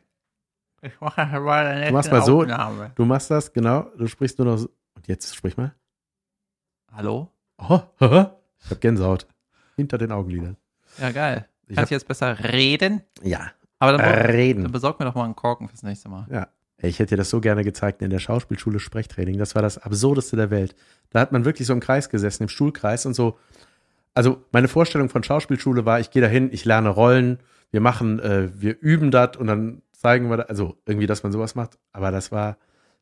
ich 0.82 1.00
mache 1.00 1.40
mal 1.42 1.68
eine 1.68 1.88
Du 1.90 1.94
machst 1.94 2.12
mal 2.12 2.24
so. 2.24 2.42
Aufnahme. 2.42 2.92
Du 2.96 3.06
machst 3.06 3.30
das, 3.30 3.54
genau, 3.54 3.84
du 3.96 4.08
sprichst 4.08 4.40
nur 4.40 4.48
noch 4.48 4.58
so. 4.58 4.70
Und 4.96 5.08
jetzt 5.08 5.36
sprich 5.36 5.56
mal. 5.56 5.76
Hallo? 6.92 7.30
Oh, 7.60 7.82
ich 8.00 8.02
habe 8.72 8.80
Gänsehaut. 8.80 9.28
Hinter 9.76 10.00
den 10.00 10.12
Augenlidern. 10.12 10.58
Ja, 10.98 11.12
geil. 11.12 11.48
Ich 11.68 11.76
Kannst 11.76 11.92
hab- 11.92 11.98
jetzt 11.98 12.08
besser 12.08 12.52
reden? 12.52 13.04
Ja. 13.22 13.52
Aber 13.78 13.92
dann, 13.96 14.02
dann 14.02 14.26
Reden. 14.26 14.72
besorg 14.72 15.00
mir 15.00 15.06
doch 15.06 15.14
mal 15.14 15.26
einen 15.26 15.36
Korken 15.36 15.68
fürs 15.68 15.84
nächste 15.84 16.10
Mal. 16.10 16.26
Ja. 16.32 16.48
Ich 16.88 17.00
hätte 17.00 17.12
dir 17.12 17.18
das 17.18 17.30
so 17.30 17.42
gerne 17.42 17.64
gezeigt 17.64 18.02
in 18.02 18.10
der 18.10 18.20
Schauspielschule 18.20 18.80
Sprechtraining. 18.80 19.38
Das 19.38 19.56
war 19.56 19.62
das 19.62 19.78
Absurdeste 19.78 20.36
der 20.36 20.50
Welt. 20.50 20.76
Da 21.10 21.20
hat 21.20 21.32
man 21.32 21.46
wirklich 21.46 21.68
so 21.68 21.74
im 21.74 21.80
Kreis 21.80 22.10
gesessen, 22.10 22.44
im 22.44 22.50
Stuhlkreis 22.50 23.06
und 23.06 23.14
so. 23.14 23.38
Also 24.14 24.44
meine 24.52 24.68
Vorstellung 24.68 25.10
von 25.10 25.24
Schauspielschule 25.24 25.86
war, 25.86 26.00
ich 26.00 26.12
gehe 26.12 26.22
dahin, 26.22 26.50
ich 26.52 26.66
lerne 26.66 26.90
Rollen, 26.90 27.40
wir 27.72 27.82
machen, 27.82 28.20
äh, 28.20 28.50
wir 28.54 28.78
üben 28.82 29.12
das 29.12 29.38
und 29.38 29.48
dann 29.48 29.82
zeigen 29.94 30.30
wir, 30.30 30.38
da, 30.38 30.44
also 30.44 30.76
irgendwie, 30.86 31.08
dass 31.08 31.24
man 31.24 31.32
sowas 31.32 31.56
macht. 31.56 31.78
Aber 31.94 32.12
das 32.12 32.32
war, 32.32 32.58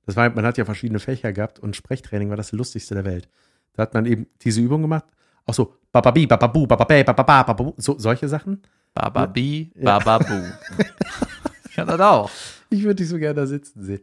das 0.06 0.16
war, 0.16 0.30
man 0.30 0.46
hat 0.46 0.58
ja 0.58 0.66
verschiedene 0.66 1.00
Fächer 1.00 1.32
gehabt 1.34 1.60
und 1.60 1.76
Sprechtraining 1.76 2.30
war 2.30 2.38
das 2.38 2.52
lustigste 2.52 2.94
der 2.96 3.06
Welt. 3.06 3.30
Da 3.74 3.84
hat 3.84 3.94
man 3.94 4.06
eben 4.06 4.28
diese 4.42 4.62
Übung 4.62 4.82
gemacht. 4.82 5.06
Auch 5.46 5.54
so, 5.54 5.76
bababi, 5.92 6.28
bababu, 6.28 6.68
bababä, 6.68 7.04
bababa, 7.04 7.44
bababu, 7.44 7.74
so, 7.78 7.98
solche 7.98 8.28
Sachen. 8.28 8.62
Bababi, 8.94 9.72
Ja. 9.76 9.98
Bababu. 9.98 10.44
ich 11.70 11.76
kann 11.76 11.88
das 11.88 12.00
auch. 12.00 12.30
Ich 12.72 12.84
würde 12.84 12.96
dich 12.96 13.10
so 13.10 13.18
gerne 13.18 13.36
da 13.36 13.48
sitzen 13.48 13.84
sehen. 13.84 14.02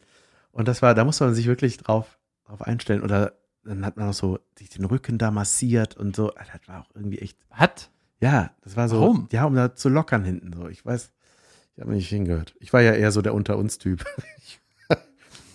Und 0.50 0.68
das 0.68 0.82
war, 0.82 0.94
da 0.94 1.04
muss 1.04 1.20
man 1.20 1.34
sich 1.34 1.46
wirklich 1.46 1.76
drauf, 1.76 2.18
drauf 2.46 2.62
einstellen. 2.62 3.02
Oder 3.02 3.34
dann 3.64 3.84
hat 3.84 3.96
man 3.96 4.08
auch 4.08 4.14
so 4.14 4.38
sich 4.58 4.70
den 4.70 4.84
Rücken 4.84 5.18
da 5.18 5.30
massiert 5.30 5.96
und 5.96 6.16
so. 6.16 6.30
Ah, 6.34 6.44
Das 6.52 6.66
war 6.68 6.80
auch 6.82 6.90
irgendwie 6.94 7.18
echt. 7.18 7.38
Was? 7.56 7.90
Ja, 8.20 8.50
das 8.62 8.76
war 8.76 8.88
so. 8.88 9.00
Warum? 9.00 9.28
Ja, 9.32 9.44
um 9.44 9.54
da 9.54 9.74
zu 9.74 9.88
lockern 9.88 10.24
hinten 10.24 10.52
so. 10.52 10.68
Ich 10.68 10.84
weiß, 10.84 11.12
ich 11.74 11.80
habe 11.80 11.92
nicht 11.92 12.08
hingehört. 12.08 12.54
Ich 12.58 12.72
war 12.72 12.80
ja 12.80 12.92
eher 12.92 13.12
so 13.12 13.22
der 13.22 13.34
Unter 13.34 13.58
uns 13.58 13.78
Typ. 13.78 14.04
Ich, 14.38 14.60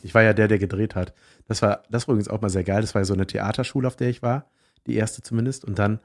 ich 0.04 0.14
war 0.14 0.22
ja 0.22 0.34
der, 0.34 0.48
der 0.48 0.60
gedreht 0.60 0.96
hat. 0.96 1.14
Das 1.48 1.62
war, 1.62 1.84
das 1.90 2.08
war 2.08 2.14
übrigens 2.14 2.30
auch 2.30 2.42
mal 2.42 2.50
sehr 2.50 2.64
geil. 2.64 2.82
Das 2.82 2.94
war 2.94 3.02
ja 3.02 3.06
so 3.06 3.14
eine 3.14 3.28
Theaterschule, 3.28 3.88
auf 3.88 3.96
der 3.96 4.10
ich 4.10 4.22
war. 4.22 4.50
Die 4.88 4.96
erste 4.96 5.22
zumindest. 5.22 5.66
Und 5.66 5.80
dann 5.80 6.00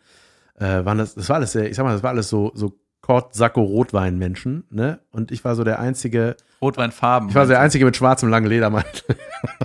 äh, 0.54 0.84
waren 0.84 0.98
das, 0.98 1.14
das 1.14 1.28
war 1.28 1.36
alles 1.36 1.52
sehr, 1.52 1.68
ich 1.70 1.76
sag 1.76 1.84
mal, 1.84 1.92
das 1.92 2.02
war 2.02 2.10
alles 2.10 2.28
so, 2.28 2.52
so 2.54 2.78
Kort, 3.00 3.34
Sakko, 3.34 3.62
Rotwein-Menschen, 3.62 4.64
ne? 4.70 5.00
Und 5.10 5.30
ich 5.30 5.44
war 5.44 5.54
so 5.54 5.64
der 5.64 5.78
einzige, 5.78 6.36
Rotweinfarben. 6.60 7.28
ich 7.28 7.34
war 7.34 7.46
so 7.46 7.50
der 7.52 7.60
Einzige 7.60 7.84
mit 7.84 7.96
schwarzem 7.96 8.28
langen 8.28 8.46
Ledermantel. 8.46 9.16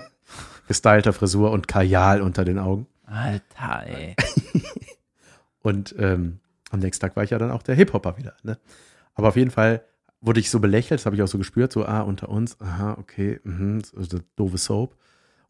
Gestylter 0.67 1.11
Frisur 1.13 1.51
und 1.51 1.67
Kajal 1.67 2.21
unter 2.21 2.45
den 2.45 2.59
Augen. 2.59 2.87
Alter, 3.05 3.83
ey. 3.87 4.15
Und 5.63 5.93
ähm, 5.99 6.39
am 6.71 6.79
nächsten 6.79 7.01
Tag 7.01 7.15
war 7.15 7.23
ich 7.23 7.29
ja 7.29 7.37
dann 7.37 7.51
auch 7.51 7.63
der 7.63 7.75
Hip-Hopper 7.75 8.17
wieder. 8.17 8.35
Ne? 8.43 8.57
Aber 9.13 9.27
auf 9.27 9.35
jeden 9.35 9.51
Fall 9.51 9.83
wurde 10.21 10.39
ich 10.39 10.49
so 10.49 10.59
belächelt, 10.59 10.99
das 10.99 11.05
habe 11.05 11.15
ich 11.15 11.21
auch 11.21 11.27
so 11.27 11.37
gespürt, 11.37 11.71
so, 11.71 11.85
ah, 11.85 12.01
unter 12.01 12.29
uns, 12.29 12.59
aha, 12.61 12.93
okay, 12.99 13.39
mhm, 13.43 13.81
so, 13.83 14.01
so 14.03 14.19
doofe 14.35 14.57
Soap. 14.57 14.95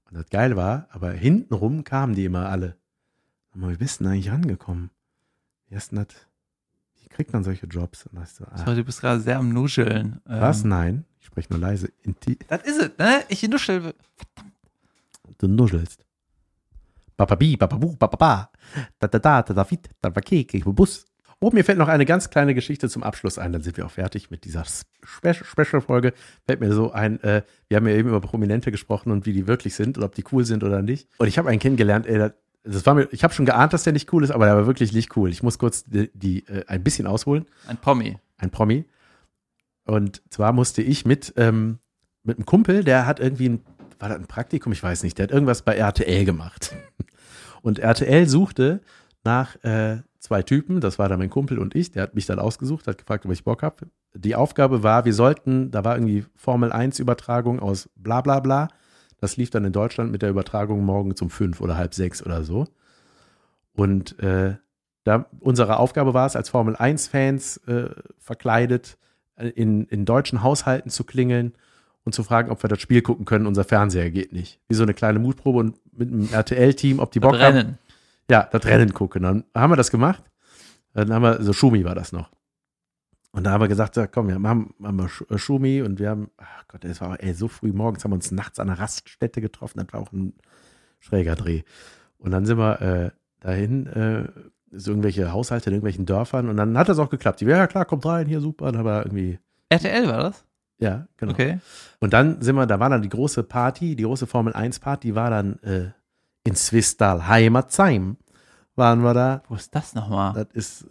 Und 0.09 0.17
das 0.17 0.29
geil 0.29 0.55
war, 0.55 0.87
aber 0.91 1.11
hintenrum 1.11 1.83
kamen 1.83 2.15
die 2.15 2.25
immer 2.25 2.49
alle. 2.49 2.77
Mal, 3.53 3.71
wie 3.71 3.77
bist 3.77 3.99
du 3.99 4.05
denn 4.05 4.13
eigentlich 4.13 4.31
rangekommen? 4.31 4.91
Wie 5.67 5.75
hast 5.75 5.91
du 5.91 5.97
denn 5.97 6.05
das, 6.05 6.15
kriegt 7.11 7.33
man 7.33 7.43
solche 7.43 7.65
Jobs? 7.67 8.05
Und 8.07 8.15
da 8.15 8.23
ich 8.23 8.29
so, 8.29 8.45
ah, 8.45 8.57
Sorry, 8.57 8.75
du 8.75 8.83
bist 8.83 9.01
gerade 9.01 9.19
sehr 9.21 9.37
am 9.37 9.49
Nuscheln. 9.49 10.21
was? 10.25 10.63
Ähm, 10.63 10.69
Nein, 10.69 11.05
ich 11.19 11.27
spreche 11.27 11.51
nur 11.51 11.59
leise. 11.59 11.89
Inti 12.03 12.37
Das 12.47 12.63
ist 12.63 12.81
es, 12.81 12.97
ne? 12.97 13.23
Ich 13.29 13.47
nuschel. 13.47 13.93
Du 15.37 15.47
nuschelst. 15.47 16.05
Bababi, 17.17 17.57
bababu, 17.57 17.95
bababa. 17.97 18.51
Da 18.99 19.07
da 19.07 19.19
da, 19.19 19.41
da 19.43 19.53
da 19.53 19.63
fit, 19.63 19.89
da 20.01 20.13
war 20.15 20.21
Kek, 20.21 20.53
ich 20.53 20.63
Bus. 20.65 21.05
Oh, 21.43 21.49
mir 21.51 21.63
fällt 21.65 21.79
noch 21.79 21.87
eine 21.87 22.05
ganz 22.05 22.29
kleine 22.29 22.53
Geschichte 22.53 22.87
zum 22.87 23.01
Abschluss 23.01 23.39
ein, 23.39 23.51
dann 23.51 23.63
sind 23.63 23.75
wir 23.75 23.87
auch 23.87 23.91
fertig 23.91 24.29
mit 24.29 24.43
dieser 24.45 24.63
Spe 24.63 25.33
Special-Folge. 25.33 26.13
Fällt 26.45 26.59
mir 26.59 26.71
so 26.71 26.91
ein, 26.91 27.19
äh, 27.23 27.41
wir 27.67 27.77
haben 27.77 27.87
ja 27.87 27.95
eben 27.95 28.09
über 28.09 28.21
Prominente 28.21 28.71
gesprochen 28.71 29.11
und 29.11 29.25
wie 29.25 29.33
die 29.33 29.47
wirklich 29.47 29.73
sind 29.73 29.97
und 29.97 30.03
ob 30.03 30.13
die 30.13 30.23
cool 30.31 30.45
sind 30.45 30.63
oder 30.63 30.83
nicht. 30.83 31.09
Und 31.17 31.27
ich 31.27 31.39
habe 31.39 31.49
einen 31.49 31.59
kennengelernt, 31.59 32.05
ey, 32.05 32.29
das- 32.63 32.85
war 32.85 32.93
mir, 32.93 33.07
ich 33.11 33.23
habe 33.23 33.33
schon 33.33 33.45
geahnt, 33.45 33.73
dass 33.73 33.83
der 33.83 33.93
nicht 33.93 34.11
cool 34.13 34.23
ist, 34.23 34.31
aber 34.31 34.45
der 34.45 34.55
war 34.55 34.67
wirklich 34.67 34.93
nicht 34.93 35.15
cool. 35.17 35.29
Ich 35.29 35.43
muss 35.43 35.57
kurz 35.59 35.83
die, 35.85 36.09
die 36.13 36.45
äh, 36.47 36.65
ein 36.67 36.83
bisschen 36.83 37.07
ausholen 37.07 37.45
Ein 37.67 37.77
Pommi. 37.77 38.17
ein 38.37 38.49
Promi. 38.51 38.85
Und 39.85 40.21
zwar 40.29 40.53
musste 40.53 40.81
ich 40.81 41.05
mit, 41.05 41.33
ähm, 41.37 41.79
mit 42.23 42.37
einem 42.37 42.45
Kumpel, 42.45 42.83
der 42.83 43.05
hat 43.07 43.19
irgendwie 43.19 43.49
ein, 43.49 43.61
war 43.99 44.09
das 44.09 44.17
ein 44.19 44.27
Praktikum? 44.27 44.71
Ich 44.73 44.81
weiß 44.83 45.03
nicht, 45.03 45.17
der 45.17 45.23
hat 45.23 45.31
irgendwas 45.31 45.63
bei 45.63 45.75
RTL 45.75 46.25
gemacht. 46.25 46.75
Und 47.61 47.79
RTL 47.79 48.27
suchte 48.27 48.81
nach 49.23 49.55
äh, 49.63 49.97
zwei 50.17 50.41
Typen, 50.43 50.81
das 50.81 50.97
war 50.99 51.09
dann 51.09 51.19
mein 51.19 51.29
Kumpel 51.29 51.59
und 51.59 51.75
ich, 51.75 51.91
der 51.91 52.03
hat 52.03 52.15
mich 52.15 52.25
dann 52.25 52.39
ausgesucht, 52.39 52.87
hat 52.87 52.97
gefragt, 52.97 53.23
ob 53.25 53.31
ich 53.31 53.43
Bock 53.43 53.61
habe. 53.61 53.87
Die 54.15 54.35
Aufgabe 54.35 54.81
war, 54.81 55.05
wir 55.05 55.13
sollten, 55.13 55.69
da 55.71 55.83
war 55.83 55.95
irgendwie 55.95 56.25
Formel 56.35 56.71
1 56.71 56.97
Übertragung 56.99 57.59
aus 57.59 57.87
bla 57.95 58.21
bla 58.21 58.39
bla. 58.39 58.67
Das 59.21 59.37
lief 59.37 59.51
dann 59.51 59.63
in 59.63 59.71
Deutschland 59.71 60.11
mit 60.11 60.23
der 60.23 60.31
Übertragung 60.31 60.83
morgen 60.83 61.13
um 61.21 61.29
fünf 61.29 61.61
oder 61.61 61.77
halb 61.77 61.93
sechs 61.93 62.25
oder 62.25 62.43
so. 62.43 62.67
Und 63.73 64.19
äh, 64.19 64.55
da 65.03 65.27
unsere 65.39 65.77
Aufgabe 65.77 66.13
war 66.13 66.25
es, 66.25 66.35
als 66.35 66.49
Formel 66.49 66.75
1-Fans 66.75 67.57
äh, 67.67 67.91
verkleidet 68.17 68.97
äh, 69.35 69.47
in, 69.49 69.85
in 69.85 70.05
deutschen 70.05 70.41
Haushalten 70.41 70.89
zu 70.89 71.03
klingeln 71.03 71.53
und 72.03 72.13
zu 72.13 72.23
fragen, 72.23 72.51
ob 72.51 72.63
wir 72.63 72.67
das 72.67 72.81
Spiel 72.81 73.03
gucken 73.03 73.25
können. 73.25 73.45
Unser 73.45 73.63
Fernseher 73.63 74.09
geht 74.09 74.33
nicht. 74.33 74.59
Wie 74.67 74.73
so 74.73 74.83
eine 74.83 74.95
kleine 74.95 75.19
Mutprobe 75.19 75.59
und 75.59 75.79
mit 75.95 76.11
einem 76.11 76.27
RTL-Team, 76.33 76.99
ob 76.99 77.11
die 77.11 77.19
Bock 77.19 77.33
Das 77.33 77.41
haben. 77.41 77.57
Rennen. 77.57 77.77
Ja, 78.29 78.49
das 78.51 78.65
Rennen 78.65 78.93
gucken. 78.93 79.21
Dann 79.21 79.43
haben 79.53 79.71
wir 79.71 79.77
das 79.77 79.91
gemacht. 79.91 80.23
Dann 80.93 81.13
haben 81.13 81.21
wir, 81.21 81.43
so 81.43 81.53
Schumi 81.53 81.85
war 81.85 81.95
das 81.95 82.11
noch. 82.11 82.31
Und 83.31 83.45
da 83.45 83.51
haben 83.51 83.61
wir 83.61 83.67
gesagt, 83.69 83.95
ja, 83.95 84.07
komm, 84.07 84.27
wir 84.27 84.35
haben, 84.35 84.73
haben 84.83 84.97
wir 84.97 85.09
äh, 85.29 85.37
Schumi 85.37 85.81
und 85.81 85.99
wir 85.99 86.09
haben, 86.09 86.29
ach 86.37 86.67
Gott, 86.67 86.83
es 86.83 86.99
war 86.99 87.21
ey, 87.21 87.33
so 87.33 87.47
früh 87.47 87.71
morgens, 87.71 88.03
haben 88.03 88.11
wir 88.11 88.15
uns 88.15 88.31
nachts 88.31 88.59
an 88.59 88.69
einer 88.69 88.79
Raststätte 88.79 89.39
getroffen. 89.39 89.79
Das 89.79 89.93
war 89.93 90.01
auch 90.01 90.11
ein 90.11 90.33
schräger 90.99 91.35
Dreh. 91.35 91.63
Und 92.17 92.31
dann 92.31 92.45
sind 92.45 92.57
wir 92.57 92.81
äh, 92.81 93.11
dahin, 93.39 93.87
äh, 93.87 94.27
so 94.71 94.91
irgendwelche 94.91 95.31
Haushalte 95.31 95.69
in 95.69 95.75
irgendwelchen 95.75 96.05
Dörfern 96.05 96.49
und 96.49 96.57
dann 96.57 96.77
hat 96.77 96.89
das 96.89 96.99
auch 96.99 97.09
geklappt. 97.09 97.41
Die, 97.41 97.45
ja 97.45 97.67
klar, 97.67 97.85
kommt 97.85 98.05
rein, 98.05 98.27
hier 98.27 98.41
super. 98.41 98.71
Dann 98.71 98.77
haben 98.77 98.85
wir 98.85 99.05
irgendwie, 99.05 99.39
RTL 99.69 100.07
war 100.07 100.23
das? 100.23 100.45
ja, 100.79 101.07
genau. 101.17 101.33
Okay. 101.33 101.59
Und 101.99 102.13
dann 102.13 102.41
sind 102.41 102.55
wir, 102.55 102.65
da 102.65 102.79
war 102.79 102.89
dann 102.89 103.01
die 103.01 103.09
große 103.09 103.43
Party, 103.43 103.95
die 103.95 104.03
große 104.03 104.27
Formel 104.27 104.53
1 104.53 104.79
Party, 104.79 105.09
die 105.09 105.15
war 105.15 105.29
dann 105.29 105.59
äh, 105.59 105.91
in 106.43 106.55
Swistal, 106.55 107.27
Heimatsheim 107.27 108.17
waren 108.75 109.01
wir 109.03 109.13
da. 109.13 109.43
Wo 109.47 109.55
ist 109.55 109.75
das 109.75 109.93
nochmal? 109.93 110.33
Das 110.33 110.47
ist, 110.53 110.87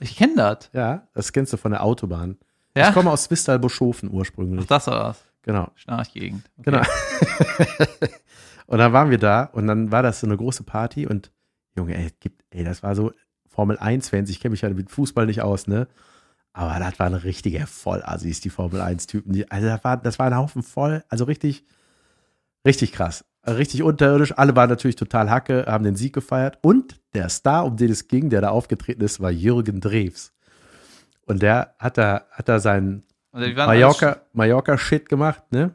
Ich 0.00 0.16
kenne 0.16 0.34
das. 0.36 0.70
ja, 0.72 1.06
das 1.14 1.32
kennst 1.32 1.52
du 1.52 1.56
von 1.56 1.70
der 1.70 1.82
Autobahn. 1.82 2.36
Ja? 2.76 2.88
Ich 2.88 2.94
komme 2.94 3.10
aus 3.10 3.24
Swistal 3.24 3.58
Boschofen 3.58 4.08
Ach, 4.10 4.16
ursprünglich. 4.16 4.66
das 4.66 4.86
war 4.86 5.04
das. 5.08 5.24
Genau, 5.42 5.70
Schnarchgegend. 5.76 6.42
Okay. 6.58 6.70
genau. 6.70 6.82
und 8.66 8.78
dann 8.78 8.92
waren 8.92 9.10
wir 9.10 9.18
da 9.18 9.44
und 9.44 9.66
dann 9.66 9.92
war 9.92 10.02
das 10.02 10.20
so 10.20 10.26
eine 10.26 10.36
große 10.36 10.64
Party 10.64 11.06
und 11.06 11.30
Junge, 11.76 11.96
ey, 11.96 12.10
gibt, 12.20 12.44
ey, 12.50 12.64
das 12.64 12.82
war 12.82 12.94
so 12.94 13.12
Formel 13.48 13.78
1 13.78 14.08
Fans, 14.08 14.30
ich 14.30 14.40
kenne 14.40 14.52
mich 14.52 14.62
ja 14.62 14.70
mit 14.70 14.90
Fußball 14.90 15.26
nicht 15.26 15.42
aus, 15.42 15.66
ne? 15.66 15.86
Aber 16.52 16.78
das 16.78 16.98
waren 16.98 17.14
richtige 17.14 17.66
Vollassis, 17.66 18.40
die 18.40 18.50
Formel 18.50 18.80
1 18.80 19.06
Typen, 19.06 19.32
die, 19.32 19.50
also 19.50 19.66
das 19.66 19.82
war, 19.84 19.96
das 19.96 20.18
war 20.18 20.26
ein 20.26 20.36
Haufen 20.36 20.62
voll, 20.62 21.04
also 21.08 21.24
richtig, 21.24 21.64
richtig 22.64 22.92
krass. 22.92 23.24
Richtig 23.46 23.82
unterirdisch. 23.82 24.36
Alle 24.36 24.56
waren 24.56 24.70
natürlich 24.70 24.96
total 24.96 25.30
Hacke, 25.30 25.66
haben 25.66 25.84
den 25.84 25.96
Sieg 25.96 26.14
gefeiert. 26.14 26.58
Und 26.62 27.00
der 27.14 27.28
Star, 27.28 27.66
um 27.66 27.76
den 27.76 27.90
es 27.90 28.08
ging, 28.08 28.30
der 28.30 28.40
da 28.40 28.48
aufgetreten 28.48 29.02
ist, 29.02 29.20
war 29.20 29.30
Jürgen 29.30 29.80
Drews. 29.80 30.32
Und 31.26 31.42
der 31.42 31.74
hat 31.78 31.98
da, 31.98 32.24
hat 32.30 32.48
da 32.48 32.58
seinen 32.58 33.04
alles, 33.32 33.54
Mallorca, 33.54 34.18
Mallorca-Shit 34.32 35.08
gemacht, 35.08 35.42
ne? 35.50 35.74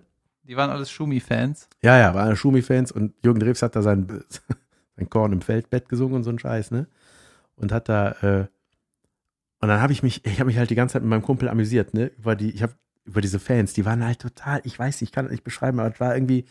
die 0.50 0.58
waren 0.58 0.72
alles 0.72 0.90
Schumi-Fans. 0.90 1.70
Ja, 1.84 2.00
ja, 2.00 2.16
waren 2.16 2.36
Schumi-Fans 2.36 2.92
und 2.92 3.14
Jürgen 3.24 3.40
Drews 3.40 3.62
hat 3.62 3.76
da 3.76 3.84
sein, 3.84 4.08
sein 4.98 5.10
Korn 5.10 5.32
im 5.32 5.42
Feldbett 5.42 5.88
gesungen 5.88 6.16
und 6.16 6.24
so 6.24 6.32
ein 6.32 6.40
Scheiß, 6.40 6.72
ne? 6.72 6.88
Und 7.56 7.72
hat 7.72 7.88
da, 7.88 8.12
äh, 8.24 8.48
und 9.62 9.68
dann 9.68 9.80
habe 9.80 9.94
ich 9.94 10.02
mich, 10.02 10.26
ich 10.26 10.40
habe 10.40 10.48
mich 10.48 10.58
halt 10.58 10.72
die 10.72 10.76
ganze 10.76 10.94
Zeit 10.94 11.04
mit 11.04 11.10
meinem 11.12 11.22
Kumpel 11.22 11.50
amüsiert, 11.50 11.94
ne? 11.94 12.08
Über 12.18 12.36
die, 12.36 12.50
ich 12.50 12.64
habe 12.64 12.74
über 13.06 13.22
diese 13.22 13.38
Fans, 13.38 13.74
die 13.74 13.86
waren 13.86 14.04
halt 14.04 14.20
total, 14.20 14.62
ich 14.64 14.78
weiß 14.78 15.00
nicht, 15.00 15.10
ich 15.10 15.12
kann 15.12 15.26
das 15.26 15.32
nicht 15.32 15.44
beschreiben, 15.44 15.80
aber 15.80 15.94
es 15.94 16.00
war 16.00 16.16
irgendwie, 16.16 16.46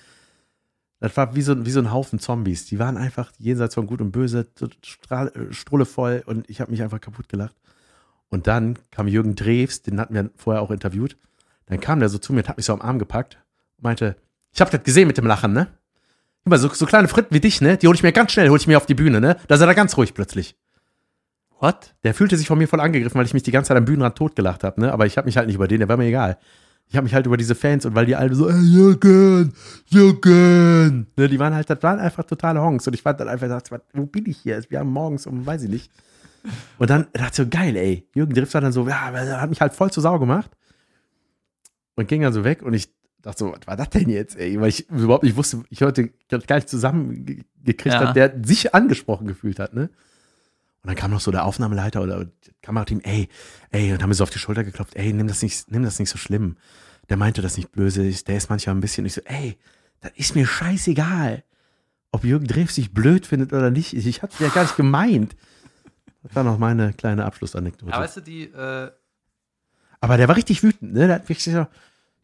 das 1.00 1.16
war 1.16 1.34
wie 1.34 1.42
so, 1.42 1.64
wie 1.64 1.70
so 1.70 1.80
ein 1.80 1.92
Haufen 1.92 2.18
Zombies. 2.18 2.66
Die 2.66 2.78
waren 2.78 2.96
einfach 2.96 3.30
jenseits 3.38 3.74
von 3.74 3.86
Gut 3.86 4.00
und 4.00 4.10
Böse, 4.10 4.48
äh, 4.60 5.52
strullevoll 5.52 6.22
und 6.26 6.48
ich 6.50 6.60
habe 6.60 6.70
mich 6.70 6.82
einfach 6.82 7.00
kaputt 7.00 7.28
gelacht. 7.28 7.56
Und 8.28 8.46
dann 8.46 8.78
kam 8.90 9.08
Jürgen 9.08 9.34
Drews, 9.34 9.82
den 9.82 10.00
hatten 10.00 10.14
wir 10.14 10.30
vorher 10.36 10.62
auch 10.62 10.70
interviewt. 10.70 11.16
Dann 11.66 11.80
kam 11.80 12.00
der 12.00 12.08
so 12.08 12.18
zu 12.18 12.32
mir 12.32 12.40
und 12.40 12.48
hat 12.48 12.56
mich 12.56 12.66
so 12.66 12.72
am 12.72 12.80
Arm 12.80 12.98
gepackt 12.98 13.38
und 13.76 13.84
meinte, 13.84 14.16
ich 14.52 14.60
habe 14.60 14.70
das 14.70 14.82
gesehen 14.82 15.06
mit 15.06 15.18
dem 15.18 15.26
Lachen, 15.26 15.52
ne? 15.52 15.68
Guck 16.44 16.56
so, 16.56 16.68
so 16.68 16.86
kleine 16.86 17.08
Fritten 17.08 17.34
wie 17.34 17.40
dich, 17.40 17.60
ne? 17.60 17.76
Die 17.76 17.86
hole 17.86 17.96
ich 17.96 18.02
mir 18.02 18.12
ganz 18.12 18.32
schnell, 18.32 18.48
hole 18.48 18.58
ich 18.58 18.66
mir 18.66 18.76
auf 18.76 18.86
die 18.86 18.94
Bühne, 18.94 19.20
ne? 19.20 19.36
Da 19.46 19.54
ist 19.54 19.60
er 19.60 19.66
da 19.66 19.74
ganz 19.74 19.96
ruhig 19.96 20.14
plötzlich. 20.14 20.56
What? 21.60 21.94
Der 22.04 22.14
fühlte 22.14 22.36
sich 22.36 22.46
von 22.46 22.58
mir 22.58 22.68
voll 22.68 22.80
angegriffen, 22.80 23.18
weil 23.18 23.26
ich 23.26 23.34
mich 23.34 23.42
die 23.42 23.50
ganze 23.50 23.68
Zeit 23.68 23.76
am 23.76 23.84
Bühnenrand 23.84 24.16
totgelacht 24.16 24.64
habe, 24.64 24.80
ne? 24.80 24.92
Aber 24.92 25.06
ich 25.06 25.16
habe 25.16 25.26
mich 25.26 25.36
halt 25.36 25.46
nicht 25.46 25.56
über 25.56 25.68
den, 25.68 25.78
der 25.78 25.88
war 25.88 25.96
mir 25.96 26.06
egal. 26.06 26.38
Ich 26.90 26.96
habe 26.96 27.04
mich 27.04 27.12
halt 27.14 27.26
über 27.26 27.36
diese 27.36 27.54
Fans 27.54 27.84
und 27.84 27.94
weil 27.94 28.06
die 28.06 28.16
alle 28.16 28.34
so, 28.34 28.48
ey, 28.48 28.58
Jürgen, 28.62 29.52
Jürgen, 29.86 31.06
ne? 31.16 31.28
Die 31.28 31.38
waren 31.38 31.54
halt, 31.54 31.68
das 31.68 31.82
waren 31.82 31.98
einfach 31.98 32.24
totale 32.24 32.60
Honks 32.62 32.86
und 32.86 32.94
ich 32.94 33.02
fand 33.02 33.20
dann 33.20 33.28
einfach, 33.28 33.46
dachte, 33.48 33.80
wo 33.92 34.06
bin 34.06 34.24
ich 34.26 34.38
hier? 34.38 34.62
Wir 34.70 34.78
haben 34.78 34.90
morgens 34.90 35.26
um, 35.26 35.44
weiß 35.44 35.64
ich 35.64 35.68
nicht. 35.70 35.90
Und 36.78 36.88
dann 36.88 37.06
dachte 37.12 37.28
ich 37.30 37.34
so, 37.34 37.46
geil, 37.48 37.76
ey. 37.76 38.08
Jürgen 38.14 38.32
Drift 38.32 38.54
war 38.54 38.60
dann 38.62 38.72
so, 38.72 38.88
ja, 38.88 39.10
er 39.10 39.40
hat 39.40 39.50
mich 39.50 39.60
halt 39.60 39.74
voll 39.74 39.90
zu 39.90 40.00
Sau 40.00 40.18
gemacht 40.18 40.50
und 41.96 42.08
ging 42.08 42.22
dann 42.22 42.32
so 42.32 42.42
weg 42.44 42.62
und 42.62 42.72
ich 42.72 42.88
dachte 43.20 43.38
so, 43.40 43.52
was 43.52 43.66
war 43.66 43.76
das 43.76 43.90
denn 43.90 44.08
jetzt, 44.08 44.38
ey? 44.38 44.58
Weil 44.58 44.68
ich 44.70 44.88
überhaupt 44.88 45.24
nicht 45.24 45.36
wusste, 45.36 45.62
ich 45.68 45.82
heute 45.82 46.10
gar 46.46 46.56
nicht 46.56 46.68
zusammengekriegt 46.70 47.84
Ja. 47.86 48.00
hat, 48.08 48.16
der 48.16 48.32
sich 48.44 48.74
angesprochen 48.74 49.26
gefühlt 49.26 49.58
hat, 49.58 49.74
ne? 49.74 49.90
Und 50.82 50.88
dann 50.88 50.96
kam 50.96 51.10
noch 51.10 51.20
so 51.20 51.30
der 51.30 51.44
Aufnahmeleiter 51.44 52.02
oder 52.02 52.24
das 52.24 52.54
Kamerateam, 52.62 53.00
ey, 53.00 53.28
ey, 53.70 53.92
und 53.92 54.02
haben 54.02 54.08
mir 54.08 54.14
so 54.14 54.24
auf 54.24 54.30
die 54.30 54.38
Schulter 54.38 54.64
geklopft, 54.64 54.94
ey, 54.96 55.12
nimm 55.12 55.26
das 55.26 55.42
nicht, 55.42 55.70
nimm 55.70 55.82
das 55.82 55.98
nicht 55.98 56.10
so 56.10 56.18
schlimm. 56.18 56.56
Der 57.08 57.16
meinte 57.16 57.42
das 57.42 57.56
nicht 57.56 57.72
böse, 57.72 58.10
der 58.10 58.36
ist 58.36 58.50
manchmal 58.50 58.76
ein 58.76 58.80
bisschen, 58.80 59.06
ich 59.06 59.14
so, 59.14 59.20
ey, 59.24 59.58
das 60.00 60.12
ist 60.14 60.34
mir 60.34 60.46
scheißegal. 60.46 61.42
Ob 62.10 62.24
Jürgen 62.24 62.46
Drews 62.46 62.74
sich 62.74 62.94
blöd 62.94 63.26
findet 63.26 63.52
oder 63.52 63.70
nicht, 63.70 63.92
ich, 63.92 64.22
hab's 64.22 64.38
ja 64.38 64.48
gar 64.48 64.62
nicht 64.62 64.76
gemeint. 64.76 65.36
Das 66.22 66.34
war 66.34 66.44
noch 66.44 66.58
meine 66.58 66.92
kleine 66.92 67.24
Abschlussanekdote. 67.24 67.92
Aber 67.92 68.04
weißt 68.04 68.18
du, 68.18 68.20
die, 68.22 68.44
äh, 68.44 68.90
Aber 70.00 70.16
der 70.16 70.28
war 70.28 70.36
richtig 70.36 70.62
wütend, 70.62 70.94
ne? 70.94 71.06
Der 71.06 71.16
hat 71.16 71.28
wirklich 71.28 71.44
so, 71.44 71.66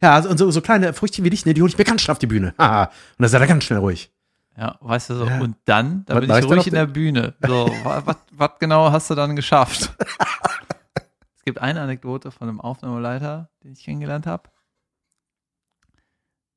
ja, 0.01 0.13
also, 0.13 0.29
und 0.29 0.37
so, 0.37 0.49
so 0.51 0.61
kleine 0.61 0.93
Früchtchen 0.93 1.23
wie 1.23 1.29
dich, 1.29 1.45
ne, 1.45 1.53
die 1.53 1.61
hole 1.61 1.69
ich 1.69 1.77
mir 1.77 1.83
ganz 1.83 2.01
schnell 2.01 2.13
auf 2.13 2.19
die 2.19 2.27
Bühne. 2.27 2.53
Haha. 2.57 2.83
Und 2.85 2.91
dann 3.19 3.25
ist 3.25 3.33
er 3.33 3.47
ganz 3.47 3.63
schnell 3.63 3.79
ruhig. 3.79 4.11
Ja, 4.57 4.77
weißt 4.81 5.09
du 5.09 5.15
so, 5.15 5.25
Ja. 5.25 5.41
und 5.41 5.57
dann, 5.65 6.05
da 6.05 6.15
Was 6.15 6.21
bin 6.21 6.37
ich 6.37 6.45
ruhig 6.45 6.67
in 6.67 6.73
der 6.73 6.85
Bühne. 6.85 7.35
So, 7.45 7.65
was 8.31 8.59
genau 8.59 8.91
hast 8.91 9.09
du 9.09 9.15
dann 9.15 9.35
geschafft? 9.35 9.93
es 11.35 11.43
gibt 11.43 11.59
eine 11.59 11.81
Anekdote 11.81 12.31
von 12.31 12.47
einem 12.47 12.61
Aufnahmeleiter, 12.61 13.49
den 13.63 13.73
ich 13.73 13.83
kennengelernt 13.83 14.25
habe. 14.25 14.49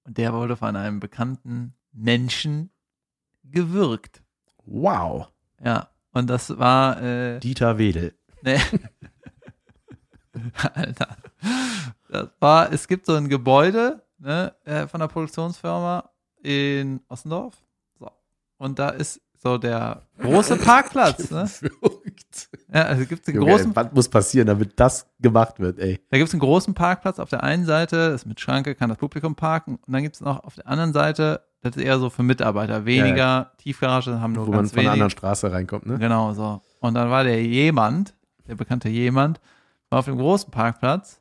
Und 0.05 0.17
der 0.17 0.33
wurde 0.33 0.57
von 0.57 0.75
einem 0.77 1.01
bekannten 1.01 1.75
Menschen 1.93 2.71
gewürgt. 3.45 4.23
Wow. 4.65 5.29
Ja, 5.63 5.89
und 6.13 6.29
das 6.31 6.57
war, 6.59 7.03
äh, 7.03 7.41
Dieter 7.41 7.79
Wedel. 7.79 8.15
Nee. 8.43 8.61
Alter. 10.75 11.17
Das 12.09 12.29
war, 12.39 12.73
es 12.73 12.87
gibt 12.87 13.07
so 13.07 13.15
ein 13.15 13.29
Gebäude 13.29 14.03
ne, 14.19 14.55
äh, 14.65 14.87
von 14.87 15.01
der 15.01 15.09
Produktionsfirma 15.09 16.09
in 16.43 17.01
Ossendorf. 17.09 17.55
Und 18.59 18.79
da 18.79 18.91
ist 18.91 19.21
so 19.39 19.57
der 19.57 20.03
große 20.21 20.57
Parkplatz. 20.65 21.31
Ne? 21.31 21.49
Ja, 22.73 22.83
also 22.83 23.07
gibt 23.07 23.23
es 23.23 23.29
einen 23.29 23.37
Junge, 23.37 23.53
großen, 23.53 23.71
ey, 23.71 23.77
was 23.77 23.93
muss 23.93 24.09
passieren, 24.09 24.47
damit 24.49 24.79
das 24.79 25.07
gemacht 25.21 25.61
wird, 25.61 25.79
ey? 25.79 26.01
da 26.11 26.19
gibt 26.19 26.29
es 26.29 26.35
einen 26.35 26.41
großen 26.41 26.75
Parkplatz 26.75 27.19
auf 27.19 27.31
der 27.31 27.43
einen 27.43 27.65
Seite, 27.65 27.97
ist 28.15 28.27
mit 28.27 28.41
Schranke, 28.41 28.75
kann 28.75 28.89
das 28.89 28.99
Publikum 28.99 29.37
parken. 29.37 29.77
Und 29.87 29.93
dann 29.93 30.03
gibt 30.03 30.17
es 30.17 30.21
noch 30.21 30.45
auf 30.45 30.57
der 30.57 30.67
anderen 30.67 30.93
Seite, 30.93 31.43
das 31.63 31.77
ist 31.77 31.83
eher 31.83 31.99
so 31.99 32.11
für 32.11 32.23
Mitarbeiter, 32.23 32.85
weniger 32.85 33.53
Tiefgarage, 33.59 34.21
haben 34.21 34.33
nur 34.33 34.47
Wo 34.47 34.51
man 34.51 34.61
ganz 34.61 34.73
von 34.73 34.81
einer 34.81 34.93
anderen 34.93 35.11
Straße 35.11 35.51
reinkommt, 35.51 35.87
ne? 35.87 35.99
Genau 35.99 36.33
so. 36.33 36.61
Und 36.81 36.95
dann 36.95 37.11
war 37.11 37.25
der 37.25 37.43
jemand, 37.43 38.15
der 38.47 38.55
bekannte 38.55 38.89
jemand, 38.89 39.41
war 39.89 40.01
auf 40.01 40.05
dem 40.05 40.19
großen 40.19 40.51
Parkplatz. 40.51 41.21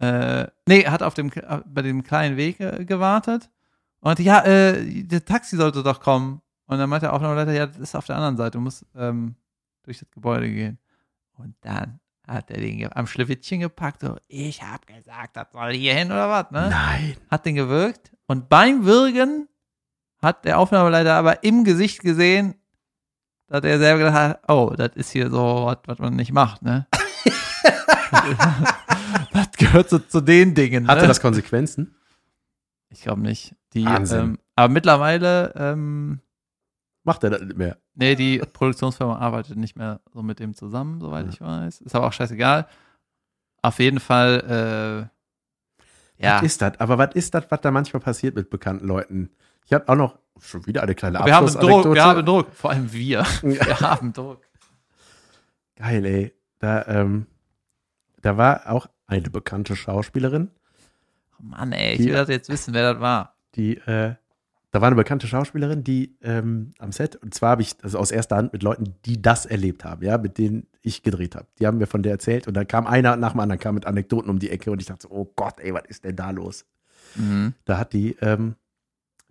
Äh, 0.00 0.46
nee, 0.66 0.84
hat 0.86 1.02
auf 1.02 1.14
dem 1.14 1.30
bei 1.66 1.82
dem 1.82 2.04
kleinen 2.04 2.36
Weg 2.36 2.60
äh, 2.60 2.84
gewartet 2.84 3.50
und 4.00 4.18
ja, 4.20 4.44
äh, 4.44 5.04
das 5.04 5.24
Taxi 5.24 5.56
sollte 5.56 5.82
doch 5.82 6.00
kommen. 6.00 6.40
Und 6.66 6.78
dann 6.78 6.90
meinte 6.90 7.06
der 7.06 7.14
Aufnahmeleiter, 7.14 7.52
ja, 7.52 7.66
das 7.66 7.78
ist 7.78 7.94
auf 7.94 8.06
der 8.06 8.16
anderen 8.16 8.36
Seite, 8.36 8.52
du 8.52 8.60
musst 8.60 8.84
ähm, 8.94 9.36
durch 9.84 9.98
das 9.98 10.10
Gebäude 10.10 10.50
gehen. 10.50 10.78
Und 11.36 11.54
dann 11.62 12.00
hat 12.26 12.50
er 12.50 12.60
den 12.60 12.92
am 12.92 13.06
Schlewittchen 13.06 13.60
gepackt, 13.60 14.02
so, 14.02 14.16
ich 14.28 14.62
hab 14.62 14.86
gesagt, 14.86 15.36
das 15.36 15.50
soll 15.52 15.72
hier 15.72 15.94
hin 15.94 16.08
oder 16.08 16.28
was, 16.28 16.50
ne? 16.50 16.68
Nein. 16.68 17.16
hat 17.30 17.46
den 17.46 17.54
gewürgt 17.54 18.12
und 18.26 18.50
beim 18.50 18.84
Würgen 18.84 19.48
hat 20.20 20.44
der 20.44 20.58
Aufnahmeleiter 20.58 21.14
aber 21.14 21.42
im 21.42 21.64
Gesicht 21.64 22.00
gesehen, 22.00 22.54
dass 23.46 23.64
er 23.64 23.78
selber 23.78 23.98
gedacht 24.00 24.14
hat, 24.14 24.50
oh, 24.50 24.74
das 24.76 24.90
ist 24.94 25.10
hier 25.10 25.30
so 25.30 25.64
was, 25.64 25.78
was 25.86 25.98
man 25.98 26.16
nicht 26.16 26.32
macht, 26.32 26.60
ne? 26.60 26.86
das 29.32 29.52
gehört 29.52 29.88
so 29.88 29.98
zu 29.98 30.20
den 30.20 30.54
Dingen. 30.54 30.86
Hatte 30.86 31.02
ne? 31.02 31.08
das 31.08 31.20
Konsequenzen? 31.20 31.94
Ich 32.98 33.04
glaube 33.04 33.20
nicht. 33.22 33.54
Die, 33.74 33.84
Wahnsinn. 33.86 34.18
ähm, 34.20 34.38
aber 34.56 34.72
mittlerweile, 34.72 35.52
ähm, 35.54 36.20
Macht 37.04 37.22
er 37.22 37.30
das 37.30 37.42
nicht 37.42 37.56
mehr? 37.56 37.78
nee, 37.94 38.16
die 38.16 38.38
Produktionsfirma 38.38 39.16
arbeitet 39.18 39.56
nicht 39.56 39.76
mehr 39.76 40.00
so 40.12 40.20
mit 40.22 40.40
dem 40.40 40.54
zusammen, 40.54 41.00
soweit 41.00 41.26
Ja. 41.26 41.30
ich 41.32 41.40
weiß. 41.40 41.80
Ist 41.82 41.94
aber 41.94 42.08
auch 42.08 42.12
scheißegal. 42.12 42.66
Auf 43.62 43.78
jeden 43.78 44.00
Fall, 44.00 45.10
äh, 46.18 46.22
ja. 46.24 46.36
Was 46.38 46.42
ist 46.42 46.60
das? 46.60 46.80
Aber 46.80 46.98
was 46.98 47.14
ist 47.14 47.32
das, 47.34 47.44
was 47.50 47.60
da 47.60 47.70
manchmal 47.70 48.00
passiert 48.00 48.34
mit 48.34 48.50
bekannten 48.50 48.86
Leuten? 48.88 49.30
Ich 49.64 49.72
habe 49.72 49.88
auch 49.88 49.94
noch 49.94 50.18
schon 50.40 50.66
wieder 50.66 50.82
eine 50.82 50.96
kleine 50.96 51.24
Wir 51.24 51.36
haben 51.36 51.46
Druck, 51.46 51.94
wir 51.94 52.02
haben 52.04 52.26
Druck. 52.26 52.52
Vor 52.52 52.70
allem 52.70 52.92
wir. 52.92 53.24
Wir 53.42 53.80
haben 53.80 54.12
Druck. 54.12 54.40
Geil, 55.76 56.04
ey. 56.04 56.34
Da, 56.58 56.84
ähm, 56.88 57.26
da 58.22 58.36
war 58.36 58.68
auch 58.70 58.88
eine 59.06 59.30
bekannte 59.30 59.76
Schauspielerin, 59.76 60.50
Mann, 61.40 61.72
ey, 61.72 61.92
ich 61.92 61.98
Die- 61.98 62.06
will 62.06 62.12
das 62.14 62.28
jetzt 62.28 62.48
wissen, 62.48 62.74
wer 62.74 62.92
das 62.94 63.00
war. 63.02 63.34
die, 63.54 63.76
äh, 63.78 64.14
da 64.70 64.80
war 64.82 64.88
eine 64.88 64.96
bekannte 64.96 65.26
Schauspielerin, 65.26 65.82
die 65.82 66.14
ähm, 66.20 66.72
am 66.78 66.92
Set, 66.92 67.16
und 67.16 67.32
zwar 67.32 67.50
habe 67.52 67.62
ich 67.62 67.76
das 67.78 67.94
aus 67.94 68.10
erster 68.10 68.36
Hand 68.36 68.52
mit 68.52 68.62
Leuten, 68.62 68.94
die 69.06 69.20
das 69.22 69.46
erlebt 69.46 69.82
haben, 69.84 70.04
ja, 70.04 70.18
mit 70.18 70.36
denen 70.36 70.66
ich 70.82 71.02
gedreht 71.02 71.34
habe. 71.36 71.46
Die 71.58 71.66
haben 71.66 71.78
mir 71.78 71.86
von 71.86 72.02
der 72.02 72.12
erzählt 72.12 72.46
und 72.46 72.54
dann 72.54 72.68
kam 72.68 72.86
einer 72.86 73.16
nach 73.16 73.32
dem 73.32 73.40
anderen, 73.40 73.58
kam 73.60 73.74
mit 73.76 73.86
Anekdoten 73.86 74.28
um 74.30 74.38
die 74.38 74.50
Ecke 74.50 74.70
und 74.70 74.80
ich 74.82 74.86
dachte 74.88 75.08
so, 75.08 75.10
oh 75.14 75.32
Gott, 75.36 75.58
ey, 75.60 75.72
was 75.72 75.84
ist 75.88 76.04
denn 76.04 76.16
da 76.16 76.30
los? 76.30 76.66
Mhm. 77.14 77.54
Da 77.64 77.78
hat 77.78 77.94
die, 77.94 78.16
ähm, 78.20 78.56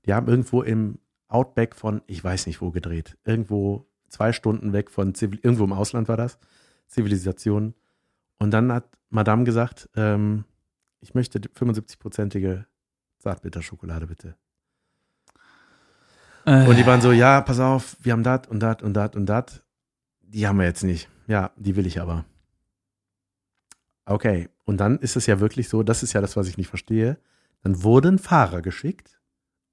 die 0.07 0.13
haben 0.13 0.27
irgendwo 0.27 0.63
im 0.63 0.97
Outback 1.27 1.75
von, 1.75 2.01
ich 2.07 2.23
weiß 2.23 2.47
nicht 2.47 2.59
wo 2.61 2.71
gedreht, 2.71 3.15
irgendwo 3.23 3.85
zwei 4.09 4.31
Stunden 4.33 4.73
weg 4.73 4.89
von, 4.89 5.13
Zivil 5.13 5.39
irgendwo 5.43 5.65
im 5.65 5.73
Ausland 5.73 6.07
war 6.07 6.17
das, 6.17 6.39
Zivilisation. 6.87 7.75
Und 8.39 8.51
dann 8.51 8.71
hat 8.71 8.85
Madame 9.09 9.43
gesagt, 9.43 9.87
ähm, 9.95 10.45
ich 10.99 11.13
möchte 11.13 11.39
die 11.39 11.49
75-prozentige 11.49 12.65
Zartbitterschokolade 13.19 14.07
bitte. 14.07 14.35
Und 16.45 16.77
die 16.77 16.85
waren 16.85 17.01
so, 17.01 17.11
ja, 17.11 17.41
pass 17.41 17.59
auf, 17.59 17.97
wir 17.99 18.13
haben 18.13 18.23
dat 18.23 18.47
und 18.47 18.61
dat 18.61 18.81
und 18.81 18.93
dat 18.93 19.17
und 19.17 19.25
dat. 19.25 19.65
Die 20.21 20.47
haben 20.47 20.57
wir 20.57 20.65
jetzt 20.65 20.83
nicht. 20.83 21.09
Ja, 21.27 21.51
die 21.57 21.75
will 21.75 21.85
ich 21.85 21.99
aber. 21.99 22.23
Okay, 24.05 24.47
und 24.63 24.77
dann 24.77 24.97
ist 24.99 25.17
es 25.17 25.25
ja 25.25 25.41
wirklich 25.41 25.67
so, 25.67 25.83
das 25.83 26.03
ist 26.03 26.13
ja 26.13 26.21
das, 26.21 26.37
was 26.37 26.47
ich 26.47 26.57
nicht 26.57 26.69
verstehe. 26.69 27.17
Dann 27.63 27.83
wurden 27.83 28.17
Fahrer 28.17 28.61
geschickt, 28.61 29.19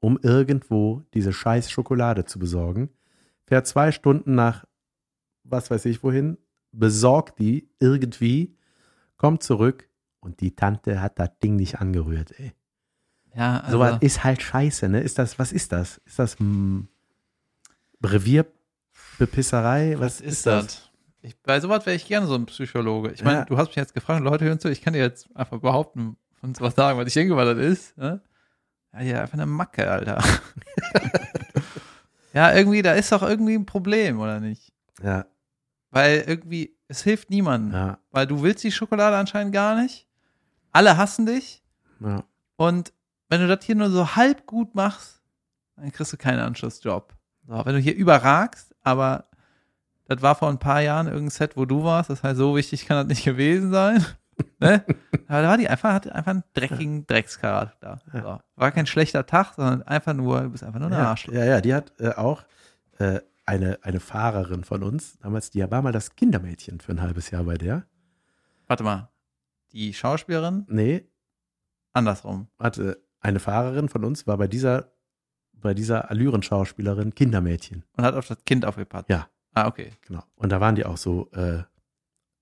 um 0.01 0.19
irgendwo 0.21 1.03
diese 1.15 1.33
scheiß 1.33 1.71
Schokolade 1.71 2.25
zu 2.25 2.41
besorgen. 2.41 2.91
Fährt 3.47 3.69
zwei 3.69 3.93
Stunden 3.93 4.35
nach, 4.35 4.65
was 5.45 5.71
weiß 5.71 5.85
ich 5.85 6.03
wohin, 6.03 6.39
besorgt 6.73 7.39
die 7.39 7.71
irgendwie, 7.79 8.57
kommt 9.17 9.45
zurück 9.45 9.89
und 10.25 10.41
die 10.41 10.55
Tante 10.57 11.01
hat 11.01 11.19
das 11.19 11.31
Ding 11.43 11.57
nicht 11.57 11.81
angerührt, 11.81 12.33
ey. 12.39 12.53
ja, 13.37 13.61
also, 13.61 13.73
Sowas 13.79 13.97
ist 14.01 14.25
halt 14.25 14.43
scheiße, 14.43 14.89
ne? 14.89 15.01
Ist 15.01 15.19
das, 15.19 15.39
was 15.39 15.53
ist 15.53 15.71
das? 15.73 15.99
Ist 16.07 16.19
das 16.19 16.39
hm, 16.39 16.89
Revierbepisserei? 18.03 19.95
Was, 19.99 20.01
was 20.01 20.21
ist 20.21 20.47
das? 20.47 20.91
Ich, 21.23 21.41
bei 21.43 21.59
sowas 21.61 21.87
wäre 21.87 21.97
ich 21.97 22.07
gerne 22.07 22.27
so 22.27 22.35
ein 22.35 22.47
Psychologe. 22.47 23.13
Ich 23.13 23.25
meine, 23.25 23.39
Ja. 23.41 23.45
du 23.45 23.57
hast 23.57 23.69
mich 23.69 23.77
jetzt 23.77 23.95
gefragt, 23.95 24.23
Leute 24.23 24.45
hören 24.45 24.61
zu, 24.61 24.69
ich 24.71 24.83
kann 24.83 24.93
dir 24.93 25.01
jetzt 25.01 25.29
einfach 25.35 25.59
behaupten 25.61 26.17
und 26.43 26.61
was 26.61 26.75
sagen, 26.75 26.99
was 26.99 27.07
ich 27.07 27.15
denke, 27.15 27.37
was 27.37 27.57
das 27.57 27.65
ist. 27.65 27.97
Ne? 27.97 28.21
Ja, 28.93 28.99
hier 29.01 29.21
einfach 29.23 29.35
eine 29.35 29.47
Macke, 29.47 29.91
Alter. 29.91 30.23
ja, 32.35 32.53
irgendwie, 32.55 32.83
da 32.83 32.93
ist 32.93 33.11
doch 33.13 33.23
irgendwie 33.23 33.55
ein 33.55 33.65
Problem, 33.67 34.21
oder 34.21 34.41
nicht? 34.41 34.71
Ja, 35.03 35.25
Weil 35.91 36.25
irgendwie, 36.27 36.77
es 36.89 37.03
hilft 37.03 37.31
niemandem. 37.31 37.73
ja, 37.73 37.99
Weil 38.11 38.27
du 38.27 38.43
willst 38.43 38.63
die 38.65 38.73
Schokolade 38.73 39.17
anscheinend 39.17 39.53
gar 39.55 39.81
nicht. 39.81 40.07
Alle 40.75 40.97
hassen 40.99 41.25
dich. 41.27 41.63
ja. 42.01 42.23
Und 42.57 42.93
wenn 43.31 43.41
du 43.41 43.49
das 43.49 43.65
hier 43.65 43.75
nur 43.75 43.91
so 43.91 44.15
halb 44.17 44.47
gut 44.47 44.75
machst, 44.75 45.23
dann 45.77 45.91
kriegst 45.91 46.13
du 46.13 46.17
keinen 46.17 46.39
Anschlussjob. 46.41 47.15
So, 47.49 47.65
wenn 47.65 47.75
du 47.75 47.81
hier 47.81 47.95
überragst, 47.97 48.75
aber 48.83 49.25
das 50.07 50.21
war 50.23 50.35
vor 50.35 50.49
ein 50.51 50.59
paar 50.59 50.81
Jahren 50.83 51.07
irgendein 51.07 51.31
Set, 51.31 51.57
wo 51.57 51.65
du 51.65 51.83
warst, 51.83 52.11
das 52.11 52.23
heißt, 52.23 52.37
so 52.37 52.55
wichtig 52.55 52.87
kann 52.87 52.97
das 52.99 53.07
nicht 53.07 53.25
gewesen 53.25 53.73
sein. 53.73 54.05
ne? 54.61 54.85
Aber 55.27 55.43
da 55.43 55.49
war 55.49 55.57
die 55.59 55.69
einfach, 55.69 55.93
hatte 55.93 56.15
einfach 56.15 56.31
einen 56.33 56.45
dreckigen 56.55 57.07
Dreckscharakter. 57.07 58.01
So. 58.13 58.39
War 58.57 58.71
kein 58.73 58.87
schlechter 58.87 59.27
Tag, 59.27 59.55
sondern 59.55 59.83
einfach 59.83 60.13
nur, 60.13 60.43
du 60.43 60.51
bist 60.51 60.63
einfach 60.65 60.79
nur 60.81 60.89
ein 60.89 60.93
Ja, 60.95 61.11
Arschloch. 61.11 61.35
ja, 61.35 61.45
ja, 61.45 61.61
die 61.61 61.75
hat 61.75 61.93
äh, 61.99 62.11
auch 62.11 62.45
äh, 62.99 63.21
eine, 63.47 63.79
eine 63.83 64.01
Fahrerin 64.01 64.65
von 64.65 64.83
uns, 64.83 65.19
damals, 65.19 65.51
die 65.51 65.69
war 65.71 65.83
mal 65.83 65.93
das 65.93 66.15
Kindermädchen 66.15 66.81
für 66.81 66.93
ein 66.93 67.01
halbes 67.03 67.31
Jahr 67.31 67.45
bei 67.45 67.55
der. 67.57 67.85
Warte 68.67 68.85
mal. 68.85 69.09
Die 69.75 69.93
Schauspielerin, 69.93 70.67
Nee, 70.69 71.05
andersrum. 71.93 72.47
hatte 72.59 73.03
eine 73.21 73.41
Fahrerin 73.41 73.89
von 73.89 74.05
uns, 74.05 74.27
war 74.27 74.39
bei 74.39 74.47
dieser, 74.47 74.93
bei 75.53 75.75
dieser 75.75 76.11
Allüren-Schauspielerin 76.11 77.15
Kindermädchen. 77.15 77.83
Und 77.97 78.05
hat 78.05 78.15
auf 78.15 78.29
das 78.29 78.45
Kind 78.45 78.65
aufgepasst. 78.65 79.09
Ja. 79.09 79.29
Ah, 79.53 79.67
okay. 79.67 79.91
Genau. 80.03 80.23
Und 80.37 80.51
da 80.53 80.61
waren 80.61 80.77
die 80.77 80.85
auch 80.87 80.97
so, 80.97 81.29
äh, 81.33 81.63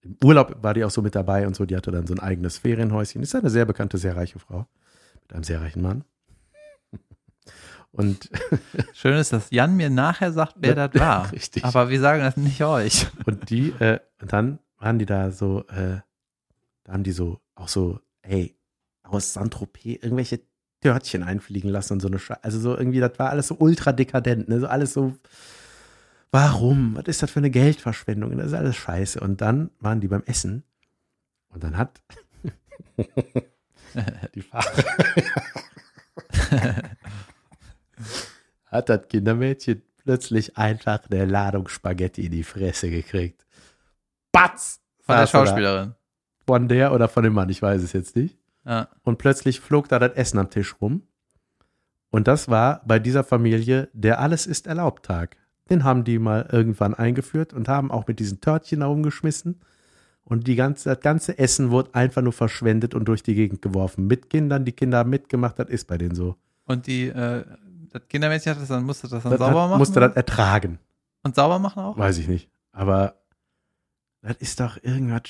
im 0.03 0.17
Urlaub 0.23 0.63
war 0.63 0.75
die 0.75 0.85
auch 0.85 0.91
so 0.91 1.01
mit 1.01 1.15
dabei 1.15 1.47
und 1.47 1.57
so, 1.57 1.65
die 1.65 1.75
hatte 1.77 1.91
dann 1.91 2.07
so 2.07 2.15
ein 2.15 2.21
eigenes 2.21 2.59
Ferienhäuschen. 2.59 3.23
Ist 3.23 3.35
eine 3.35 3.51
sehr 3.51 3.65
bekannte, 3.65 3.97
sehr 3.99 4.15
reiche 4.17 4.39
Frau. 4.39 4.67
Mit 5.23 5.33
einem 5.33 5.45
sehr 5.45 5.61
reichen 5.61 5.81
Mann. 5.83 6.05
Und, 7.93 8.31
Schön 8.93 9.15
ist, 9.17 9.33
dass 9.33 9.51
Jan 9.51 9.77
mir 9.77 9.89
nachher 9.91 10.33
sagt, 10.33 10.57
wer 10.59 10.75
das 10.75 10.95
war. 11.01 11.31
Richtig. 11.33 11.65
Aber 11.65 11.89
wir 11.89 12.01
sagen 12.01 12.23
das 12.23 12.37
nicht 12.37 12.63
euch. 12.63 13.07
und 13.27 13.49
die, 13.51 13.69
äh, 13.79 14.01
und 14.21 14.33
dann 14.33 14.59
waren 14.79 14.99
die 14.99 15.07
da 15.07 15.31
so, 15.31 15.67
äh, 15.69 16.01
da 16.85 16.93
haben 16.93 17.05
die 17.05 17.13
so, 17.13 17.41
auch 17.55 17.69
so, 17.69 18.01
ey, 18.23 18.57
aus 19.03 19.33
Saint-Tropez 19.33 20.03
irgendwelche 20.03 20.41
Törtchen 20.81 21.23
einfliegen 21.23 21.71
lassen 21.71 21.95
und 21.95 22.01
so 22.01 22.09
eine 22.09 22.19
Scheiße. 22.19 22.43
Also 22.43 22.59
so 22.59 22.77
irgendwie, 22.77 23.01
das 23.01 23.19
war 23.19 23.31
alles 23.31 23.49
so 23.49 23.57
ultra 23.59 23.93
dekadent, 23.93 24.49
ne? 24.49 24.61
So 24.61 24.67
alles 24.67 24.93
so, 24.93 25.17
warum? 26.31 26.97
Was 26.97 27.07
ist 27.07 27.23
das 27.23 27.31
für 27.31 27.41
eine 27.41 27.51
Geldverschwendung? 27.51 28.37
Das 28.37 28.49
ist 28.49 28.55
alles 28.55 28.77
scheiße. 28.77 29.21
Und 29.21 29.41
dann 29.41 29.71
waren 29.79 30.01
die 30.01 30.09
beim 30.09 30.23
Essen 30.25 30.65
und 31.51 31.63
dann 31.63 31.77
hat 31.77 32.03
die 34.35 34.43
Fahrer 34.43 34.73
hat 38.67 38.89
das 38.89 39.09
Kindermädchen 39.09 39.83
plötzlich 39.99 40.57
einfach 40.57 41.01
eine 41.11 41.27
Ladung 41.27 41.69
Spaghetti 41.69 42.27
in 42.27 42.33
die 42.33 42.43
Fresse 42.43 42.91
gekriegt. 42.91 43.47
Batz! 44.33 44.81
Von 45.01 45.15
der 45.15 45.25
er. 45.25 45.27
Schauspielerin. 45.27 45.95
Von 46.47 46.69
der 46.69 46.93
oder 46.93 47.09
von 47.09 47.23
dem 47.25 47.35
Mann, 47.35 47.49
ich 47.49 47.63
weiß 47.63 47.83
es 47.83 47.93
jetzt 47.93 48.17
nicht. 48.17 48.37
Ja. 48.65 48.89
Und 49.03 49.19
plötzlich 49.19 49.61
flog 49.61 49.89
da 49.89 49.99
das 49.99 50.13
Essen 50.15 50.39
am 50.39 50.51
Tisch 50.51 50.75
rum. 50.81 51.03
Und 52.11 52.29
das 52.29 52.49
war 52.49 52.83
bei 52.87 52.99
dieser 52.99 53.25
Familie 53.25 53.89
der 53.93 54.21
Alles 54.21 54.47
ist 54.47 54.67
erlaubt 54.67 55.05
Tag. 55.07 55.37
Den 55.71 55.85
haben 55.85 56.05
die 56.05 56.19
mal 56.19 56.49
irgendwann 56.53 56.95
eingeführt 56.95 57.53
und 57.53 57.69
haben 57.69 57.91
auch 57.91 58.07
mit 58.07 58.19
diesen 58.19 58.41
Törtchen 58.41 58.81
da 58.81 58.87
rumgeschmissen. 58.87 59.61
Und 60.25 60.47
die 60.47 60.55
ganze, 60.55 60.91
das 60.91 61.01
ganze 61.01 61.39
Essen 61.39 61.71
wurde 61.71 61.95
einfach 61.95 62.23
nur 62.23 62.33
verschwendet 62.33 62.95
und 62.95 63.07
durch 63.07 63.23
die 63.23 63.35
Gegend 63.35 63.63
geworfen. 63.63 64.07
Mit 64.07 64.31
Kindern, 64.31 64.65
die 64.65 64.73
Kinder 64.73 64.99
haben 64.99 65.11
mitgemacht, 65.11 65.59
das 65.59 65.69
ist 65.69 65.87
bei 65.89 65.99
denen 65.99 66.15
so. 66.15 66.37
Und 66.65 66.87
die, 66.87 67.09
äh, 67.09 67.45
das 67.91 68.03
Kindermädchen 68.09 68.55
hat 68.55 68.61
das 68.61 68.69
dann, 68.69 68.85
musste 68.85 69.09
das 69.09 69.23
dann 69.23 69.31
Das 69.33 69.41
sauber 69.41 69.63
hat, 69.63 69.69
machen? 69.71 69.79
musste 69.79 70.01
das 70.01 70.15
ertragen. 70.15 70.79
und 71.25 71.35
sauber 71.35 71.59
machen 71.59 71.83
auch? 71.83 71.99
Weiß 71.99 72.19
ich 72.19 72.29
nicht. 72.29 72.49
Aber 72.73 73.15
das 74.23 74.37
ist 74.39 74.61
doch 74.61 74.79
irgendwas. 74.83 75.23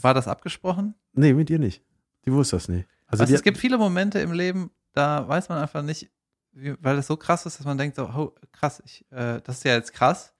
War 0.00 0.14
das 0.14 0.28
abgesprochen? 0.28 0.94
Nee, 1.12 1.32
mit 1.32 1.50
ihr 1.50 1.58
nicht. 1.58 1.82
Die 2.24 2.32
wusste 2.32 2.56
das 2.56 2.68
nicht. 2.68 2.88
Also 3.06 3.22
Also 3.24 3.34
es 3.34 3.42
gibt 3.42 3.58
viele 3.58 3.78
Momente 3.78 4.18
im 4.20 4.32
Leben, 4.32 4.70
da 4.92 5.26
weiß 5.26 5.48
man 5.48 5.58
einfach 5.58 5.82
nicht, 5.82 6.10
wie, 6.52 6.74
weil 6.80 6.98
es 6.98 7.06
so 7.06 7.16
krass 7.16 7.46
ist, 7.46 7.58
dass 7.58 7.66
man 7.66 7.78
denkt 7.78 7.96
so, 7.96 8.04
oh, 8.08 8.34
krass, 8.52 8.82
ich, 8.84 9.04
äh, 9.10 9.40
das 9.42 9.58
ist 9.58 9.64
ja 9.64 9.74
jetzt 9.74 9.92
krass, 9.92 10.32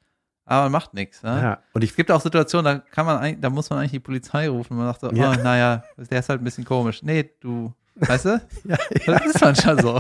aber 0.44 0.64
man 0.64 0.72
macht 0.72 0.94
nichts. 0.94 1.22
Ne? 1.22 1.30
ja, 1.42 1.62
und 1.72 1.82
ich 1.82 1.90
Es 1.90 1.96
gibt 1.96 2.10
auch 2.10 2.20
Situationen, 2.20 2.64
da 2.64 2.78
kann 2.90 3.06
man 3.06 3.40
da 3.40 3.50
muss 3.50 3.70
man 3.70 3.78
eigentlich 3.80 3.92
die 3.92 4.00
Polizei 4.00 4.48
rufen. 4.48 4.76
Man 4.76 4.86
sagt 4.86 5.00
so, 5.00 5.12
Ja. 5.12 5.30
oh, 5.32 5.42
naja, 5.42 5.84
der 5.96 6.18
ist 6.20 6.28
halt 6.28 6.40
ein 6.40 6.44
bisschen 6.44 6.64
komisch. 6.64 7.02
Nee, 7.02 7.30
du, 7.40 7.72
weißt 7.96 8.24
du? 8.26 8.40
ja, 8.64 8.76
Das 9.06 9.26
ist 9.26 9.40
manchmal 9.40 9.80
so. 9.80 9.98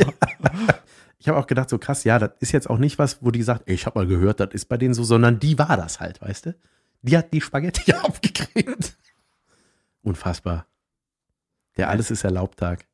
ich 1.18 1.28
habe 1.28 1.38
auch 1.38 1.46
gedacht, 1.46 1.68
so 1.70 1.78
krass, 1.78 2.04
ja, 2.04 2.18
das 2.18 2.32
ist 2.40 2.52
jetzt 2.52 2.68
auch 2.70 2.78
nicht 2.78 2.98
was, 2.98 3.22
wo 3.22 3.30
die 3.30 3.42
sagt, 3.42 3.68
ey, 3.68 3.74
ich 3.74 3.86
habe 3.86 3.98
mal 3.98 4.06
gehört, 4.06 4.40
das 4.40 4.50
ist 4.52 4.66
bei 4.66 4.76
denen 4.76 4.94
so, 4.94 5.04
sondern 5.04 5.38
die 5.38 5.58
war 5.58 5.76
das 5.76 6.00
halt, 6.00 6.20
weißt 6.20 6.46
du? 6.46 6.54
Die 7.02 7.16
hat 7.16 7.32
die 7.32 7.40
Spaghetti 7.40 7.92
aufgekriegt. 8.02 8.96
Unfassbar. 10.02 10.66
Der 11.76 11.88
Alles 11.88 12.10
ist 12.10 12.24
erlaubt 12.24 12.58
Tag. 12.58 12.86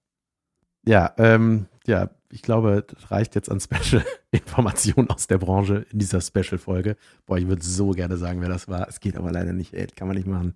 Ja, 0.85 1.13
ähm, 1.19 1.67
ja, 1.87 2.11
ich 2.31 2.43
glaube, 2.43 2.85
das 2.87 3.11
reicht 3.11 3.35
jetzt 3.35 3.51
an 3.51 3.61
Special-Informationen 3.61 5.11
aus 5.11 5.27
der 5.27 5.39
Branche 5.39 5.87
in 5.91 5.99
dieser 5.99 6.21
Special-Folge. 6.21 6.97
Boah, 7.25 7.39
ich 7.39 7.49
würde 7.49 7.65
so 7.65 7.91
gerne 7.91 8.17
sagen, 8.17 8.41
wer 8.41 8.49
das 8.49 8.69
war. 8.69 8.89
Es 8.89 9.01
geht 9.01 9.17
aber 9.17 9.33
leider 9.33 9.53
nicht, 9.53 9.75
ey, 9.75 9.87
das 9.87 9.97
kann 9.97 10.07
man 10.09 10.17
nicht 10.17 10.27
machen. 10.27 10.55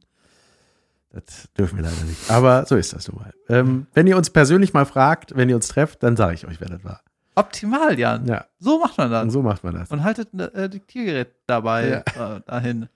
Das 1.10 1.48
dürfen 1.58 1.76
wir 1.78 1.84
leider 1.84 2.04
nicht. 2.04 2.30
Aber 2.30 2.66
so 2.66 2.76
ist 2.76 2.92
das 2.92 3.08
nun 3.08 3.18
mal. 3.20 3.32
Ähm, 3.48 3.86
wenn 3.94 4.06
ihr 4.06 4.16
uns 4.16 4.30
persönlich 4.30 4.72
mal 4.72 4.86
fragt, 4.86 5.34
wenn 5.34 5.48
ihr 5.48 5.56
uns 5.56 5.66
trefft, 5.68 6.02
dann 6.04 6.16
sage 6.16 6.34
ich 6.34 6.46
euch, 6.46 6.60
wer 6.60 6.68
das 6.68 6.84
war. 6.84 7.00
Optimal, 7.34 7.98
Jan. 7.98 8.26
Ja, 8.26 8.46
So 8.60 8.78
macht 8.78 8.96
man 8.98 9.10
das. 9.10 9.22
und 9.24 9.30
so 9.30 9.42
macht 9.42 9.64
man 9.64 9.74
das. 9.74 9.90
Und 9.90 10.04
haltet 10.04 10.32
ein 10.32 10.40
äh, 10.40 10.68
Diktiergerät 10.68 11.34
dabei 11.46 12.04
äh, 12.16 12.40
dahin. 12.46 12.88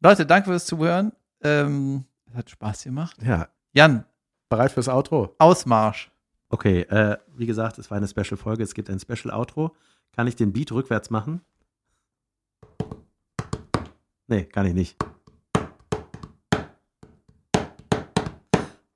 Leute, 0.00 0.26
danke 0.26 0.50
fürs 0.50 0.66
Zuhören. 0.66 1.12
Ähm, 1.42 2.04
es 2.30 2.34
hat 2.34 2.50
Spaß 2.50 2.84
gemacht. 2.84 3.16
Ja, 3.22 3.48
Jan, 3.72 4.04
bereit 4.48 4.72
fürs 4.72 4.88
Outro? 4.88 5.34
Ausmarsch. 5.38 6.10
Okay, 6.48 6.82
äh, 6.82 7.18
wie 7.36 7.46
gesagt, 7.46 7.78
es 7.78 7.90
war 7.90 7.96
eine 7.96 8.06
Special-Folge. 8.06 8.62
Es 8.62 8.74
gibt 8.74 8.88
ein 8.90 9.00
Special-Outro. 9.00 9.74
Kann 10.12 10.26
ich 10.26 10.36
den 10.36 10.52
Beat 10.52 10.70
rückwärts 10.72 11.10
machen? 11.10 11.40
Nee, 14.26 14.44
kann 14.44 14.66
ich 14.66 14.74
nicht. 14.74 14.96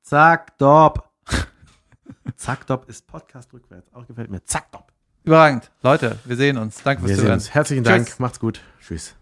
Zack, 0.03 0.57
Dop. 0.59 1.11
Zack, 2.36 2.66
Dop 2.66 2.88
ist 2.88 3.07
Podcast 3.07 3.53
rückwärts. 3.53 3.92
Auch 3.92 4.07
gefällt 4.07 4.30
mir. 4.30 4.42
Zack, 4.44 4.72
Dop. 4.72 4.92
Überragend. 5.24 5.70
Leute, 5.82 6.18
wir 6.24 6.36
sehen 6.36 6.57
uns. 6.57 6.82
Danke 6.82 7.03
fürs 7.03 7.11
Wir 7.11 7.18
Zuhören. 7.18 7.40
Herzlichen 7.40 7.84
Tschüss. 7.84 7.92
Dank. 7.92 8.20
Macht's 8.20 8.40
gut. 8.40 8.62
Tschüss. 8.80 9.18